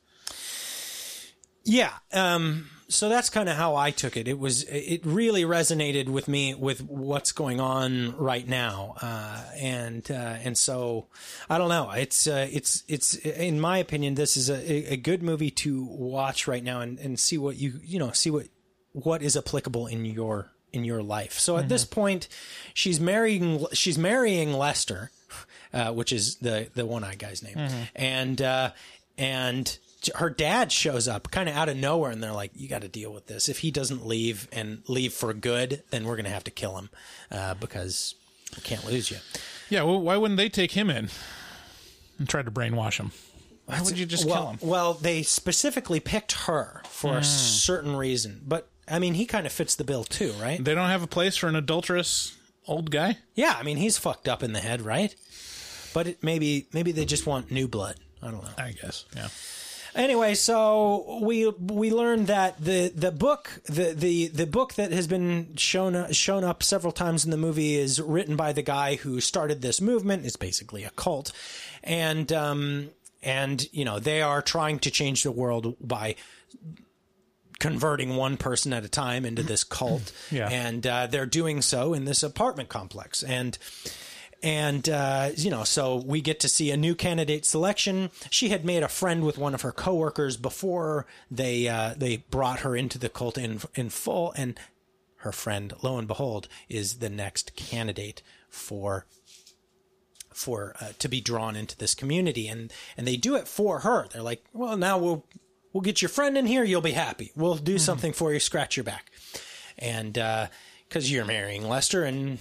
Yeah. 1.63 1.93
Um, 2.13 2.69
so 2.87 3.09
that's 3.09 3.29
kind 3.29 3.47
of 3.49 3.55
how 3.55 3.75
I 3.75 3.91
took 3.91 4.17
it. 4.17 4.27
It 4.27 4.39
was, 4.39 4.63
it 4.63 5.05
really 5.05 5.43
resonated 5.43 6.09
with 6.09 6.27
me 6.27 6.55
with 6.55 6.81
what's 6.81 7.31
going 7.31 7.59
on 7.59 8.17
right 8.17 8.47
now. 8.47 8.95
Uh, 9.01 9.43
and, 9.55 10.09
uh, 10.09 10.37
and 10.43 10.57
so 10.57 11.07
I 11.49 11.59
don't 11.59 11.69
know. 11.69 11.91
It's, 11.91 12.25
uh, 12.25 12.47
it's, 12.51 12.83
it's, 12.87 13.13
in 13.15 13.59
my 13.59 13.77
opinion, 13.77 14.15
this 14.15 14.35
is 14.35 14.49
a, 14.49 14.93
a 14.93 14.97
good 14.97 15.21
movie 15.21 15.51
to 15.51 15.83
watch 15.85 16.47
right 16.47 16.63
now 16.63 16.81
and, 16.81 16.97
and 16.97 17.19
see 17.19 17.37
what 17.37 17.57
you, 17.57 17.79
you 17.83 17.99
know, 17.99 18.11
see 18.11 18.31
what, 18.31 18.47
what 18.93 19.21
is 19.21 19.37
applicable 19.37 19.85
in 19.85 20.05
your, 20.05 20.49
in 20.73 20.83
your 20.83 21.03
life. 21.03 21.33
So 21.33 21.57
at 21.57 21.69
this 21.69 21.85
point, 21.85 22.27
she's 22.73 22.99
marrying, 22.99 23.65
she's 23.73 23.97
marrying 23.97 24.53
Lester, 24.53 25.11
uh, 25.73 25.91
which 25.93 26.11
is 26.11 26.35
the, 26.37 26.69
the 26.75 26.85
one 26.85 27.03
eyed 27.03 27.19
guy's 27.19 27.41
name. 27.43 27.57
And, 27.95 28.41
uh, 28.41 28.71
and, 29.17 29.77
her 30.15 30.29
dad 30.29 30.71
shows 30.71 31.09
up 31.09 31.29
kind 31.29 31.49
of 31.49 31.55
out 31.57 31.67
of 31.67 31.75
nowhere 31.75 32.09
and 32.09 32.23
they're 32.23 32.31
like 32.31 32.51
you 32.55 32.69
got 32.69 32.83
to 32.83 32.87
deal 32.87 33.11
with 33.11 33.27
this 33.27 33.49
if 33.49 33.59
he 33.59 33.69
doesn't 33.69 34.07
leave 34.07 34.47
and 34.53 34.81
leave 34.87 35.11
for 35.11 35.33
good 35.33 35.83
then 35.89 36.05
we're 36.05 36.15
going 36.15 36.23
to 36.23 36.31
have 36.31 36.45
to 36.45 36.51
kill 36.51 36.77
him 36.77 36.89
uh, 37.31 37.53
because 37.55 38.15
we 38.55 38.61
can't 38.61 38.85
lose 38.85 39.11
you 39.11 39.17
Yeah, 39.69 39.83
well, 39.83 39.99
why 39.99 40.15
wouldn't 40.15 40.37
they 40.37 40.47
take 40.47 40.71
him 40.71 40.89
in 40.89 41.09
and 42.17 42.29
try 42.29 42.41
to 42.41 42.49
brainwash 42.49 42.97
him? 42.97 43.11
Why 43.65 43.81
would 43.81 43.99
you 43.99 44.05
just 44.05 44.25
well, 44.25 44.35
kill 44.35 44.49
him? 44.51 44.57
well 44.61 44.93
they 44.93 45.21
specifically 45.21 45.99
picked 45.99 46.31
her 46.47 46.81
for 46.85 47.17
a 47.17 47.23
certain 47.25 47.93
reason 47.97 48.39
but 48.47 48.69
i 48.87 48.99
mean 48.99 49.15
he 49.15 49.25
kind 49.25 49.45
of 49.45 49.51
fits 49.51 49.75
the 49.75 49.83
bill 49.83 50.05
too 50.05 50.31
right 50.41 50.63
They 50.63 50.73
don't 50.75 50.87
have 50.89 51.03
a 51.03 51.07
place 51.07 51.35
for 51.35 51.47
an 51.47 51.57
adulterous 51.57 52.37
old 52.67 52.89
guy. 52.89 53.17
yeah 53.35 53.57
i 53.59 53.63
mean 53.63 53.75
he's 53.75 53.97
fucked 53.97 54.29
up 54.29 54.43
in 54.43 54.53
the 54.53 54.59
head 54.61 54.81
right 54.81 55.13
but 55.93 56.07
it, 56.07 56.23
maybe 56.23 56.67
maybe 56.73 56.91
they 56.91 57.05
just 57.05 57.25
want 57.25 57.51
new 57.51 57.67
blood 57.67 57.95
i 58.21 58.29
don't 58.31 58.43
know 58.43 58.49
I 58.57 58.71
guess. 58.71 59.05
Yeah. 59.15 59.27
Anyway, 59.95 60.35
so 60.35 61.19
we 61.23 61.47
we 61.49 61.89
learned 61.91 62.27
that 62.27 62.63
the 62.63 62.89
the 62.95 63.11
book 63.11 63.49
the 63.65 63.93
the 63.93 64.27
the 64.27 64.45
book 64.45 64.75
that 64.75 64.91
has 64.91 65.07
been 65.07 65.55
shown 65.57 66.11
shown 66.13 66.43
up 66.43 66.61
several 66.61 66.91
times 66.93 67.25
in 67.25 67.31
the 67.31 67.37
movie 67.37 67.73
is 67.75 67.99
written 67.99 68.35
by 68.35 68.53
the 68.53 68.61
guy 68.61 68.95
who 68.95 69.19
started 69.19 69.63
this 69.63 69.81
movement. 69.81 70.27
It's 70.27 70.35
basically 70.35 70.83
a 70.83 70.91
cult, 70.91 71.31
and 71.83 72.31
um 72.31 72.91
and 73.23 73.67
you 73.73 73.83
know 73.83 73.97
they 73.97 74.21
are 74.21 74.43
trying 74.43 74.77
to 74.79 74.91
change 74.91 75.23
the 75.23 75.31
world 75.31 75.75
by 75.81 76.15
converting 77.59 78.15
one 78.15 78.37
person 78.37 78.71
at 78.73 78.85
a 78.85 78.89
time 78.89 79.25
into 79.25 79.43
this 79.43 79.63
cult, 79.63 80.11
Yeah. 80.31 80.47
and 80.49 80.85
uh, 80.85 81.07
they're 81.07 81.25
doing 81.25 81.61
so 81.61 81.93
in 81.93 82.05
this 82.05 82.23
apartment 82.23 82.69
complex 82.69 83.21
and 83.23 83.57
and 84.41 84.87
uh, 84.87 85.31
you 85.35 85.49
know 85.49 85.63
so 85.63 85.97
we 85.97 86.21
get 86.21 86.39
to 86.41 86.49
see 86.49 86.71
a 86.71 86.77
new 86.77 86.95
candidate 86.95 87.45
selection. 87.45 88.09
She 88.29 88.49
had 88.49 88.65
made 88.65 88.83
a 88.83 88.87
friend 88.87 89.23
with 89.23 89.37
one 89.37 89.53
of 89.53 89.61
her 89.61 89.71
coworkers 89.71 90.37
before 90.37 91.05
they 91.29 91.67
uh, 91.67 91.93
they 91.97 92.17
brought 92.29 92.61
her 92.61 92.75
into 92.75 92.97
the 92.97 93.09
cult 93.09 93.37
in 93.37 93.61
in 93.75 93.89
full. 93.89 94.33
And 94.33 94.59
her 95.17 95.31
friend 95.31 95.73
lo 95.81 95.97
and 95.97 96.07
behold 96.07 96.47
is 96.69 96.99
the 96.99 97.09
next 97.09 97.55
candidate 97.55 98.21
for 98.49 99.05
for 100.33 100.75
uh, 100.79 100.91
to 100.99 101.09
be 101.09 101.19
drawn 101.19 101.55
into 101.55 101.77
this 101.77 101.93
community. 101.93 102.47
And 102.47 102.71
and 102.97 103.05
they 103.05 103.17
do 103.17 103.35
it 103.35 103.47
for 103.47 103.79
her. 103.79 104.07
They're 104.11 104.21
like 104.21 104.45
well 104.53 104.77
now 104.77 104.97
we'll 104.97 105.25
we'll 105.73 105.81
get 105.81 106.01
your 106.01 106.09
friend 106.09 106.37
in 106.37 106.45
here. 106.45 106.63
You'll 106.63 106.81
be 106.81 106.91
happy. 106.91 107.31
We'll 107.35 107.55
do 107.55 107.77
something 107.77 108.13
for 108.13 108.33
you. 108.33 108.39
Scratch 108.39 108.77
your 108.77 108.85
back. 108.85 109.11
And 109.77 110.13
because 110.87 111.11
you're 111.11 111.25
marrying 111.25 111.67
lester 111.67 112.03
and 112.03 112.39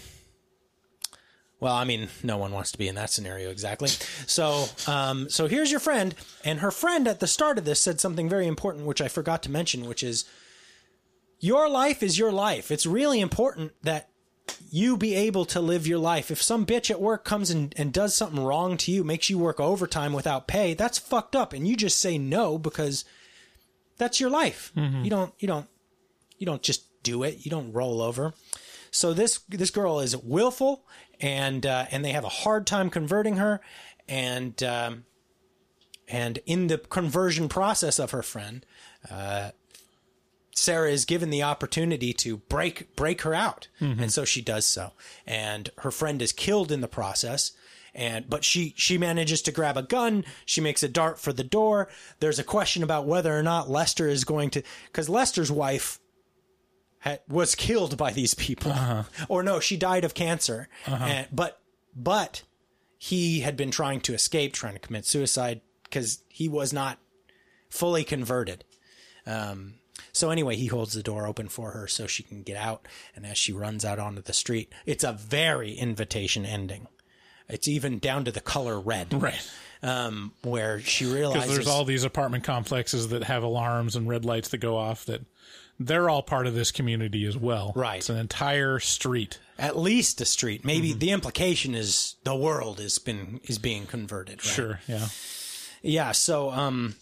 well, 1.61 1.75
I 1.75 1.85
mean, 1.85 2.09
no 2.23 2.39
one 2.39 2.53
wants 2.53 2.73
to 2.73 2.79
be 2.79 2.89
in 2.89 2.95
that 2.95 3.11
scenario 3.11 3.51
exactly. 3.51 3.89
So, 4.27 4.67
um, 4.87 5.29
so 5.29 5.47
here's 5.49 5.71
your 5.71 5.81
friend, 5.81 6.15
and 6.45 6.61
her 6.61 6.71
friend 6.71 7.09
at 7.09 7.21
the 7.21 7.27
start 7.27 7.59
of 7.59 7.65
this 7.65 7.81
said 7.81 8.01
something 8.01 8.29
very 8.29 8.47
important, 8.47 8.87
which 8.87 9.01
I 9.01 9.09
forgot 9.09 9.43
to 9.45 9.51
mention, 9.51 9.87
which 9.87 10.03
is 10.03 10.25
your 11.41 11.69
life 11.69 12.03
is 12.03 12.19
your 12.19 12.33
life. 12.33 12.71
It's 12.71 12.87
really 12.87 13.21
important 13.21 13.73
that 13.83 14.09
you 14.71 14.97
be 14.97 15.15
able 15.15 15.45
to 15.47 15.61
live 15.61 15.87
your 15.87 15.99
life. 15.99 16.31
If 16.31 16.43
some 16.43 16.65
bitch 16.65 16.91
at 16.91 17.01
work 17.01 17.25
comes 17.25 17.51
and, 17.51 17.75
and 17.77 17.93
does 17.93 18.15
something 18.15 18.43
wrong 18.43 18.77
to 18.79 18.93
you, 18.93 19.05
makes 19.05 19.29
you 19.29 19.39
work 19.39 19.61
overtime 19.61 20.13
without 20.13 20.47
pay, 20.49 20.75
that's 20.75 20.99
fucked 20.99 21.37
up, 21.37 21.53
and 21.53 21.67
you 21.67 21.77
just 21.77 21.99
say 21.99 22.19
no 22.19 22.57
because 22.59 23.05
that's 23.99 24.21
your 24.21 24.31
life. 24.31 24.73
You 25.05 25.11
don't, 25.11 25.35
you 25.39 25.49
don't, 25.49 25.67
you 26.39 26.47
don't 26.47 26.63
just 26.63 26.85
do 27.03 27.25
it. 27.25 27.45
You 27.45 27.51
don't 27.51 27.73
roll 27.73 28.01
over. 28.01 28.33
So 28.91 29.13
this 29.13 29.39
this 29.49 29.71
girl 29.71 30.01
is 30.01 30.17
willful, 30.17 30.87
and 31.21 31.65
uh, 31.67 31.87
and 31.91 32.05
they 32.05 32.13
have 32.13 32.25
a 32.25 32.29
hard 32.29 32.67
time 32.67 32.91
converting 32.91 33.37
her, 33.37 33.61
and 34.09 34.61
um, 34.63 35.05
and 36.07 36.39
in 36.47 36.69
the 36.69 36.79
conversion 36.79 37.49
process 37.49 37.99
of 37.99 38.13
her 38.13 38.23
friend, 38.23 38.65
uh, 39.11 39.51
Sarah 40.55 40.91
is 40.91 41.05
given 41.05 41.31
the 41.31 41.43
opportunity 41.43 42.13
to 42.15 42.39
break 42.39 42.95
break 42.97 43.23
her 43.23 43.35
out, 43.35 43.69
and 44.01 44.13
so 44.13 44.25
she 44.25 44.41
does 44.41 44.67
so, 44.67 44.93
and 45.27 45.71
her 45.79 45.91
friend 45.91 46.21
is 46.23 46.33
killed 46.33 46.73
in 46.73 46.81
the 46.81 46.89
process. 46.89 47.53
And 47.95 48.29
but 48.29 48.45
she 48.45 48.75
she 48.77 48.97
manages 48.99 49.43
to 49.43 49.53
grab 49.53 49.77
a 49.77 49.83
gun. 49.83 50.25
She 50.45 50.61
makes 50.61 50.83
a 50.83 50.89
dart 50.89 51.19
for 51.19 51.33
the 51.33 51.43
door. 51.43 51.89
There's 52.21 52.39
a 52.39 52.45
question 52.45 52.83
about 52.83 53.07
whether 53.07 53.37
or 53.37 53.43
not 53.43 53.71
Lester 53.71 54.09
is 54.09 54.25
going 54.25 54.51
to 54.51 54.63
because 54.87 55.09
Lester's 55.09 55.51
wife 55.51 55.99
had, 57.01 57.21
was 57.29 57.55
killed 57.55 57.97
by 57.97 58.13
these 58.13 58.35
people, 58.35 58.75
or 59.29 59.43
no, 59.43 59.61
she 59.61 59.77
died 59.77 60.05
of 60.05 60.15
cancer. 60.15 60.69
And, 60.87 61.27
but 61.33 61.61
but 61.95 62.43
he 62.99 63.41
had 63.41 63.57
been 63.57 63.71
trying 63.71 64.01
to 64.03 64.15
escape, 64.15 64.53
trying 64.53 64.75
to 64.75 64.81
commit 64.81 65.07
suicide 65.07 65.61
because 65.85 66.23
he 66.29 66.49
was 66.49 66.73
not 66.73 66.99
fully 67.71 68.05
converted. 68.05 68.65
Um, 69.27 69.75
so 70.13 70.31
anyway, 70.31 70.57
he 70.57 70.67
holds 70.67 70.95
the 70.95 71.03
door 71.03 71.27
open 71.27 71.49
for 71.49 71.73
her 71.73 71.87
so 71.87 72.07
she 72.07 72.23
can 72.23 72.43
get 72.43 72.57
out. 72.57 72.87
And 73.15 73.25
as 73.27 73.37
she 73.39 73.53
runs 73.53 73.85
out 73.85 73.99
onto 73.99 74.23
the 74.23 74.33
street, 74.33 74.73
it's 74.87 75.05
a 75.05 75.13
very 75.13 75.73
invitation 75.75 76.45
ending. 76.45 76.89
It's 77.49 77.69
even 77.69 77.99
down 77.99 78.25
to 78.25 78.33
the 78.33 78.41
color 78.41 78.79
red, 78.81 79.13
Right. 79.15 79.51
um, 79.83 80.33
where 80.43 80.81
she 80.81 81.05
Because 81.05 81.15
realizes 81.17 81.55
there's 81.55 81.69
all 81.69 81.85
these 81.85 82.05
apartment 82.05 82.45
complexes 82.45 83.09
that 83.09 83.25
have 83.25 83.43
alarms 83.43 83.97
and 83.97 84.09
red 84.09 84.25
lights 84.25 84.49
that 84.51 84.59
go 84.59 84.77
off 84.77 85.05
that 85.07 85.23
they're 85.81 86.09
all 86.11 86.23
part 86.23 86.47
of 86.47 86.55
this 86.55 86.71
community 86.73 87.25
as 87.25 87.37
well. 87.37 87.73
Right. 87.77 87.99
It's 87.99 88.09
an 88.11 88.17
entire 88.19 88.79
street. 88.81 89.39
at 89.59 89.77
least 89.77 90.21
a 90.21 90.25
street. 90.25 90.65
Maybe 90.65 90.93
the 90.93 91.11
implication 91.11 91.75
is 91.75 92.15
the 92.25 92.35
world 92.37 92.79
is 92.81 92.99
been 92.99 93.41
is 93.45 93.59
being 93.59 93.87
converted. 93.87 94.45
Right? 94.45 94.55
Sure. 94.55 94.81
Yeah. 94.87 95.09
Yeah. 95.83 96.13
So 96.13 96.51
um. 96.51 96.95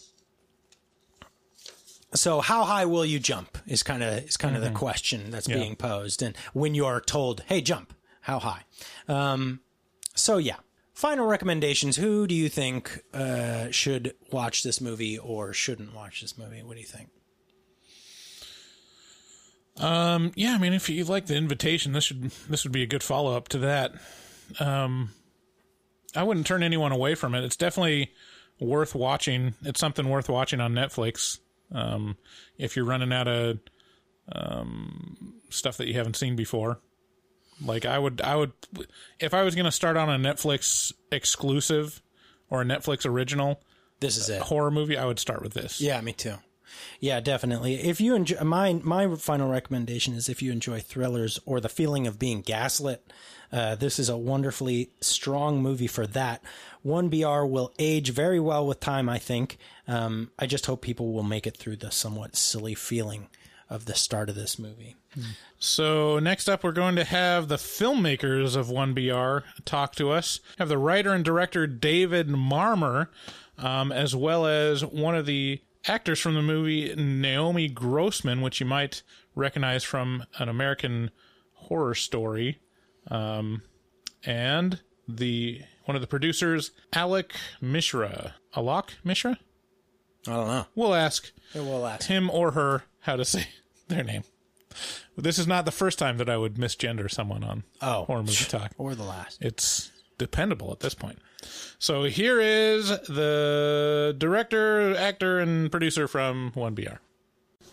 So 2.14 2.40
how 2.40 2.64
high 2.64 2.86
will 2.86 3.04
you 3.04 3.18
jump 3.18 3.58
is 3.66 3.82
kind 3.82 4.02
of 4.02 4.24
is 4.24 4.36
kind 4.36 4.56
of 4.56 4.62
the 4.62 4.70
question 4.70 5.30
that's 5.30 5.48
Yeah. 5.48 5.56
being 5.56 5.76
posed, 5.76 6.22
and 6.22 6.34
when 6.54 6.74
you 6.74 6.86
are 6.86 7.00
told, 7.00 7.42
"Hey, 7.46 7.60
jump," 7.60 7.92
how 8.22 8.38
high? 8.38 8.62
Um. 9.08 9.60
So 10.14 10.38
yeah. 10.38 10.56
Final 10.94 11.26
recommendations. 11.26 11.96
Who 11.96 12.26
do 12.26 12.34
you 12.34 12.48
think 12.48 13.02
uh, 13.12 13.70
should 13.70 14.14
watch 14.32 14.62
this 14.62 14.80
movie 14.80 15.18
or 15.18 15.52
shouldn't 15.52 15.94
watch 15.94 16.22
this 16.22 16.38
movie? 16.38 16.62
What 16.62 16.72
do 16.76 16.80
you 16.80 16.86
think? 16.86 17.10
Um, 19.78 20.32
yeah, 20.36 20.54
I 20.54 20.58
mean, 20.58 20.72
if 20.72 20.88
you 20.88 21.04
like 21.04 21.26
the 21.26 21.36
invitation, 21.36 21.92
this 21.92 22.04
should 22.04 22.30
this 22.48 22.64
would 22.64 22.72
be 22.72 22.82
a 22.82 22.86
good 22.86 23.02
follow 23.02 23.36
up 23.36 23.48
to 23.48 23.58
that. 23.58 23.92
Um, 24.58 25.10
I 26.14 26.22
wouldn't 26.22 26.46
turn 26.46 26.62
anyone 26.62 26.92
away 26.92 27.14
from 27.14 27.34
it. 27.34 27.44
It's 27.44 27.56
definitely 27.56 28.12
worth 28.58 28.94
watching. 28.94 29.54
It's 29.62 29.78
something 29.80 30.08
worth 30.08 30.28
watching 30.30 30.60
on 30.60 30.72
Netflix. 30.72 31.38
Um, 31.72 32.16
if 32.56 32.74
you're 32.76 32.84
running 32.86 33.12
out 33.12 33.28
of 33.28 33.58
um, 34.32 35.34
stuff 35.50 35.76
that 35.76 35.88
you 35.88 35.94
haven't 35.94 36.16
seen 36.16 36.36
before, 36.36 36.80
like 37.64 37.84
I 37.84 37.98
would, 37.98 38.20
I 38.20 38.36
would, 38.36 38.52
if 39.20 39.34
I 39.34 39.42
was 39.42 39.54
going 39.54 39.64
to 39.66 39.72
start 39.72 39.96
on 39.96 40.08
a 40.08 40.18
Netflix 40.18 40.92
exclusive 41.12 42.00
or 42.48 42.62
a 42.62 42.64
Netflix 42.64 43.04
original 43.04 43.60
This 44.00 44.16
is 44.16 44.28
it. 44.28 44.42
horror 44.42 44.70
movie, 44.70 44.96
I 44.96 45.04
would 45.04 45.18
start 45.18 45.42
with 45.42 45.54
this. 45.54 45.80
Yeah, 45.80 46.00
me 46.00 46.12
too. 46.12 46.34
Yeah, 47.00 47.20
definitely. 47.20 47.74
If 47.74 48.00
you 48.00 48.14
enjoy 48.14 48.42
my 48.42 48.74
my 48.82 49.14
final 49.16 49.48
recommendation 49.48 50.14
is 50.14 50.28
if 50.28 50.42
you 50.42 50.52
enjoy 50.52 50.80
thrillers 50.80 51.38
or 51.46 51.60
the 51.60 51.68
feeling 51.68 52.06
of 52.06 52.18
being 52.18 52.42
gaslit, 52.42 53.12
uh, 53.52 53.74
this 53.74 53.98
is 53.98 54.08
a 54.08 54.16
wonderfully 54.16 54.90
strong 55.00 55.62
movie 55.62 55.86
for 55.86 56.06
that. 56.08 56.42
One 56.82 57.08
BR 57.08 57.44
will 57.44 57.72
age 57.78 58.10
very 58.10 58.40
well 58.40 58.66
with 58.66 58.80
time. 58.80 59.08
I 59.08 59.18
think. 59.18 59.58
Um, 59.88 60.30
I 60.38 60.46
just 60.46 60.66
hope 60.66 60.82
people 60.82 61.12
will 61.12 61.22
make 61.22 61.46
it 61.46 61.56
through 61.56 61.76
the 61.76 61.90
somewhat 61.90 62.36
silly 62.36 62.74
feeling 62.74 63.28
of 63.68 63.86
the 63.86 63.94
start 63.94 64.28
of 64.28 64.34
this 64.36 64.58
movie. 64.58 64.96
So 65.58 66.18
next 66.18 66.48
up, 66.48 66.62
we're 66.62 66.72
going 66.72 66.96
to 66.96 67.04
have 67.04 67.48
the 67.48 67.56
filmmakers 67.56 68.54
of 68.54 68.68
1BR 68.68 69.42
talk 69.64 69.94
to 69.96 70.10
us. 70.10 70.40
Have 70.58 70.68
the 70.68 70.78
writer 70.78 71.12
and 71.12 71.24
director 71.24 71.66
David 71.66 72.28
Marmor 72.28 73.08
um, 73.58 73.92
as 73.92 74.14
well 74.14 74.46
as 74.46 74.84
one 74.84 75.14
of 75.14 75.26
the 75.26 75.60
actors 75.88 76.20
from 76.20 76.34
the 76.34 76.42
movie, 76.42 76.94
Naomi 76.96 77.68
Grossman, 77.68 78.40
which 78.40 78.60
you 78.60 78.66
might 78.66 79.02
recognize 79.34 79.84
from 79.84 80.24
an 80.38 80.48
American 80.48 81.10
horror 81.54 81.94
story, 81.94 82.60
um, 83.10 83.62
and 84.24 84.80
the 85.08 85.60
one 85.84 85.94
of 85.94 86.00
the 86.00 86.06
producers, 86.08 86.72
Alec 86.92 87.34
Mishra. 87.60 88.34
Alok 88.56 88.90
Mishra? 89.04 89.38
I 90.26 90.30
don't 90.32 90.48
know. 90.48 90.66
We'll 90.74 90.94
ask 90.94 91.30
we'll 91.54 91.86
ask 91.86 92.08
him 92.08 92.28
or 92.30 92.52
her 92.52 92.82
how 93.00 93.16
to 93.16 93.24
say 93.24 93.46
their 93.88 94.02
name. 94.02 94.24
This 95.16 95.38
is 95.38 95.46
not 95.46 95.64
the 95.64 95.70
first 95.70 95.98
time 95.98 96.18
that 96.18 96.28
I 96.28 96.36
would 96.36 96.54
misgender 96.56 97.10
someone 97.10 97.42
on 97.44 97.62
Oh. 97.80 98.04
horror 98.04 98.22
movie 98.22 98.44
talk. 98.44 98.72
or 98.76 98.94
the 98.94 99.04
last. 99.04 99.38
It's 99.40 99.90
dependable 100.18 100.72
at 100.72 100.80
this 100.80 100.94
point. 100.94 101.18
So 101.78 102.04
here 102.04 102.40
is 102.40 102.88
the 102.88 104.14
director, 104.16 104.96
actor, 104.96 105.38
and 105.38 105.70
producer 105.70 106.08
from 106.08 106.52
1BR. 106.56 106.98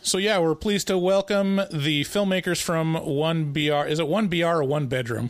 So 0.01 0.17
yeah, 0.17 0.37
we're 0.39 0.55
pleased 0.55 0.87
to 0.87 0.97
welcome 0.97 1.61
the 1.71 2.03
filmmakers 2.03 2.61
from 2.61 2.95
1BR. 2.95 3.87
Is 3.89 3.99
it 3.99 4.05
1BR 4.07 4.55
or 4.55 4.63
one 4.63 4.87
bedroom? 4.87 5.29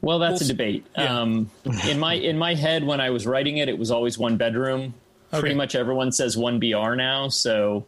Well, 0.00 0.18
that's 0.18 0.40
We'll 0.40 0.50
a 0.50 0.52
debate. 0.52 0.86
yeah. 0.96 1.20
Um, 1.20 1.50
in 1.88 1.98
my 1.98 2.14
in 2.14 2.38
my 2.38 2.54
head, 2.54 2.84
when 2.84 3.00
I 3.00 3.10
was 3.10 3.26
writing 3.26 3.58
it, 3.58 3.68
it 3.68 3.78
was 3.78 3.90
always 3.90 4.16
one 4.18 4.36
bedroom. 4.36 4.94
Okay. 5.32 5.40
Pretty 5.40 5.54
much 5.56 5.74
everyone 5.74 6.12
says 6.12 6.36
one 6.36 6.58
BR 6.60 6.94
now. 6.94 7.28
So, 7.28 7.86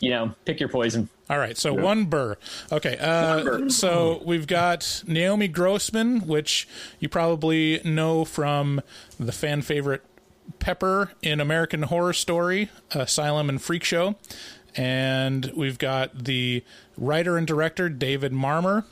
you 0.00 0.10
know, 0.10 0.34
pick 0.44 0.58
your 0.58 0.68
poison. 0.68 1.08
All 1.28 1.38
right, 1.38 1.56
so 1.56 1.72
one 1.72 2.06
burr. 2.06 2.36
Okay, 2.72 2.96
uh, 2.98 3.68
so 3.68 4.20
we've 4.24 4.48
got 4.48 5.04
Naomi 5.06 5.46
Grossman, 5.46 6.26
which 6.26 6.66
you 6.98 7.08
probably 7.08 7.80
know 7.84 8.24
from 8.24 8.80
the 9.18 9.30
fan 9.30 9.62
favorite 9.62 10.02
Pepper 10.58 11.12
in 11.22 11.40
American 11.40 11.82
Horror 11.82 12.12
Story, 12.14 12.68
Asylum 12.90 13.48
and 13.48 13.62
Freak 13.62 13.84
Show. 13.84 14.16
And 14.76 15.52
we've 15.54 15.78
got 15.78 16.24
the 16.24 16.64
writer 16.96 17.36
and 17.36 17.46
director, 17.46 17.88
David 17.88 18.32
Marmor, 18.32 18.84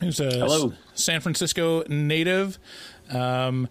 who's 0.00 0.20
a 0.20 0.30
Hello. 0.30 0.72
San 0.94 1.20
Francisco 1.20 1.84
native. 1.88 2.58
Um, 3.10 3.68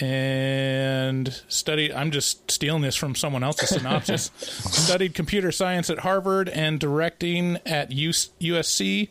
and 0.00 1.42
studied 1.48 1.92
i'm 1.92 2.10
just 2.10 2.50
stealing 2.50 2.82
this 2.82 2.96
from 2.96 3.14
someone 3.14 3.42
else's 3.42 3.70
synopsis 3.70 4.30
studied 4.38 5.14
computer 5.14 5.50
science 5.52 5.90
at 5.90 5.98
harvard 6.00 6.48
and 6.48 6.78
directing 6.78 7.58
at 7.66 7.90
US, 7.92 8.30
usc 8.40 9.08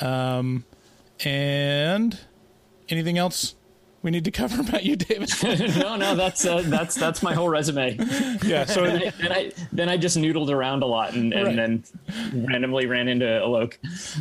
um, 0.00 0.64
and 1.24 2.18
anything 2.88 3.18
else 3.18 3.54
we 4.02 4.10
need 4.10 4.24
to 4.24 4.30
cover 4.30 4.60
about 4.68 4.84
you 4.84 4.96
david 4.96 5.30
no, 5.76 5.96
no, 5.96 6.14
that's 6.14 6.44
uh, 6.44 6.62
that's 6.66 6.94
that's 6.94 7.22
my 7.22 7.34
whole 7.34 7.48
resume. 7.48 7.96
yeah 8.44 8.64
so 8.64 8.82
then, 8.84 9.02
I, 9.02 9.10
then 9.20 9.32
I 9.32 9.52
then 9.72 9.88
I 9.88 9.96
just 9.96 10.16
noodled 10.16 10.50
around 10.50 10.82
a 10.82 10.86
lot 10.86 11.14
and, 11.14 11.32
and 11.32 11.46
Right. 11.46 11.56
then 11.56 11.84
randomly 12.46 12.86
ran 12.86 13.08
into 13.08 13.24
Alok. 13.26 13.74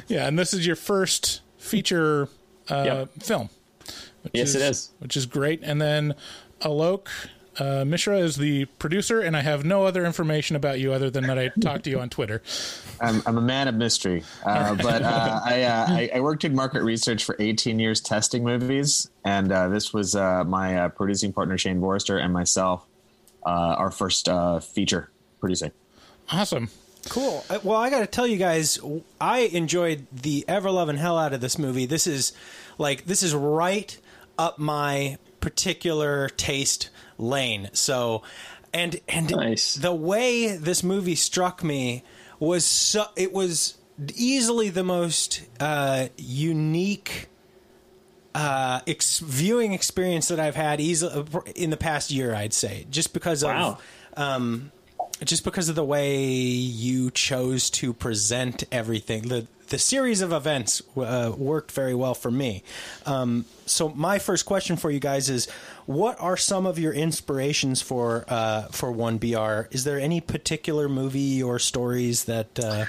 yeah 0.07 0.27
and 0.27 0.37
this 0.37 0.53
is 0.53 0.65
your 0.65 0.75
first 0.75 1.41
feature 1.57 2.27
uh, 2.69 2.83
Yep. 2.85 3.09
film 3.23 3.49
which 4.23 4.33
Yes, 4.33 4.55
it 4.55 4.61
is. 4.61 4.91
which 4.99 5.17
is 5.17 5.25
great 5.25 5.61
and 5.63 5.81
then 5.81 6.15
alok 6.61 7.07
uh, 7.59 7.83
Mishra 7.85 8.17
is 8.17 8.37
the 8.37 8.65
producer, 8.79 9.19
and 9.19 9.35
I 9.35 9.41
have 9.41 9.65
no 9.65 9.85
other 9.85 10.05
information 10.05 10.55
about 10.55 10.79
you 10.79 10.93
other 10.93 11.09
than 11.09 11.27
that 11.27 11.37
I 11.37 11.49
talked 11.61 11.83
to 11.83 11.89
you 11.89 11.99
on 11.99 12.09
Twitter. 12.09 12.41
I'm, 13.01 13.21
I'm 13.25 13.37
a 13.37 13.41
man 13.41 13.67
of 13.67 13.75
mystery, 13.75 14.23
uh, 14.45 14.75
but 14.75 15.01
uh, 15.01 15.41
I, 15.45 15.63
uh, 15.63 15.85
I 15.89 16.11
I 16.15 16.19
worked 16.21 16.45
in 16.45 16.55
market 16.55 16.81
research 16.81 17.25
for 17.25 17.35
18 17.39 17.77
years 17.77 17.99
testing 17.99 18.43
movies, 18.45 19.09
and 19.25 19.51
uh, 19.51 19.67
this 19.67 19.93
was 19.93 20.15
uh, 20.15 20.43
my 20.45 20.77
uh, 20.77 20.89
producing 20.89 21.33
partner 21.33 21.57
Shane 21.57 21.81
Vorster 21.81 22.23
and 22.23 22.31
myself, 22.31 22.85
uh, 23.45 23.49
our 23.49 23.91
first 23.91 24.29
uh, 24.29 24.59
feature 24.61 25.11
producing. 25.41 25.71
Awesome. 26.31 26.69
Cool. 27.09 27.43
Uh, 27.49 27.59
Well, 27.63 27.77
I 27.77 27.89
got 27.89 27.99
to 27.99 28.07
tell 28.07 28.27
you 28.27 28.37
guys, 28.37 28.79
I 29.19 29.39
enjoyed 29.39 30.07
the 30.13 30.45
ever 30.47 30.71
loving 30.71 30.97
hell 30.97 31.17
out 31.17 31.33
of 31.33 31.41
this 31.41 31.57
movie. 31.59 31.85
This 31.85 32.07
is 32.07 32.31
like 32.77 33.05
this 33.05 33.23
is 33.23 33.35
right 33.35 33.99
up 34.41 34.57
my 34.59 35.17
particular 35.39 36.29
taste 36.29 36.89
lane. 37.17 37.69
So, 37.73 38.23
and 38.73 38.99
and 39.07 39.29
the 39.79 39.93
way 39.93 40.55
this 40.57 40.83
movie 40.83 41.15
struck 41.15 41.63
me 41.63 42.03
was 42.39 42.65
so 42.65 43.05
it 43.15 43.31
was 43.31 43.77
easily 44.15 44.69
the 44.69 44.83
most 44.83 45.43
uh, 45.59 46.07
unique 46.17 47.27
uh, 48.33 48.79
ex- 48.87 49.19
viewing 49.19 49.73
experience 49.73 50.29
that 50.29 50.39
I've 50.39 50.55
had 50.55 50.79
easily 50.79 51.23
in 51.55 51.69
the 51.69 51.77
past 51.77 52.11
year. 52.11 52.33
I'd 52.33 52.53
say 52.53 52.85
just 52.89 53.13
because 53.13 53.43
Wow. 53.43 53.77
of 54.15 54.19
um, 54.23 54.71
just 55.23 55.43
because 55.43 55.69
of 55.69 55.75
the 55.75 55.83
way 55.83 56.17
you 56.17 57.11
chose 57.11 57.69
to 57.71 57.93
present 57.93 58.63
everything. 58.71 59.27
The 59.27 59.47
the 59.71 59.79
series 59.79 60.21
of 60.21 60.33
events 60.33 60.81
uh, 60.97 61.33
worked 61.35 61.71
very 61.71 61.95
well 61.95 62.13
for 62.13 62.29
me. 62.29 62.61
Um, 63.05 63.45
so 63.65 63.89
my 63.89 64.19
first 64.19 64.45
question 64.45 64.75
for 64.75 64.91
you 64.91 64.99
guys 64.99 65.29
is, 65.29 65.49
what 65.85 66.19
are 66.19 66.35
some 66.37 66.65
of 66.65 66.77
your 66.77 66.93
inspirations 66.93 67.81
for 67.81 68.25
uh, 68.27 68.63
for 68.63 68.91
One 68.91 69.17
BR? 69.17 69.67
Is 69.71 69.85
there 69.85 69.99
any 69.99 70.21
particular 70.21 70.87
movie 70.87 71.41
or 71.41 71.57
stories 71.57 72.25
that? 72.25 72.59
Uh, 72.59 72.85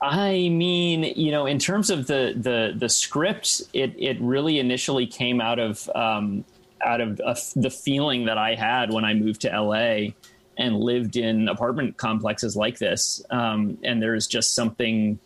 I 0.00 0.48
mean, 0.48 1.04
you 1.04 1.30
know, 1.30 1.46
in 1.46 1.58
terms 1.58 1.90
of 1.90 2.06
the 2.06 2.32
the 2.34 2.72
the 2.74 2.88
script, 2.88 3.62
it 3.74 3.94
it 3.98 4.18
really 4.20 4.58
initially 4.58 5.06
came 5.06 5.42
out 5.42 5.58
of 5.58 5.88
um, 5.94 6.44
out 6.82 7.02
of 7.02 7.18
the 7.54 7.70
feeling 7.70 8.24
that 8.24 8.38
I 8.38 8.54
had 8.54 8.90
when 8.90 9.04
I 9.04 9.12
moved 9.12 9.42
to 9.42 9.48
LA 9.48 10.12
and 10.58 10.76
lived 10.76 11.16
in 11.16 11.48
apartment 11.48 11.96
complexes 11.96 12.56
like 12.56 12.78
this. 12.78 13.22
Um, 13.30 13.78
and 13.82 14.02
there's 14.02 14.26
just 14.26 14.54
something 14.54 15.18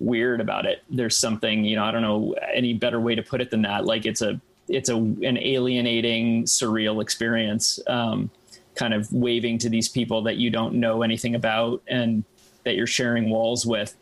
weird 0.00 0.40
about 0.40 0.66
it. 0.66 0.82
There's 0.90 1.16
something, 1.16 1.64
you 1.64 1.76
know, 1.76 1.84
I 1.84 1.90
don't 1.90 2.02
know 2.02 2.34
any 2.52 2.74
better 2.74 2.98
way 2.98 3.14
to 3.14 3.22
put 3.22 3.40
it 3.40 3.50
than 3.50 3.62
that. 3.62 3.84
Like 3.84 4.06
it's 4.06 4.22
a 4.22 4.40
it's 4.68 4.88
a 4.88 4.96
an 4.96 5.38
alienating, 5.38 6.44
surreal 6.44 7.00
experience. 7.00 7.78
Um, 7.86 8.30
kind 8.76 8.94
of 8.94 9.10
waving 9.12 9.58
to 9.58 9.68
these 9.68 9.88
people 9.88 10.22
that 10.22 10.36
you 10.36 10.50
don't 10.50 10.74
know 10.74 11.02
anything 11.02 11.34
about 11.34 11.82
and 11.88 12.24
that 12.64 12.76
you're 12.76 12.86
sharing 12.86 13.30
walls 13.30 13.66
with. 13.66 13.96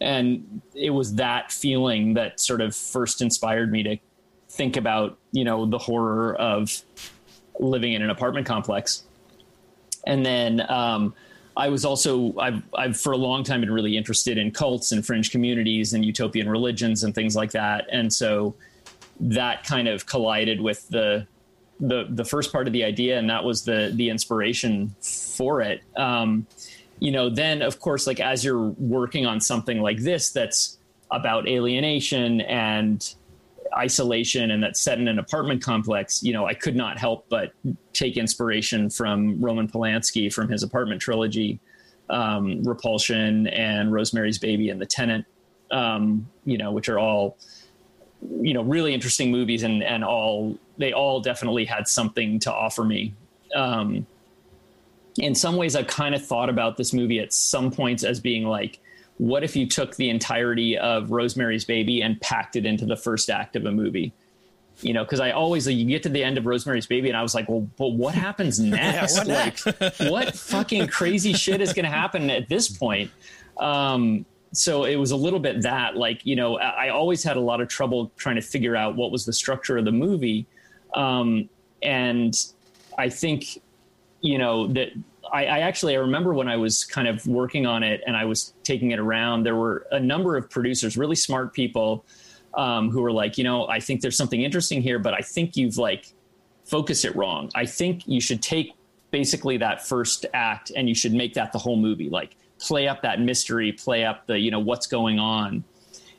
And 0.00 0.62
it 0.74 0.90
was 0.90 1.16
that 1.16 1.52
feeling 1.52 2.14
that 2.14 2.40
sort 2.40 2.60
of 2.60 2.74
first 2.74 3.20
inspired 3.20 3.70
me 3.70 3.82
to 3.82 3.96
think 4.48 4.76
about, 4.76 5.18
you 5.32 5.44
know, 5.44 5.66
the 5.66 5.78
horror 5.78 6.34
of 6.36 6.82
living 7.60 7.92
in 7.92 8.02
an 8.02 8.10
apartment 8.10 8.46
complex. 8.46 9.04
And 10.08 10.26
then 10.26 10.68
um, 10.68 11.14
I 11.56 11.68
was 11.68 11.84
also 11.84 12.36
I've 12.38 12.62
I've 12.74 12.98
for 12.98 13.12
a 13.12 13.16
long 13.16 13.44
time 13.44 13.60
been 13.60 13.70
really 13.70 13.96
interested 13.96 14.38
in 14.38 14.50
cults 14.50 14.90
and 14.90 15.06
fringe 15.06 15.30
communities 15.30 15.92
and 15.92 16.04
utopian 16.04 16.48
religions 16.48 17.04
and 17.04 17.14
things 17.14 17.36
like 17.36 17.52
that. 17.52 17.86
And 17.92 18.12
so 18.12 18.56
that 19.20 19.64
kind 19.64 19.86
of 19.86 20.06
collided 20.06 20.60
with 20.60 20.88
the 20.88 21.26
the 21.78 22.06
the 22.08 22.24
first 22.24 22.52
part 22.52 22.66
of 22.66 22.72
the 22.72 22.82
idea, 22.84 23.18
and 23.18 23.28
that 23.30 23.44
was 23.44 23.64
the 23.64 23.92
the 23.94 24.08
inspiration 24.08 24.94
for 25.00 25.60
it. 25.60 25.82
Um, 25.96 26.46
you 27.00 27.12
know, 27.12 27.28
then 27.28 27.62
of 27.62 27.78
course, 27.78 28.06
like 28.06 28.18
as 28.18 28.44
you're 28.44 28.68
working 28.78 29.26
on 29.26 29.40
something 29.40 29.80
like 29.80 29.98
this, 29.98 30.30
that's 30.30 30.78
about 31.10 31.48
alienation 31.48 32.40
and 32.42 33.14
isolation 33.76 34.50
and 34.50 34.62
that's 34.62 34.80
set 34.80 34.98
in 34.98 35.08
an 35.08 35.18
apartment 35.18 35.62
complex, 35.62 36.22
you 36.22 36.32
know, 36.32 36.46
I 36.46 36.54
could 36.54 36.76
not 36.76 36.98
help 36.98 37.26
but 37.28 37.52
take 37.92 38.16
inspiration 38.16 38.90
from 38.90 39.40
Roman 39.40 39.68
Polanski 39.68 40.32
from 40.32 40.48
his 40.48 40.62
apartment 40.62 41.00
trilogy, 41.00 41.60
um, 42.10 42.62
Repulsion 42.64 43.46
and 43.48 43.92
Rosemary's 43.92 44.38
Baby 44.38 44.70
and 44.70 44.80
The 44.80 44.86
Tenant, 44.86 45.26
um, 45.70 46.28
you 46.44 46.58
know, 46.58 46.72
which 46.72 46.88
are 46.88 46.98
all, 46.98 47.36
you 48.40 48.54
know, 48.54 48.62
really 48.62 48.94
interesting 48.94 49.30
movies 49.30 49.62
and, 49.62 49.82
and 49.82 50.04
all, 50.04 50.58
they 50.76 50.92
all 50.92 51.20
definitely 51.20 51.64
had 51.64 51.86
something 51.88 52.38
to 52.40 52.52
offer 52.52 52.84
me. 52.84 53.14
Um, 53.54 54.06
in 55.18 55.34
some 55.34 55.56
ways, 55.56 55.74
I've 55.74 55.86
kind 55.86 56.14
of 56.14 56.24
thought 56.24 56.48
about 56.48 56.76
this 56.76 56.92
movie 56.92 57.18
at 57.18 57.32
some 57.32 57.70
points 57.70 58.04
as 58.04 58.20
being 58.20 58.44
like, 58.44 58.80
what 59.18 59.44
if 59.44 59.56
you 59.56 59.66
took 59.66 59.96
the 59.96 60.08
entirety 60.08 60.78
of 60.78 61.10
Rosemary's 61.10 61.64
Baby 61.64 62.02
and 62.02 62.20
packed 62.20 62.56
it 62.56 62.64
into 62.64 62.86
the 62.86 62.96
first 62.96 63.30
act 63.30 63.56
of 63.56 63.66
a 63.66 63.72
movie? 63.72 64.12
You 64.80 64.92
know, 64.92 65.02
because 65.04 65.18
I 65.18 65.32
always 65.32 65.66
like, 65.66 65.76
you 65.76 65.84
get 65.86 66.04
to 66.04 66.08
the 66.08 66.22
end 66.22 66.38
of 66.38 66.46
Rosemary's 66.46 66.86
Baby, 66.86 67.08
and 67.08 67.16
I 67.16 67.22
was 67.22 67.34
like, 67.34 67.48
well, 67.48 67.68
but 67.76 67.88
what 67.88 68.14
happens 68.14 68.60
next? 68.60 69.18
what 69.18 69.26
like, 69.26 69.58
what 69.98 70.36
fucking 70.36 70.86
crazy 70.86 71.32
shit 71.32 71.60
is 71.60 71.72
going 71.72 71.84
to 71.84 71.90
happen 71.90 72.30
at 72.30 72.48
this 72.48 72.68
point? 72.68 73.10
Um, 73.58 74.24
so 74.52 74.84
it 74.84 74.96
was 74.96 75.10
a 75.10 75.16
little 75.16 75.40
bit 75.40 75.62
that, 75.62 75.96
like, 75.96 76.24
you 76.24 76.36
know, 76.36 76.58
I 76.58 76.86
I 76.86 76.88
always 76.90 77.22
had 77.24 77.36
a 77.36 77.40
lot 77.40 77.60
of 77.60 77.68
trouble 77.68 78.12
trying 78.16 78.36
to 78.36 78.42
figure 78.42 78.76
out 78.76 78.94
what 78.94 79.10
was 79.10 79.26
the 79.26 79.32
structure 79.32 79.76
of 79.76 79.84
the 79.84 79.92
movie, 79.92 80.46
um, 80.94 81.50
and 81.82 82.34
I 82.96 83.08
think 83.08 83.60
you 84.20 84.38
know 84.38 84.68
that 84.68 84.90
I, 85.32 85.44
I 85.46 85.58
actually 85.60 85.96
I 85.96 86.00
remember 86.00 86.34
when 86.34 86.48
I 86.48 86.56
was 86.56 86.84
kind 86.84 87.08
of 87.08 87.26
working 87.26 87.66
on 87.66 87.82
it 87.82 88.02
and 88.06 88.16
I 88.16 88.24
was 88.24 88.54
taking 88.62 88.90
it 88.90 88.98
around. 88.98 89.44
There 89.44 89.56
were 89.56 89.86
a 89.90 90.00
number 90.00 90.36
of 90.36 90.48
producers, 90.50 90.96
really 90.96 91.16
smart 91.16 91.52
people, 91.52 92.04
um, 92.54 92.90
who 92.90 93.02
were 93.02 93.12
like, 93.12 93.38
you 93.38 93.44
know, 93.44 93.66
I 93.68 93.80
think 93.80 94.00
there's 94.00 94.16
something 94.16 94.42
interesting 94.42 94.82
here, 94.82 94.98
but 94.98 95.14
I 95.14 95.20
think 95.20 95.56
you've 95.56 95.76
like 95.78 96.12
focused 96.64 97.04
it 97.04 97.14
wrong. 97.16 97.50
I 97.54 97.66
think 97.66 98.06
you 98.06 98.20
should 98.20 98.42
take 98.42 98.72
basically 99.10 99.56
that 99.58 99.86
first 99.86 100.26
act 100.34 100.72
and 100.76 100.88
you 100.88 100.94
should 100.94 101.14
make 101.14 101.34
that 101.34 101.52
the 101.52 101.58
whole 101.58 101.76
movie. 101.76 102.10
Like 102.10 102.36
play 102.58 102.88
up 102.88 103.02
that 103.02 103.20
mystery, 103.20 103.72
play 103.72 104.04
up 104.04 104.26
the 104.26 104.38
you 104.38 104.50
know 104.50 104.60
what's 104.60 104.86
going 104.86 105.18
on. 105.18 105.64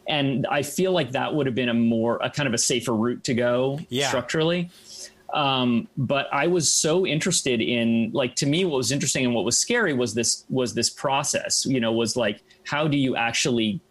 And 0.07 0.48
I 0.48 0.64
feel 0.64 0.91
like 0.91 1.11
that 1.11 1.36
would 1.36 1.45
have 1.45 1.53
been 1.53 1.69
a 1.69 1.73
more 1.73 2.18
a 2.22 2.30
kind 2.30 2.48
of 2.48 2.53
a 2.53 2.57
safer 2.57 2.95
route 2.95 3.23
to 3.26 3.34
go 3.34 3.80
Yeah. 3.90 4.07
structurally. 4.07 4.69
Um, 5.34 5.88
but 5.95 6.27
I 6.34 6.47
was 6.47 6.72
so 6.72 7.06
interested 7.06 7.61
in 7.61 8.11
like 8.14 8.35
to 8.35 8.45
me 8.45 8.65
what 8.65 8.77
was 8.77 8.91
interesting 8.91 9.26
and 9.26 9.34
what 9.34 9.45
was 9.45 9.57
scary 9.57 9.93
was 9.93 10.14
this 10.14 10.45
was 10.49 10.73
this 10.73 10.89
process. 10.89 11.65
You 11.65 11.80
know, 11.80 11.91
was 11.91 12.15
like 12.15 12.41
how 12.65 12.88
do 12.88 12.97
you 12.97 13.15
actually 13.15 13.81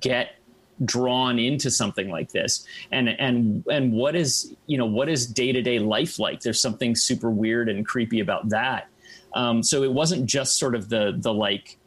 get 0.00 0.36
drawn 0.84 1.38
into 1.38 1.70
something 1.70 2.10
like 2.10 2.30
this 2.32 2.66
and 2.92 3.08
and 3.08 3.64
and 3.70 3.92
what 3.92 4.14
is 4.14 4.54
you 4.66 4.76
know 4.76 4.84
what 4.84 5.08
is 5.08 5.26
day-to-day 5.26 5.78
life 5.78 6.18
like 6.18 6.40
there's 6.40 6.60
something 6.60 6.94
super 6.94 7.30
weird 7.30 7.70
and 7.70 7.86
creepy 7.86 8.20
about 8.20 8.46
that 8.50 8.88
um, 9.34 9.62
so 9.62 9.82
it 9.82 9.92
wasn't 9.92 10.26
just 10.26 10.58
sort 10.58 10.74
of 10.74 10.90
the 10.90 11.16
the 11.20 11.32
like 11.32 11.78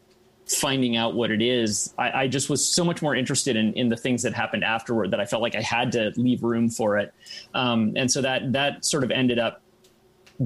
finding 0.50 0.98
out 0.98 1.14
what 1.14 1.32
it 1.32 1.42
is 1.42 1.94
I, 1.98 2.24
I 2.24 2.28
just 2.28 2.50
was 2.50 2.66
so 2.66 2.84
much 2.84 3.02
more 3.02 3.16
interested 3.16 3.56
in 3.56 3.74
in 3.74 3.90
the 3.90 3.96
things 3.96 4.24
that 4.24 4.34
happened 4.34 4.64
afterward 4.64 5.12
that 5.12 5.20
i 5.20 5.26
felt 5.26 5.42
like 5.42 5.56
i 5.56 5.62
had 5.62 5.92
to 5.94 6.12
leave 6.16 6.44
room 6.44 6.70
for 6.70 6.98
it. 6.98 7.14
Um, 7.54 7.94
and 7.96 8.12
so 8.12 8.22
that 8.22 8.52
that 8.54 8.84
sort 8.84 9.04
of 9.04 9.12
ended 9.12 9.40
up 9.40 9.62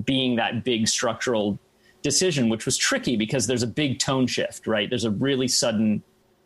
being 0.05 0.35
that 0.35 0.63
big 0.63 0.87
structural 0.87 1.59
decision 2.01 2.49
which 2.49 2.65
was 2.65 2.75
tricky 2.75 3.15
because 3.15 3.47
there's 3.47 3.63
a 3.63 3.67
big 3.67 3.99
tone 3.99 4.27
shift 4.27 4.67
right? 4.67 4.89
There's 4.89 5.05
a 5.05 5.11
really 5.11 5.47
sudden 5.47 6.03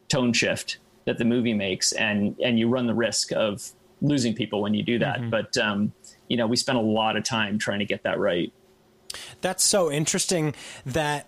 tone 0.08 0.34
shift 0.34 0.78
that 1.06 1.18
the 1.18 1.26
movie 1.26 1.54
makes 1.54 1.94
and 1.94 2.36
and 2.40 2.60
you 2.60 2.70
run 2.70 2.86
the 2.86 2.94
risk 2.94 3.32
of 3.32 3.72
losing 4.02 4.36
people 4.36 4.62
when 4.62 4.76
you 4.76 4.84
do 4.84 5.00
that. 5.00 5.32
But 5.32 5.58
um, 5.58 5.94
you 6.28 6.38
know 6.38 6.46
we 6.46 6.56
spent 6.56 6.78
a 6.78 6.82
lot 6.82 7.16
of 7.18 7.24
time 7.24 7.58
trying 7.58 7.80
to 7.80 7.86
get 7.86 8.04
that 8.04 8.20
right. 8.20 8.54
That's 9.42 9.64
so 9.64 9.92
interesting 9.92 10.54
that 10.86 11.28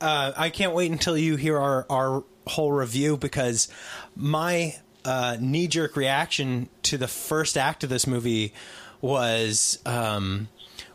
uh, 0.00 0.32
I 0.36 0.50
can't 0.50 0.74
wait 0.74 0.90
until 0.90 1.16
you 1.16 1.36
hear 1.36 1.58
our, 1.58 1.86
our 1.90 2.24
whole 2.46 2.72
review 2.72 3.16
because 3.16 3.68
my 4.14 4.76
uh, 5.04 5.36
knee 5.40 5.68
jerk 5.68 5.96
reaction 5.96 6.68
to 6.82 6.98
the 6.98 7.08
first 7.08 7.56
act 7.56 7.84
of 7.84 7.90
this 7.90 8.06
movie 8.06 8.52
was 9.00 9.78
um, 9.86 10.48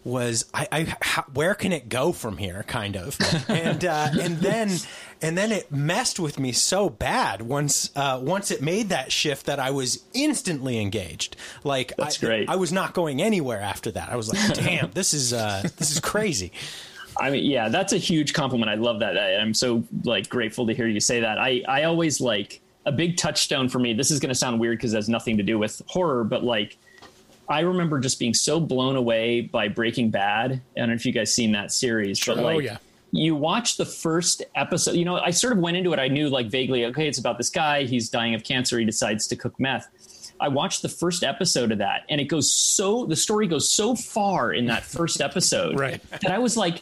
was 0.03 0.45
I, 0.53 0.67
I 0.71 0.95
how, 1.01 1.23
where 1.33 1.53
can 1.53 1.71
it 1.71 1.87
go 1.87 2.11
from 2.11 2.37
here 2.37 2.63
kind 2.67 2.95
of? 2.95 3.17
And 3.47 3.83
uh, 3.85 4.09
and 4.19 4.37
then 4.37 4.71
and 5.21 5.37
then 5.37 5.51
it 5.51 5.71
messed 5.71 6.19
with 6.19 6.39
me 6.39 6.51
so 6.51 6.89
bad 6.89 7.41
once 7.41 7.91
uh, 7.95 8.19
once 8.21 8.49
it 8.49 8.61
made 8.61 8.89
that 8.89 9.11
shift 9.11 9.45
that 9.45 9.59
I 9.59 9.71
was 9.71 10.03
instantly 10.13 10.79
engaged. 10.79 11.35
Like 11.63 11.93
That's 11.97 12.21
I, 12.23 12.27
great. 12.27 12.49
I 12.49 12.55
was 12.55 12.71
not 12.71 12.93
going 12.93 13.21
anywhere 13.21 13.61
after 13.61 13.91
that. 13.91 14.09
I 14.09 14.15
was 14.15 14.33
like 14.33 14.53
damn 14.53 14.91
this 14.91 15.13
is 15.13 15.33
uh, 15.33 15.61
this 15.77 15.91
is 15.91 15.99
crazy 15.99 16.51
I 17.21 17.29
mean, 17.29 17.49
yeah, 17.49 17.69
that's 17.69 17.93
a 17.93 17.97
huge 17.97 18.33
compliment. 18.33 18.69
I 18.69 18.75
love 18.75 18.99
that. 18.99 19.17
I, 19.17 19.35
I'm 19.37 19.53
so 19.53 19.83
like 20.03 20.27
grateful 20.29 20.65
to 20.67 20.73
hear 20.73 20.87
you 20.87 20.99
say 20.99 21.19
that. 21.21 21.37
I, 21.37 21.63
I 21.67 21.83
always 21.83 22.19
like 22.19 22.61
a 22.85 22.91
big 22.91 23.15
touchstone 23.15 23.69
for 23.69 23.79
me. 23.79 23.93
This 23.93 24.09
is 24.11 24.19
going 24.19 24.29
to 24.29 24.35
sound 24.35 24.59
weird 24.59 24.77
because 24.79 24.93
it 24.93 24.97
has 24.97 25.07
nothing 25.09 25.37
to 25.37 25.43
do 25.43 25.59
with 25.59 25.81
horror, 25.87 26.23
but 26.23 26.43
like 26.43 26.77
I 27.47 27.59
remember 27.61 27.99
just 27.99 28.17
being 28.17 28.33
so 28.33 28.59
blown 28.59 28.95
away 28.95 29.41
by 29.41 29.67
Breaking 29.67 30.09
Bad. 30.09 30.53
I 30.75 30.79
don't 30.79 30.89
know 30.89 30.95
if 30.95 31.05
you 31.05 31.11
guys 31.11 31.33
seen 31.33 31.51
that 31.51 31.71
series, 31.71 32.23
but 32.25 32.37
Oh, 32.39 32.41
like 32.43 32.63
yeah. 32.63 32.77
you 33.11 33.35
watch 33.35 33.77
the 33.77 33.85
first 33.85 34.41
episode, 34.55 34.95
you 34.95 35.05
know, 35.05 35.17
I 35.17 35.31
sort 35.31 35.53
of 35.53 35.59
went 35.59 35.77
into 35.77 35.93
it. 35.93 35.99
I 35.99 36.07
knew 36.07 36.29
like 36.29 36.47
vaguely, 36.47 36.85
okay, 36.85 37.07
it's 37.07 37.19
about 37.19 37.37
this 37.37 37.49
guy. 37.49 37.83
He's 37.83 38.09
dying 38.09 38.33
of 38.35 38.43
cancer. 38.43 38.79
He 38.79 38.85
decides 38.85 39.27
to 39.27 39.35
cook 39.35 39.59
meth. 39.59 39.87
I 40.39 40.47
watched 40.47 40.81
the 40.81 40.89
first 40.89 41.23
episode 41.23 41.71
of 41.71 41.77
that 41.77 42.03
and 42.09 42.19
it 42.19 42.23
goes 42.25 42.51
so, 42.51 43.05
the 43.05 43.15
story 43.15 43.45
goes 43.45 43.69
so 43.69 43.95
far 43.95 44.53
in 44.53 44.65
that 44.67 44.81
first 44.83 45.21
episode 45.21 45.77
Right. 45.79 46.01
that 46.09 46.31
I 46.31 46.39
was 46.39 46.57
like, 46.57 46.81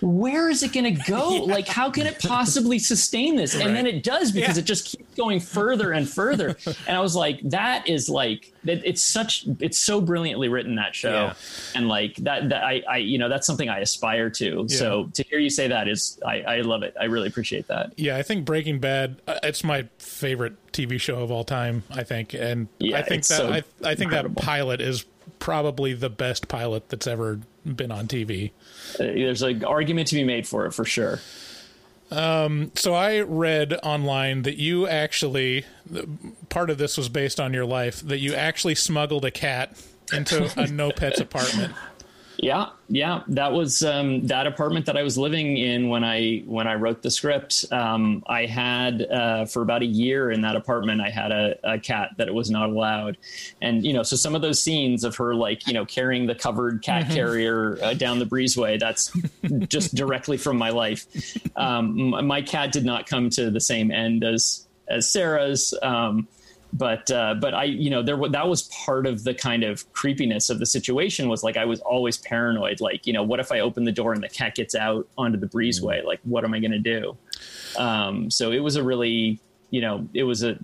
where 0.00 0.48
is 0.48 0.62
it 0.62 0.72
going 0.72 0.84
to 0.96 1.02
go? 1.10 1.44
Like, 1.48 1.66
how 1.66 1.90
can 1.90 2.06
it 2.06 2.18
possibly 2.20 2.78
sustain 2.78 3.34
this? 3.36 3.54
And 3.54 3.74
then 3.74 3.86
it 3.86 4.02
does 4.02 4.32
because 4.32 4.56
Yeah. 4.56 4.60
it 4.62 4.66
just 4.66 4.84
keeps 4.86 5.14
going 5.14 5.40
further 5.40 5.92
and 5.92 6.08
further. 6.08 6.56
and 6.86 6.96
I 6.96 7.00
was 7.00 7.16
like, 7.16 7.40
that 7.50 7.88
is 7.88 8.08
like, 8.08 8.52
that 8.64 8.82
it's 8.84 9.02
such, 9.02 9.46
it's 9.60 9.78
so 9.78 10.00
brilliantly 10.00 10.48
written 10.48 10.74
that 10.76 10.94
show. 10.94 11.10
Yeah. 11.10 11.34
And 11.74 11.88
like 11.88 12.16
that, 12.16 12.50
that 12.50 12.62
I, 12.64 12.82
I, 12.88 12.96
you 12.98 13.18
know, 13.18 13.28
that's 13.28 13.46
something 13.46 13.68
I 13.68 13.78
aspire 13.80 14.28
to. 14.30 14.68
So 14.68 15.08
to 15.14 15.22
hear 15.24 15.38
you 15.38 15.48
say 15.50 15.68
that 15.68 15.88
is, 15.88 16.18
I, 16.26 16.42
I 16.42 16.60
love 16.60 16.82
it. 16.82 16.94
I 17.00 17.04
really 17.04 17.28
appreciate 17.28 17.66
that. 17.68 17.92
Yeah, 17.96 18.16
I 18.16 18.22
think 18.22 18.44
Breaking 18.44 18.78
Bad. 18.80 19.20
uh, 19.26 19.38
It's 19.42 19.64
my 19.64 19.88
favorite 19.98 20.54
TV 20.72 21.00
show 21.00 21.22
of 21.22 21.30
all 21.30 21.44
time. 21.44 21.82
I 21.90 22.02
think, 22.04 22.34
and 22.34 22.68
Yeah, 22.78 22.98
I 22.98 23.02
think 23.02 23.22
that 23.26 23.34
so 23.36 23.50
I, 23.52 23.62
I 23.82 23.94
think 23.94 24.12
incredible. 24.12 24.34
that 24.34 24.44
pilot 24.44 24.80
is 24.80 25.04
probably 25.38 25.94
the 25.94 26.10
best 26.10 26.48
pilot 26.48 26.88
that's 26.88 27.06
ever 27.06 27.40
been 27.76 27.90
on 27.90 28.06
TV. 28.06 28.52
There's 28.98 29.42
an 29.42 29.64
argument 29.64 30.08
to 30.08 30.14
be 30.14 30.24
made 30.24 30.46
for 30.46 30.66
it 30.66 30.72
for 30.72 30.84
sure. 30.84 31.20
Um, 32.10 32.72
so 32.74 32.94
I 32.94 33.20
read 33.20 33.74
online 33.82 34.42
that 34.42 34.56
you 34.56 34.88
actually 34.88 35.66
part 36.48 36.70
of 36.70 36.78
this 36.78 36.96
was 36.96 37.08
based 37.08 37.38
on 37.38 37.52
your 37.52 37.66
life 37.66 38.00
that 38.00 38.18
you 38.18 38.34
actually 38.34 38.74
smuggled 38.74 39.24
a 39.24 39.30
cat 39.30 39.76
into 40.12 40.50
a 40.58 40.66
no 40.70 40.90
pets 40.90 41.20
apartment. 41.20 41.74
Yeah, 42.40 42.68
yeah, 42.88 43.22
that 43.28 43.52
was 43.52 43.82
um, 43.82 44.24
that 44.28 44.46
apartment 44.46 44.86
that 44.86 44.96
I 44.96 45.02
was 45.02 45.18
living 45.18 45.56
in 45.56 45.88
when 45.88 46.04
I 46.04 46.44
when 46.46 46.68
I 46.68 46.74
wrote 46.74 47.02
the 47.02 47.10
script. 47.10 47.64
Um, 47.72 48.22
I 48.28 48.46
had 48.46 49.02
uh, 49.02 49.44
for 49.46 49.62
about 49.62 49.82
a 49.82 49.86
year 49.86 50.30
in 50.30 50.42
that 50.42 50.54
apartment. 50.54 51.00
I 51.00 51.10
had 51.10 51.32
a, 51.32 51.58
a 51.64 51.80
cat 51.80 52.10
that 52.16 52.28
it 52.28 52.34
was 52.34 52.48
not 52.48 52.70
allowed, 52.70 53.18
and 53.60 53.84
you 53.84 53.92
know, 53.92 54.04
so 54.04 54.14
some 54.14 54.36
of 54.36 54.42
those 54.42 54.62
scenes 54.62 55.02
of 55.02 55.16
her 55.16 55.34
like 55.34 55.66
you 55.66 55.72
know 55.72 55.84
carrying 55.84 56.26
the 56.26 56.34
covered 56.36 56.80
cat 56.80 57.10
carrier 57.10 57.76
uh, 57.82 57.94
down 57.94 58.20
the 58.20 58.26
breezeway. 58.26 58.78
That's 58.78 59.12
just 59.66 59.96
directly 59.96 60.36
from 60.36 60.58
my 60.58 60.70
life. 60.70 61.06
Um, 61.56 62.24
my 62.24 62.40
cat 62.40 62.70
did 62.70 62.84
not 62.84 63.06
come 63.08 63.30
to 63.30 63.50
the 63.50 63.60
same 63.60 63.90
end 63.90 64.22
as 64.22 64.68
as 64.86 65.10
Sarah's. 65.10 65.74
Um, 65.82 66.28
but 66.72 67.10
uh, 67.10 67.34
but 67.34 67.54
I 67.54 67.64
you 67.64 67.90
know 67.90 68.02
there 68.02 68.16
that 68.30 68.48
was 68.48 68.62
part 68.84 69.06
of 69.06 69.24
the 69.24 69.34
kind 69.34 69.64
of 69.64 69.90
creepiness 69.92 70.50
of 70.50 70.58
the 70.58 70.66
situation 70.66 71.28
was 71.28 71.42
like 71.42 71.56
I 71.56 71.64
was 71.64 71.80
always 71.80 72.18
paranoid 72.18 72.80
like 72.80 73.06
you 73.06 73.12
know 73.12 73.22
what 73.22 73.40
if 73.40 73.50
I 73.50 73.60
open 73.60 73.84
the 73.84 73.92
door 73.92 74.12
and 74.12 74.22
the 74.22 74.28
cat 74.28 74.54
gets 74.54 74.74
out 74.74 75.08
onto 75.16 75.38
the 75.38 75.46
breezeway? 75.46 76.04
Like 76.04 76.20
what 76.24 76.44
am 76.44 76.54
I 76.54 76.60
going 76.60 76.72
to 76.72 76.78
do? 76.78 77.16
Um, 77.76 78.30
so 78.30 78.52
it 78.52 78.60
was 78.60 78.76
a 78.76 78.82
really 78.82 79.40
you 79.70 79.80
know 79.80 80.08
it 80.14 80.24
was 80.24 80.42
a 80.42 80.58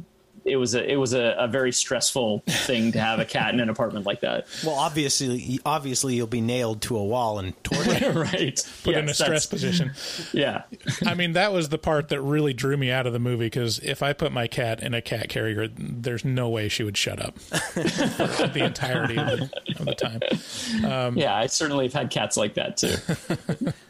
it 0.45 0.57
was 0.57 0.75
a 0.75 0.91
it 0.91 0.97
was 0.97 1.15
a, 1.15 1.35
a 1.39 1.49
very 1.49 1.73
stressful 1.73 2.43
thing 2.47 2.93
to 2.93 3.01
have 3.01 3.19
a 3.19 3.25
cat 3.25 3.55
in 3.55 3.61
an 3.61 3.69
apartment 3.69 4.07
like 4.07 4.21
that 4.21 4.47
Well, 4.65 4.75
obviously, 4.75 5.61
obviously, 5.65 6.15
you'll 6.15 6.27
be 6.27 6.41
nailed 6.41 6.83
to 6.83 6.97
a 6.97 7.05
wall 7.05 7.39
and 7.39 7.63
tortured. 7.65 8.15
right 8.15 8.71
Put 8.83 8.97
in 8.97 9.09
a 9.09 9.15
stress 9.15 9.47
position. 9.47 9.93
yeah 10.33 10.63
I 11.07 11.15
mean, 11.15 11.33
that 11.33 11.53
was 11.53 11.69
the 11.71 11.79
part 11.79 12.09
that 12.09 12.21
really 12.21 12.53
drew 12.53 12.77
me 12.77 12.91
out 12.91 13.07
of 13.07 13.13
the 13.13 13.19
movie 13.19 13.47
because 13.47 13.79
if 13.81 14.03
I 14.03 14.13
put 14.13 14.33
my 14.33 14.47
cat 14.47 14.83
in 14.83 14.95
a 14.95 15.01
cat 15.03 15.29
carrier, 15.29 15.69
there's 15.69 16.25
no 16.25 16.49
way 16.49 16.69
she 16.69 16.83
would 16.85 16.97
shut 16.97 17.21
up 17.25 17.37
the 17.75 18.63
entirety 18.65 19.19
of 19.19 19.27
the, 19.39 19.51
of 19.79 19.87
the 19.87 19.95
time. 19.95 20.91
Um, 20.91 21.17
yeah 21.17 21.35
I 21.35 21.47
certainly 21.47 21.87
have 21.87 21.93
had 21.95 22.11
cats 22.11 22.37
like 22.37 22.55
that 22.55 22.77
too 22.77 22.95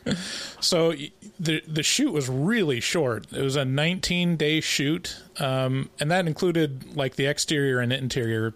So 0.61 0.95
the 1.39 1.63
the 1.67 1.83
shoot 1.83 2.13
was 2.13 2.29
really 2.29 2.81
short. 2.81 3.27
It 3.33 3.43
was 3.43 3.57
a 3.57 3.65
19 3.65 4.37
day 4.37 4.61
shoot, 4.61 5.17
um, 5.41 5.91
and 6.01 6.11
that 6.11 6.27
included 6.27 6.97
like 6.97 7.17
the 7.17 7.27
exterior 7.27 7.81
and 7.81 7.93
interior 7.93 8.55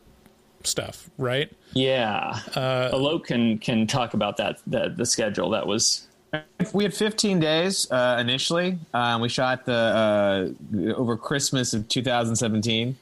stuff, 0.64 1.08
right? 1.18 1.50
yeah 1.74 2.40
uh, 2.56 2.90
Alok 2.92 3.24
can 3.24 3.58
can 3.58 3.86
talk 3.86 4.14
about 4.14 4.36
that 4.38 4.58
the, 4.66 4.92
the 4.96 5.04
schedule 5.04 5.50
that 5.50 5.66
was 5.66 6.08
We 6.72 6.84
had 6.84 6.92
15 6.92 7.40
days 7.40 7.90
uh, 7.90 8.18
initially. 8.20 8.78
Um, 8.92 9.22
we 9.22 9.28
shot 9.28 9.64
the 9.64 10.54
uh, 10.72 10.92
over 10.94 11.16
Christmas 11.16 11.72
of 11.72 11.88
2017, 11.88 12.96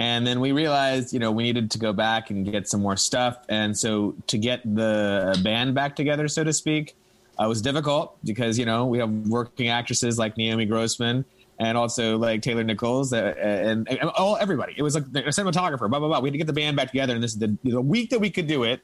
and 0.00 0.26
then 0.26 0.40
we 0.40 0.50
realized, 0.50 1.12
you 1.12 1.20
know, 1.20 1.30
we 1.30 1.44
needed 1.44 1.70
to 1.70 1.78
go 1.78 1.92
back 1.92 2.30
and 2.30 2.50
get 2.50 2.68
some 2.68 2.82
more 2.82 2.96
stuff. 2.96 3.38
And 3.48 3.78
so 3.78 4.16
to 4.26 4.38
get 4.38 4.62
the 4.64 5.38
band 5.44 5.74
back 5.74 5.94
together, 5.94 6.26
so 6.26 6.42
to 6.42 6.52
speak, 6.52 6.96
uh, 7.38 7.46
was 7.46 7.62
difficult 7.62 8.16
because 8.24 8.58
you 8.58 8.64
know 8.64 8.86
we 8.86 8.98
have 8.98 9.10
working 9.28 9.68
actresses 9.68 10.18
like 10.18 10.36
Naomi 10.36 10.66
Grossman 10.66 11.24
and 11.58 11.78
also 11.78 12.18
like 12.18 12.42
Taylor 12.42 12.64
Nichols 12.64 13.12
uh, 13.12 13.34
and, 13.38 13.88
and 13.88 14.10
all 14.10 14.36
everybody. 14.36 14.74
It 14.76 14.82
was 14.82 14.94
like 14.94 15.04
a 15.04 15.30
cinematographer, 15.30 15.88
blah 15.88 15.98
blah 15.98 16.08
blah. 16.08 16.20
We 16.20 16.28
had 16.28 16.32
to 16.32 16.38
get 16.38 16.46
the 16.46 16.52
band 16.52 16.76
back 16.76 16.88
together, 16.88 17.14
and 17.14 17.22
this 17.22 17.32
is 17.32 17.38
the, 17.38 17.56
the 17.64 17.80
week 17.80 18.10
that 18.10 18.20
we 18.20 18.30
could 18.30 18.46
do 18.46 18.64
it 18.64 18.80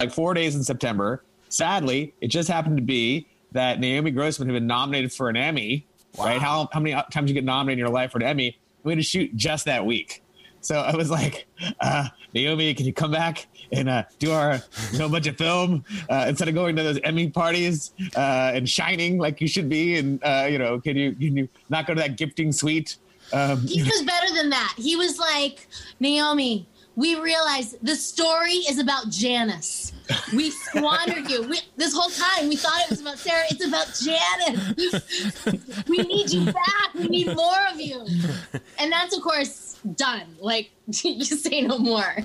like 0.00 0.12
four 0.12 0.34
days 0.34 0.54
in 0.54 0.64
September. 0.64 1.22
Sadly, 1.48 2.14
it 2.20 2.28
just 2.28 2.48
happened 2.48 2.76
to 2.78 2.82
be 2.82 3.28
that 3.52 3.80
Naomi 3.80 4.10
Grossman 4.10 4.48
had 4.48 4.54
been 4.54 4.66
nominated 4.66 5.12
for 5.12 5.28
an 5.28 5.36
Emmy. 5.36 5.86
Right? 6.18 6.40
How 6.40 6.68
how 6.72 6.80
many 6.80 7.00
times 7.10 7.30
you 7.30 7.34
get 7.34 7.44
nominated 7.44 7.78
in 7.78 7.86
your 7.86 7.94
life 7.94 8.12
for 8.12 8.18
an 8.18 8.24
Emmy? 8.24 8.58
We 8.82 8.92
had 8.92 8.98
to 8.98 9.02
shoot 9.02 9.34
just 9.36 9.64
that 9.64 9.86
week. 9.86 10.21
So 10.62 10.76
I 10.76 10.94
was 10.94 11.10
like, 11.10 11.46
uh, 11.80 12.08
Naomi, 12.32 12.72
can 12.72 12.86
you 12.86 12.92
come 12.92 13.10
back 13.10 13.46
and 13.72 13.88
uh, 13.88 14.04
do 14.20 14.32
our 14.32 14.60
you 14.92 15.08
bunch 15.08 15.26
of 15.26 15.36
film 15.36 15.84
uh, 16.08 16.26
instead 16.28 16.48
of 16.48 16.54
going 16.54 16.76
to 16.76 16.82
those 16.82 17.00
Emmy 17.02 17.28
parties 17.28 17.92
uh, 18.16 18.52
and 18.54 18.68
shining 18.68 19.18
like 19.18 19.40
you 19.40 19.48
should 19.48 19.68
be? 19.68 19.96
And 19.96 20.22
uh, 20.22 20.46
you 20.50 20.58
know, 20.58 20.80
can 20.80 20.96
you 20.96 21.12
can 21.12 21.36
you 21.36 21.48
not 21.68 21.86
go 21.86 21.94
to 21.94 22.00
that 22.00 22.16
gifting 22.16 22.52
suite? 22.52 22.96
Um, 23.32 23.66
He 23.66 23.82
was 23.82 24.02
better 24.02 24.32
than 24.34 24.50
that. 24.50 24.74
He 24.76 24.94
was 24.94 25.18
like, 25.18 25.66
Naomi, 26.00 26.66
we 26.96 27.18
realized 27.18 27.76
the 27.82 27.96
story 27.96 28.52
is 28.68 28.78
about 28.78 29.08
Janice. 29.08 29.92
We 30.34 30.50
squandered 30.50 31.30
you. 31.30 31.42
We, 31.48 31.60
this 31.76 31.94
whole 31.94 32.10
time 32.10 32.48
we 32.48 32.56
thought 32.56 32.80
it 32.82 32.90
was 32.90 33.00
about 33.00 33.18
Sarah. 33.18 33.44
It's 33.50 33.64
about 33.66 33.88
Janice. 33.98 35.86
we 35.88 35.98
need 35.98 36.30
you 36.30 36.44
back. 36.46 36.94
We 36.94 37.08
need 37.08 37.34
more 37.34 37.66
of 37.72 37.80
you. 37.80 38.04
And 38.78 38.92
that's 38.92 39.16
of 39.16 39.22
course 39.22 39.78
done. 39.94 40.36
Like 40.38 40.70
you 41.02 41.24
say 41.24 41.62
no 41.62 41.78
more. 41.78 42.16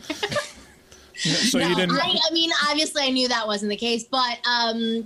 So 1.15 1.59
no, 1.59 1.67
you 1.69 1.75
didn't. 1.75 1.99
I, 1.99 2.15
I 2.29 2.33
mean, 2.33 2.51
obviously, 2.69 3.03
I 3.03 3.09
knew 3.09 3.27
that 3.27 3.47
wasn't 3.47 3.69
the 3.69 3.77
case, 3.77 4.03
but 4.03 4.39
um, 4.47 5.05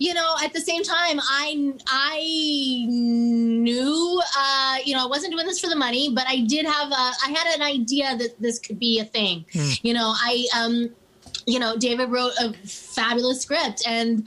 you 0.00 0.14
know, 0.14 0.34
at 0.42 0.54
the 0.54 0.60
same 0.60 0.82
time, 0.82 1.20
I 1.20 1.74
I 1.86 2.86
knew, 2.88 4.22
uh, 4.36 4.78
you 4.82 4.94
know, 4.94 5.04
I 5.04 5.06
wasn't 5.06 5.34
doing 5.34 5.46
this 5.46 5.60
for 5.60 5.68
the 5.68 5.76
money, 5.76 6.10
but 6.14 6.24
I 6.26 6.40
did 6.40 6.64
have 6.64 6.90
a, 6.90 6.94
I 6.94 7.34
had 7.36 7.54
an 7.54 7.62
idea 7.62 8.16
that 8.16 8.40
this 8.40 8.58
could 8.58 8.78
be 8.78 8.98
a 8.98 9.04
thing. 9.04 9.44
Hmm. 9.52 9.72
You 9.82 9.92
know, 9.92 10.14
I 10.16 10.46
um, 10.58 10.90
you 11.46 11.58
know, 11.58 11.76
David 11.76 12.10
wrote 12.10 12.32
a 12.40 12.54
fabulous 12.66 13.42
script, 13.42 13.82
and 13.86 14.26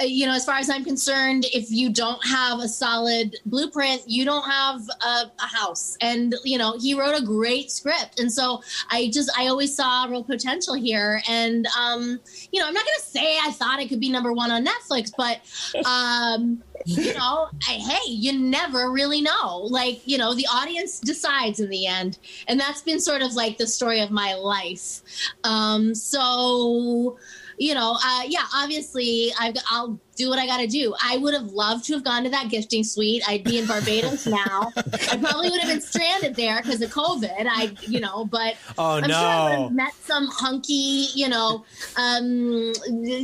uh, 0.00 0.04
you 0.04 0.26
know, 0.26 0.32
as 0.32 0.44
far 0.44 0.56
as 0.56 0.70
I'm 0.70 0.84
concerned, 0.84 1.46
if 1.52 1.70
you 1.70 1.90
don't 1.90 2.24
have 2.26 2.60
a 2.60 2.68
solid 2.68 3.36
blueprint, 3.46 4.02
you 4.06 4.24
don't 4.24 4.48
have 4.48 4.80
a, 5.04 5.30
a 5.38 5.46
house. 5.46 5.96
And 6.00 6.34
you 6.44 6.58
know, 6.58 6.76
he 6.78 6.94
wrote 6.94 7.20
a 7.20 7.24
great 7.24 7.70
script, 7.70 8.18
and 8.18 8.32
so 8.32 8.62
I 8.90 9.10
just 9.12 9.30
I 9.38 9.48
always 9.48 9.74
saw 9.74 10.06
real 10.06 10.24
potential 10.24 10.74
here. 10.74 11.22
And 11.28 11.66
um, 11.78 12.20
you 12.52 12.60
know, 12.60 12.66
I'm 12.66 12.74
not 12.74 12.84
gonna 12.84 12.98
say 13.00 13.38
I 13.42 13.50
thought 13.52 13.80
it 13.80 13.88
could 13.88 14.00
be 14.00 14.10
number 14.10 14.32
one 14.32 14.50
on 14.50 14.64
Netflix, 14.64 15.12
but 15.16 15.40
um, 15.86 16.62
you 16.84 17.14
know, 17.14 17.48
I, 17.68 17.72
hey, 17.72 18.10
you 18.10 18.38
never 18.38 18.90
really 18.90 19.20
know. 19.20 19.58
Like 19.58 20.06
you 20.06 20.18
know, 20.18 20.34
the 20.34 20.46
audience 20.52 21.00
decides 21.00 21.60
in 21.60 21.68
the 21.68 21.86
end, 21.86 22.18
and 22.48 22.58
that's 22.58 22.82
been 22.82 23.00
sort 23.00 23.22
of 23.22 23.34
like 23.34 23.58
the 23.58 23.66
story 23.66 24.00
of 24.00 24.10
my 24.10 24.34
life. 24.34 25.02
Um, 25.44 25.94
so 25.94 27.18
you 27.58 27.74
know, 27.74 27.96
uh, 28.04 28.22
yeah, 28.26 28.44
obviously 28.54 29.32
I've, 29.38 29.54
I'll 29.70 29.98
do 30.16 30.28
what 30.28 30.38
I 30.38 30.46
got 30.46 30.58
to 30.58 30.66
do. 30.66 30.94
I 31.02 31.16
would 31.18 31.34
have 31.34 31.46
loved 31.46 31.84
to 31.86 31.94
have 31.94 32.04
gone 32.04 32.24
to 32.24 32.30
that 32.30 32.48
gifting 32.50 32.84
suite. 32.84 33.22
I'd 33.26 33.44
be 33.44 33.58
in 33.58 33.66
Barbados 33.66 34.26
now. 34.28 34.72
I 34.76 35.16
probably 35.20 35.50
would 35.50 35.60
have 35.60 35.68
been 35.70 35.80
stranded 35.80 36.34
there 36.36 36.60
because 36.62 36.80
of 36.82 36.90
COVID. 36.90 37.32
I, 37.48 37.74
you 37.82 38.00
know, 38.00 38.24
but 38.24 38.54
Oh, 38.78 38.96
I'm 38.96 39.04
sure 39.04 39.14
I 39.14 39.44
would 39.50 39.56
no. 39.56 39.62
have 39.64 39.72
met 39.72 39.94
some 40.04 40.26
hunky, 40.28 41.08
you 41.14 41.28
know, 41.28 41.64
um, 41.96 42.72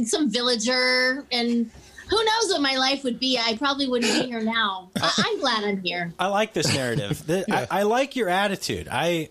some 0.04 0.30
villager 0.30 1.24
and. 1.32 1.70
Who 2.10 2.16
knows 2.24 2.48
what 2.48 2.60
my 2.60 2.74
life 2.76 3.04
would 3.04 3.20
be? 3.20 3.38
I 3.38 3.56
probably 3.56 3.88
wouldn't 3.88 4.12
be 4.12 4.26
here 4.26 4.40
now. 4.40 4.90
I- 5.00 5.12
I'm 5.16 5.38
glad 5.38 5.62
I'm 5.62 5.80
here. 5.80 6.12
I 6.18 6.26
like 6.26 6.52
this 6.52 6.74
narrative. 6.74 7.24
The- 7.24 7.44
I, 7.70 7.78
I 7.78 7.82
like 7.84 8.16
your 8.16 8.28
attitude. 8.28 8.88
I 8.90 9.28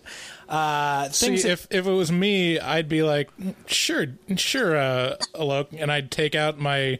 uh, 0.50 1.08
See, 1.10 1.26
things 1.28 1.42
that- 1.44 1.52
if 1.52 1.66
if 1.70 1.86
it 1.86 1.92
was 1.92 2.10
me, 2.12 2.58
I'd 2.58 2.88
be 2.88 3.02
like, 3.02 3.30
sure, 3.66 4.06
sure, 4.36 4.76
uh, 4.76 5.16
Alok, 5.34 5.68
and 5.78 5.90
I'd 5.92 6.10
take 6.10 6.34
out 6.34 6.58
my 6.58 6.98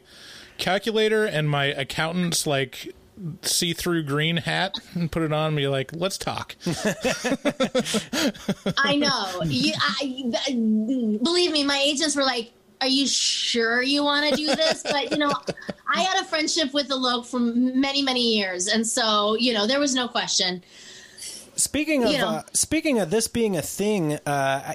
calculator 0.58 1.24
and 1.26 1.48
my 1.50 1.66
accountant's 1.66 2.46
like 2.46 2.94
see-through 3.42 4.02
green 4.04 4.38
hat 4.38 4.74
and 4.94 5.12
put 5.12 5.22
it 5.22 5.32
on 5.32 5.48
and 5.48 5.56
be 5.56 5.68
like, 5.68 5.90
let's 5.94 6.16
talk. 6.16 6.56
I 8.78 8.96
know. 8.96 9.42
You, 9.44 9.72
I, 9.76 10.52
believe 11.22 11.52
me, 11.52 11.64
my 11.64 11.78
agents 11.84 12.16
were 12.16 12.22
like, 12.22 12.52
"Are 12.80 12.86
you 12.86 13.06
sure 13.06 13.82
you 13.82 14.02
want 14.04 14.28
to 14.30 14.36
do 14.36 14.46
this?" 14.46 14.82
But 14.90 15.10
you 15.10 15.18
know, 15.18 15.32
I 15.94 16.00
had 16.02 16.22
a 16.22 16.24
friendship 16.24 16.72
with 16.72 16.88
Alok 16.88 17.26
for 17.26 17.38
many, 17.40 18.02
many 18.02 18.36
years, 18.36 18.68
and 18.68 18.86
so 18.86 19.34
you 19.36 19.52
know, 19.52 19.66
there 19.66 19.80
was 19.80 19.94
no 19.94 20.08
question. 20.08 20.62
Speaking 21.60 22.04
of 22.04 22.12
You 22.12 22.18
know. 22.18 22.28
uh, 22.28 22.42
speaking 22.52 22.98
of 22.98 23.10
this 23.10 23.28
being 23.28 23.56
a 23.56 23.62
thing, 23.62 24.14
uh, 24.26 24.74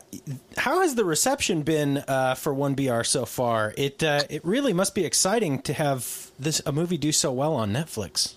how 0.58 0.82
has 0.82 0.96
the 0.96 1.04
reception 1.04 1.64
been 1.64 2.04
uh, 2.08 2.36
for 2.36 2.54
One 2.54 2.76
BR 2.76 3.04
so 3.04 3.26
far? 3.26 3.74
It 3.78 4.04
uh, 4.04 4.24
it 4.30 4.46
really 4.46 4.74
must 4.74 4.94
be 4.94 5.04
exciting 5.04 5.62
to 5.64 5.74
have 5.74 6.32
this 6.38 6.62
a 6.66 6.72
movie 6.72 6.98
do 6.98 7.12
so 7.12 7.32
well 7.32 7.54
on 7.54 7.74
Netflix. 7.74 8.36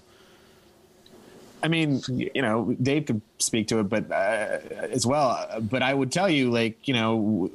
I 1.62 1.68
mean, 1.68 2.00
you 2.08 2.40
know, 2.40 2.76
Dave 2.80 3.06
could 3.06 3.20
speak 3.38 3.68
to 3.68 3.80
it, 3.80 3.84
but 3.84 4.10
uh, 4.10 4.58
as 4.92 5.04
well. 5.04 5.60
But 5.60 5.82
I 5.82 5.92
would 5.92 6.12
tell 6.12 6.28
you, 6.28 6.50
like, 6.50 6.86
you 6.86 6.94
know, 6.94 7.50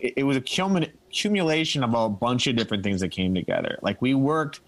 it, 0.00 0.14
it 0.18 0.22
was 0.24 0.36
a 0.36 0.40
culmin- 0.40 0.90
accumulation 1.10 1.84
of 1.84 1.94
a 1.94 2.08
bunch 2.08 2.46
of 2.46 2.56
different 2.56 2.82
things 2.82 3.00
that 3.00 3.10
came 3.10 3.34
together. 3.34 3.78
Like, 3.82 4.00
we 4.00 4.14
worked 4.14 4.60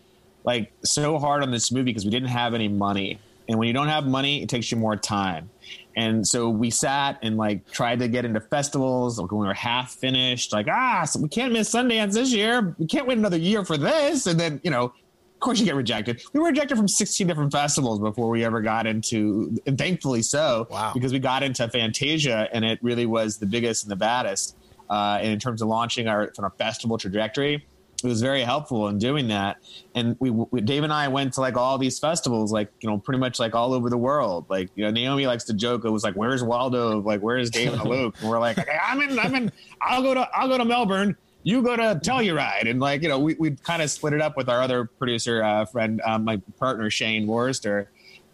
like 0.45 0.71
so 0.85 1.19
hard 1.19 1.43
on 1.43 1.51
this 1.51 1.73
movie 1.73 1.85
because 1.85 2.05
we 2.05 2.11
didn't 2.11 2.29
have 2.29 2.53
any 2.53 2.69
money, 2.69 3.19
and 3.49 3.59
when 3.59 3.69
you 3.69 3.75
don't 3.75 3.89
have 3.89 4.07
money, 4.07 4.43
it 4.43 4.49
takes 4.49 4.71
you 4.71 4.77
more 4.77 4.97
time. 4.97 5.51
And 5.97 6.27
so 6.27 6.49
we 6.49 6.71
sat 6.71 7.19
and 7.23 7.37
like 7.37 7.71
tried 7.71 8.01
to 8.01 8.09
get 8.09 8.25
into 8.25 8.41
festivals. 8.41 9.19
Like 9.19 9.31
when 9.31 9.43
we 9.43 9.47
were 9.47 9.55
half 9.55 9.93
finished, 9.93 10.53
like 10.53 10.67
ah, 10.69 11.05
so 11.05 11.21
we 11.21 11.29
can't 11.29 11.53
miss 11.53 11.71
Sundance 11.71 12.15
this 12.15 12.33
year. 12.33 12.75
We 12.79 12.87
can't 12.87 13.07
wait 13.07 13.19
another 13.19 13.37
year 13.37 13.65
for 13.65 13.77
this. 13.77 14.27
And 14.27 14.39
then 14.41 14.61
you 14.65 14.71
know, 14.71 14.85
of 14.85 15.41
course 15.41 15.61
you 15.61 15.67
get 15.67 15.77
rejected. 15.77 16.23
We 16.33 16.41
were 16.41 16.47
rejected 16.47 16.77
from 16.77 16.89
16 16.89 17.27
different 17.27 17.53
festivals 17.53 18.01
before 18.01 18.29
we 18.29 18.45
ever 18.45 18.61
got 18.61 18.87
into, 18.87 19.57
and 19.67 19.79
thankfully 19.79 20.23
so, 20.23 20.67
wow. 20.71 20.93
because 20.95 21.13
we 21.13 21.19
got 21.19 21.43
into 21.43 21.69
Fantasia 21.69 22.49
and 22.53 22.65
it 22.65 22.79
really 22.83 23.07
was 23.07 23.39
the 23.39 23.47
biggest 23.47 23.85
and 23.85 23.91
the 23.91 23.97
baddest. 23.97 24.57
Uh, 24.91 25.19
and 25.21 25.29
in 25.29 25.39
terms 25.39 25.63
of 25.63 25.69
launching 25.69 26.09
our, 26.09 26.33
from 26.35 26.45
our 26.45 26.53
festival 26.53 26.99
trajectory, 26.99 27.67
was 28.09 28.21
very 28.21 28.43
helpful 28.43 28.89
in 28.89 28.99
doing 28.99 29.29
that. 29.29 29.59
And 29.95 30.17
we, 30.21 30.31
we, 30.31 30.61
Dave 30.61 30.85
and 30.85 30.93
I 30.93 31.09
went 31.09 31.35
to 31.35 31.41
like 31.41 31.57
all 31.57 31.79
these 31.79 31.99
festivals, 31.99 32.53
like, 32.53 32.71
you 32.81 32.89
know, 32.89 32.99
pretty 32.99 33.19
much 33.19 33.39
like 33.39 33.55
all 33.55 33.73
over 33.73 33.91
the 33.91 33.99
world. 33.99 34.47
Like, 34.49 34.71
you 34.75 34.85
know, 34.85 34.91
Naomi 34.91 35.27
likes 35.27 35.45
to 35.45 35.55
joke. 35.55 35.85
It 35.85 35.91
was 35.91 36.05
like, 36.05 36.15
where's 36.15 36.43
Waldo? 36.43 37.01
Like, 37.01 37.21
where's 37.21 37.51
Dave 37.51 37.73
and 37.73 37.85
Luke? 37.85 38.17
And 38.21 38.29
we're 38.29 38.41
like, 38.41 38.57
hey, 38.57 38.79
I'm 38.87 39.01
in, 39.01 39.19
I'm 39.19 39.35
in, 39.35 39.53
I'll 39.81 40.03
go 40.03 40.15
to, 40.15 40.29
I'll 40.35 40.49
go 40.49 40.59
to 40.59 40.65
Melbourne 40.65 41.17
you 41.45 41.63
go 41.63 41.77
to 41.77 42.01
Telluride. 42.03 42.69
And 42.69 42.81
like, 42.81 43.03
you 43.03 43.09
know, 43.09 43.19
we, 43.19 43.35
we 43.35 43.51
kind 43.51 43.83
of 43.83 43.91
split 43.91 44.15
it 44.15 44.21
up 44.21 44.37
with 44.37 44.49
our 44.49 44.63
other 44.63 44.87
producer 44.87 45.45
uh, 45.45 45.67
friend, 45.67 46.01
um, 46.05 46.25
my 46.25 46.39
partner, 46.59 46.91
Shane 46.91 47.27
Vorster. 47.27 47.87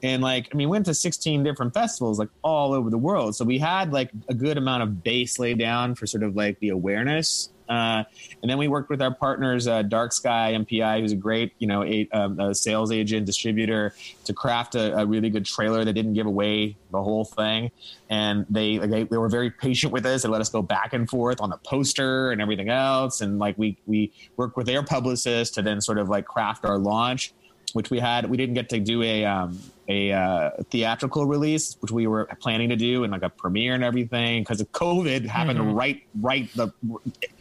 And 0.03 0.23
like, 0.23 0.49
I 0.53 0.57
mean, 0.57 0.69
we 0.69 0.73
went 0.73 0.87
to 0.87 0.95
16 0.95 1.43
different 1.43 1.75
festivals, 1.75 2.19
like 2.19 2.31
all 2.43 2.73
over 2.73 2.89
the 2.89 2.99
world. 2.99 3.37
So 3.37 3.45
we 3.45 3.59
had 3.59 3.93
like 3.93 4.11
a 4.29 4.35
good 4.35 4.57
amount 4.57 4.83
of 4.83 5.03
base 5.03 5.39
laid 5.39 5.59
down 5.59 5.95
for 5.95 6.07
sort 6.07 6.23
of 6.23 6.37
like 6.37 6.59
the 6.61 6.71
awareness. 6.71 7.51
Uh, 7.71 8.03
and 8.43 8.51
then 8.51 8.59
we 8.59 8.67
worked 8.67 8.91
with 8.91 9.01
our 9.01 9.15
partners, 9.15 9.69
uh, 9.69 9.83
Dark 9.83 10.13
Sky 10.13 10.55
MPI, 10.57 11.01
who's 11.01 11.13
a 11.13 11.17
great, 11.17 11.53
you 11.61 11.69
know, 11.69 11.85
a, 11.85 12.09
um, 12.13 12.53
sales 12.53 12.91
agent, 12.91 13.27
distributor, 13.27 13.95
to 14.25 14.33
craft 14.33 14.75
a, 14.75 14.99
a, 14.99 15.07
really 15.07 15.31
good 15.31 15.47
trailer 15.47 15.85
that 15.85 15.93
didn't 15.93 16.15
give 16.15 16.27
away 16.27 16.77
the 16.91 17.01
whole 17.01 17.25
thing. 17.25 17.71
And 18.09 18.45
they, 18.51 18.79
they 18.79 19.05
they 19.05 19.17
were 19.17 19.29
very 19.29 19.53
patient 19.53 19.93
with 19.93 20.05
us. 20.05 20.25
They 20.25 20.29
let 20.29 20.41
us 20.41 20.49
go 20.49 20.63
back 20.63 20.93
and 20.95 21.09
forth 21.09 21.41
on 21.41 21.51
the 21.51 21.59
poster 21.59 22.33
and 22.33 22.43
everything 22.43 22.71
else. 22.71 23.21
And 23.21 23.39
like 23.39 23.57
we 23.57 23.79
we 23.87 24.13
worked 24.37 24.57
with 24.57 24.67
their 24.67 24.83
publicist 24.83 25.55
to 25.55 25.63
then 25.63 25.81
sort 25.81 25.99
of 25.99 26.09
like 26.09 26.27
craft 26.27 26.65
our 26.65 26.77
launch 26.77 27.33
which 27.73 27.91
we 27.91 27.99
had 27.99 28.29
we 28.29 28.37
didn't 28.37 28.55
get 28.55 28.69
to 28.69 28.81
do 28.81 29.03
a 29.03 29.25
um, 29.25 29.59
a 29.89 30.13
uh, 30.13 30.51
theatrical 30.71 31.27
release, 31.27 31.77
which 31.81 31.91
we 31.91 32.07
were 32.07 32.27
planning 32.41 32.69
to 32.69 32.77
do, 32.77 33.03
and 33.05 33.13
like 33.13 33.23
a 33.23 33.29
premiere 33.29 33.75
and 33.75 33.85
everything 33.85 34.43
because 34.43 34.61
of 34.61 34.71
COVID 34.73 35.27
happened 35.27 35.59
Mhm. 35.59 35.77
right 35.77 36.03
right 36.21 36.49
the 36.55 36.73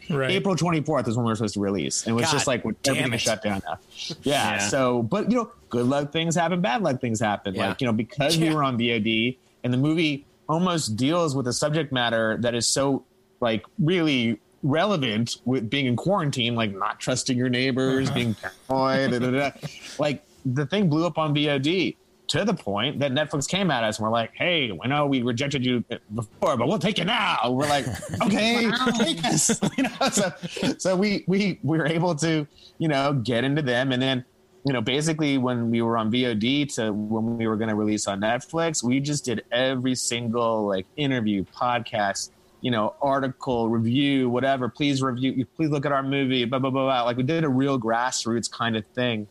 Right. 0.10 0.32
April 0.32 0.56
twenty 0.56 0.82
fourth 0.82 1.08
is 1.08 1.16
when 1.16 1.26
we 1.26 1.32
are 1.32 1.36
supposed 1.36 1.54
to 1.54 1.60
release, 1.60 2.04
and 2.04 2.12
it 2.12 2.16
was 2.16 2.26
God 2.26 2.32
just 2.32 2.48
like 2.48 2.66
everything 2.88 3.14
is 3.14 3.22
shut 3.22 3.44
down 3.44 3.62
now. 3.66 3.78
Yeah, 4.24 4.54
Yeah. 4.54 4.58
So, 4.60 5.04
but 5.04 5.30
you 5.30 5.38
know, 5.38 5.52
good 5.70 5.86
luck 5.86 6.12
things 6.12 6.36
happen, 6.36 6.62
bad 6.62 6.82
luck 6.82 7.00
things 7.00 7.20
happen. 7.20 7.56
Yeah. 7.56 7.70
Like 7.70 7.82
you 7.82 7.88
know, 7.88 7.94
because 7.94 8.38
we 8.38 8.54
were 8.54 8.64
on 8.64 8.78
VOD, 8.78 9.38
and 9.64 9.74
the 9.74 9.78
movie 9.78 10.26
almost 10.48 10.96
deals 10.96 11.36
with 11.36 11.48
a 11.48 11.54
subject 11.54 11.92
matter 11.92 12.38
that 12.42 12.56
is 12.56 12.68
so 12.68 13.06
like 13.40 13.64
really 13.78 14.40
relevant 14.64 15.38
with 15.46 15.70
being 15.70 15.86
in 15.86 15.96
quarantine, 15.96 16.56
like 16.56 16.76
not 16.76 17.00
trusting 17.00 17.38
your 17.38 17.50
neighbors, 17.50 18.08
uh-huh. 18.08 18.16
being 18.16 18.36
paranoid, 18.36 19.12
da, 19.12 19.20
da, 19.20 19.32
da. 19.32 19.52
like 20.00 20.24
the 20.46 20.66
thing 20.66 20.90
blew 20.90 21.06
up 21.06 21.18
on 21.18 21.34
VOD 21.34 21.96
to 22.30 22.46
the 22.46 22.54
point 22.54 23.00
that 23.00 23.12
Netflix 23.12 23.48
came 23.48 23.72
at 23.72 23.84
us 23.84 23.98
and 23.98 24.06
we're 24.06 24.12
like, 24.12 24.32
"Hey, 24.36 24.72
I 24.82 24.88
know 24.88 25.08
we 25.08 25.24
rejected 25.24 25.66
you 25.66 25.84
before, 26.14 26.56
but 26.58 26.68
we'll 26.68 26.80
take 26.80 26.98
you 26.98 27.06
now." 27.06 27.40
We're 27.50 27.68
like, 27.68 27.86
"Okay, 28.22 28.70
take 28.98 29.26
us." 29.26 29.60
You 29.78 29.84
know, 29.84 30.10
so 30.12 30.32
so 30.78 30.96
we 30.96 31.24
we 31.28 31.60
we 31.64 31.78
were 31.78 31.88
able 31.88 32.16
to 32.16 32.48
you 32.78 32.88
know 32.88 33.14
get 33.14 33.44
into 33.44 33.62
them, 33.62 33.92
and 33.92 34.02
then 34.02 34.24
you 34.66 34.74
know 34.74 34.82
basically 34.82 35.38
when 35.38 35.72
we 35.72 35.82
were 35.82 35.98
on 35.98 36.12
VOD 36.12 36.74
to 36.76 36.92
when 36.94 37.38
we 37.38 37.48
were 37.48 37.58
going 37.58 37.70
to 37.70 37.76
release 37.76 38.08
on 38.08 38.22
Netflix, 38.22 38.84
we 38.84 39.00
just 39.00 39.26
did 39.26 39.44
every 39.52 39.96
single 39.96 40.68
like 40.68 40.86
interview, 40.98 41.44
podcast, 41.46 42.30
you 42.62 42.70
know, 42.70 42.96
article, 43.02 43.70
review, 43.70 44.30
whatever. 44.30 44.70
Please 44.70 45.02
review. 45.02 45.46
Please 45.56 45.70
look 45.70 45.86
at 45.86 45.92
our 45.92 46.04
movie. 46.04 46.46
Blah 46.46 46.60
blah 46.60 46.70
blah. 46.70 46.84
blah. 46.84 47.04
Like 47.04 47.18
we 47.18 47.24
did 47.24 47.44
a 47.44 47.50
real 47.50 47.80
grassroots 47.80 48.52
kind 48.52 48.76
of 48.76 48.86
thing, 48.88 49.28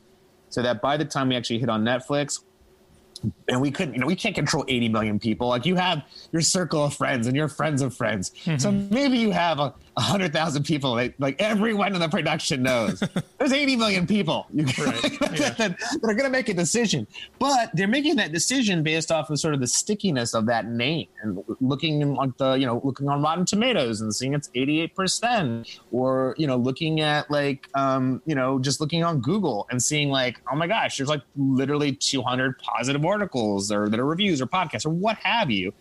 so 0.49 0.62
that 0.62 0.83
by 0.83 0.97
the 0.97 1.05
time 1.05 1.29
we 1.29 1.37
actually 1.37 1.61
hit 1.61 1.69
on 1.69 1.85
Netflix, 1.85 2.41
and 3.49 3.61
we 3.61 3.70
couldn't, 3.70 3.95
you 3.95 4.01
know, 4.01 4.07
we 4.07 4.16
can't 4.16 4.35
control 4.35 4.65
80 4.69 4.89
million 4.89 5.19
people. 5.19 5.49
Like 5.49 5.66
you 5.66 5.77
have 5.77 6.03
your 6.32 6.43
circle 6.43 6.85
of 6.85 6.95
friends 6.95 7.27
and 7.27 7.36
your 7.36 7.49
friends 7.49 7.82
of 7.82 7.95
friends. 7.95 8.32
So 8.45 8.53
mm-hmm. 8.53 8.95
maybe 8.95 9.19
you 9.19 9.31
have 9.31 9.59
a, 9.59 9.74
hundred 10.01 10.33
thousand 10.33 10.65
people. 10.65 10.95
They, 10.95 11.15
like 11.19 11.41
everyone 11.41 11.95
in 11.95 12.01
the 12.01 12.09
production 12.09 12.62
knows. 12.62 13.03
There's 13.39 13.53
80 13.53 13.77
million 13.77 14.07
people 14.07 14.47
that, 14.55 15.57
that 15.59 16.01
are 16.03 16.15
going 16.15 16.25
to 16.25 16.31
make 16.31 16.49
a 16.49 16.55
decision, 16.55 17.07
but 17.39 17.70
they're 17.75 17.87
making 17.89 18.16
that 18.16 18.33
decision 18.33 18.83
based 18.83 19.12
off 19.12 19.31
of 19.31 19.39
sort 19.39 19.55
of 19.55 19.61
the 19.61 19.66
stickiness 19.66 20.35
of 20.35 20.47
that 20.47 20.66
name 20.66 21.07
and 21.23 21.43
looking 21.61 22.15
like 22.15 22.37
the 22.37 22.55
you 22.55 22.66
know 22.66 22.81
looking 22.85 23.09
on 23.09 23.23
Rotten 23.23 23.45
Tomatoes 23.45 24.01
and 24.01 24.15
seeing 24.15 24.35
it's 24.35 24.51
88 24.55 24.95
percent, 24.95 25.81
or 25.93 26.35
you 26.39 26.47
know 26.47 26.57
looking 26.57 27.01
at 27.01 27.31
like 27.31 27.69
um, 27.75 28.23
you 28.27 28.35
know 28.35 28.59
just 28.59 28.81
looking 28.81 29.05
on 29.05 29.20
Google 29.20 29.66
and 29.70 29.83
seeing 29.83 30.11
like 30.11 30.41
oh 30.51 30.57
my 30.57 30.66
gosh, 30.66 30.97
there's 30.97 31.09
like 31.09 31.23
literally 31.37 31.93
200 31.93 32.59
positive 32.59 33.05
articles 33.05 33.70
or 33.70 33.89
that 33.89 33.99
are 33.99 34.07
reviews 34.07 34.41
or 34.41 34.47
podcasts 34.47 34.87
or 34.87 34.91
what 34.91 35.16
have 35.19 35.51
you, 35.51 35.73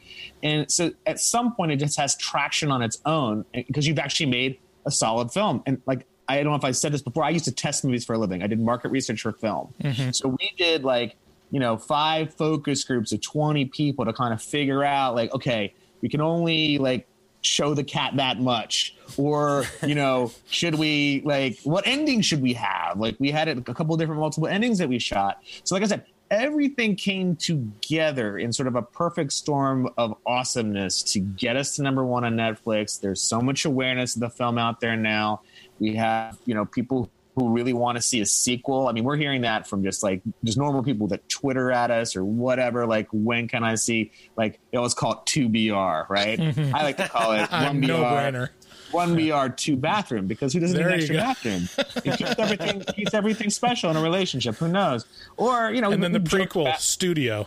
and 0.43 0.71
so 0.71 0.91
at 1.05 1.19
some 1.19 1.55
point 1.55 1.71
it 1.71 1.77
just 1.77 1.97
has 1.97 2.15
traction 2.17 2.71
on 2.71 2.81
its 2.81 3.01
own 3.05 3.45
because 3.53 3.87
you've 3.87 3.99
actually 4.07 4.27
made 4.27 4.57
a 4.85 4.91
solid 4.91 5.31
film 5.31 5.61
and 5.65 5.81
like 5.85 6.05
I 6.29 6.37
don't 6.37 6.51
know 6.51 6.55
if 6.55 6.63
I 6.65 6.71
said 6.71 6.91
this 6.93 7.01
before. 7.01 7.23
I 7.23 7.29
used 7.29 7.45
to 7.45 7.53
test 7.53 7.85
movies 7.85 8.03
for 8.03 8.13
a 8.13 8.17
living. 8.17 8.41
I 8.43 8.47
did 8.47 8.59
market 8.59 8.89
research 8.89 9.21
for 9.21 9.31
film. 9.31 9.73
Mhm. 9.81 10.13
So 10.13 10.29
we 10.29 10.51
did 10.57 10.83
like, 10.83 11.15
you 11.51 11.59
know, 11.59 11.77
five 11.77 12.33
focus 12.33 12.83
groups 12.83 13.13
of 13.13 13.21
20 13.21 13.65
people 13.65 14.03
to 14.03 14.11
kind 14.11 14.33
of 14.33 14.41
figure 14.41 14.83
out 14.83 15.15
like, 15.15 15.33
okay, 15.33 15.73
we 16.01 16.09
can 16.09 16.19
only 16.19 16.79
like 16.79 17.07
show 17.41 17.73
the 17.73 17.83
cat 17.83 18.15
that 18.17 18.41
much 18.41 18.95
or 19.15 19.63
you 19.83 19.95
know 19.95 20.31
should 20.49 20.75
we 20.75 21.21
like 21.23 21.57
what 21.63 21.85
ending 21.87 22.19
should 22.19 22.41
we 22.41 22.51
have 22.51 22.99
like 22.99 23.15
we 23.19 23.31
had 23.31 23.47
a 23.47 23.61
couple 23.61 23.93
of 23.93 23.99
different 23.99 24.19
multiple 24.19 24.47
endings 24.49 24.79
that 24.79 24.89
we 24.89 24.99
shot 24.99 25.37
so 25.63 25.75
like 25.75 25.83
i 25.83 25.87
said 25.87 26.03
everything 26.29 26.95
came 26.95 27.35
together 27.35 28.37
in 28.37 28.51
sort 28.53 28.67
of 28.67 28.75
a 28.75 28.81
perfect 28.81 29.33
storm 29.33 29.89
of 29.97 30.15
awesomeness 30.25 31.03
to 31.03 31.19
get 31.19 31.55
us 31.55 31.75
to 31.75 31.83
number 31.83 32.05
one 32.05 32.23
on 32.23 32.35
netflix. 32.35 32.99
There's 32.99 33.21
so 33.21 33.41
much 33.41 33.65
awareness 33.65 34.15
of 34.15 34.21
the 34.21 34.29
film 34.29 34.57
out 34.57 34.79
there 34.79 34.95
now. 34.95 35.41
We 35.79 35.95
have 35.95 36.37
you 36.45 36.53
know 36.53 36.65
people 36.65 37.09
who 37.35 37.53
really 37.53 37.73
want 37.73 37.97
to 37.97 38.01
see 38.01 38.19
a 38.21 38.25
sequel. 38.25 38.87
I 38.87 38.93
mean 38.93 39.03
we're 39.03 39.15
hearing 39.15 39.41
that 39.41 39.67
from 39.67 39.83
just 39.83 40.01
like 40.03 40.21
just 40.43 40.57
normal 40.57 40.83
people 40.83 41.07
that 41.07 41.27
twitter 41.29 41.71
at 41.71 41.91
us 41.91 42.15
or 42.15 42.25
whatever 42.25 42.85
like 42.87 43.07
when 43.11 43.47
can 43.47 43.63
i 43.63 43.75
see 43.75 44.11
like 44.35 44.59
they 44.71 44.77
always 44.77 44.95
call 44.95 45.11
it 45.13 45.19
2br 45.27 46.09
right? 46.09 46.39
I 46.73 46.83
like 46.83 46.97
to 46.97 47.07
call 47.07 47.33
it 47.33 47.41
A 47.41 47.45
1br 47.45 47.87
no-brainer. 47.87 48.49
One 48.91 49.15
BR, 49.15 49.47
two 49.49 49.75
bathroom, 49.75 50.27
because 50.27 50.53
who 50.53 50.59
doesn't 50.59 50.75
There 50.77 50.87
need 50.89 50.93
an 50.95 50.99
extra 50.99 51.15
go. 51.15 51.21
bathroom? 51.21 51.69
It 52.05 52.17
keeps 52.17 52.39
everything 52.39 52.81
keeps 52.95 53.13
everything 53.13 53.49
special 53.49 53.89
in 53.91 53.97
a 53.97 54.01
relationship. 54.01 54.55
Who 54.55 54.67
knows? 54.67 55.05
Or 55.37 55.71
you 55.71 55.81
know, 55.81 55.91
and 55.91 56.01
then 56.03 56.11
the 56.13 56.19
prequel 56.19 56.61
about- 56.61 56.81
studio. 56.81 57.45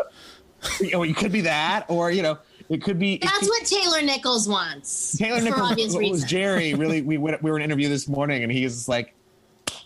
you 0.81 0.91
know, 0.91 1.03
it 1.03 1.17
could 1.17 1.33
be 1.33 1.41
that, 1.43 1.87
or 1.89 2.11
you 2.11 2.23
know, 2.23 2.39
it 2.69 2.83
could 2.83 2.99
be. 2.99 3.19
That's 3.19 3.39
could- 3.39 3.49
what 3.49 3.65
Taylor 3.67 4.03
Nichols 4.03 4.47
wants. 4.49 5.17
Taylor 5.17 5.39
for 5.39 5.45
Nichols 5.45 5.71
obvious 5.71 5.89
was 5.89 5.97
reasons. 5.99 6.25
Jerry. 6.31 6.75
Really, 6.75 7.01
we 7.11 7.17
went, 7.17 7.43
we 7.43 7.51
were 7.51 7.57
in 7.57 7.62
an 7.62 7.71
interview 7.71 7.89
this 7.89 8.07
morning, 8.09 8.43
and 8.43 8.53
he 8.53 8.65
was 8.65 8.89
like 8.89 9.15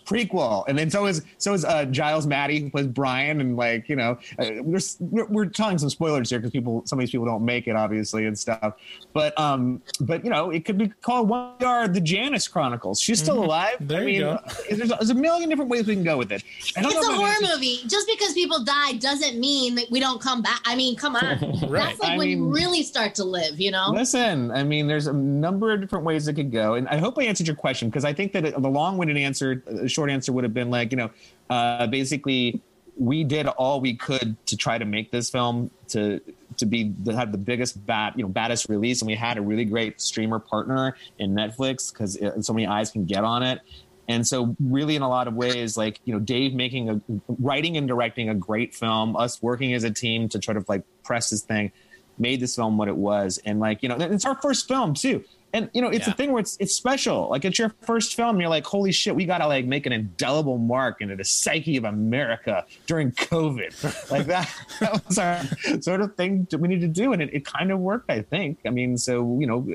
prequel, 0.05 0.63
and 0.67 0.77
then 0.77 0.89
so 0.89 1.05
is 1.05 1.21
so 1.37 1.53
is 1.53 1.65
uh, 1.65 1.85
Giles 1.85 2.25
Matthey 2.25 2.59
who 2.61 2.69
plays 2.69 2.87
Brian, 2.87 3.41
and 3.41 3.57
like 3.57 3.89
you 3.89 3.95
know, 3.95 4.17
uh, 4.39 4.45
we're, 4.61 4.79
we're 4.99 5.25
we're 5.25 5.45
telling 5.45 5.77
some 5.77 5.89
spoilers 5.89 6.29
here 6.29 6.39
because 6.39 6.51
people 6.51 6.83
some 6.85 6.99
of 6.99 7.01
these 7.01 7.11
people 7.11 7.25
don't 7.25 7.43
make 7.43 7.67
it 7.67 7.75
obviously 7.75 8.25
and 8.25 8.37
stuff, 8.37 8.75
but 9.13 9.37
um, 9.39 9.81
but 10.01 10.23
you 10.23 10.29
know, 10.29 10.51
it 10.51 10.65
could 10.65 10.77
be 10.77 10.87
called 11.01 11.29
One 11.29 11.53
Yard 11.59 11.93
the 11.93 12.01
Janice 12.01 12.47
Chronicles. 12.47 12.99
She's 13.01 13.19
still 13.21 13.37
Mhm. 13.37 13.45
alive. 13.45 13.75
There 13.81 13.99
I 13.99 14.01
you 14.03 14.07
mean, 14.07 14.19
go. 14.21 14.29
uh, 14.31 14.53
There's, 14.69 14.89
there's 14.89 15.09
a 15.09 15.13
million 15.15 15.49
different 15.49 15.69
ways 15.71 15.87
we 15.87 15.95
can 15.95 16.03
go 16.03 16.17
with 16.17 16.31
it. 16.31 16.43
I 16.77 16.81
don't 16.81 16.91
It's 16.91 17.07
know 17.07 17.13
a 17.13 17.17
horror 17.17 17.29
I'm- 17.29 17.51
movie. 17.53 17.79
Just 17.87 18.07
because 18.07 18.33
people 18.33 18.63
die 18.63 18.93
doesn't 18.93 19.39
mean 19.39 19.75
that 19.75 19.89
we 19.91 19.99
don't 19.99 20.21
come 20.21 20.41
back. 20.41 20.61
I 20.65 20.75
mean, 20.75 20.95
come 20.95 21.15
on. 21.15 21.25
Right. 21.65 21.83
That's 21.87 21.99
like 21.99 22.11
I 22.11 22.17
when 22.17 22.29
you 22.29 22.45
really 22.53 22.83
start 22.83 23.15
to 23.15 23.23
live, 23.23 23.59
you 23.59 23.71
know? 23.71 23.89
Listen, 23.91 24.51
I 24.51 24.63
mean, 24.63 24.87
there's 24.87 25.07
a 25.07 25.13
number 25.13 25.71
of 25.73 25.81
different 25.81 26.05
ways 26.05 26.27
it 26.27 26.33
could 26.33 26.51
go, 26.51 26.75
and 26.75 26.87
I 26.89 26.97
hope 26.97 27.17
I 27.17 27.23
answered 27.23 27.47
your 27.47 27.55
question 27.55 27.89
because 27.89 28.05
I 28.05 28.13
think 28.13 28.33
that 28.33 28.43
the 28.61 28.69
long-winded 28.69 29.17
answer, 29.17 29.63
the 29.65 29.89
short 29.95 30.11
answer 30.11 30.31
would 30.31 30.43
have 30.43 30.53
been 30.53 30.69
like, 30.69 30.91
you 30.91 30.97
know, 30.97 31.11
uh, 31.49 31.87
basically, 31.87 32.61
we 32.97 33.23
did 33.23 33.47
all 33.47 33.81
we 33.81 33.95
could 33.95 34.37
to 34.47 34.55
try 34.55 34.77
to 34.77 34.85
make 34.85 35.11
this 35.11 35.29
film 35.29 35.69
to 35.89 36.21
to 36.57 36.65
be 36.65 36.93
to 37.05 37.15
have 37.15 37.31
the 37.31 37.37
biggest 37.37 37.83
bat, 37.85 38.13
you 38.15 38.23
know, 38.23 38.29
baddest 38.29 38.69
release, 38.69 39.01
and 39.01 39.07
we 39.07 39.15
had 39.15 39.37
a 39.37 39.41
really 39.41 39.65
great 39.65 39.99
streamer 39.99 40.39
partner 40.39 40.95
in 41.19 41.33
Netflix 41.33 41.91
because 41.91 42.17
so 42.45 42.53
many 42.53 42.67
eyes 42.67 42.91
can 42.91 43.05
get 43.05 43.23
on 43.23 43.43
it. 43.43 43.59
And 44.07 44.25
so, 44.25 44.55
really, 44.59 44.95
in 44.95 45.01
a 45.01 45.09
lot 45.09 45.27
of 45.27 45.33
ways, 45.33 45.77
like 45.77 45.99
you 46.05 46.13
know, 46.13 46.19
Dave 46.19 46.53
making 46.53 46.89
a 46.89 47.01
writing 47.27 47.75
and 47.75 47.87
directing 47.87 48.29
a 48.29 48.35
great 48.35 48.73
film, 48.73 49.15
us 49.15 49.41
working 49.41 49.73
as 49.73 49.83
a 49.83 49.91
team 49.91 50.29
to 50.29 50.39
try 50.39 50.53
to 50.53 50.63
like 50.67 50.83
press 51.03 51.31
this 51.31 51.41
thing, 51.41 51.71
made 52.17 52.39
this 52.39 52.55
film 52.55 52.77
what 52.77 52.87
it 52.87 52.95
was. 52.95 53.39
And 53.45 53.59
like 53.59 53.81
you 53.83 53.89
know, 53.89 53.97
it's 53.97 54.25
our 54.25 54.35
first 54.35 54.67
film 54.67 54.93
too. 54.93 55.23
And 55.53 55.69
you 55.73 55.81
know, 55.81 55.87
it's 55.87 56.05
a 56.05 56.11
thing 56.11 56.33
where 56.33 56.41
it's 56.41 56.57
it's 56.59 56.75
special. 56.75 57.29
Like 57.29 57.45
it's 57.45 57.57
your 57.57 57.73
first 57.81 58.15
film. 58.15 58.41
You're 58.41 58.49
like, 58.49 58.65
holy 58.65 58.91
shit, 58.91 59.15
we 59.15 59.25
gotta 59.25 59.47
like 59.47 59.65
make 59.65 59.85
an 59.85 59.93
indelible 59.93 60.57
mark 60.57 60.99
into 60.99 61.15
the 61.15 61.23
psyche 61.23 61.77
of 61.77 61.85
America 61.85 62.65
during 62.87 63.13
COVID. 63.13 64.11
like 64.11 64.25
that, 64.25 64.53
that 64.81 65.05
was 65.07 65.17
our 65.17 65.41
sort 65.81 66.01
of 66.01 66.13
thing 66.15 66.45
that 66.51 66.59
we 66.59 66.67
need 66.67 66.81
to 66.81 66.89
do, 66.89 67.13
and 67.13 67.21
it, 67.21 67.33
it 67.33 67.45
kind 67.45 67.71
of 67.71 67.79
worked. 67.79 68.11
I 68.11 68.21
think. 68.21 68.59
I 68.65 68.69
mean, 68.69 68.97
so 68.97 69.37
you 69.39 69.47
know, 69.47 69.65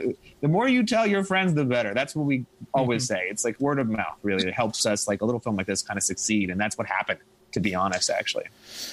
the 0.42 0.48
more 0.48 0.68
you 0.68 0.84
tell 0.84 1.06
your 1.06 1.24
friends, 1.24 1.55
the 1.55 1.64
better. 1.64 1.94
That's 1.94 2.14
what 2.14 2.26
we 2.26 2.44
always 2.74 3.05
mm-hmm. 3.05 3.14
say. 3.14 3.28
It's 3.30 3.47
like 3.47 3.59
word 3.59 3.78
of 3.78 3.88
mouth. 3.88 4.18
Really, 4.22 4.48
it 4.48 4.55
helps 4.55 4.84
us 4.84 5.09
like 5.09 5.22
a 5.22 5.24
little 5.24 5.40
film 5.40 5.56
like 5.56 5.66
this 5.66 5.80
kind 5.80 5.97
of 5.97 6.02
succeed, 6.02 6.51
and 6.51 6.60
that's 6.60 6.76
what 6.76 6.86
happened. 6.86 7.20
To 7.52 7.60
be 7.60 7.74
honest, 7.74 8.10
actually. 8.10 8.44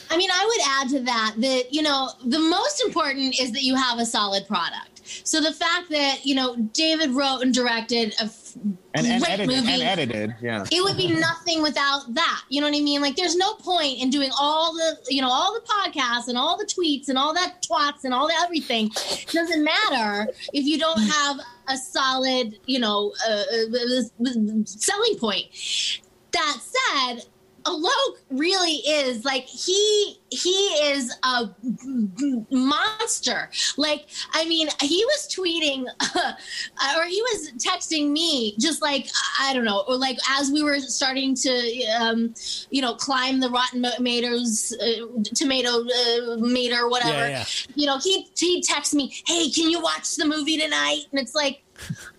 I 0.09 0.17
mean, 0.17 0.31
I 0.31 0.45
would 0.45 0.61
add 0.67 0.89
to 0.97 1.05
that 1.05 1.35
that, 1.37 1.71
you 1.71 1.83
know, 1.83 2.09
the 2.25 2.39
most 2.39 2.81
important 2.83 3.39
is 3.39 3.51
that 3.51 3.61
you 3.61 3.75
have 3.75 3.99
a 3.99 4.05
solid 4.05 4.47
product. 4.47 4.96
So 5.23 5.41
the 5.41 5.53
fact 5.53 5.89
that, 5.89 6.25
you 6.25 6.35
know, 6.35 6.55
David 6.73 7.11
wrote 7.11 7.39
and 7.41 7.53
directed 7.53 8.13
a 8.19 8.25
f- 8.25 8.55
And, 8.93 9.07
and 9.07 9.23
great 9.23 9.33
edited, 9.39 9.55
movie. 9.55 9.71
and 9.73 9.81
edited, 9.83 10.35
yeah. 10.41 10.65
it 10.71 10.83
would 10.83 10.97
be 10.97 11.07
nothing 11.19 11.61
without 11.61 12.13
that. 12.13 12.41
You 12.49 12.61
know 12.61 12.67
what 12.67 12.75
I 12.77 12.81
mean? 12.81 13.01
Like, 13.01 13.15
there's 13.15 13.35
no 13.35 13.53
point 13.55 13.99
in 14.01 14.09
doing 14.09 14.31
all 14.39 14.73
the, 14.73 14.97
you 15.09 15.21
know, 15.21 15.29
all 15.29 15.53
the 15.53 15.61
podcasts 15.61 16.27
and 16.27 16.37
all 16.37 16.57
the 16.57 16.65
tweets 16.65 17.09
and 17.09 17.17
all 17.17 17.33
that 17.33 17.61
twats 17.63 18.03
and 18.03 18.13
all 18.13 18.27
the 18.27 18.33
everything. 18.43 18.89
It 18.95 19.29
doesn't 19.31 19.63
matter 19.63 20.31
if 20.53 20.65
you 20.65 20.77
don't 20.77 20.99
have 21.01 21.37
a 21.69 21.77
solid, 21.77 22.57
you 22.65 22.79
know, 22.79 23.13
uh, 23.27 23.33
uh, 23.33 24.63
selling 24.65 25.17
point. 25.19 25.45
That 26.31 26.57
said, 26.61 27.25
Alok 27.65 28.17
really 28.29 28.75
is 28.87 29.25
like 29.25 29.43
he 29.45 30.19
he 30.29 30.49
is 30.49 31.15
a 31.23 31.49
monster. 32.51 33.49
Like 33.77 34.07
I 34.33 34.45
mean, 34.45 34.67
he 34.81 35.03
was 35.05 35.27
tweeting 35.33 35.83
or 36.97 37.05
he 37.05 37.21
was 37.21 37.51
texting 37.57 38.11
me 38.11 38.55
just 38.59 38.81
like 38.81 39.07
I 39.41 39.53
don't 39.53 39.65
know, 39.65 39.83
or 39.87 39.97
like 39.97 40.17
as 40.31 40.51
we 40.51 40.63
were 40.63 40.79
starting 40.79 41.35
to 41.35 41.85
um, 41.99 42.33
you 42.69 42.81
know 42.81 42.95
climb 42.95 43.39
the 43.39 43.49
Rotten 43.49 43.85
Tomatoes 43.95 44.75
uh, 44.81 45.21
tomato 45.35 45.69
uh, 45.83 46.37
meter, 46.37 46.89
whatever. 46.89 47.29
Yeah, 47.29 47.29
yeah. 47.29 47.45
You 47.75 47.85
know, 47.87 47.99
he 47.99 48.27
he 48.37 48.61
texts 48.61 48.93
me, 48.93 49.13
"Hey, 49.25 49.49
can 49.49 49.69
you 49.69 49.81
watch 49.81 50.15
the 50.15 50.25
movie 50.25 50.57
tonight?" 50.57 51.03
And 51.11 51.19
it's 51.19 51.35
like 51.35 51.63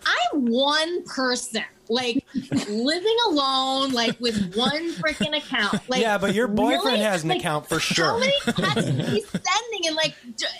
I'm 0.05 0.45
one 0.45 1.03
person, 1.03 1.63
like 1.89 2.25
living 2.69 3.17
alone, 3.27 3.91
like 3.91 4.19
with 4.19 4.55
one 4.55 4.91
freaking 4.93 5.37
account. 5.37 5.87
Like, 5.89 6.01
yeah, 6.01 6.17
but 6.17 6.33
your 6.33 6.47
boyfriend 6.47 6.85
really? 6.85 6.99
has 6.99 7.23
an 7.23 7.29
Like, 7.29 7.39
account 7.39 7.67
for 7.67 7.79
How 8.05 8.19
many 8.19 8.33
texts 8.45 8.89
is 8.89 9.07
he 9.07 9.21
sending? 9.21 9.87
And 9.87 9.95
like, 9.95 10.15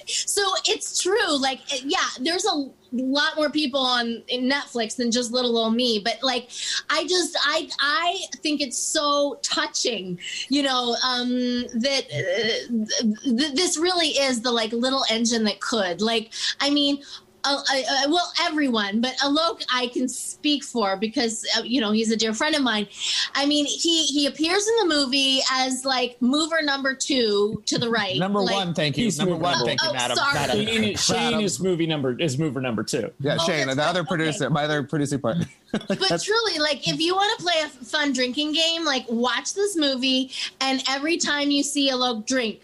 so 0.07 0.41
it's 0.65 1.01
true. 1.01 1.37
Like, 1.37 1.59
yeah, 1.83 2.07
there's 2.19 2.45
a 2.45 2.69
lot 2.91 3.35
more 3.35 3.49
people 3.49 3.79
on 3.79 4.23
Netflix 4.31 4.95
than 4.95 5.11
just 5.11 5.31
little 5.31 5.57
old 5.57 5.75
me. 5.75 6.01
But 6.03 6.17
like, 6.21 6.49
I 6.89 7.05
just, 7.07 7.37
I, 7.43 7.69
I 7.79 8.19
think 8.37 8.61
it's 8.61 8.77
so 8.77 9.39
touching, 9.43 10.19
you 10.49 10.63
know, 10.63 10.95
um, 11.05 11.29
that 11.29 12.05
uh, 12.11 13.07
th- 13.23 13.53
this 13.55 13.77
really 13.77 14.09
is 14.09 14.41
the 14.41 14.51
like 14.51 14.71
little 14.71 15.03
engine 15.09 15.43
that 15.45 15.59
could. 15.59 16.01
Like, 16.01 16.33
I 16.59 16.69
mean. 16.69 17.03
Uh, 17.45 17.55
uh, 17.71 17.79
uh, 17.79 18.09
well, 18.09 18.31
everyone, 18.41 18.99
but 19.01 19.15
Alok, 19.17 19.63
I 19.73 19.87
can 19.87 20.09
speak 20.09 20.63
for 20.63 20.97
because 20.97 21.45
uh, 21.57 21.61
you 21.63 21.79
know 21.79 21.91
he's 21.91 22.11
a 22.11 22.17
dear 22.17 22.33
friend 22.33 22.55
of 22.55 22.61
mine. 22.63 22.87
I 23.33 23.45
mean, 23.45 23.65
he 23.65 24.03
he 24.03 24.25
appears 24.25 24.67
in 24.67 24.87
the 24.87 24.95
movie 24.95 25.39
as 25.51 25.85
like 25.85 26.21
mover 26.21 26.61
number 26.61 26.93
two 26.93 27.63
to 27.65 27.77
the 27.77 27.89
right. 27.89 28.17
Number 28.17 28.41
like- 28.41 28.55
one, 28.55 28.73
thank 28.73 28.97
you. 28.97 29.05
He's 29.05 29.19
Number 29.19 29.35
one, 29.35 29.65
thank 29.65 29.81
you, 29.81 29.87
one. 29.87 29.95
Madam. 29.95 30.17
Oh, 30.19 30.23
sorry. 30.31 30.65
Madam. 30.65 30.65
Shane, 30.65 30.95
Shane 30.97 31.41
is 31.41 31.59
movie 31.59 31.87
number 31.87 32.19
is 32.19 32.37
mover 32.37 32.59
number 32.61 32.83
two. 32.83 33.11
Yeah, 33.19 33.37
Oh, 33.39 33.45
Shane, 33.45 33.67
that's 33.67 33.77
the 33.77 33.83
other 33.83 34.01
right. 34.01 34.09
producer, 34.09 34.49
my 34.49 34.65
other 34.65 34.83
producing 34.83 35.19
partner. 35.19 35.45
but 35.71 36.21
truly, 36.21 36.59
like 36.59 36.87
if 36.87 36.99
you 36.99 37.15
want 37.15 37.37
to 37.37 37.43
play 37.45 37.61
a 37.63 37.69
fun 37.69 38.11
drinking 38.11 38.53
game, 38.53 38.83
like 38.83 39.05
watch 39.07 39.53
this 39.53 39.77
movie, 39.77 40.31
and 40.59 40.83
every 40.89 41.17
time 41.17 41.51
you 41.51 41.63
see 41.63 41.89
Alok 41.91 42.25
drink, 42.25 42.59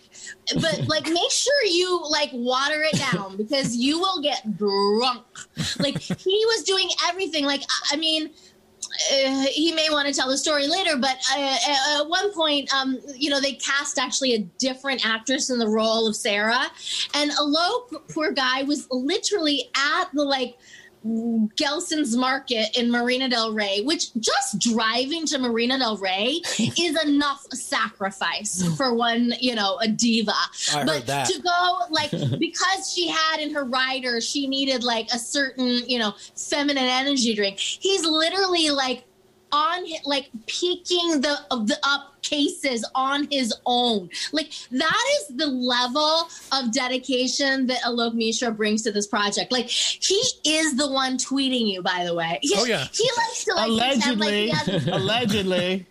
but 0.62 0.82
like 0.88 1.06
make 1.08 1.32
sure 1.32 1.64
you 1.66 2.02
like 2.10 2.30
water 2.34 2.84
it 2.84 2.98
down 2.98 3.38
because 3.42 3.76
you 3.76 4.00
will 4.00 4.22
get 4.22 4.58
drunk. 4.58 5.26
Like 5.80 6.00
he 6.00 6.44
was 6.48 6.64
doing 6.64 6.90
everything. 7.08 7.46
Like 7.46 7.62
I- 7.62 7.96
I 7.96 7.98
mean. 7.98 8.32
Uh, 9.12 9.46
he 9.52 9.74
may 9.74 9.90
want 9.90 10.08
to 10.08 10.14
tell 10.14 10.30
the 10.30 10.38
story 10.38 10.68
later, 10.68 10.96
but 10.96 11.18
uh, 11.36 11.58
at 12.00 12.04
one 12.08 12.32
point, 12.32 12.74
um, 12.74 12.98
you 13.16 13.30
know, 13.30 13.42
they 13.42 13.54
cast 13.54 14.00
actually 14.00 14.36
a 14.36 14.40
different 14.58 15.06
actress 15.06 15.50
in 15.50 15.60
the 15.60 15.68
role 15.68 16.08
of 16.08 16.16
Sarah, 16.16 16.68
and 17.14 17.32
Alok, 17.32 18.08
poor 18.14 18.32
guy, 18.32 18.64
was 18.64 18.88
literally 18.92 19.70
at 19.76 20.06
the 20.14 20.24
like 20.24 20.58
Gelson's 21.06 22.15
Market 22.15 22.76
in 22.77 22.90
Marina 22.90 23.30
Del 23.30 23.53
Rey, 23.53 23.82
which 23.84 24.14
just 24.15 24.57
driving 24.60 25.26
to 25.27 25.38
Marina 25.38 25.77
Del 25.77 25.98
Rey 25.98 26.41
is 26.60 27.03
enough 27.03 27.45
sacrifice 27.53 28.64
mm. 28.64 28.76
for 28.76 28.95
one, 28.95 29.34
you 29.40 29.53
know, 29.53 29.77
a 29.82 29.88
diva. 29.88 30.34
I 30.73 30.84
but 30.84 31.06
to 31.06 31.41
go 31.41 31.80
like 31.91 32.11
because 32.40 32.91
she 32.91 33.07
had 33.07 33.40
in 33.40 33.53
her 33.53 33.65
rider, 33.65 34.19
she 34.19 34.48
needed 34.48 34.84
like 34.84 35.07
a 35.14 35.19
certain, 35.19 35.88
you 35.88 35.99
know, 35.99 36.15
feminine 36.36 36.84
energy 36.84 37.36
drink. 37.36 37.60
He's 37.60 38.03
literally 38.03 38.72
like 38.72 39.06
on 39.52 39.86
hi- 39.86 40.02
like 40.06 40.30
peaking 40.48 41.22
the 41.22 41.38
of 41.52 41.68
the 41.68 41.78
up 41.84 42.22
cases 42.22 42.84
on 42.96 43.28
his 43.32 43.54
own. 43.66 44.10
Like 44.32 44.52
that 44.72 45.04
is 45.22 45.36
the 45.38 45.46
level 45.48 46.28
of 46.52 46.72
dedication 46.74 47.68
that 47.68 47.82
Alok 47.84 48.14
Mishra 48.16 48.52
brings 48.52 48.82
to 48.84 48.92
this 48.92 49.08
project. 49.08 49.52
Like 49.52 49.70
he 49.70 50.22
is 50.46 50.76
the 50.76 50.92
one 50.92 51.18
tweeting 51.18 51.72
you, 51.72 51.82
by 51.84 52.04
the 52.06 52.14
way. 52.16 52.40
He, 52.42 52.56
Oh, 52.58 52.66
yeah. 52.66 52.88
he 52.94 53.10
likes 53.18 53.44
to 53.46 53.54
like 53.54 53.68
pretend 53.80 54.20
like 54.20 54.30
Allegedly. 54.30 54.46
he 54.46 54.50
has 54.50 54.88
Allegedly. 54.88 55.86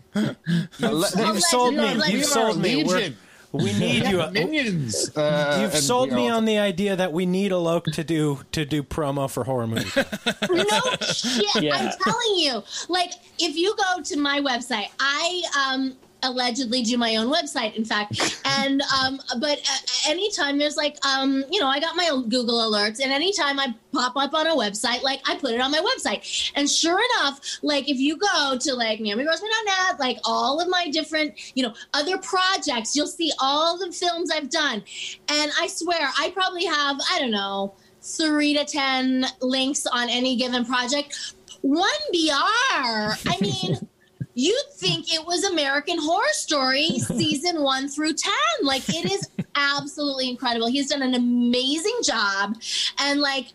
You've 0.79 1.41
sold 1.43 1.75
me. 1.75 1.81
Allegedly. 1.81 2.13
You've 2.13 2.25
sold 2.25 2.59
me. 2.61 2.85
We're- 2.85 2.97
Legion. 3.01 3.17
We 3.63 3.73
need 3.79 4.07
you. 4.07 4.23
Minions. 4.31 5.17
Uh, 5.17 5.59
You've 5.63 5.75
sold 5.81 6.11
me 6.13 6.29
all- 6.29 6.39
on 6.39 6.45
the 6.45 6.59
idea 6.59 6.97
that 6.97 7.13
we 7.13 7.27
need 7.27 7.53
a 7.53 7.55
Alok 7.55 7.85
to 7.95 8.05
do 8.05 8.41
to 8.53 8.65
do 8.65 8.83
promo 8.83 9.31
for 9.31 9.45
horror 9.45 9.67
movies. 9.67 9.95
no 9.97 10.81
shit. 11.13 11.63
Yeah. 11.63 11.77
I'm 11.77 11.93
telling 12.03 12.37
you. 12.37 12.63
Like, 12.89 13.13
if 13.39 13.57
you 13.57 13.75
go 13.77 14.03
to 14.03 14.17
my 14.19 14.41
website, 14.41 14.89
I 14.99 15.43
um 15.69 15.97
allegedly 16.25 16.83
do 16.83 16.99
my 16.99 17.17
own 17.17 17.33
website 17.33 17.75
in 17.75 17.85
fact. 17.85 18.41
And 18.65 18.83
um 18.83 19.21
but 19.41 19.59
uh, 19.59 20.11
anytime 20.11 20.59
there's 20.59 20.77
like 20.77 20.97
um 21.05 21.45
you 21.51 21.59
know 21.61 21.67
i 21.67 21.81
got 21.81 21.97
my 21.97 22.09
google 22.29 22.71
alerts 22.71 23.01
and 23.03 23.11
anytime 23.11 23.59
i 23.59 23.75
pop 23.93 24.17
up 24.17 24.33
on 24.33 24.47
a 24.47 24.55
website 24.55 25.03
like 25.03 25.21
i 25.27 25.37
put 25.37 25.53
it 25.53 25.61
on 25.61 25.71
my 25.71 25.81
website. 25.81 26.53
And 26.55 26.71
sure 26.71 27.01
enough 27.11 27.41
like 27.63 27.89
if 27.89 27.99
you 27.99 28.17
go 28.17 28.57
to 28.59 28.75
like 28.75 29.01
naomigrossman.net 29.01 29.99
like 29.99 30.19
all 30.25 30.61
of 30.61 30.69
my 30.69 30.89
different 30.91 31.35
you 31.57 31.63
know 31.63 31.75
other 31.95 32.19
projects 32.19 32.95
you'll 32.95 33.07
see 33.07 33.33
all 33.41 33.79
the 33.79 33.91
films 33.93 34.31
i've 34.31 34.51
done. 34.51 34.83
And 35.29 35.51
i 35.61 35.67
swear 35.67 36.09
i 36.19 36.31
probably 36.31 36.65
have 36.65 36.99
i 37.11 37.19
don't 37.19 37.33
know 37.33 37.75
three 38.01 38.55
to 38.55 38.65
ten 38.65 39.27
links 39.41 39.87
on 39.87 40.11
any 40.11 40.37
given 40.37 40.65
project. 40.65 41.35
One 41.63 41.89
br 42.13 43.15
i 43.27 43.39
mean 43.41 43.89
you'd 44.35 44.71
think 44.75 45.13
it 45.13 45.25
was 45.27 45.45
American 45.45 45.97
Horror 46.01 46.25
Story 46.33 46.99
season 46.99 47.63
one 47.63 47.89
through 47.89 48.15
10. 48.15 48.33
Like, 48.63 48.89
it 48.89 49.11
is 49.11 49.29
absolutely 49.55 50.29
incredible. 50.29 50.67
He's 50.69 50.91
done 50.91 51.03
an 51.03 51.15
amazing 51.15 51.99
job. 52.05 52.57
And, 52.99 53.21
like, 53.21 53.47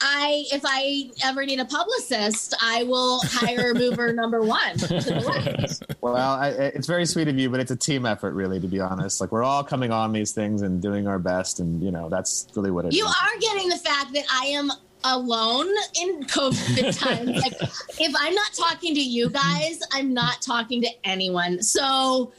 I, 0.00 0.44
if 0.52 0.62
I 0.64 1.10
ever 1.24 1.46
need 1.46 1.60
a 1.60 1.64
publicist, 1.64 2.54
I 2.60 2.82
will 2.82 3.20
hire 3.24 3.72
mover 3.74 4.12
number 4.20 4.42
one 4.42 4.76
to 4.76 4.86
the 4.88 5.20
left. 5.24 5.94
Well, 6.02 6.16
I, 6.16 6.48
I- 6.48 6.50
it's 6.74 6.86
very 6.86 7.06
sweet 7.06 7.28
of 7.28 7.38
you, 7.38 7.48
but 7.48 7.60
it's 7.60 7.70
a 7.70 7.76
team 7.76 8.04
effort, 8.04 8.34
really, 8.34 8.60
to 8.60 8.66
be 8.68 8.80
honest. 8.80 9.20
Like 9.20 9.32
we're 9.32 9.44
all 9.44 9.64
coming 9.64 9.92
on 9.92 10.12
these 10.12 10.32
things 10.32 10.60
and 10.62 10.82
doing 10.82 11.06
our 11.06 11.18
best, 11.18 11.58
and 11.60 11.82
you 11.82 11.90
know 11.90 12.10
that's 12.10 12.46
really 12.54 12.70
what 12.70 12.84
it 12.84 12.88
is. 12.88 12.96
You 12.98 13.06
are 13.06 13.38
getting 13.40 13.68
the 13.70 13.78
fact 13.78 14.12
that 14.12 14.24
I 14.30 14.46
am 14.46 14.70
alone 15.04 15.68
in 16.00 16.24
COVID 16.24 16.98
times. 16.98 17.30
like, 17.30 17.60
if 18.00 18.14
I'm 18.18 18.34
not 18.34 18.52
talking 18.54 18.94
to 18.94 19.00
you 19.00 19.30
guys, 19.30 19.80
I'm 19.92 20.12
not 20.12 20.42
talking 20.42 20.82
to 20.82 20.88
anyone. 21.04 21.62
So 21.62 22.32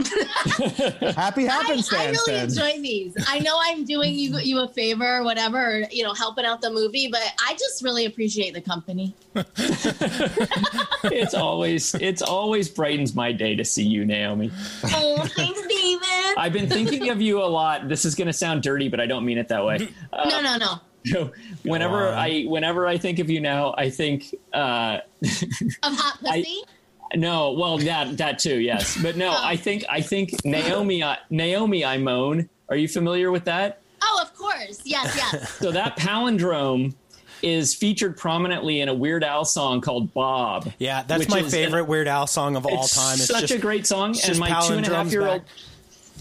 Happy 0.00 1.48
I, 1.48 1.52
happenstance. 1.52 1.92
I 1.92 2.10
really 2.10 2.32
then. 2.32 2.44
enjoy 2.44 2.82
these. 2.82 3.16
I 3.26 3.40
know 3.40 3.58
I'm 3.60 3.84
doing 3.84 4.14
you 4.14 4.38
you 4.38 4.60
a 4.60 4.68
favor 4.68 5.18
or 5.18 5.24
whatever, 5.24 5.58
or, 5.58 5.82
you 5.90 6.04
know, 6.04 6.14
helping 6.14 6.44
out 6.44 6.60
the 6.60 6.70
movie, 6.70 7.08
but 7.10 7.20
I 7.44 7.54
just 7.54 7.82
really 7.82 8.04
appreciate 8.06 8.54
the 8.54 8.60
company. 8.60 9.12
it's 11.04 11.34
always 11.34 11.94
it's 11.96 12.22
always 12.22 12.68
brightens 12.68 13.16
my 13.16 13.32
day 13.32 13.56
to 13.56 13.64
see 13.64 13.82
you, 13.82 14.04
Naomi. 14.04 14.52
Oh, 14.84 15.26
thanks, 15.34 15.66
David. 15.66 16.38
I've 16.38 16.52
been 16.52 16.68
thinking 16.68 17.08
of 17.08 17.20
you 17.20 17.42
a 17.42 17.46
lot. 17.46 17.88
This 17.88 18.04
is 18.04 18.14
going 18.14 18.28
to 18.28 18.32
sound 18.32 18.62
dirty, 18.62 18.88
but 18.88 19.00
I 19.00 19.06
don't 19.06 19.24
mean 19.24 19.38
it 19.38 19.48
that 19.48 19.64
way. 19.64 19.88
Uh, 20.12 20.28
no, 20.28 20.40
no, 20.40 20.56
no. 20.58 20.80
so 21.12 21.32
whenever 21.64 22.08
I 22.08 22.42
whenever 22.44 22.86
I 22.86 22.98
think 22.98 23.18
of 23.18 23.30
you 23.30 23.40
now, 23.40 23.74
I 23.76 23.90
think 23.90 24.34
uh, 24.52 24.98
Of 25.82 25.94
hot 25.94 26.18
pussy. 26.20 26.62
no. 27.14 27.52
Well, 27.52 27.78
that 27.78 28.16
that 28.18 28.38
too, 28.38 28.58
yes. 28.60 29.00
But 29.02 29.16
no, 29.16 29.30
I 29.36 29.56
think 29.56 29.84
I 29.88 30.00
think 30.00 30.44
Naomi 30.44 31.02
uh, 31.02 31.16
Naomi 31.30 31.84
I 31.84 31.98
moan. 31.98 32.48
Are 32.68 32.76
you 32.76 32.88
familiar 32.88 33.30
with 33.30 33.44
that? 33.44 33.80
oh, 34.02 34.20
of 34.22 34.34
course. 34.34 34.80
Yes, 34.84 35.14
yes. 35.16 35.50
So 35.58 35.72
that 35.72 35.96
palindrome 35.98 36.94
is 37.42 37.74
featured 37.74 38.16
prominently 38.16 38.80
in 38.80 38.88
a 38.88 38.94
Weird 38.94 39.22
Al 39.24 39.44
song 39.44 39.80
called 39.80 40.12
Bob. 40.12 40.72
Yeah, 40.78 41.04
that's 41.04 41.28
my 41.28 41.42
favorite 41.42 41.82
an- 41.82 41.86
Weird 41.88 42.08
Al 42.08 42.26
song 42.26 42.56
of 42.56 42.66
all 42.66 42.86
time. 42.86 43.14
It's 43.14 43.26
such 43.26 43.42
just, 43.42 43.54
a 43.54 43.58
great 43.58 43.86
song, 43.86 44.16
and 44.26 44.38
my 44.38 44.48
two 44.66 44.74
and 44.74 44.86
a 44.86 44.94
half 44.94 45.12
year 45.12 45.26
old 45.26 45.44
back. 45.44 45.54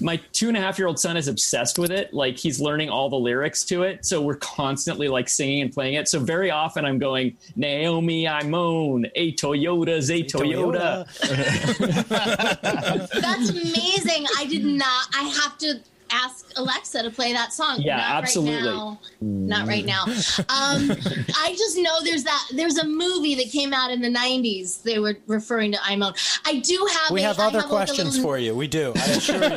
My 0.02 0.18
two 0.34 0.48
and 0.48 0.58
a 0.58 0.60
half 0.60 0.78
year 0.78 0.88
old 0.88 1.00
son 1.00 1.18
is 1.18 1.28
obsessed 1.28 1.80
with 1.80 1.92
it. 1.92 2.14
Like 2.14 2.38
he's 2.38 2.60
learning 2.60 2.90
all 2.90 3.10
the 3.10 3.18
lyrics 3.18 3.64
to 3.66 3.84
it, 3.84 4.06
so 4.06 4.22
we're 4.22 4.36
constantly 4.36 5.08
like 5.08 5.30
singing 5.30 5.62
and 5.62 5.74
playing 5.74 5.96
it. 5.96 6.08
So 6.08 6.20
very 6.20 6.52
often 6.52 6.86
I'm 6.86 7.00
going, 7.00 7.38
Naomi, 7.56 8.28
I 8.28 8.44
moan, 8.44 9.08
a 9.16 9.34
Toyota's 9.34 10.10
a 10.12 10.24
Toyota. 10.24 11.06
That's 13.22 13.50
amazing. 13.50 14.26
I 14.38 14.46
did 14.46 14.66
not. 14.66 15.08
I 15.16 15.24
have 15.24 15.58
to 15.60 15.80
ask 16.12 16.52
Alexa 16.58 17.04
to 17.04 17.10
play 17.10 17.34
that 17.34 17.54
song. 17.54 17.82
Yeah, 17.82 17.98
Not 17.98 18.24
absolutely. 18.24 18.68
Right 18.70 18.76
now. 18.76 19.00
Not 19.22 19.68
right 19.68 19.86
now. 19.86 20.04
Um, 20.04 20.92
I 21.38 21.54
just 21.58 21.78
know 21.78 22.02
there's 22.04 22.24
that. 22.24 22.48
There's 22.54 22.78
a 22.78 22.88
movie 22.88 23.36
that 23.36 23.50
came 23.52 23.74
out 23.74 23.92
in 23.92 24.02
the 24.02 24.10
'90s. 24.10 24.84
They 24.84 25.00
were 25.00 25.18
referring 25.28 25.72
to 25.74 25.78
Imone. 25.80 26.16
I 26.46 26.60
do 26.60 26.88
have. 26.94 27.12
We 27.12 27.22
a- 27.22 27.28
have 27.28 27.40
other 27.40 27.58
like, 27.60 27.66
a 27.66 27.70
questions 27.70 28.16
little- 28.16 28.24
for 28.24 28.38
you. 28.38 28.56
We 28.56 28.68
do. 28.68 28.94
I 28.98 29.00
assure 29.06 29.36
you. 29.36 29.42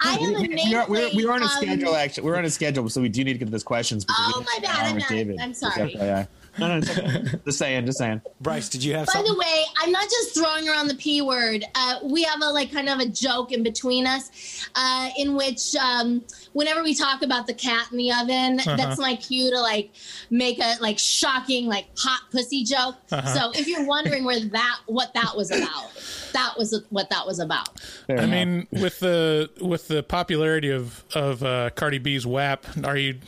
I 0.00 0.18
have 0.20 0.20
a 0.20 0.40
we, 0.40 0.74
are, 0.74 0.86
we're, 0.88 1.10
we 1.14 1.26
are 1.26 1.32
on 1.32 1.42
a 1.42 1.44
um, 1.46 1.50
schedule, 1.50 1.94
actually. 1.94 2.24
We're 2.24 2.36
on 2.36 2.44
a 2.44 2.50
schedule, 2.50 2.88
so 2.88 3.00
we 3.00 3.08
do 3.08 3.24
need 3.24 3.34
to 3.34 3.38
get 3.38 3.46
to 3.46 3.50
those 3.50 3.62
questions. 3.64 4.04
Oh, 4.08 4.44
my 4.46 4.58
bad, 4.62 4.86
I'm 4.86 4.94
with 4.96 5.04
bad. 5.04 5.14
David. 5.14 5.40
I'm 5.40 5.50
Just 5.50 5.60
sorry. 5.60 6.26
FYI. 6.56 6.58
No, 6.58 6.68
no, 6.68 6.74
okay. 6.76 7.38
just 7.44 7.58
saying, 7.58 7.86
just 7.86 7.98
saying. 7.98 8.20
Bryce, 8.40 8.68
did 8.68 8.82
you 8.84 8.94
have 8.94 9.06
By 9.06 9.12
something? 9.14 9.32
the 9.32 9.38
way, 9.38 9.64
I'm 9.80 9.90
not 9.92 10.04
just 10.04 10.34
throwing 10.34 10.68
around 10.68 10.88
the 10.88 10.94
p 10.94 11.22
word. 11.22 11.64
Uh, 11.74 12.00
we 12.04 12.22
have 12.24 12.40
a 12.42 12.46
like 12.50 12.72
kind 12.72 12.88
of 12.88 12.98
a 12.98 13.06
joke 13.06 13.52
in 13.52 13.62
between 13.62 14.06
us, 14.06 14.66
uh, 14.74 15.08
in 15.18 15.34
which 15.36 15.74
um, 15.76 16.22
whenever 16.52 16.82
we 16.82 16.94
talk 16.94 17.22
about 17.22 17.46
the 17.46 17.54
cat 17.54 17.86
in 17.92 17.98
the 17.98 18.12
oven, 18.12 18.60
Uh-huh. 18.60 18.76
that's 18.76 18.98
my 19.00 19.16
cue 19.16 19.50
to 19.50 19.60
like 19.60 19.90
make 20.30 20.58
a 20.58 20.76
like 20.80 20.98
shocking 20.98 21.66
like 21.66 21.86
hot 21.96 22.22
pussy 22.30 22.64
joke. 22.64 22.96
Uh-huh. 23.10 23.26
So 23.34 23.50
if 23.58 23.66
you're 23.66 23.86
wondering 23.86 24.24
where 24.24 24.40
that 24.40 24.80
what 24.86 25.14
that 25.14 25.36
was 25.36 25.50
about, 25.50 25.90
that 26.32 26.54
was 26.58 26.82
what 26.90 27.08
that 27.10 27.26
was 27.26 27.38
about. 27.38 27.68
I 28.08 28.26
mean, 28.26 28.66
with 28.72 29.00
the 29.00 29.50
with 29.60 29.88
the 29.88 30.02
popularity 30.02 30.70
of 30.70 31.04
of 31.14 31.42
uh, 31.42 31.70
Cardi 31.70 31.98
B's 31.98 32.26
WAP, 32.26 32.66
are 32.84 32.96
you? 32.96 33.18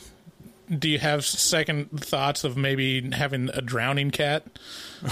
Do 0.67 0.89
you 0.89 0.97
have 0.99 1.23
second 1.25 2.01
thoughts 2.01 2.43
of 2.43 2.57
maybe 2.57 3.11
having 3.11 3.49
a 3.53 3.61
drowning 3.61 4.11
cat? 4.11 4.43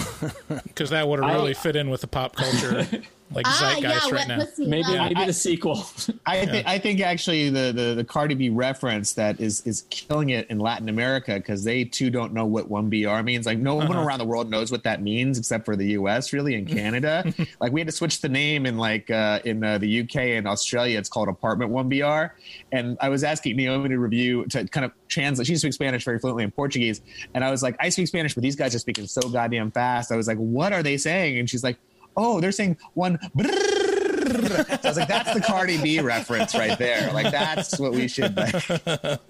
Because 0.48 0.90
that 0.90 1.06
would 1.08 1.20
I- 1.20 1.32
really 1.34 1.54
fit 1.54 1.76
in 1.76 1.88
with 1.90 2.00
the 2.00 2.06
pop 2.08 2.34
culture, 2.36 2.86
like 3.32 3.46
Ah, 3.48 3.76
zeitgeist 3.80 4.06
yeah, 4.08 4.14
right 4.14 4.28
now. 4.28 4.38
pussy, 4.38 4.66
Maybe 4.66 4.88
love. 4.88 5.08
maybe 5.12 5.24
the 5.24 5.32
sequel. 5.32 5.84
I 6.26 6.44
think 6.46 6.66
I 6.66 6.78
think 6.78 7.00
actually 7.00 7.48
the, 7.50 7.72
the 7.72 7.94
the 7.96 8.04
Cardi 8.04 8.34
B 8.34 8.48
reference 8.50 9.14
that 9.14 9.40
is 9.40 9.66
is 9.66 9.84
killing 9.90 10.30
it 10.30 10.48
in 10.50 10.58
Latin 10.58 10.88
America 10.88 11.34
because 11.36 11.64
they 11.64 11.84
too 11.84 12.10
don't 12.10 12.32
know 12.34 12.44
what 12.44 12.68
one 12.70 12.90
BR 12.90 13.22
means. 13.22 13.46
Like 13.46 13.58
no 13.58 13.74
one 13.76 13.86
Uh-huh. 13.90 14.02
around 14.06 14.18
the 14.18 14.24
world 14.24 14.50
knows 14.50 14.70
what 14.70 14.82
that 14.84 15.00
means 15.02 15.38
except 15.38 15.64
for 15.64 15.74
the 15.74 15.86
U.S. 15.92 16.32
really 16.32 16.54
and 16.54 16.68
Canada. 16.68 17.24
like 17.60 17.72
we 17.72 17.80
had 17.80 17.88
to 17.88 17.92
switch 17.92 18.20
the 18.20 18.28
name 18.28 18.66
in 18.66 18.76
like 18.76 19.10
uh, 19.10 19.40
in 19.44 19.64
uh, 19.64 19.78
the 19.78 19.88
U.K. 19.88 20.36
and 20.36 20.46
Australia. 20.46 20.98
It's 20.98 21.08
called 21.08 21.28
Apartment 21.28 21.70
One 21.70 21.88
BR. 21.88 22.34
And 22.72 22.96
I 23.00 23.08
was 23.08 23.24
asking 23.24 23.56
Naomi 23.56 23.88
to 23.88 23.98
review 23.98 24.44
to 24.46 24.66
kind 24.68 24.84
of 24.84 24.92
translate. 25.08 25.46
She 25.46 25.56
speaks 25.56 25.74
Spanish 25.76 26.04
very 26.04 26.18
fluently 26.18 26.44
in 26.44 26.50
Portuguese, 26.50 27.00
and 27.34 27.42
I 27.42 27.50
was 27.50 27.62
like, 27.62 27.76
I 27.80 27.88
speak 27.88 28.06
Spanish, 28.08 28.34
but 28.34 28.42
these 28.42 28.56
guys 28.56 28.74
are 28.74 28.78
speaking 28.78 29.06
so 29.06 29.22
goddamn 29.30 29.70
fast. 29.70 30.12
I 30.12 30.16
was 30.16 30.28
like, 30.28 30.38
what 30.38 30.72
are 30.72 30.82
they 30.82 30.96
saying? 30.98 31.38
And 31.38 31.48
she's 31.48 31.64
like, 31.64 31.78
oh, 32.16 32.40
they're 32.40 32.52
saying 32.52 32.76
one. 32.94 33.18
So 33.20 33.28
I 33.42 34.78
was 34.82 34.96
like, 34.96 35.08
that's 35.08 35.34
the 35.34 35.40
Cardi 35.40 35.80
B 35.80 36.00
reference 36.00 36.54
right 36.54 36.78
there. 36.78 37.12
Like, 37.12 37.30
that's 37.30 37.78
what 37.78 37.92
we 37.92 38.08
should. 38.08 38.36
Like. 38.36 38.54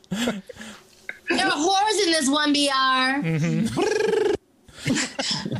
There 1.28 1.46
are 1.46 1.52
whores 1.52 2.04
in 2.04 2.12
this 2.12 2.28
one 2.28 2.52
br. 2.52 2.58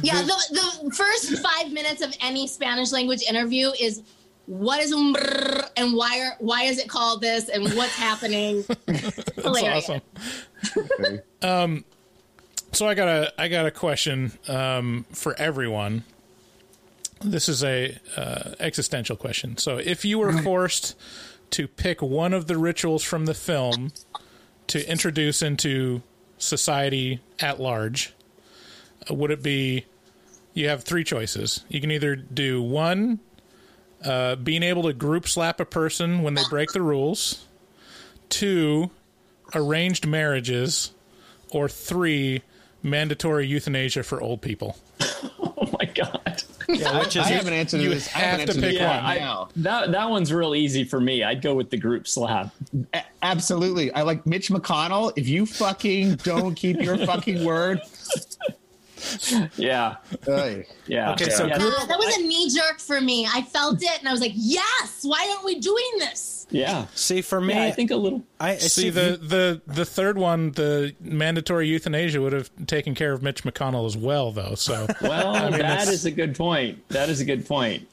Yeah, 0.02 0.20
the, 0.20 0.36
the 0.50 0.94
first 0.94 1.38
five 1.38 1.72
minutes 1.72 2.02
of 2.02 2.14
any 2.20 2.46
Spanish 2.46 2.92
language 2.92 3.22
interview 3.26 3.70
is 3.80 4.02
what 4.44 4.80
is 4.80 4.92
un 4.92 5.14
brrr 5.14 5.66
and 5.78 5.94
why 5.94 6.20
are 6.20 6.36
why 6.40 6.64
is 6.64 6.78
it 6.78 6.88
called 6.88 7.22
this 7.22 7.48
and 7.48 7.64
what's 7.74 7.96
happening. 7.96 8.64
That's 8.86 9.42
Hilarious. 9.42 9.88
awesome. 9.88 11.20
Um, 11.40 11.84
so 12.72 12.86
I 12.86 12.94
got 12.94 13.08
a 13.08 13.32
I 13.40 13.48
got 13.48 13.64
a 13.64 13.70
question 13.70 14.32
um, 14.48 15.06
for 15.12 15.34
everyone. 15.38 16.04
This 17.24 17.48
is 17.48 17.64
a 17.64 17.96
uh, 18.16 18.50
existential 18.60 19.16
question. 19.16 19.56
So, 19.56 19.78
if 19.78 20.04
you 20.04 20.18
were 20.18 20.32
forced 20.42 20.94
to 21.50 21.66
pick 21.66 22.02
one 22.02 22.34
of 22.34 22.48
the 22.48 22.58
rituals 22.58 23.02
from 23.02 23.24
the 23.24 23.32
film 23.32 23.92
to 24.66 24.90
introduce 24.90 25.40
into 25.40 26.02
society 26.36 27.20
at 27.40 27.58
large, 27.58 28.12
uh, 29.10 29.14
would 29.14 29.30
it 29.30 29.42
be 29.42 29.86
you 30.52 30.68
have 30.68 30.84
three 30.84 31.02
choices? 31.02 31.64
You 31.68 31.80
can 31.80 31.90
either 31.90 32.14
do 32.14 32.62
one, 32.62 33.20
uh, 34.04 34.36
being 34.36 34.62
able 34.62 34.82
to 34.82 34.92
group 34.92 35.26
slap 35.26 35.60
a 35.60 35.64
person 35.64 36.22
when 36.22 36.34
they 36.34 36.44
break 36.50 36.72
the 36.72 36.82
rules, 36.82 37.46
two, 38.28 38.90
arranged 39.54 40.06
marriages, 40.06 40.92
or 41.50 41.70
three, 41.70 42.42
mandatory 42.82 43.46
euthanasia 43.46 44.02
for 44.02 44.20
old 44.20 44.42
people. 44.42 44.76
oh 45.00 45.70
my 45.80 45.86
god. 45.86 46.23
Yeah, 46.68 46.98
which 47.00 47.16
is 47.16 47.24
I 47.26 47.28
have 47.30 47.46
an 47.46 47.52
answer 47.52 47.76
to 47.76 47.82
you 47.82 47.90
this. 47.90 48.08
I 48.14 48.18
have 48.20 48.40
have 48.40 48.48
to 48.50 48.54
pick 48.54 48.62
this 48.72 48.80
one. 48.80 48.88
right 48.88 49.02
I- 49.04 49.18
now. 49.18 49.48
that 49.56 49.92
that 49.92 50.08
one's 50.10 50.32
real 50.32 50.54
easy 50.54 50.84
for 50.84 51.00
me. 51.00 51.22
I'd 51.22 51.42
go 51.42 51.54
with 51.54 51.70
the 51.70 51.76
group 51.76 52.06
slap. 52.08 52.54
A- 52.94 53.02
Absolutely. 53.22 53.92
I 53.92 54.02
like 54.02 54.26
Mitch 54.26 54.48
McConnell. 54.50 55.12
If 55.16 55.28
you 55.28 55.46
fucking 55.46 56.16
don't 56.16 56.54
keep 56.54 56.80
your 56.80 56.98
fucking 56.98 57.44
word, 57.44 57.80
Yeah, 59.56 59.96
Hey. 60.24 60.66
yeah. 60.86 61.12
Okay, 61.12 61.30
so 61.30 61.46
yeah. 61.46 61.58
group- 61.58 61.74
Uh, 61.78 61.86
that 61.86 61.98
was 61.98 62.16
a 62.16 62.22
knee 62.22 62.48
jerk 62.50 62.78
for 62.80 63.00
me. 63.00 63.26
I 63.32 63.42
felt 63.42 63.82
it 63.82 63.98
and 63.98 64.08
I 64.08 64.12
was 64.12 64.20
like, 64.20 64.32
yes, 64.34 65.00
why 65.02 65.26
aren't 65.32 65.44
we 65.44 65.58
doing 65.60 65.90
this? 65.98 66.46
yeah. 66.50 66.86
See, 66.94 67.22
for 67.22 67.40
me, 67.40 67.54
Yeah, 67.54 67.64
I 67.64 67.70
think 67.70 67.90
a 67.90 67.96
little. 67.96 68.22
I 68.38 68.50
I 68.52 68.56
See 68.58 68.90
the, 68.90 69.18
the 69.20 69.60
the 69.66 69.84
third 69.84 70.18
one, 70.18 70.52
the 70.52 70.94
mandatory 71.00 71.68
euthanasia 71.68 72.20
would 72.20 72.32
have 72.34 72.50
taken 72.66 72.94
care 72.94 73.12
of 73.12 73.22
Mitch 73.22 73.44
McConnell 73.44 73.86
as 73.86 73.96
well, 73.96 74.30
though. 74.30 74.54
So 74.54 74.86
Well, 75.00 75.34
I 75.34 75.50
mean, 75.50 75.60
that's- 75.60 76.04
a 76.04 76.10
good 76.10 76.36
point. 76.36 76.86
That 76.90 77.08
is 77.08 77.20
a 77.20 77.24
good 77.24 77.46
point. 77.46 77.88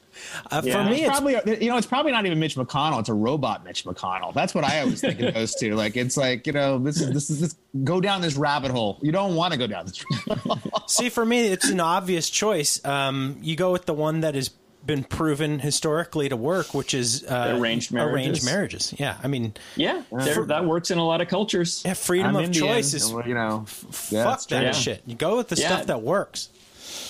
Uh, 0.50 0.60
for 0.62 0.84
me, 0.84 0.92
It's 0.92 1.00
it's 1.02 1.08
probably 1.08 1.32
you 1.62 1.68
know 1.70 1.76
it's 1.76 1.86
probably 1.86 2.12
not 2.12 2.26
even 2.26 2.38
Mitch 2.38 2.56
McConnell. 2.56 3.00
It's 3.00 3.08
a 3.08 3.14
robot 3.14 3.64
Mitch 3.64 3.84
McConnell. 3.84 4.32
That's 4.34 4.54
what 4.54 4.64
I 4.64 4.80
always 4.80 5.00
think 5.00 5.20
it 5.20 5.34
goes 5.34 5.54
to. 5.56 5.74
Like 5.74 5.96
it's 5.96 6.16
like 6.16 6.46
you 6.46 6.52
know 6.52 6.78
this 6.78 7.00
is 7.00 7.10
this 7.12 7.30
is 7.30 7.40
this 7.40 7.56
go 7.84 8.00
down 8.00 8.20
this 8.20 8.34
rabbit 8.36 8.70
hole. 8.70 8.98
You 9.02 9.12
don't 9.12 9.34
want 9.34 9.52
to 9.52 9.58
go 9.58 9.66
down 9.66 9.86
this. 9.86 10.04
Rabbit 10.28 10.38
hole. 10.42 10.58
See, 10.88 11.08
for 11.08 11.24
me, 11.24 11.46
it's 11.48 11.68
an 11.68 11.80
obvious 11.80 12.28
choice. 12.30 12.84
Um, 12.84 13.38
you 13.42 13.56
go 13.56 13.72
with 13.72 13.86
the 13.86 13.94
one 13.94 14.20
that 14.20 14.34
has 14.34 14.50
been 14.84 15.04
proven 15.04 15.60
historically 15.60 16.28
to 16.28 16.36
work, 16.36 16.74
which 16.74 16.92
is 16.92 17.22
uh, 17.24 17.56
Arranged 17.56 17.92
Arranged 17.94 18.44
marriages. 18.44 18.44
marriages. 18.44 18.94
Yeah, 18.98 19.16
I 19.22 19.28
mean, 19.28 19.54
Yeah, 19.76 20.02
there, 20.10 20.44
that 20.46 20.64
works 20.64 20.90
in 20.90 20.98
a 20.98 21.06
lot 21.06 21.20
of 21.20 21.28
cultures. 21.28 21.82
yeah, 21.84 21.94
freedom 21.94 22.30
I'm 22.30 22.36
of 22.36 22.42
Indian, 22.46 22.66
choice 22.66 22.92
is 22.92 23.10
you 23.12 23.34
know. 23.34 23.64
yeah, 24.10 24.24
fuck 24.24 24.40
that 24.48 24.58
true. 24.58 24.58
Yeah. 24.60 24.72
shit. 24.72 25.02
You 25.06 25.14
go 25.14 25.36
with 25.36 25.48
the 25.50 25.56
Yeah. 25.56 25.68
stuff 25.68 25.86
that 25.86 26.02
works. 26.02 26.48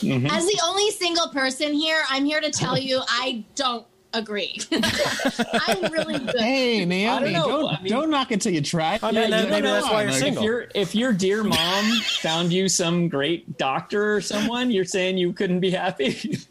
Mm-hmm. 0.03 0.27
As 0.27 0.45
the 0.47 0.61
only 0.65 0.91
single 0.91 1.29
person 1.29 1.73
here, 1.73 2.03
I'm 2.09 2.25
here 2.25 2.41
to 2.41 2.51
tell 2.51 2.77
you 2.77 3.01
I 3.09 3.45
don't 3.55 3.87
agree. 4.15 4.59
I'm 4.73 5.91
really 5.91 6.19
good. 6.19 6.37
Hey 6.39 6.85
Naomi, 6.85 7.07
I 7.07 7.33
don't 7.41 7.49
don't 7.49 7.75
I 7.75 7.81
mean- 7.81 7.93
don't 7.93 8.11
knock 8.11 8.31
it 8.31 8.41
till 8.43 8.53
you 8.53 8.61
try. 8.61 8.99
I 9.03 9.07
mean, 9.11 9.23
Yeah, 9.23 9.31
then 9.31 9.51
maybe 9.51 9.67
that's 9.69 9.87
why 9.89 10.03
you're 10.03 10.11
like, 10.11 10.17
if 10.21 10.23
If 10.23 10.23
single. 10.25 10.45
your 10.45 10.67
if 10.75 10.95
your 10.95 11.13
dear 11.15 11.43
mom 11.43 11.85
found 12.21 12.53
you 12.53 12.69
some 12.69 13.09
great 13.09 13.57
doctor 13.57 14.15
or 14.17 14.21
someone, 14.21 14.71
you're 14.71 14.85
saying 14.85 15.17
you 15.17 15.33
couldn't 15.33 15.61
be 15.61 15.71
happy. 15.71 16.39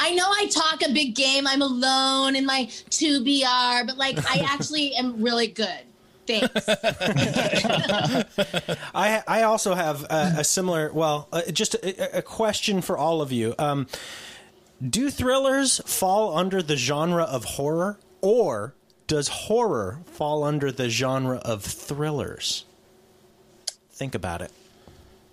I 0.00 0.14
know 0.14 0.26
I 0.28 0.46
talk 0.50 0.82
a 0.88 0.92
big 0.92 1.14
game. 1.14 1.46
I'm 1.46 1.62
alone 1.62 2.36
in 2.36 2.46
my 2.46 2.66
2BR, 2.90 3.86
but 3.86 3.96
like 3.96 4.18
I 4.28 4.44
actually 4.48 4.94
am 4.96 5.22
really 5.22 5.46
good. 5.46 5.80
Thanks. 6.26 6.68
I 8.94 9.22
I 9.26 9.42
also 9.42 9.74
have 9.74 10.04
a, 10.04 10.36
a 10.38 10.44
similar. 10.44 10.92
Well, 10.92 11.28
uh, 11.32 11.42
just 11.52 11.74
a, 11.74 12.18
a 12.18 12.22
question 12.22 12.80
for 12.80 12.96
all 12.96 13.20
of 13.20 13.32
you. 13.32 13.54
Um, 13.58 13.86
do 14.82 15.10
thrillers 15.10 15.80
fall 15.86 16.36
under 16.36 16.62
the 16.62 16.76
genre 16.76 17.24
of 17.24 17.44
horror, 17.44 17.98
or 18.20 18.74
does 19.06 19.28
horror 19.28 20.00
fall 20.06 20.44
under 20.44 20.72
the 20.72 20.88
genre 20.88 21.36
of 21.38 21.62
thrillers? 21.62 22.64
Think 23.90 24.14
about 24.14 24.42
it. 24.42 24.50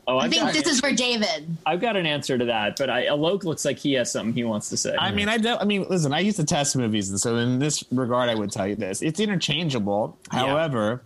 Oh, 0.07 0.17
I 0.17 0.25
I've 0.25 0.31
think 0.31 0.41
got, 0.43 0.53
this 0.53 0.67
is 0.67 0.79
for 0.79 0.91
David. 0.91 1.55
I've 1.65 1.79
got 1.79 1.95
an 1.95 2.05
answer 2.05 2.37
to 2.37 2.45
that, 2.45 2.75
but 2.77 2.89
I, 2.89 3.05
Alok 3.05 3.43
looks 3.43 3.63
like 3.65 3.77
he 3.77 3.93
has 3.93 4.11
something 4.11 4.33
he 4.33 4.43
wants 4.43 4.69
to 4.69 4.77
say. 4.77 4.95
I 4.97 5.11
mean, 5.11 5.29
I 5.29 5.37
don't. 5.37 5.61
I 5.61 5.65
mean, 5.65 5.85
listen. 5.89 6.13
I 6.13 6.19
used 6.19 6.37
to 6.37 6.43
test 6.43 6.75
movies, 6.75 7.09
and 7.11 7.19
so 7.19 7.37
in 7.37 7.59
this 7.59 7.83
regard, 7.91 8.29
I 8.29 8.35
would 8.35 8.51
tell 8.51 8.67
you 8.67 8.75
this: 8.75 9.01
it's 9.01 9.19
interchangeable. 9.19 10.17
However, 10.31 11.03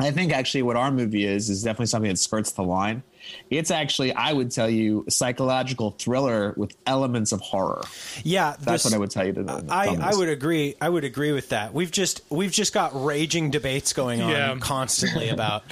I 0.00 0.10
think 0.10 0.32
actually 0.32 0.62
what 0.62 0.76
our 0.76 0.90
movie 0.90 1.24
is 1.24 1.48
is 1.50 1.62
definitely 1.62 1.86
something 1.86 2.10
that 2.10 2.18
skirts 2.18 2.52
the 2.52 2.62
line. 2.62 3.02
It's 3.50 3.70
actually, 3.70 4.12
I 4.14 4.32
would 4.32 4.50
tell 4.50 4.68
you, 4.68 5.04
a 5.06 5.10
psychological 5.10 5.92
thriller 5.92 6.54
with 6.56 6.74
elements 6.86 7.32
of 7.32 7.40
horror. 7.40 7.82
Yeah, 8.24 8.56
That's 8.60 8.82
this- 8.82 8.84
what 8.86 8.94
I 8.94 8.98
would 8.98 9.10
tell 9.10 9.26
you. 9.26 9.32
To 9.34 9.42
the, 9.42 9.64
I, 9.68 9.86
I 10.00 10.14
would 10.14 10.28
agree. 10.28 10.74
I 10.80 10.88
would 10.88 11.04
agree 11.04 11.32
with 11.32 11.50
that. 11.50 11.72
We've 11.72 11.90
just 11.90 12.22
we've 12.30 12.50
just 12.52 12.72
got 12.74 12.92
raging 13.04 13.50
debates 13.50 13.92
going 13.92 14.20
on 14.20 14.30
Yeah. 14.30 14.56
constantly 14.60 15.28
about. 15.30 15.64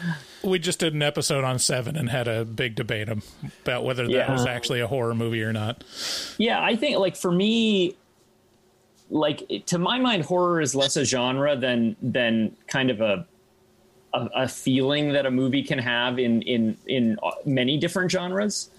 We 0.44 0.59
just 0.59 0.78
did 0.78 0.94
an 0.94 1.02
episode 1.02 1.44
on 1.44 1.59
Seven 1.59 1.97
and 1.97 2.09
had 2.09 2.28
a 2.28 2.44
big 2.44 2.74
debate 2.74 3.09
about 3.09 3.85
whether 3.85 4.05
that 4.05 4.12
Yeah. 4.12 4.32
was 4.32 4.47
actually 4.47 4.81
a 4.81 4.86
horror 4.86 5.15
movie 5.15 5.43
or 5.43 5.52
not. 5.52 5.82
Yeah, 6.39 6.62
I 6.62 6.77
think 6.77 6.98
like 6.98 7.16
for 7.16 7.32
me, 7.32 7.97
like 9.10 9.65
to 9.66 9.78
my 9.78 9.98
mind, 9.98 10.24
horror 10.24 10.60
is 10.60 10.74
less 10.74 10.97
a 10.97 11.05
genre 11.05 11.56
than 11.56 11.97
than 12.02 12.56
kind 12.66 12.90
of 12.90 13.01
a 13.01 13.27
a, 14.15 14.28
a 14.35 14.48
feeling 14.48 15.12
that 15.12 15.27
a 15.27 15.31
movie 15.31 15.62
can 15.62 15.78
have 15.78 16.19
in 16.19 16.43
in 16.43 16.77
in 16.86 17.19
many 17.44 17.78
different 17.78 18.10
genres. 18.10 18.70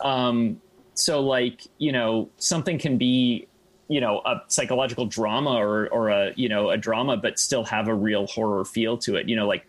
Um, 0.00 0.60
so 0.94 1.20
like 1.20 1.62
you 1.78 1.92
know 1.92 2.28
something 2.38 2.78
can 2.78 2.98
be 2.98 3.46
you 3.88 4.00
know 4.00 4.20
a 4.26 4.42
psychological 4.48 5.06
drama 5.06 5.52
or 5.52 5.88
or 5.88 6.10
a 6.10 6.32
you 6.36 6.48
know 6.48 6.70
a 6.70 6.76
drama, 6.76 7.16
but 7.16 7.38
still 7.38 7.64
have 7.64 7.88
a 7.88 7.94
real 7.94 8.26
horror 8.26 8.64
feel 8.64 8.98
to 8.98 9.16
it. 9.16 9.28
You 9.28 9.36
know 9.36 9.46
like. 9.48 9.64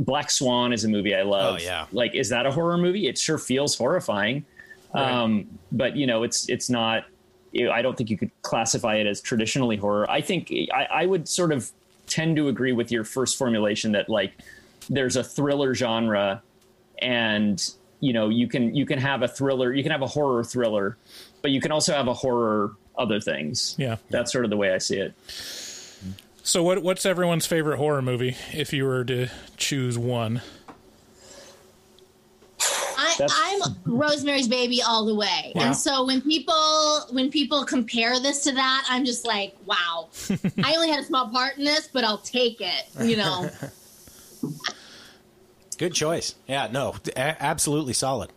Black 0.00 0.30
Swan 0.30 0.72
is 0.72 0.84
a 0.84 0.88
movie 0.88 1.14
I 1.14 1.22
love. 1.22 1.54
Oh, 1.54 1.58
yeah. 1.62 1.86
Like, 1.92 2.14
is 2.14 2.28
that 2.30 2.46
a 2.46 2.50
horror 2.50 2.78
movie? 2.78 3.08
It 3.08 3.18
sure 3.18 3.38
feels 3.38 3.76
horrifying. 3.76 4.44
Um, 4.94 5.58
but 5.72 5.96
you 5.96 6.06
know, 6.06 6.22
it's 6.22 6.48
it's 6.48 6.70
not. 6.70 7.04
I 7.54 7.82
don't 7.82 7.96
think 7.96 8.10
you 8.10 8.18
could 8.18 8.30
classify 8.42 8.96
it 8.96 9.06
as 9.06 9.20
traditionally 9.20 9.76
horror. 9.76 10.10
I 10.10 10.20
think 10.20 10.52
I, 10.74 10.84
I 10.84 11.06
would 11.06 11.28
sort 11.28 11.52
of 11.52 11.70
tend 12.06 12.36
to 12.36 12.48
agree 12.48 12.72
with 12.72 12.90
your 12.90 13.04
first 13.04 13.36
formulation 13.38 13.92
that 13.92 14.08
like 14.08 14.32
there's 14.88 15.16
a 15.16 15.24
thriller 15.24 15.74
genre, 15.74 16.42
and 16.98 17.62
you 18.00 18.12
know 18.12 18.28
you 18.28 18.48
can 18.48 18.74
you 18.74 18.86
can 18.86 18.98
have 18.98 19.22
a 19.22 19.28
thriller, 19.28 19.72
you 19.72 19.82
can 19.82 19.92
have 19.92 20.02
a 20.02 20.06
horror 20.06 20.44
thriller, 20.44 20.96
but 21.42 21.50
you 21.50 21.60
can 21.60 21.72
also 21.72 21.92
have 21.92 22.08
a 22.08 22.14
horror 22.14 22.74
other 22.98 23.20
things. 23.20 23.74
Yeah. 23.78 23.96
That's 24.10 24.32
sort 24.32 24.44
of 24.44 24.50
the 24.50 24.56
way 24.56 24.72
I 24.72 24.78
see 24.78 24.98
it. 24.98 25.14
So, 26.46 26.62
what 26.62 26.80
what's 26.80 27.04
everyone's 27.04 27.44
favorite 27.44 27.76
horror 27.76 28.00
movie 28.00 28.36
if 28.52 28.72
you 28.72 28.84
were 28.84 29.04
to 29.06 29.26
choose 29.56 29.98
one? 29.98 30.42
I, 32.96 33.26
I'm 33.28 33.74
Rosemary's 33.84 34.46
Baby 34.46 34.80
all 34.80 35.04
the 35.06 35.14
way. 35.16 35.50
Yeah. 35.56 35.66
And 35.66 35.76
so 35.76 36.06
when 36.06 36.20
people 36.20 37.00
when 37.10 37.32
people 37.32 37.64
compare 37.64 38.20
this 38.20 38.44
to 38.44 38.52
that, 38.52 38.86
I'm 38.88 39.04
just 39.04 39.26
like, 39.26 39.56
wow. 39.66 40.08
I 40.62 40.76
only 40.76 40.88
had 40.88 41.00
a 41.00 41.04
small 41.04 41.30
part 41.30 41.58
in 41.58 41.64
this, 41.64 41.88
but 41.92 42.04
I'll 42.04 42.18
take 42.18 42.60
it. 42.60 42.84
You 43.00 43.16
know. 43.16 43.50
Good 45.78 45.94
choice. 45.94 46.36
Yeah, 46.46 46.68
no, 46.70 46.94
a- 47.16 47.42
absolutely 47.42 47.92
solid. 47.92 48.30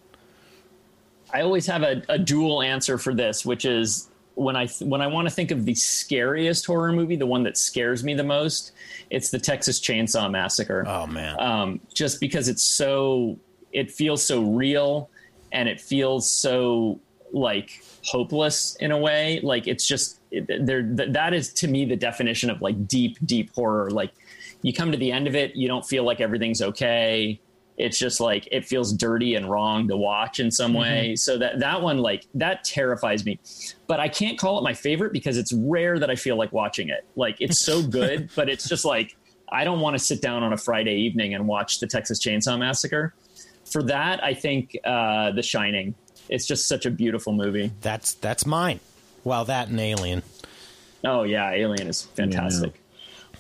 I 1.32 1.42
always 1.42 1.68
have 1.68 1.84
a, 1.84 2.02
a 2.10 2.18
dual 2.18 2.64
answer 2.64 2.98
for 2.98 3.14
this, 3.14 3.46
which 3.46 3.66
is 3.66 4.10
when 4.40 4.56
I 4.56 4.66
th- 4.66 4.90
when 4.90 5.02
I 5.02 5.08
want 5.08 5.28
to 5.28 5.34
think 5.34 5.52
of 5.52 5.66
the 5.66 5.76
scariest 5.76 6.66
horror 6.66 6.92
movie, 6.94 7.16
the 7.16 7.26
one 7.26 7.44
that 7.44 7.58
scares 7.58 8.04
me 8.04 8.14
the 8.14 8.24
most, 8.24 8.72
it's 9.10 9.30
the 9.30 9.40
Texas 9.40 9.80
Chainsaw 9.80 10.32
Massacre. 10.32 10.86
Oh 10.88 11.06
man, 11.06 11.40
um, 11.40 11.80
just 11.94 12.20
because 12.20 12.48
it's 12.48 12.64
so 12.64 13.38
it 13.74 13.92
feels 13.92 14.26
so 14.26 14.42
real 14.44 15.10
and 15.52 15.68
it 15.70 15.80
feels 15.82 16.30
so 16.30 17.00
like 17.32 17.84
hopeless 18.04 18.76
in 18.78 18.92
a 18.92 18.98
way. 18.98 19.40
Like 19.44 19.68
it's 19.68 19.86
just 19.88 20.20
there. 20.32 20.82
th- 20.84 21.12
That 21.12 21.34
is 21.34 21.54
to 21.54 21.68
me 21.68 21.86
the 21.86 21.96
definition 21.96 22.50
of 22.50 22.62
like 22.62 22.88
deep, 22.88 23.18
deep 23.26 23.54
horror. 23.54 23.90
Like 23.92 24.12
you 24.62 24.74
come 24.74 24.92
to 24.92 24.98
the 24.98 25.12
end 25.12 25.28
of 25.28 25.36
it, 25.36 25.56
you 25.56 25.68
don't 25.68 25.86
feel 25.86 26.04
like 26.04 26.22
everything's 26.22 26.62
okay. 26.62 27.40
It's 27.80 27.98
just 27.98 28.20
like 28.20 28.48
it 28.52 28.66
feels 28.66 28.92
dirty 28.92 29.36
and 29.36 29.50
wrong 29.50 29.88
to 29.88 29.96
watch 29.96 30.42
in 30.42 30.52
some 30.52 30.74
way. 30.74 31.16
So 31.16 31.38
that 31.38 31.60
that 31.60 31.82
one 31.82 32.00
like 32.00 32.26
that 32.36 32.66
terrifies 32.66 33.26
me. 33.26 33.40
But 33.88 34.02
I 34.02 34.10
can't 34.10 34.38
call 34.38 34.60
it 34.60 34.64
my 34.64 34.74
favorite 34.74 35.14
because 35.14 35.38
it's 35.38 35.54
rare 35.54 35.98
that 35.98 36.10
I 36.10 36.16
feel 36.16 36.36
like 36.38 36.52
watching 36.52 36.90
it. 36.90 37.06
Like 37.16 37.38
it's 37.40 37.60
so 37.60 37.82
good, 37.88 38.30
but 38.36 38.50
it's 38.50 38.68
just 38.68 38.84
like 38.84 39.16
I 39.50 39.64
don't 39.64 39.80
want 39.80 39.98
to 39.98 40.00
sit 40.00 40.22
down 40.22 40.44
on 40.44 40.52
a 40.52 40.58
Friday 40.58 40.96
evening 40.96 41.34
and 41.34 41.48
watch 41.48 41.80
the 41.80 41.88
Texas 41.88 42.20
Chainsaw 42.20 42.60
Massacre. 42.60 43.14
For 43.72 43.82
that, 43.84 44.24
I 44.24 44.34
think 44.34 44.78
uh, 44.84 45.32
The 45.32 45.42
Shining. 45.42 45.96
It's 46.28 46.46
just 46.46 46.68
such 46.68 46.86
a 46.86 46.92
beautiful 46.92 47.34
movie. 47.34 47.72
That's 47.82 48.14
that's 48.14 48.46
mine. 48.46 48.82
Well, 49.24 49.46
that 49.46 49.70
and 49.70 49.80
Alien. 49.80 50.24
Oh 51.06 51.24
yeah, 51.24 51.52
Alien 51.52 51.88
is 51.88 52.04
fantastic. 52.04 52.80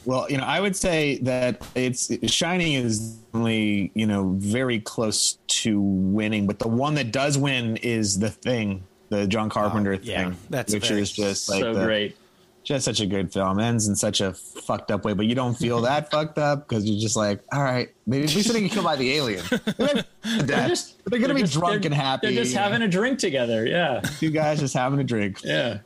Well, 0.09 0.25
you 0.27 0.37
know, 0.39 0.43
I 0.43 0.59
would 0.59 0.75
say 0.75 1.19
that 1.19 1.61
it's 1.75 2.09
Shining 2.31 2.73
is 2.73 3.19
only 3.31 3.91
you 3.93 4.07
know 4.07 4.33
very 4.39 4.79
close 4.79 5.37
to 5.61 5.79
winning, 5.79 6.47
but 6.47 6.57
the 6.57 6.67
one 6.67 6.95
that 6.95 7.11
does 7.11 7.37
win 7.37 7.77
is 7.77 8.17
the 8.17 8.31
thing, 8.31 8.83
the 9.09 9.27
John 9.27 9.51
Carpenter 9.51 9.93
yeah, 10.01 10.23
thing, 10.23 10.37
that's 10.49 10.73
which 10.73 10.89
is 10.89 11.11
just 11.11 11.47
like 11.47 11.61
so 11.61 11.75
the- 11.75 11.85
great. 11.85 12.17
just 12.63 12.85
such 12.85 13.01
a 13.01 13.05
good 13.05 13.31
film. 13.31 13.59
Ends 13.59 13.87
in 13.87 13.95
such 13.95 14.19
a 14.19 14.33
fucked 14.33 14.89
up 14.89 15.05
way, 15.05 15.13
but 15.13 15.27
you 15.27 15.35
don't 15.35 15.55
feel 15.55 15.79
that 15.81 16.09
fucked 16.15 16.39
up 16.39 16.67
because 16.67 16.85
you're 16.89 16.99
just 16.99 17.15
like, 17.15 17.41
all 17.53 17.61
right, 17.61 17.89
maybe 18.07 18.23
at 18.23 18.33
least 18.33 18.47
they 18.47 18.53
didn't 18.55 18.69
get 18.69 18.73
killed 18.73 18.85
by 18.85 18.95
the 18.95 19.11
alien. 19.13 19.45
they're, 19.77 20.67
just- 20.67 21.03
they're 21.05 21.19
gonna 21.19 21.27
they're 21.27 21.35
be 21.35 21.41
just- 21.41 21.53
drunk 21.53 21.85
and 21.85 21.93
happy. 21.93 22.33
They're 22.33 22.43
just 22.45 22.55
having 22.55 22.81
a 22.81 22.87
drink 22.87 23.19
together. 23.19 23.63
Yeah. 23.67 24.01
Two 24.19 24.31
guys 24.31 24.59
just 24.59 24.73
having 24.73 24.99
a 24.99 25.03
drink. 25.03 25.43
Yeah. 25.43 25.81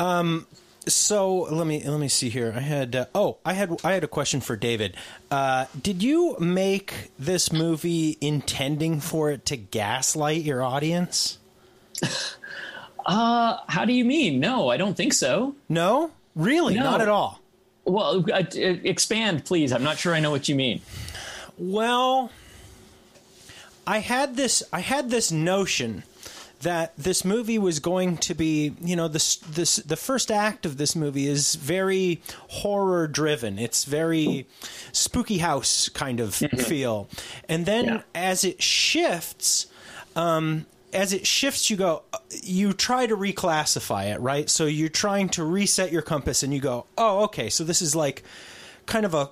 Um. 0.00 0.48
So 0.88 1.38
let 1.50 1.66
me 1.66 1.82
let 1.84 1.98
me 1.98 2.08
see 2.08 2.28
here. 2.28 2.52
I 2.56 2.60
had 2.60 2.94
uh, 2.94 3.06
oh 3.14 3.38
I 3.44 3.54
had 3.54 3.76
I 3.82 3.92
had 3.92 4.04
a 4.04 4.08
question 4.08 4.40
for 4.40 4.54
David. 4.56 4.96
Uh, 5.30 5.66
did 5.80 6.02
you 6.02 6.36
make 6.38 7.10
this 7.18 7.52
movie 7.52 8.16
intending 8.20 9.00
for 9.00 9.30
it 9.32 9.44
to 9.46 9.56
gaslight 9.56 10.42
your 10.42 10.62
audience? 10.62 11.38
Uh, 13.08 13.58
how 13.68 13.84
do 13.84 13.92
you 13.92 14.04
mean? 14.04 14.40
No, 14.40 14.68
I 14.68 14.76
don't 14.76 14.96
think 14.96 15.12
so. 15.12 15.54
No, 15.68 16.10
really, 16.34 16.74
No. 16.74 16.82
not 16.82 17.00
at 17.00 17.08
all. 17.08 17.40
Well, 17.84 18.24
uh, 18.32 18.38
uh, 18.38 18.42
expand, 18.56 19.44
please. 19.44 19.70
I'm 19.70 19.84
not 19.84 19.96
sure 19.96 20.12
I 20.12 20.18
know 20.18 20.32
what 20.32 20.48
you 20.48 20.56
mean. 20.56 20.80
Well, 21.56 22.32
I 23.86 23.98
had 23.98 24.34
this 24.34 24.64
I 24.72 24.80
had 24.80 25.08
this 25.10 25.30
notion 25.30 26.02
that 26.60 26.96
this 26.96 27.24
movie 27.24 27.58
was 27.58 27.80
going 27.80 28.16
to 28.18 28.34
be, 28.34 28.74
you 28.80 28.96
know, 28.96 29.08
this 29.08 29.36
this 29.36 29.76
the 29.76 29.96
first 29.96 30.30
act 30.30 30.64
of 30.66 30.76
this 30.76 30.96
movie 30.96 31.26
is 31.26 31.54
very 31.54 32.20
horror 32.48 33.06
driven. 33.06 33.58
It's 33.58 33.84
very 33.84 34.46
spooky 34.92 35.38
house 35.38 35.88
kind 35.88 36.20
of 36.20 36.34
feel. 36.34 37.08
And 37.48 37.66
then 37.66 38.02
as 38.14 38.44
it 38.44 38.62
shifts, 38.62 39.66
um 40.14 40.66
as 40.92 41.12
it 41.12 41.26
shifts 41.26 41.68
you 41.68 41.76
go 41.76 42.04
you 42.42 42.72
try 42.72 43.06
to 43.06 43.16
reclassify 43.16 44.14
it, 44.14 44.20
right? 44.20 44.48
So 44.48 44.66
you're 44.66 44.88
trying 44.88 45.28
to 45.30 45.44
reset 45.44 45.92
your 45.92 46.02
compass 46.02 46.42
and 46.42 46.54
you 46.54 46.60
go, 46.60 46.86
"Oh, 46.96 47.24
okay, 47.24 47.50
so 47.50 47.64
this 47.64 47.82
is 47.82 47.94
like 47.94 48.22
kind 48.86 49.04
of 49.04 49.14
a 49.14 49.30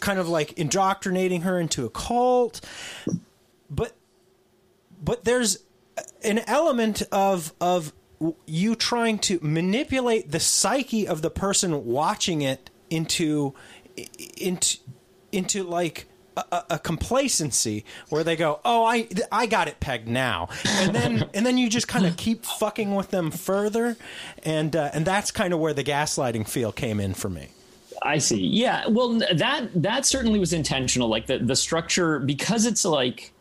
kind 0.00 0.18
of 0.18 0.28
like 0.28 0.52
indoctrinating 0.54 1.42
her 1.42 1.60
into 1.60 1.84
a 1.84 1.90
cult 1.90 2.62
but 3.68 3.92
but 5.02 5.24
there's 5.24 5.58
an 6.22 6.40
element 6.46 7.02
of 7.12 7.52
of 7.60 7.92
you 8.46 8.74
trying 8.76 9.18
to 9.18 9.38
manipulate 9.42 10.30
the 10.30 10.40
psyche 10.40 11.06
of 11.08 11.22
the 11.22 11.30
person 11.30 11.84
watching 11.86 12.42
it 12.42 12.70
into 12.90 13.54
into 14.36 14.78
into 15.32 15.64
like 15.64 16.06
a, 16.36 16.62
a- 16.70 16.78
complacency 16.78 17.84
where 18.08 18.24
they 18.24 18.36
go, 18.36 18.60
"Oh, 18.64 18.84
I 18.84 19.08
I 19.30 19.46
got 19.46 19.68
it 19.68 19.80
pegged 19.80 20.08
now," 20.08 20.48
and 20.64 20.94
then 20.94 21.28
and 21.34 21.44
then 21.44 21.58
you 21.58 21.68
just 21.68 21.88
kind 21.88 22.06
of 22.06 22.16
keep 22.16 22.44
fucking 22.44 22.94
with 22.94 23.10
them 23.10 23.30
further, 23.30 23.96
and 24.44 24.74
uh, 24.74 24.90
and 24.94 25.04
that's 25.04 25.30
kind 25.30 25.52
of 25.52 25.58
where 25.58 25.74
the 25.74 25.84
gaslighting 25.84 26.48
feel 26.48 26.72
came 26.72 27.00
in 27.00 27.14
for 27.14 27.28
me. 27.28 27.48
I 28.04 28.18
see. 28.18 28.40
Yeah. 28.40 28.86
Well, 28.88 29.20
that 29.34 29.68
that 29.74 30.06
certainly 30.06 30.38
was 30.38 30.52
intentional. 30.52 31.08
Like 31.08 31.26
the 31.26 31.38
the 31.38 31.56
structure 31.56 32.18
because 32.18 32.66
it's 32.66 32.84
like, 32.84 33.31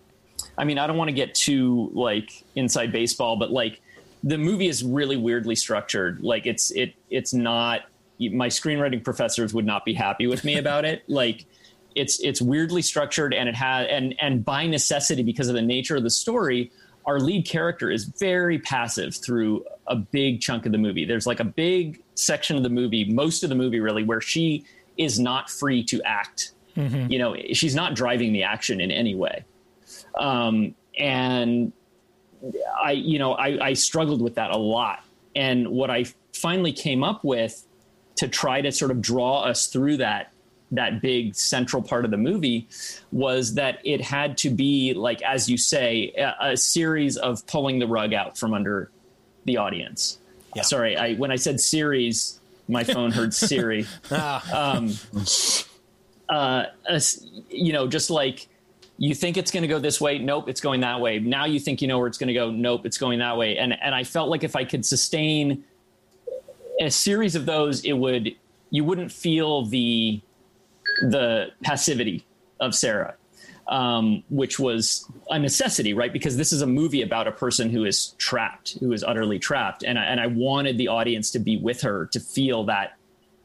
I 0.61 0.63
mean, 0.63 0.77
I 0.77 0.85
don't 0.85 0.95
want 0.95 1.07
to 1.07 1.13
get 1.13 1.33
too 1.33 1.89
like 1.91 2.43
inside 2.55 2.91
baseball, 2.91 3.35
but 3.35 3.51
like 3.51 3.81
the 4.23 4.37
movie 4.37 4.67
is 4.67 4.83
really 4.83 5.17
weirdly 5.17 5.55
structured. 5.55 6.21
Like 6.21 6.45
it's 6.45 6.69
it 6.69 6.93
it's 7.09 7.33
not. 7.33 7.81
My 8.19 8.49
screenwriting 8.49 9.03
professors 9.03 9.51
would 9.55 9.65
not 9.65 9.83
be 9.83 9.95
happy 9.95 10.27
with 10.27 10.43
me 10.43 10.57
about 10.57 10.85
it. 10.85 11.03
Like 11.07 11.45
it's 11.95 12.19
it's 12.19 12.39
weirdly 12.39 12.83
structured 12.83 13.33
and 13.33 13.49
it 13.49 13.55
had 13.55 13.87
and 13.87 14.15
and 14.21 14.45
by 14.45 14.67
necessity 14.67 15.23
because 15.23 15.47
of 15.47 15.55
the 15.55 15.61
nature 15.63 15.95
of 15.95 16.03
the 16.03 16.09
story 16.09 16.71
our 17.05 17.19
lead 17.19 17.45
character 17.45 17.89
is 17.89 18.05
very 18.05 18.59
passive 18.59 19.15
through 19.15 19.65
a 19.87 19.95
big 19.95 20.39
chunk 20.39 20.65
of 20.65 20.71
the 20.71 20.77
movie 20.77 21.03
there's 21.03 21.27
like 21.27 21.39
a 21.39 21.45
big 21.45 22.01
section 22.15 22.55
of 22.55 22.63
the 22.63 22.69
movie 22.69 23.03
most 23.11 23.43
of 23.43 23.49
the 23.49 23.55
movie 23.55 23.79
really 23.79 24.03
where 24.03 24.21
she 24.21 24.63
is 24.97 25.19
not 25.19 25.49
free 25.49 25.83
to 25.83 26.01
act 26.03 26.53
mm-hmm. 26.77 27.11
you 27.11 27.19
know 27.19 27.35
she's 27.51 27.75
not 27.75 27.93
driving 27.93 28.31
the 28.31 28.43
action 28.43 28.79
in 28.79 28.91
any 28.91 29.15
way 29.15 29.43
um, 30.15 30.75
and 30.97 31.71
i 32.83 32.91
you 32.91 33.19
know 33.19 33.33
I, 33.33 33.67
I 33.67 33.73
struggled 33.73 34.21
with 34.21 34.35
that 34.35 34.51
a 34.51 34.57
lot. 34.57 35.03
And 35.35 35.69
what 35.69 35.89
i 35.89 36.05
finally 36.33 36.73
came 36.73 37.03
up 37.03 37.23
with 37.23 37.65
to 38.17 38.27
try 38.27 38.61
to 38.61 38.71
sort 38.71 38.91
of 38.91 39.01
draw 39.01 39.41
us 39.41 39.67
through 39.67 39.97
that 39.97 40.31
that 40.71 41.01
big 41.01 41.35
central 41.35 41.81
part 41.81 42.05
of 42.05 42.11
the 42.11 42.17
movie 42.17 42.67
was 43.11 43.55
that 43.55 43.79
it 43.83 43.99
had 44.01 44.37
to 44.37 44.49
be 44.49 44.93
like 44.93 45.21
as 45.21 45.49
you 45.49 45.57
say 45.57 46.13
a, 46.17 46.51
a 46.51 46.57
series 46.57 47.17
of 47.17 47.45
pulling 47.45 47.79
the 47.79 47.87
rug 47.87 48.13
out 48.13 48.37
from 48.37 48.53
under 48.53 48.89
the 49.45 49.57
audience. 49.57 50.17
Sorry 50.61 50.97
i 50.97 51.13
when 51.15 51.31
i 51.31 51.35
said 51.35 51.59
series 51.59 52.39
my 52.67 52.83
phone 52.83 53.11
heard 53.11 53.33
siri. 53.33 53.85
Um, 54.11 54.93
uh, 56.29 56.65
you 57.49 57.73
know 57.73 57.87
just 57.87 58.09
like 58.09 58.47
you 59.03 59.15
think 59.15 59.35
it's 59.35 59.49
going 59.49 59.63
to 59.63 59.67
go 59.67 59.79
this 59.79 59.99
way 59.99 60.19
nope 60.19 60.47
it's 60.47 60.61
going 60.61 60.81
that 60.81 61.01
way. 61.01 61.17
Now 61.17 61.45
you 61.45 61.59
think 61.59 61.81
you 61.81 61.87
know 61.87 61.97
where 61.97 62.07
it's 62.07 62.19
going 62.19 62.27
to 62.27 62.33
go 62.33 62.51
nope 62.51 62.85
it's 62.85 62.99
going 62.99 63.19
that 63.19 63.35
way. 63.35 63.57
And 63.57 63.73
and 63.81 63.95
i 63.95 64.03
felt 64.03 64.29
like 64.29 64.43
if 64.43 64.55
i 64.55 64.63
could 64.63 64.85
sustain 64.85 65.63
a 66.79 66.89
series 66.89 67.35
of 67.35 67.45
those 67.45 67.83
it 67.83 67.93
would 67.93 68.35
you 68.69 68.83
wouldn't 68.83 69.11
feel 69.11 69.65
the 69.65 70.21
the 71.01 71.47
passivity 71.63 72.25
of 72.59 72.75
sarah 72.75 73.15
um, 73.67 74.23
which 74.29 74.59
was 74.59 75.09
a 75.29 75.39
necessity 75.39 75.93
right? 75.93 76.11
Because 76.11 76.35
this 76.35 76.51
is 76.51 76.61
a 76.61 76.67
movie 76.67 77.01
about 77.01 77.27
a 77.27 77.31
person 77.31 77.69
who 77.69 77.85
is 77.85 78.09
trapped 78.17 78.77
who 78.79 78.91
is 78.91 79.03
utterly 79.03 79.39
trapped. 79.39 79.83
And 79.83 79.97
I, 79.97 80.03
and 80.03 80.19
I 80.19 80.27
wanted 80.27 80.77
the 80.77 80.89
audience 80.89 81.31
to 81.31 81.39
be 81.39 81.57
with 81.57 81.81
her 81.81 82.07
to 82.07 82.19
feel 82.19 82.65
that 82.65 82.97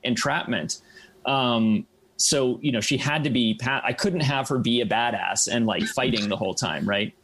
entrapment. 0.03 0.83
Um, 1.25 1.87
so 2.17 2.59
you 2.63 2.73
know 2.73 2.81
she 2.81 2.97
had 2.97 3.25
to 3.25 3.31
be 3.31 3.59
i 3.65 3.93
couldn't 3.93 4.21
have 4.21 4.49
her 4.49 4.59
be 4.59 4.81
a 4.81 4.87
badass 4.87 5.49
and 5.51 5.67
like 5.67 5.83
fighting 5.95 6.29
the 6.29 6.37
whole 6.37 6.55
time 6.55 6.87
right? 6.89 7.15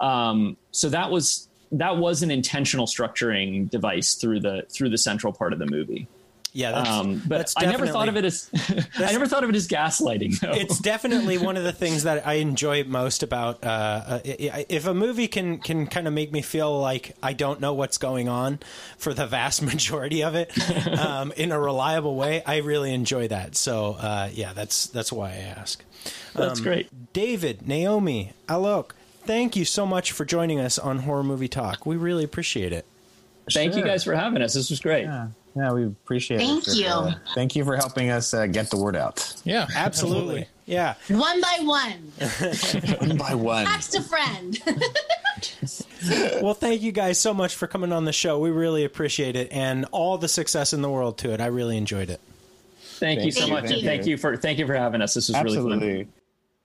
Um, 0.00 0.56
so 0.72 0.88
that 0.88 1.10
was 1.10 1.48
that 1.70 1.96
was 1.96 2.22
an 2.22 2.30
intentional 2.30 2.86
structuring 2.86 3.70
device 3.70 4.14
through 4.14 4.40
the 4.40 4.66
through 4.70 4.90
the 4.90 4.98
central 4.98 5.32
part 5.32 5.52
of 5.52 5.58
the 5.58 5.66
movie 5.66 6.08
Yeah, 6.54 6.72
that's, 6.72 6.90
um, 6.90 7.22
but 7.26 7.38
that's 7.38 7.54
I 7.56 7.64
never 7.64 7.86
thought 7.86 8.08
of 8.10 8.16
it 8.18 8.26
as 8.26 8.50
I 8.96 9.10
never 9.12 9.26
thought 9.26 9.42
of 9.42 9.48
it 9.48 9.56
as 9.56 9.66
gaslighting. 9.68 10.38
Though. 10.40 10.52
it's 10.52 10.78
definitely 10.80 11.38
one 11.38 11.56
of 11.56 11.64
the 11.64 11.72
things 11.72 12.02
that 12.02 12.26
I 12.26 12.34
enjoy 12.34 12.84
most 12.84 13.22
about. 13.22 13.64
Uh, 13.64 13.68
uh, 13.68 14.20
i- 14.24 14.50
i- 14.52 14.66
if 14.68 14.86
a 14.86 14.92
movie 14.92 15.28
can 15.28 15.58
can 15.58 15.86
kind 15.86 16.06
of 16.06 16.12
make 16.12 16.30
me 16.30 16.42
feel 16.42 16.78
like 16.78 17.16
I 17.22 17.32
don't 17.32 17.58
know 17.60 17.72
what's 17.72 17.96
going 17.96 18.28
on 18.28 18.58
for 18.98 19.14
the 19.14 19.26
vast 19.26 19.62
majority 19.72 20.22
of 20.22 20.34
it 20.34 20.50
um, 20.98 21.32
in 21.38 21.52
a 21.52 21.58
reliable 21.58 22.16
way, 22.16 22.42
I 22.44 22.58
really 22.58 22.92
enjoy 22.92 23.28
that. 23.28 23.56
So 23.56 23.92
uh, 23.98 24.28
yeah, 24.32 24.52
that's 24.52 24.88
that's 24.88 25.10
why 25.10 25.30
I 25.30 25.36
ask. 25.56 25.82
Um, 26.34 26.48
That's 26.48 26.60
great. 26.60 26.88
David, 27.12 27.66
Naomi, 27.68 28.32
Alok, 28.48 28.90
thank 29.24 29.54
you 29.56 29.64
so 29.64 29.86
much 29.86 30.12
for 30.12 30.24
joining 30.24 30.58
us 30.60 30.78
on 30.78 30.98
Horror 31.00 31.22
Movie 31.22 31.48
Talk. 31.48 31.86
We 31.86 31.96
really 31.96 32.24
appreciate 32.24 32.72
it. 32.72 32.84
Thank 33.50 33.74
you 33.76 33.82
guys 33.84 34.04
for 34.04 34.14
having 34.14 34.42
us. 34.42 34.52
This 34.54 34.68
was 34.70 34.80
great. 34.80 35.04
Yeah, 35.04 35.28
yeah 35.56 35.72
we 35.72 35.84
appreciate 35.84 36.38
Thank 36.38 36.66
it. 36.66 36.70
for, 36.70 36.76
you. 36.76 36.86
uh, 36.86 37.14
thank 37.34 37.56
you 37.56 37.64
for 37.64 37.76
helping 37.76 38.10
us 38.10 38.32
uh, 38.34 38.46
get 38.46 38.70
the 38.70 38.76
word 38.76 38.96
out. 38.96 39.34
Yeah, 39.44 39.66
Absolutely. 39.74 40.48
Yeah. 40.64 40.94
One 41.08 41.40
by 41.40 41.58
one. 41.62 42.12
One 43.08 43.16
by 43.18 43.34
one. 43.34 43.66
Text 43.66 43.96
a 43.96 44.02
friend. 44.02 44.58
well, 46.40 46.54
thank 46.54 46.82
you 46.82 46.92
guys 46.92 47.18
so 47.18 47.34
much 47.34 47.56
for 47.56 47.66
coming 47.66 47.92
on 47.92 48.04
the 48.04 48.12
show. 48.12 48.38
We 48.38 48.50
really 48.50 48.84
appreciate 48.84 49.34
it, 49.34 49.48
and 49.50 49.86
all 49.90 50.18
the 50.18 50.28
success 50.28 50.72
in 50.72 50.80
the 50.80 50.88
world 50.88 51.18
to 51.18 51.32
it. 51.32 51.40
I 51.40 51.46
really 51.46 51.76
enjoyed 51.76 52.10
it. 52.10 52.20
Thank, 52.80 53.22
you 53.24 53.32
so 53.32 53.40
Thank 53.40 53.48
you. 53.48 53.54
much. 53.54 53.64
Thank 53.64 53.76
and 53.78 53.84
Thank 53.84 54.04
you. 54.06 54.10
you 54.12 54.16
for 54.16 54.36
thank 54.36 54.58
you 54.60 54.66
for 54.66 54.74
having 54.74 55.02
us. 55.02 55.14
This 55.14 55.28
was 55.28 55.42
really 55.42 55.56
fun. 55.56 56.08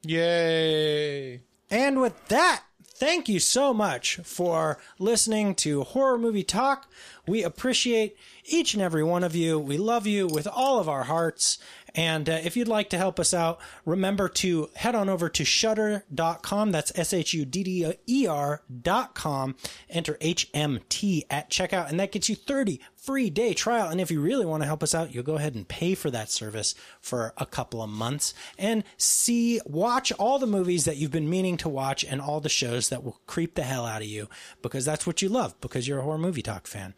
Yay. 0.04 1.42
And 1.72 2.00
with 2.00 2.28
that, 2.28 2.64
thank 2.98 3.30
you 3.30 3.40
so 3.40 3.76
much 3.76 4.16
for 4.24 4.80
listening 4.98 5.54
to 5.54 5.84
Horror 5.84 6.18
Movie 6.18 6.44
Talk. 6.44 6.92
We 7.28 7.44
appreciate 7.44 8.18
each 8.44 8.74
and 8.74 8.82
every 8.82 9.04
one 9.04 9.24
of 9.24 9.36
you. 9.36 9.60
We 9.60 9.78
love 9.78 10.08
you 10.08 10.26
with 10.26 10.48
all 10.48 10.80
of 10.80 10.90
our 10.90 11.04
hearts. 11.04 11.60
And 11.98 12.30
uh, 12.30 12.40
if 12.44 12.56
you'd 12.56 12.68
like 12.68 12.92
to 12.92 12.98
help 12.98 13.20
us 13.20 13.34
out, 13.34 13.60
remember 13.84 14.30
to 14.30 14.70
head 14.76 14.94
on 14.94 15.10
over 15.10 15.28
to 15.30 15.44
shudder.com. 15.44 16.72
That's 16.72 16.98
S 16.98 17.12
H 17.12 17.34
U 17.34 17.44
D 17.44 17.64
D 17.64 17.94
E 18.08 18.28
R.com. 18.28 19.56
Enter 19.90 20.14
HMT 20.22 21.24
at 21.30 21.50
checkout, 21.50 21.90
and 21.90 22.00
that 22.00 22.12
gets 22.12 22.30
you 22.30 22.36
30 22.36 22.80
free 23.08 23.30
day 23.30 23.54
trial. 23.54 23.88
And 23.90 24.02
if 24.02 24.12
you 24.12 24.20
really 24.20 24.46
want 24.46 24.64
to 24.64 24.68
help 24.68 24.84
us 24.84 24.94
out, 24.94 25.16
you'll 25.16 25.24
go 25.24 25.36
ahead 25.36 25.56
and 25.56 25.66
pay 25.66 25.96
for 25.96 26.12
that 26.12 26.30
service 26.30 26.76
for 27.00 27.34
a 27.38 27.46
couple 27.46 27.82
of 27.82 27.90
months 27.90 28.34
and 28.58 28.84
see, 28.98 29.62
watch 29.66 30.12
all 30.14 30.40
the 30.40 30.46
movies 30.46 30.84
that 30.84 30.98
you've 30.98 31.12
been 31.12 31.30
meaning 31.30 31.56
to 31.58 31.70
watch 31.70 32.04
and 32.04 32.20
all 32.20 32.42
the 32.42 32.50
shows 32.50 32.90
that 32.90 33.06
will 33.06 33.22
creep 33.26 33.56
the 33.56 33.64
hell 33.64 33.86
out 33.86 34.02
of 34.02 34.08
you 34.10 34.28
because 34.62 34.84
that's 34.84 35.08
what 35.08 35.22
you 35.22 35.30
love 35.30 35.60
because 35.62 35.88
you're 35.88 36.00
a 36.00 36.04
horror 36.04 36.18
movie 36.18 36.42
talk 36.42 36.68
fan. 36.68 36.94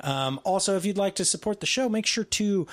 Um, 0.00 0.40
also, 0.42 0.76
if 0.76 0.84
you'd 0.84 0.98
like 0.98 1.14
to 1.14 1.24
support 1.24 1.60
the 1.60 1.66
show, 1.66 1.88
make 1.88 2.06
sure 2.06 2.24
to 2.24 2.66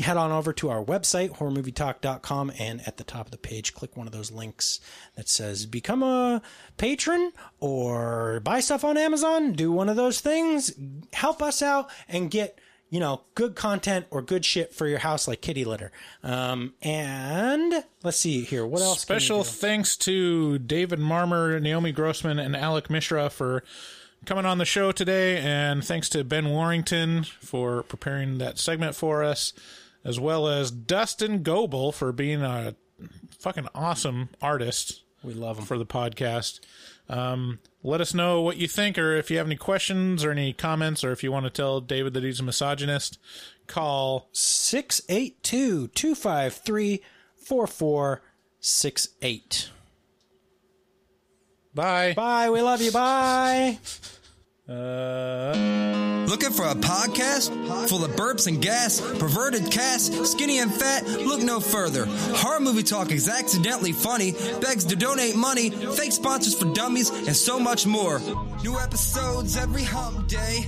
head 0.00 0.16
on 0.16 0.32
over 0.32 0.52
to 0.54 0.70
our 0.70 0.84
website, 0.84 1.36
horrormovietalk.com, 1.36 2.52
and 2.58 2.86
at 2.86 2.96
the 2.96 3.04
top 3.04 3.26
of 3.26 3.30
the 3.30 3.38
page, 3.38 3.74
click 3.74 3.96
one 3.96 4.06
of 4.06 4.12
those 4.12 4.30
links 4.30 4.80
that 5.16 5.28
says 5.28 5.66
become 5.66 6.02
a 6.02 6.42
patron 6.76 7.32
or 7.60 8.40
buy 8.40 8.60
stuff 8.60 8.84
on 8.84 8.96
Amazon. 8.96 9.52
Do 9.52 9.70
one 9.70 9.88
of 9.88 9.96
those 9.96 10.20
things. 10.20 10.72
Help 11.12 11.42
us 11.42 11.62
out 11.62 11.90
and 12.08 12.30
get 12.30 12.58
you 12.90 13.00
know, 13.00 13.22
good 13.34 13.56
content 13.56 14.06
or 14.10 14.22
good 14.22 14.44
shit 14.44 14.72
for 14.72 14.86
your 14.86 15.00
house 15.00 15.26
like 15.26 15.40
kitty 15.40 15.64
litter. 15.64 15.90
Um, 16.22 16.74
and 16.80 17.82
let's 18.04 18.18
see 18.18 18.42
here. 18.42 18.64
What 18.64 18.82
else? 18.82 19.00
Special 19.00 19.42
thanks 19.42 19.96
to 19.96 20.60
David 20.60 21.00
Marmor, 21.00 21.60
Naomi 21.60 21.90
Grossman, 21.90 22.38
and 22.38 22.54
Alok 22.54 22.90
Mishra 22.90 23.30
for 23.30 23.64
coming 24.24 24.46
on 24.46 24.58
the 24.58 24.64
show 24.64 24.92
today, 24.92 25.38
and 25.38 25.84
thanks 25.84 26.08
to 26.10 26.24
Ben 26.24 26.48
Warrington 26.48 27.24
for 27.24 27.82
preparing 27.82 28.38
that 28.38 28.58
segment 28.58 28.94
for 28.94 29.22
us, 29.22 29.52
as 30.04 30.18
well 30.18 30.48
as 30.48 30.70
Dustin 30.70 31.42
Goebel 31.42 31.92
for 31.92 32.12
being 32.12 32.42
a 32.42 32.74
fucking 33.38 33.68
awesome 33.74 34.30
artist. 34.40 35.02
We 35.22 35.34
love 35.34 35.58
him 35.58 35.64
for 35.64 35.78
the 35.78 35.86
podcast. 35.86 36.60
Um, 37.08 37.58
let 37.82 38.00
us 38.00 38.14
know 38.14 38.40
what 38.40 38.56
you 38.56 38.68
think, 38.68 38.98
or 38.98 39.14
if 39.14 39.30
you 39.30 39.38
have 39.38 39.46
any 39.46 39.56
questions 39.56 40.24
or 40.24 40.30
any 40.30 40.52
comments, 40.52 41.04
or 41.04 41.12
if 41.12 41.22
you 41.22 41.30
want 41.30 41.44
to 41.44 41.50
tell 41.50 41.80
David 41.80 42.14
that 42.14 42.24
he's 42.24 42.40
a 42.40 42.44
misogynist. 42.44 43.18
Call 43.66 44.28
682 44.32 45.88
253 45.88 47.02
4468. 47.36 49.70
Bye. 51.74 52.14
Bye. 52.14 52.50
We 52.50 52.62
love 52.62 52.80
you. 52.80 52.92
Bye. 52.92 53.78
Uh, 54.66 56.24
Looking 56.26 56.52
for 56.52 56.64
a 56.64 56.74
podcast 56.74 57.50
full 57.86 58.02
of 58.02 58.12
burps 58.12 58.46
and 58.46 58.62
gas, 58.62 58.98
perverted 59.18 59.70
cast, 59.70 60.24
skinny 60.24 60.58
and 60.58 60.72
fat? 60.72 61.06
Look 61.06 61.42
no 61.42 61.60
further. 61.60 62.06
Horror 62.06 62.60
movie 62.60 62.82
talk 62.82 63.12
is 63.12 63.28
accidentally 63.28 63.92
funny, 63.92 64.32
begs 64.62 64.86
to 64.86 64.96
donate 64.96 65.36
money, 65.36 65.68
fake 65.68 66.12
sponsors 66.12 66.54
for 66.58 66.72
dummies, 66.72 67.10
and 67.10 67.36
so 67.36 67.60
much 67.60 67.86
more. 67.86 68.20
New 68.62 68.78
episodes 68.78 69.58
every 69.58 69.82
hump 69.84 70.28
day. 70.28 70.66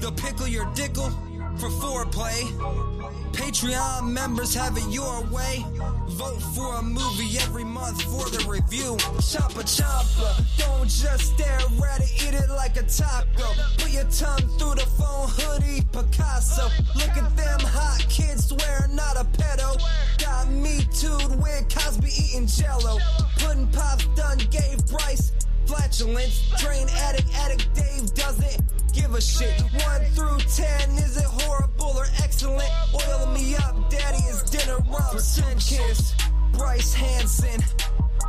They'll 0.00 0.10
pickle 0.10 0.48
your 0.48 0.66
dickle 0.74 1.10
for 1.56 1.68
foreplay. 1.68 2.99
Patreon 3.40 4.12
members 4.12 4.54
have 4.54 4.76
it 4.76 4.86
your 4.90 5.22
way. 5.32 5.64
Vote 6.10 6.42
for 6.54 6.74
a 6.74 6.82
movie 6.82 7.38
every 7.38 7.64
month 7.64 8.02
for 8.02 8.28
the 8.28 8.44
review. 8.46 8.96
Choppa 9.16 9.64
choppa, 9.64 10.44
don't 10.58 10.86
just 10.88 11.34
stare 11.34 11.58
at 11.88 12.00
it, 12.02 12.22
eat 12.22 12.34
it 12.34 12.50
like 12.50 12.76
a 12.76 12.82
taco. 12.82 13.48
Put 13.78 13.92
your 13.92 14.04
tongue 14.04 14.46
through 14.58 14.74
the 14.74 14.86
phone, 14.98 15.28
hoodie, 15.38 15.80
Picasso. 15.90 16.68
Look 16.94 17.16
at 17.16 17.34
them 17.34 17.60
hot 17.60 18.04
kids, 18.10 18.48
swear 18.48 18.86
not 18.92 19.16
a 19.16 19.24
pedo. 19.24 19.80
Got 20.18 20.50
me 20.50 20.86
tooed 20.92 21.40
with 21.40 21.74
Cosby 21.74 22.10
eating 22.10 22.46
jello. 22.46 22.98
Pudding 23.38 23.68
pops 23.68 24.06
done 24.16 24.38
gave 24.50 24.86
Bryce 24.86 25.32
flatulence. 25.70 26.50
Drain 26.58 26.88
addict, 27.06 27.28
addict 27.34 27.74
Dave 27.74 28.12
doesn't 28.14 28.60
give 28.92 29.14
a 29.14 29.20
shit. 29.20 29.60
One 29.86 30.04
through 30.16 30.38
ten, 30.50 30.90
is 30.98 31.16
it 31.16 31.24
horrible 31.24 31.92
or 31.96 32.06
excellent? 32.22 32.70
Oil 32.94 33.26
me 33.32 33.54
up, 33.56 33.88
daddy 33.88 34.22
is 34.24 34.42
dinner 34.50 34.78
rum. 34.90 35.14
Kiss, 35.14 36.14
Bryce 36.52 36.92
Hanson. 36.92 37.62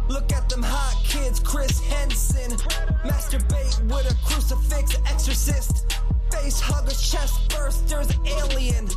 Look 0.08 0.32
at 0.32 0.50
them 0.50 0.62
hot 0.62 1.04
kids, 1.04 1.40
Chris 1.40 1.80
Henson. 1.80 2.58
Masturbate 3.04 3.82
with 3.86 4.12
a 4.12 4.16
crucifix, 4.26 4.96
exorcist. 5.08 5.98
Face 6.32 6.60
huggers, 6.60 7.12
chest 7.12 7.50
bursters, 7.50 8.10
alien. 8.26 8.88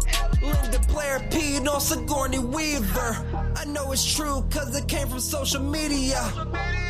Linda 0.43 0.81
Blair 0.89 1.21
peed 1.31 1.67
on 1.67 1.81
Sigourney 1.81 2.39
Weaver. 2.39 3.17
I 3.57 3.65
know 3.67 3.93
it's 3.93 4.15
true, 4.15 4.45
cause 4.51 4.77
it 4.77 4.87
came 4.89 5.09
from 5.09 5.21
social 5.21 5.63
media. 5.63 6.21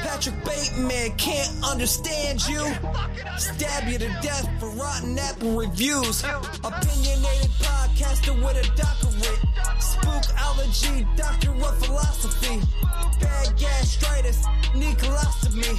Patrick 0.05 0.45
Bateman 0.45 1.17
can't 1.17 1.51
understand 1.65 2.47
you. 2.47 2.61
Stab 3.39 3.89
you 3.89 3.99
to 3.99 4.09
death 4.21 4.47
for 4.61 4.69
rotten 4.71 5.19
apple 5.19 5.57
reviews. 5.57 6.23
Opinionated 6.63 7.51
podcaster 7.59 8.37
with 8.37 8.57
a 8.61 8.77
doctorate. 8.77 9.41
Spook 9.81 10.25
allergy, 10.37 11.07
doctor 11.17 11.53
of 11.53 11.85
philosophy. 11.87 12.61
Bad 13.19 13.57
gastritis, 13.57 14.45
need 14.75 14.99
colostomy. 14.99 15.75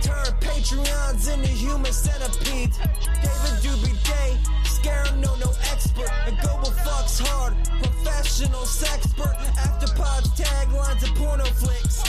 Turn 0.00 0.32
Patreons 0.38 1.32
into 1.34 1.48
human 1.48 1.92
centipedes. 1.92 2.78
David 2.78 3.56
Doobie 3.62 3.98
Day, 4.06 4.38
scare 4.64 5.04
no, 5.16 5.34
no 5.36 5.50
expert. 5.72 6.10
And 6.26 6.38
global 6.38 6.70
fucks 6.70 7.20
hard, 7.20 7.54
professional 7.82 8.62
sexpert. 8.62 9.34
After 9.58 9.92
pods, 9.94 10.28
taglines, 10.30 11.02
and 11.02 11.16
porno 11.16 11.44
flicks. 11.46 12.04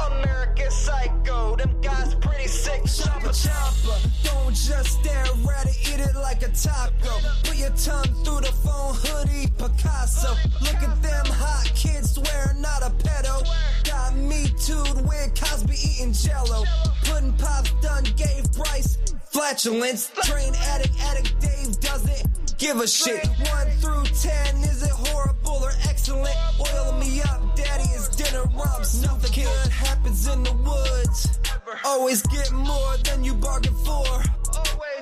American 0.00 0.70
Psycho, 0.96 1.56
them 1.56 1.80
guys 1.82 2.14
pretty 2.14 2.48
sick. 2.48 2.82
Choppa 2.84 3.28
choppa, 3.28 4.24
don't 4.24 4.54
just 4.54 5.00
stare 5.00 5.24
at 5.24 5.66
it, 5.66 5.76
eat 5.88 6.00
it 6.00 6.16
like 6.16 6.42
a 6.42 6.48
taco. 6.48 7.12
Put 7.44 7.56
your 7.56 7.70
tongue 7.70 8.14
through 8.24 8.40
the 8.40 8.52
phone, 8.64 8.94
hoodie, 9.04 9.48
Picasso. 9.58 10.34
Look 10.62 10.82
at 10.82 11.02
them 11.02 11.26
hot 11.26 11.70
kids, 11.74 12.14
swear 12.14 12.54
not 12.58 12.82
a 12.82 12.90
pedo. 13.04 13.46
Got 13.84 14.16
me 14.16 14.46
tooed 14.58 15.06
with 15.06 15.38
Cosby 15.38 15.74
eating 15.74 16.12
jello. 16.12 16.64
Pudding 17.04 17.32
pops 17.34 17.72
done 17.82 18.04
gave 18.16 18.50
Bryce 18.52 18.96
flatulence. 19.30 20.10
Train 20.24 20.54
addict, 20.54 20.94
addict 21.00 21.38
Dave 21.40 21.78
doesn't 21.80 22.45
give 22.58 22.80
a 22.80 22.86
shit. 22.86 23.26
One 23.26 23.70
through 23.80 24.04
ten, 24.04 24.56
is 24.58 24.82
it 24.82 24.90
horrible 24.90 25.62
or 25.62 25.72
excellent? 25.88 26.36
Oil 26.60 26.98
me 26.98 27.22
up, 27.22 27.56
daddy 27.56 27.88
is 27.90 28.08
dinner 28.08 28.44
rumps. 28.54 29.02
Nothing 29.02 29.44
good 29.44 29.72
happens 29.72 30.26
in 30.28 30.42
the 30.42 30.52
woods. 30.52 31.38
Always 31.84 32.22
get 32.22 32.52
more 32.52 32.96
than 33.04 33.24
you 33.24 33.34
bargained 33.34 33.76
for. 33.78 34.04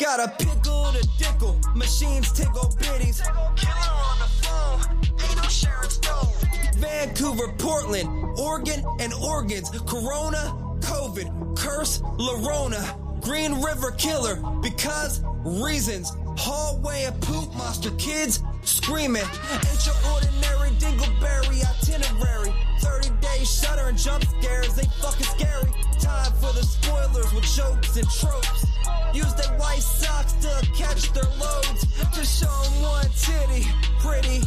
Got 0.00 0.20
a 0.20 0.28
pickle 0.44 0.92
to 0.92 1.08
dickle, 1.18 1.60
machines 1.74 2.32
tickle 2.32 2.74
biddies. 2.78 3.20
Killer 3.20 3.94
on 4.10 4.18
the 4.18 4.28
phone, 4.42 4.80
ain't 5.02 5.36
no 5.36 5.48
Sharon 5.48 5.90
Stone. 5.90 6.32
Vancouver, 6.76 7.52
Portland, 7.58 8.08
Oregon, 8.38 8.84
and 9.00 9.12
organs. 9.14 9.70
Corona, 9.86 10.56
COVID, 10.80 11.56
curse, 11.56 12.00
Lorona. 12.18 13.00
Green 13.24 13.62
River 13.62 13.90
Killer, 13.92 14.36
because 14.60 15.22
reasons. 15.44 16.12
Hallway 16.36 17.04
of 17.04 17.18
poop 17.22 17.54
monster 17.54 17.90
kids 17.92 18.42
screaming. 18.64 19.22
Ain't 19.22 19.86
your 19.86 19.94
ordinary 20.12 20.70
dingleberry 20.76 21.64
itinerary. 21.64 22.52
30 22.80 23.08
days 23.22 23.50
Shudder 23.50 23.88
and 23.88 23.96
jump 23.96 24.24
scares, 24.24 24.74
they 24.74 24.84
fucking 25.00 25.24
scary. 25.24 25.70
Time 26.00 26.32
for 26.32 26.52
the 26.52 26.62
spoilers 26.62 27.32
with 27.32 27.44
jokes 27.44 27.96
and 27.96 28.08
tropes. 28.10 28.66
Use 29.14 29.32
their 29.34 29.56
white 29.58 29.80
socks 29.82 30.34
to 30.34 30.68
catch 30.76 31.10
their 31.12 31.30
loads. 31.38 31.86
Just 32.12 32.42
show 32.42 32.62
'em 32.66 32.82
one 32.82 33.08
titty, 33.18 33.66
pretty. 34.00 34.44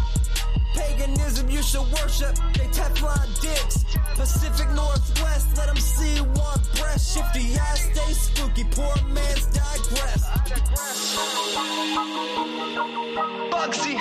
Paganism 0.75 1.49
you 1.49 1.63
should 1.63 1.89
worship, 1.93 2.35
they 2.53 2.67
Teflon 2.67 3.41
dicks. 3.41 3.85
Pacific 4.15 4.69
Northwest, 4.71 5.47
let 5.57 5.69
'em 5.69 5.77
see 5.77 6.19
one 6.21 6.61
breast. 6.77 7.13
Shifty 7.13 7.55
ass, 7.57 7.81
stay 7.93 8.13
spooky, 8.13 8.63
poor 8.71 8.95
man's 9.07 9.45
digress. 9.47 10.23
Bugsy. 13.51 13.97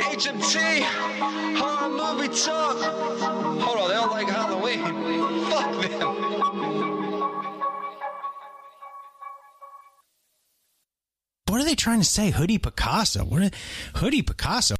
HMT. 0.00 0.82
Horror 1.58 1.88
movie 1.88 2.28
talk. 2.28 2.76
Hold 3.62 3.78
on, 3.78 3.88
they 3.88 3.94
don't 3.94 4.10
like 4.10 4.28
Halloween. 4.28 4.82
Fuck 5.50 5.72
them. 5.82 6.22
What 11.52 11.60
are 11.60 11.64
they 11.64 11.74
trying 11.74 11.98
to 12.00 12.04
say? 12.06 12.30
Hoodie 12.30 12.56
Picasso. 12.56 13.24
What? 13.24 13.42
Are, 13.42 13.50
Hoodie 13.96 14.22
Picasso. 14.22 14.70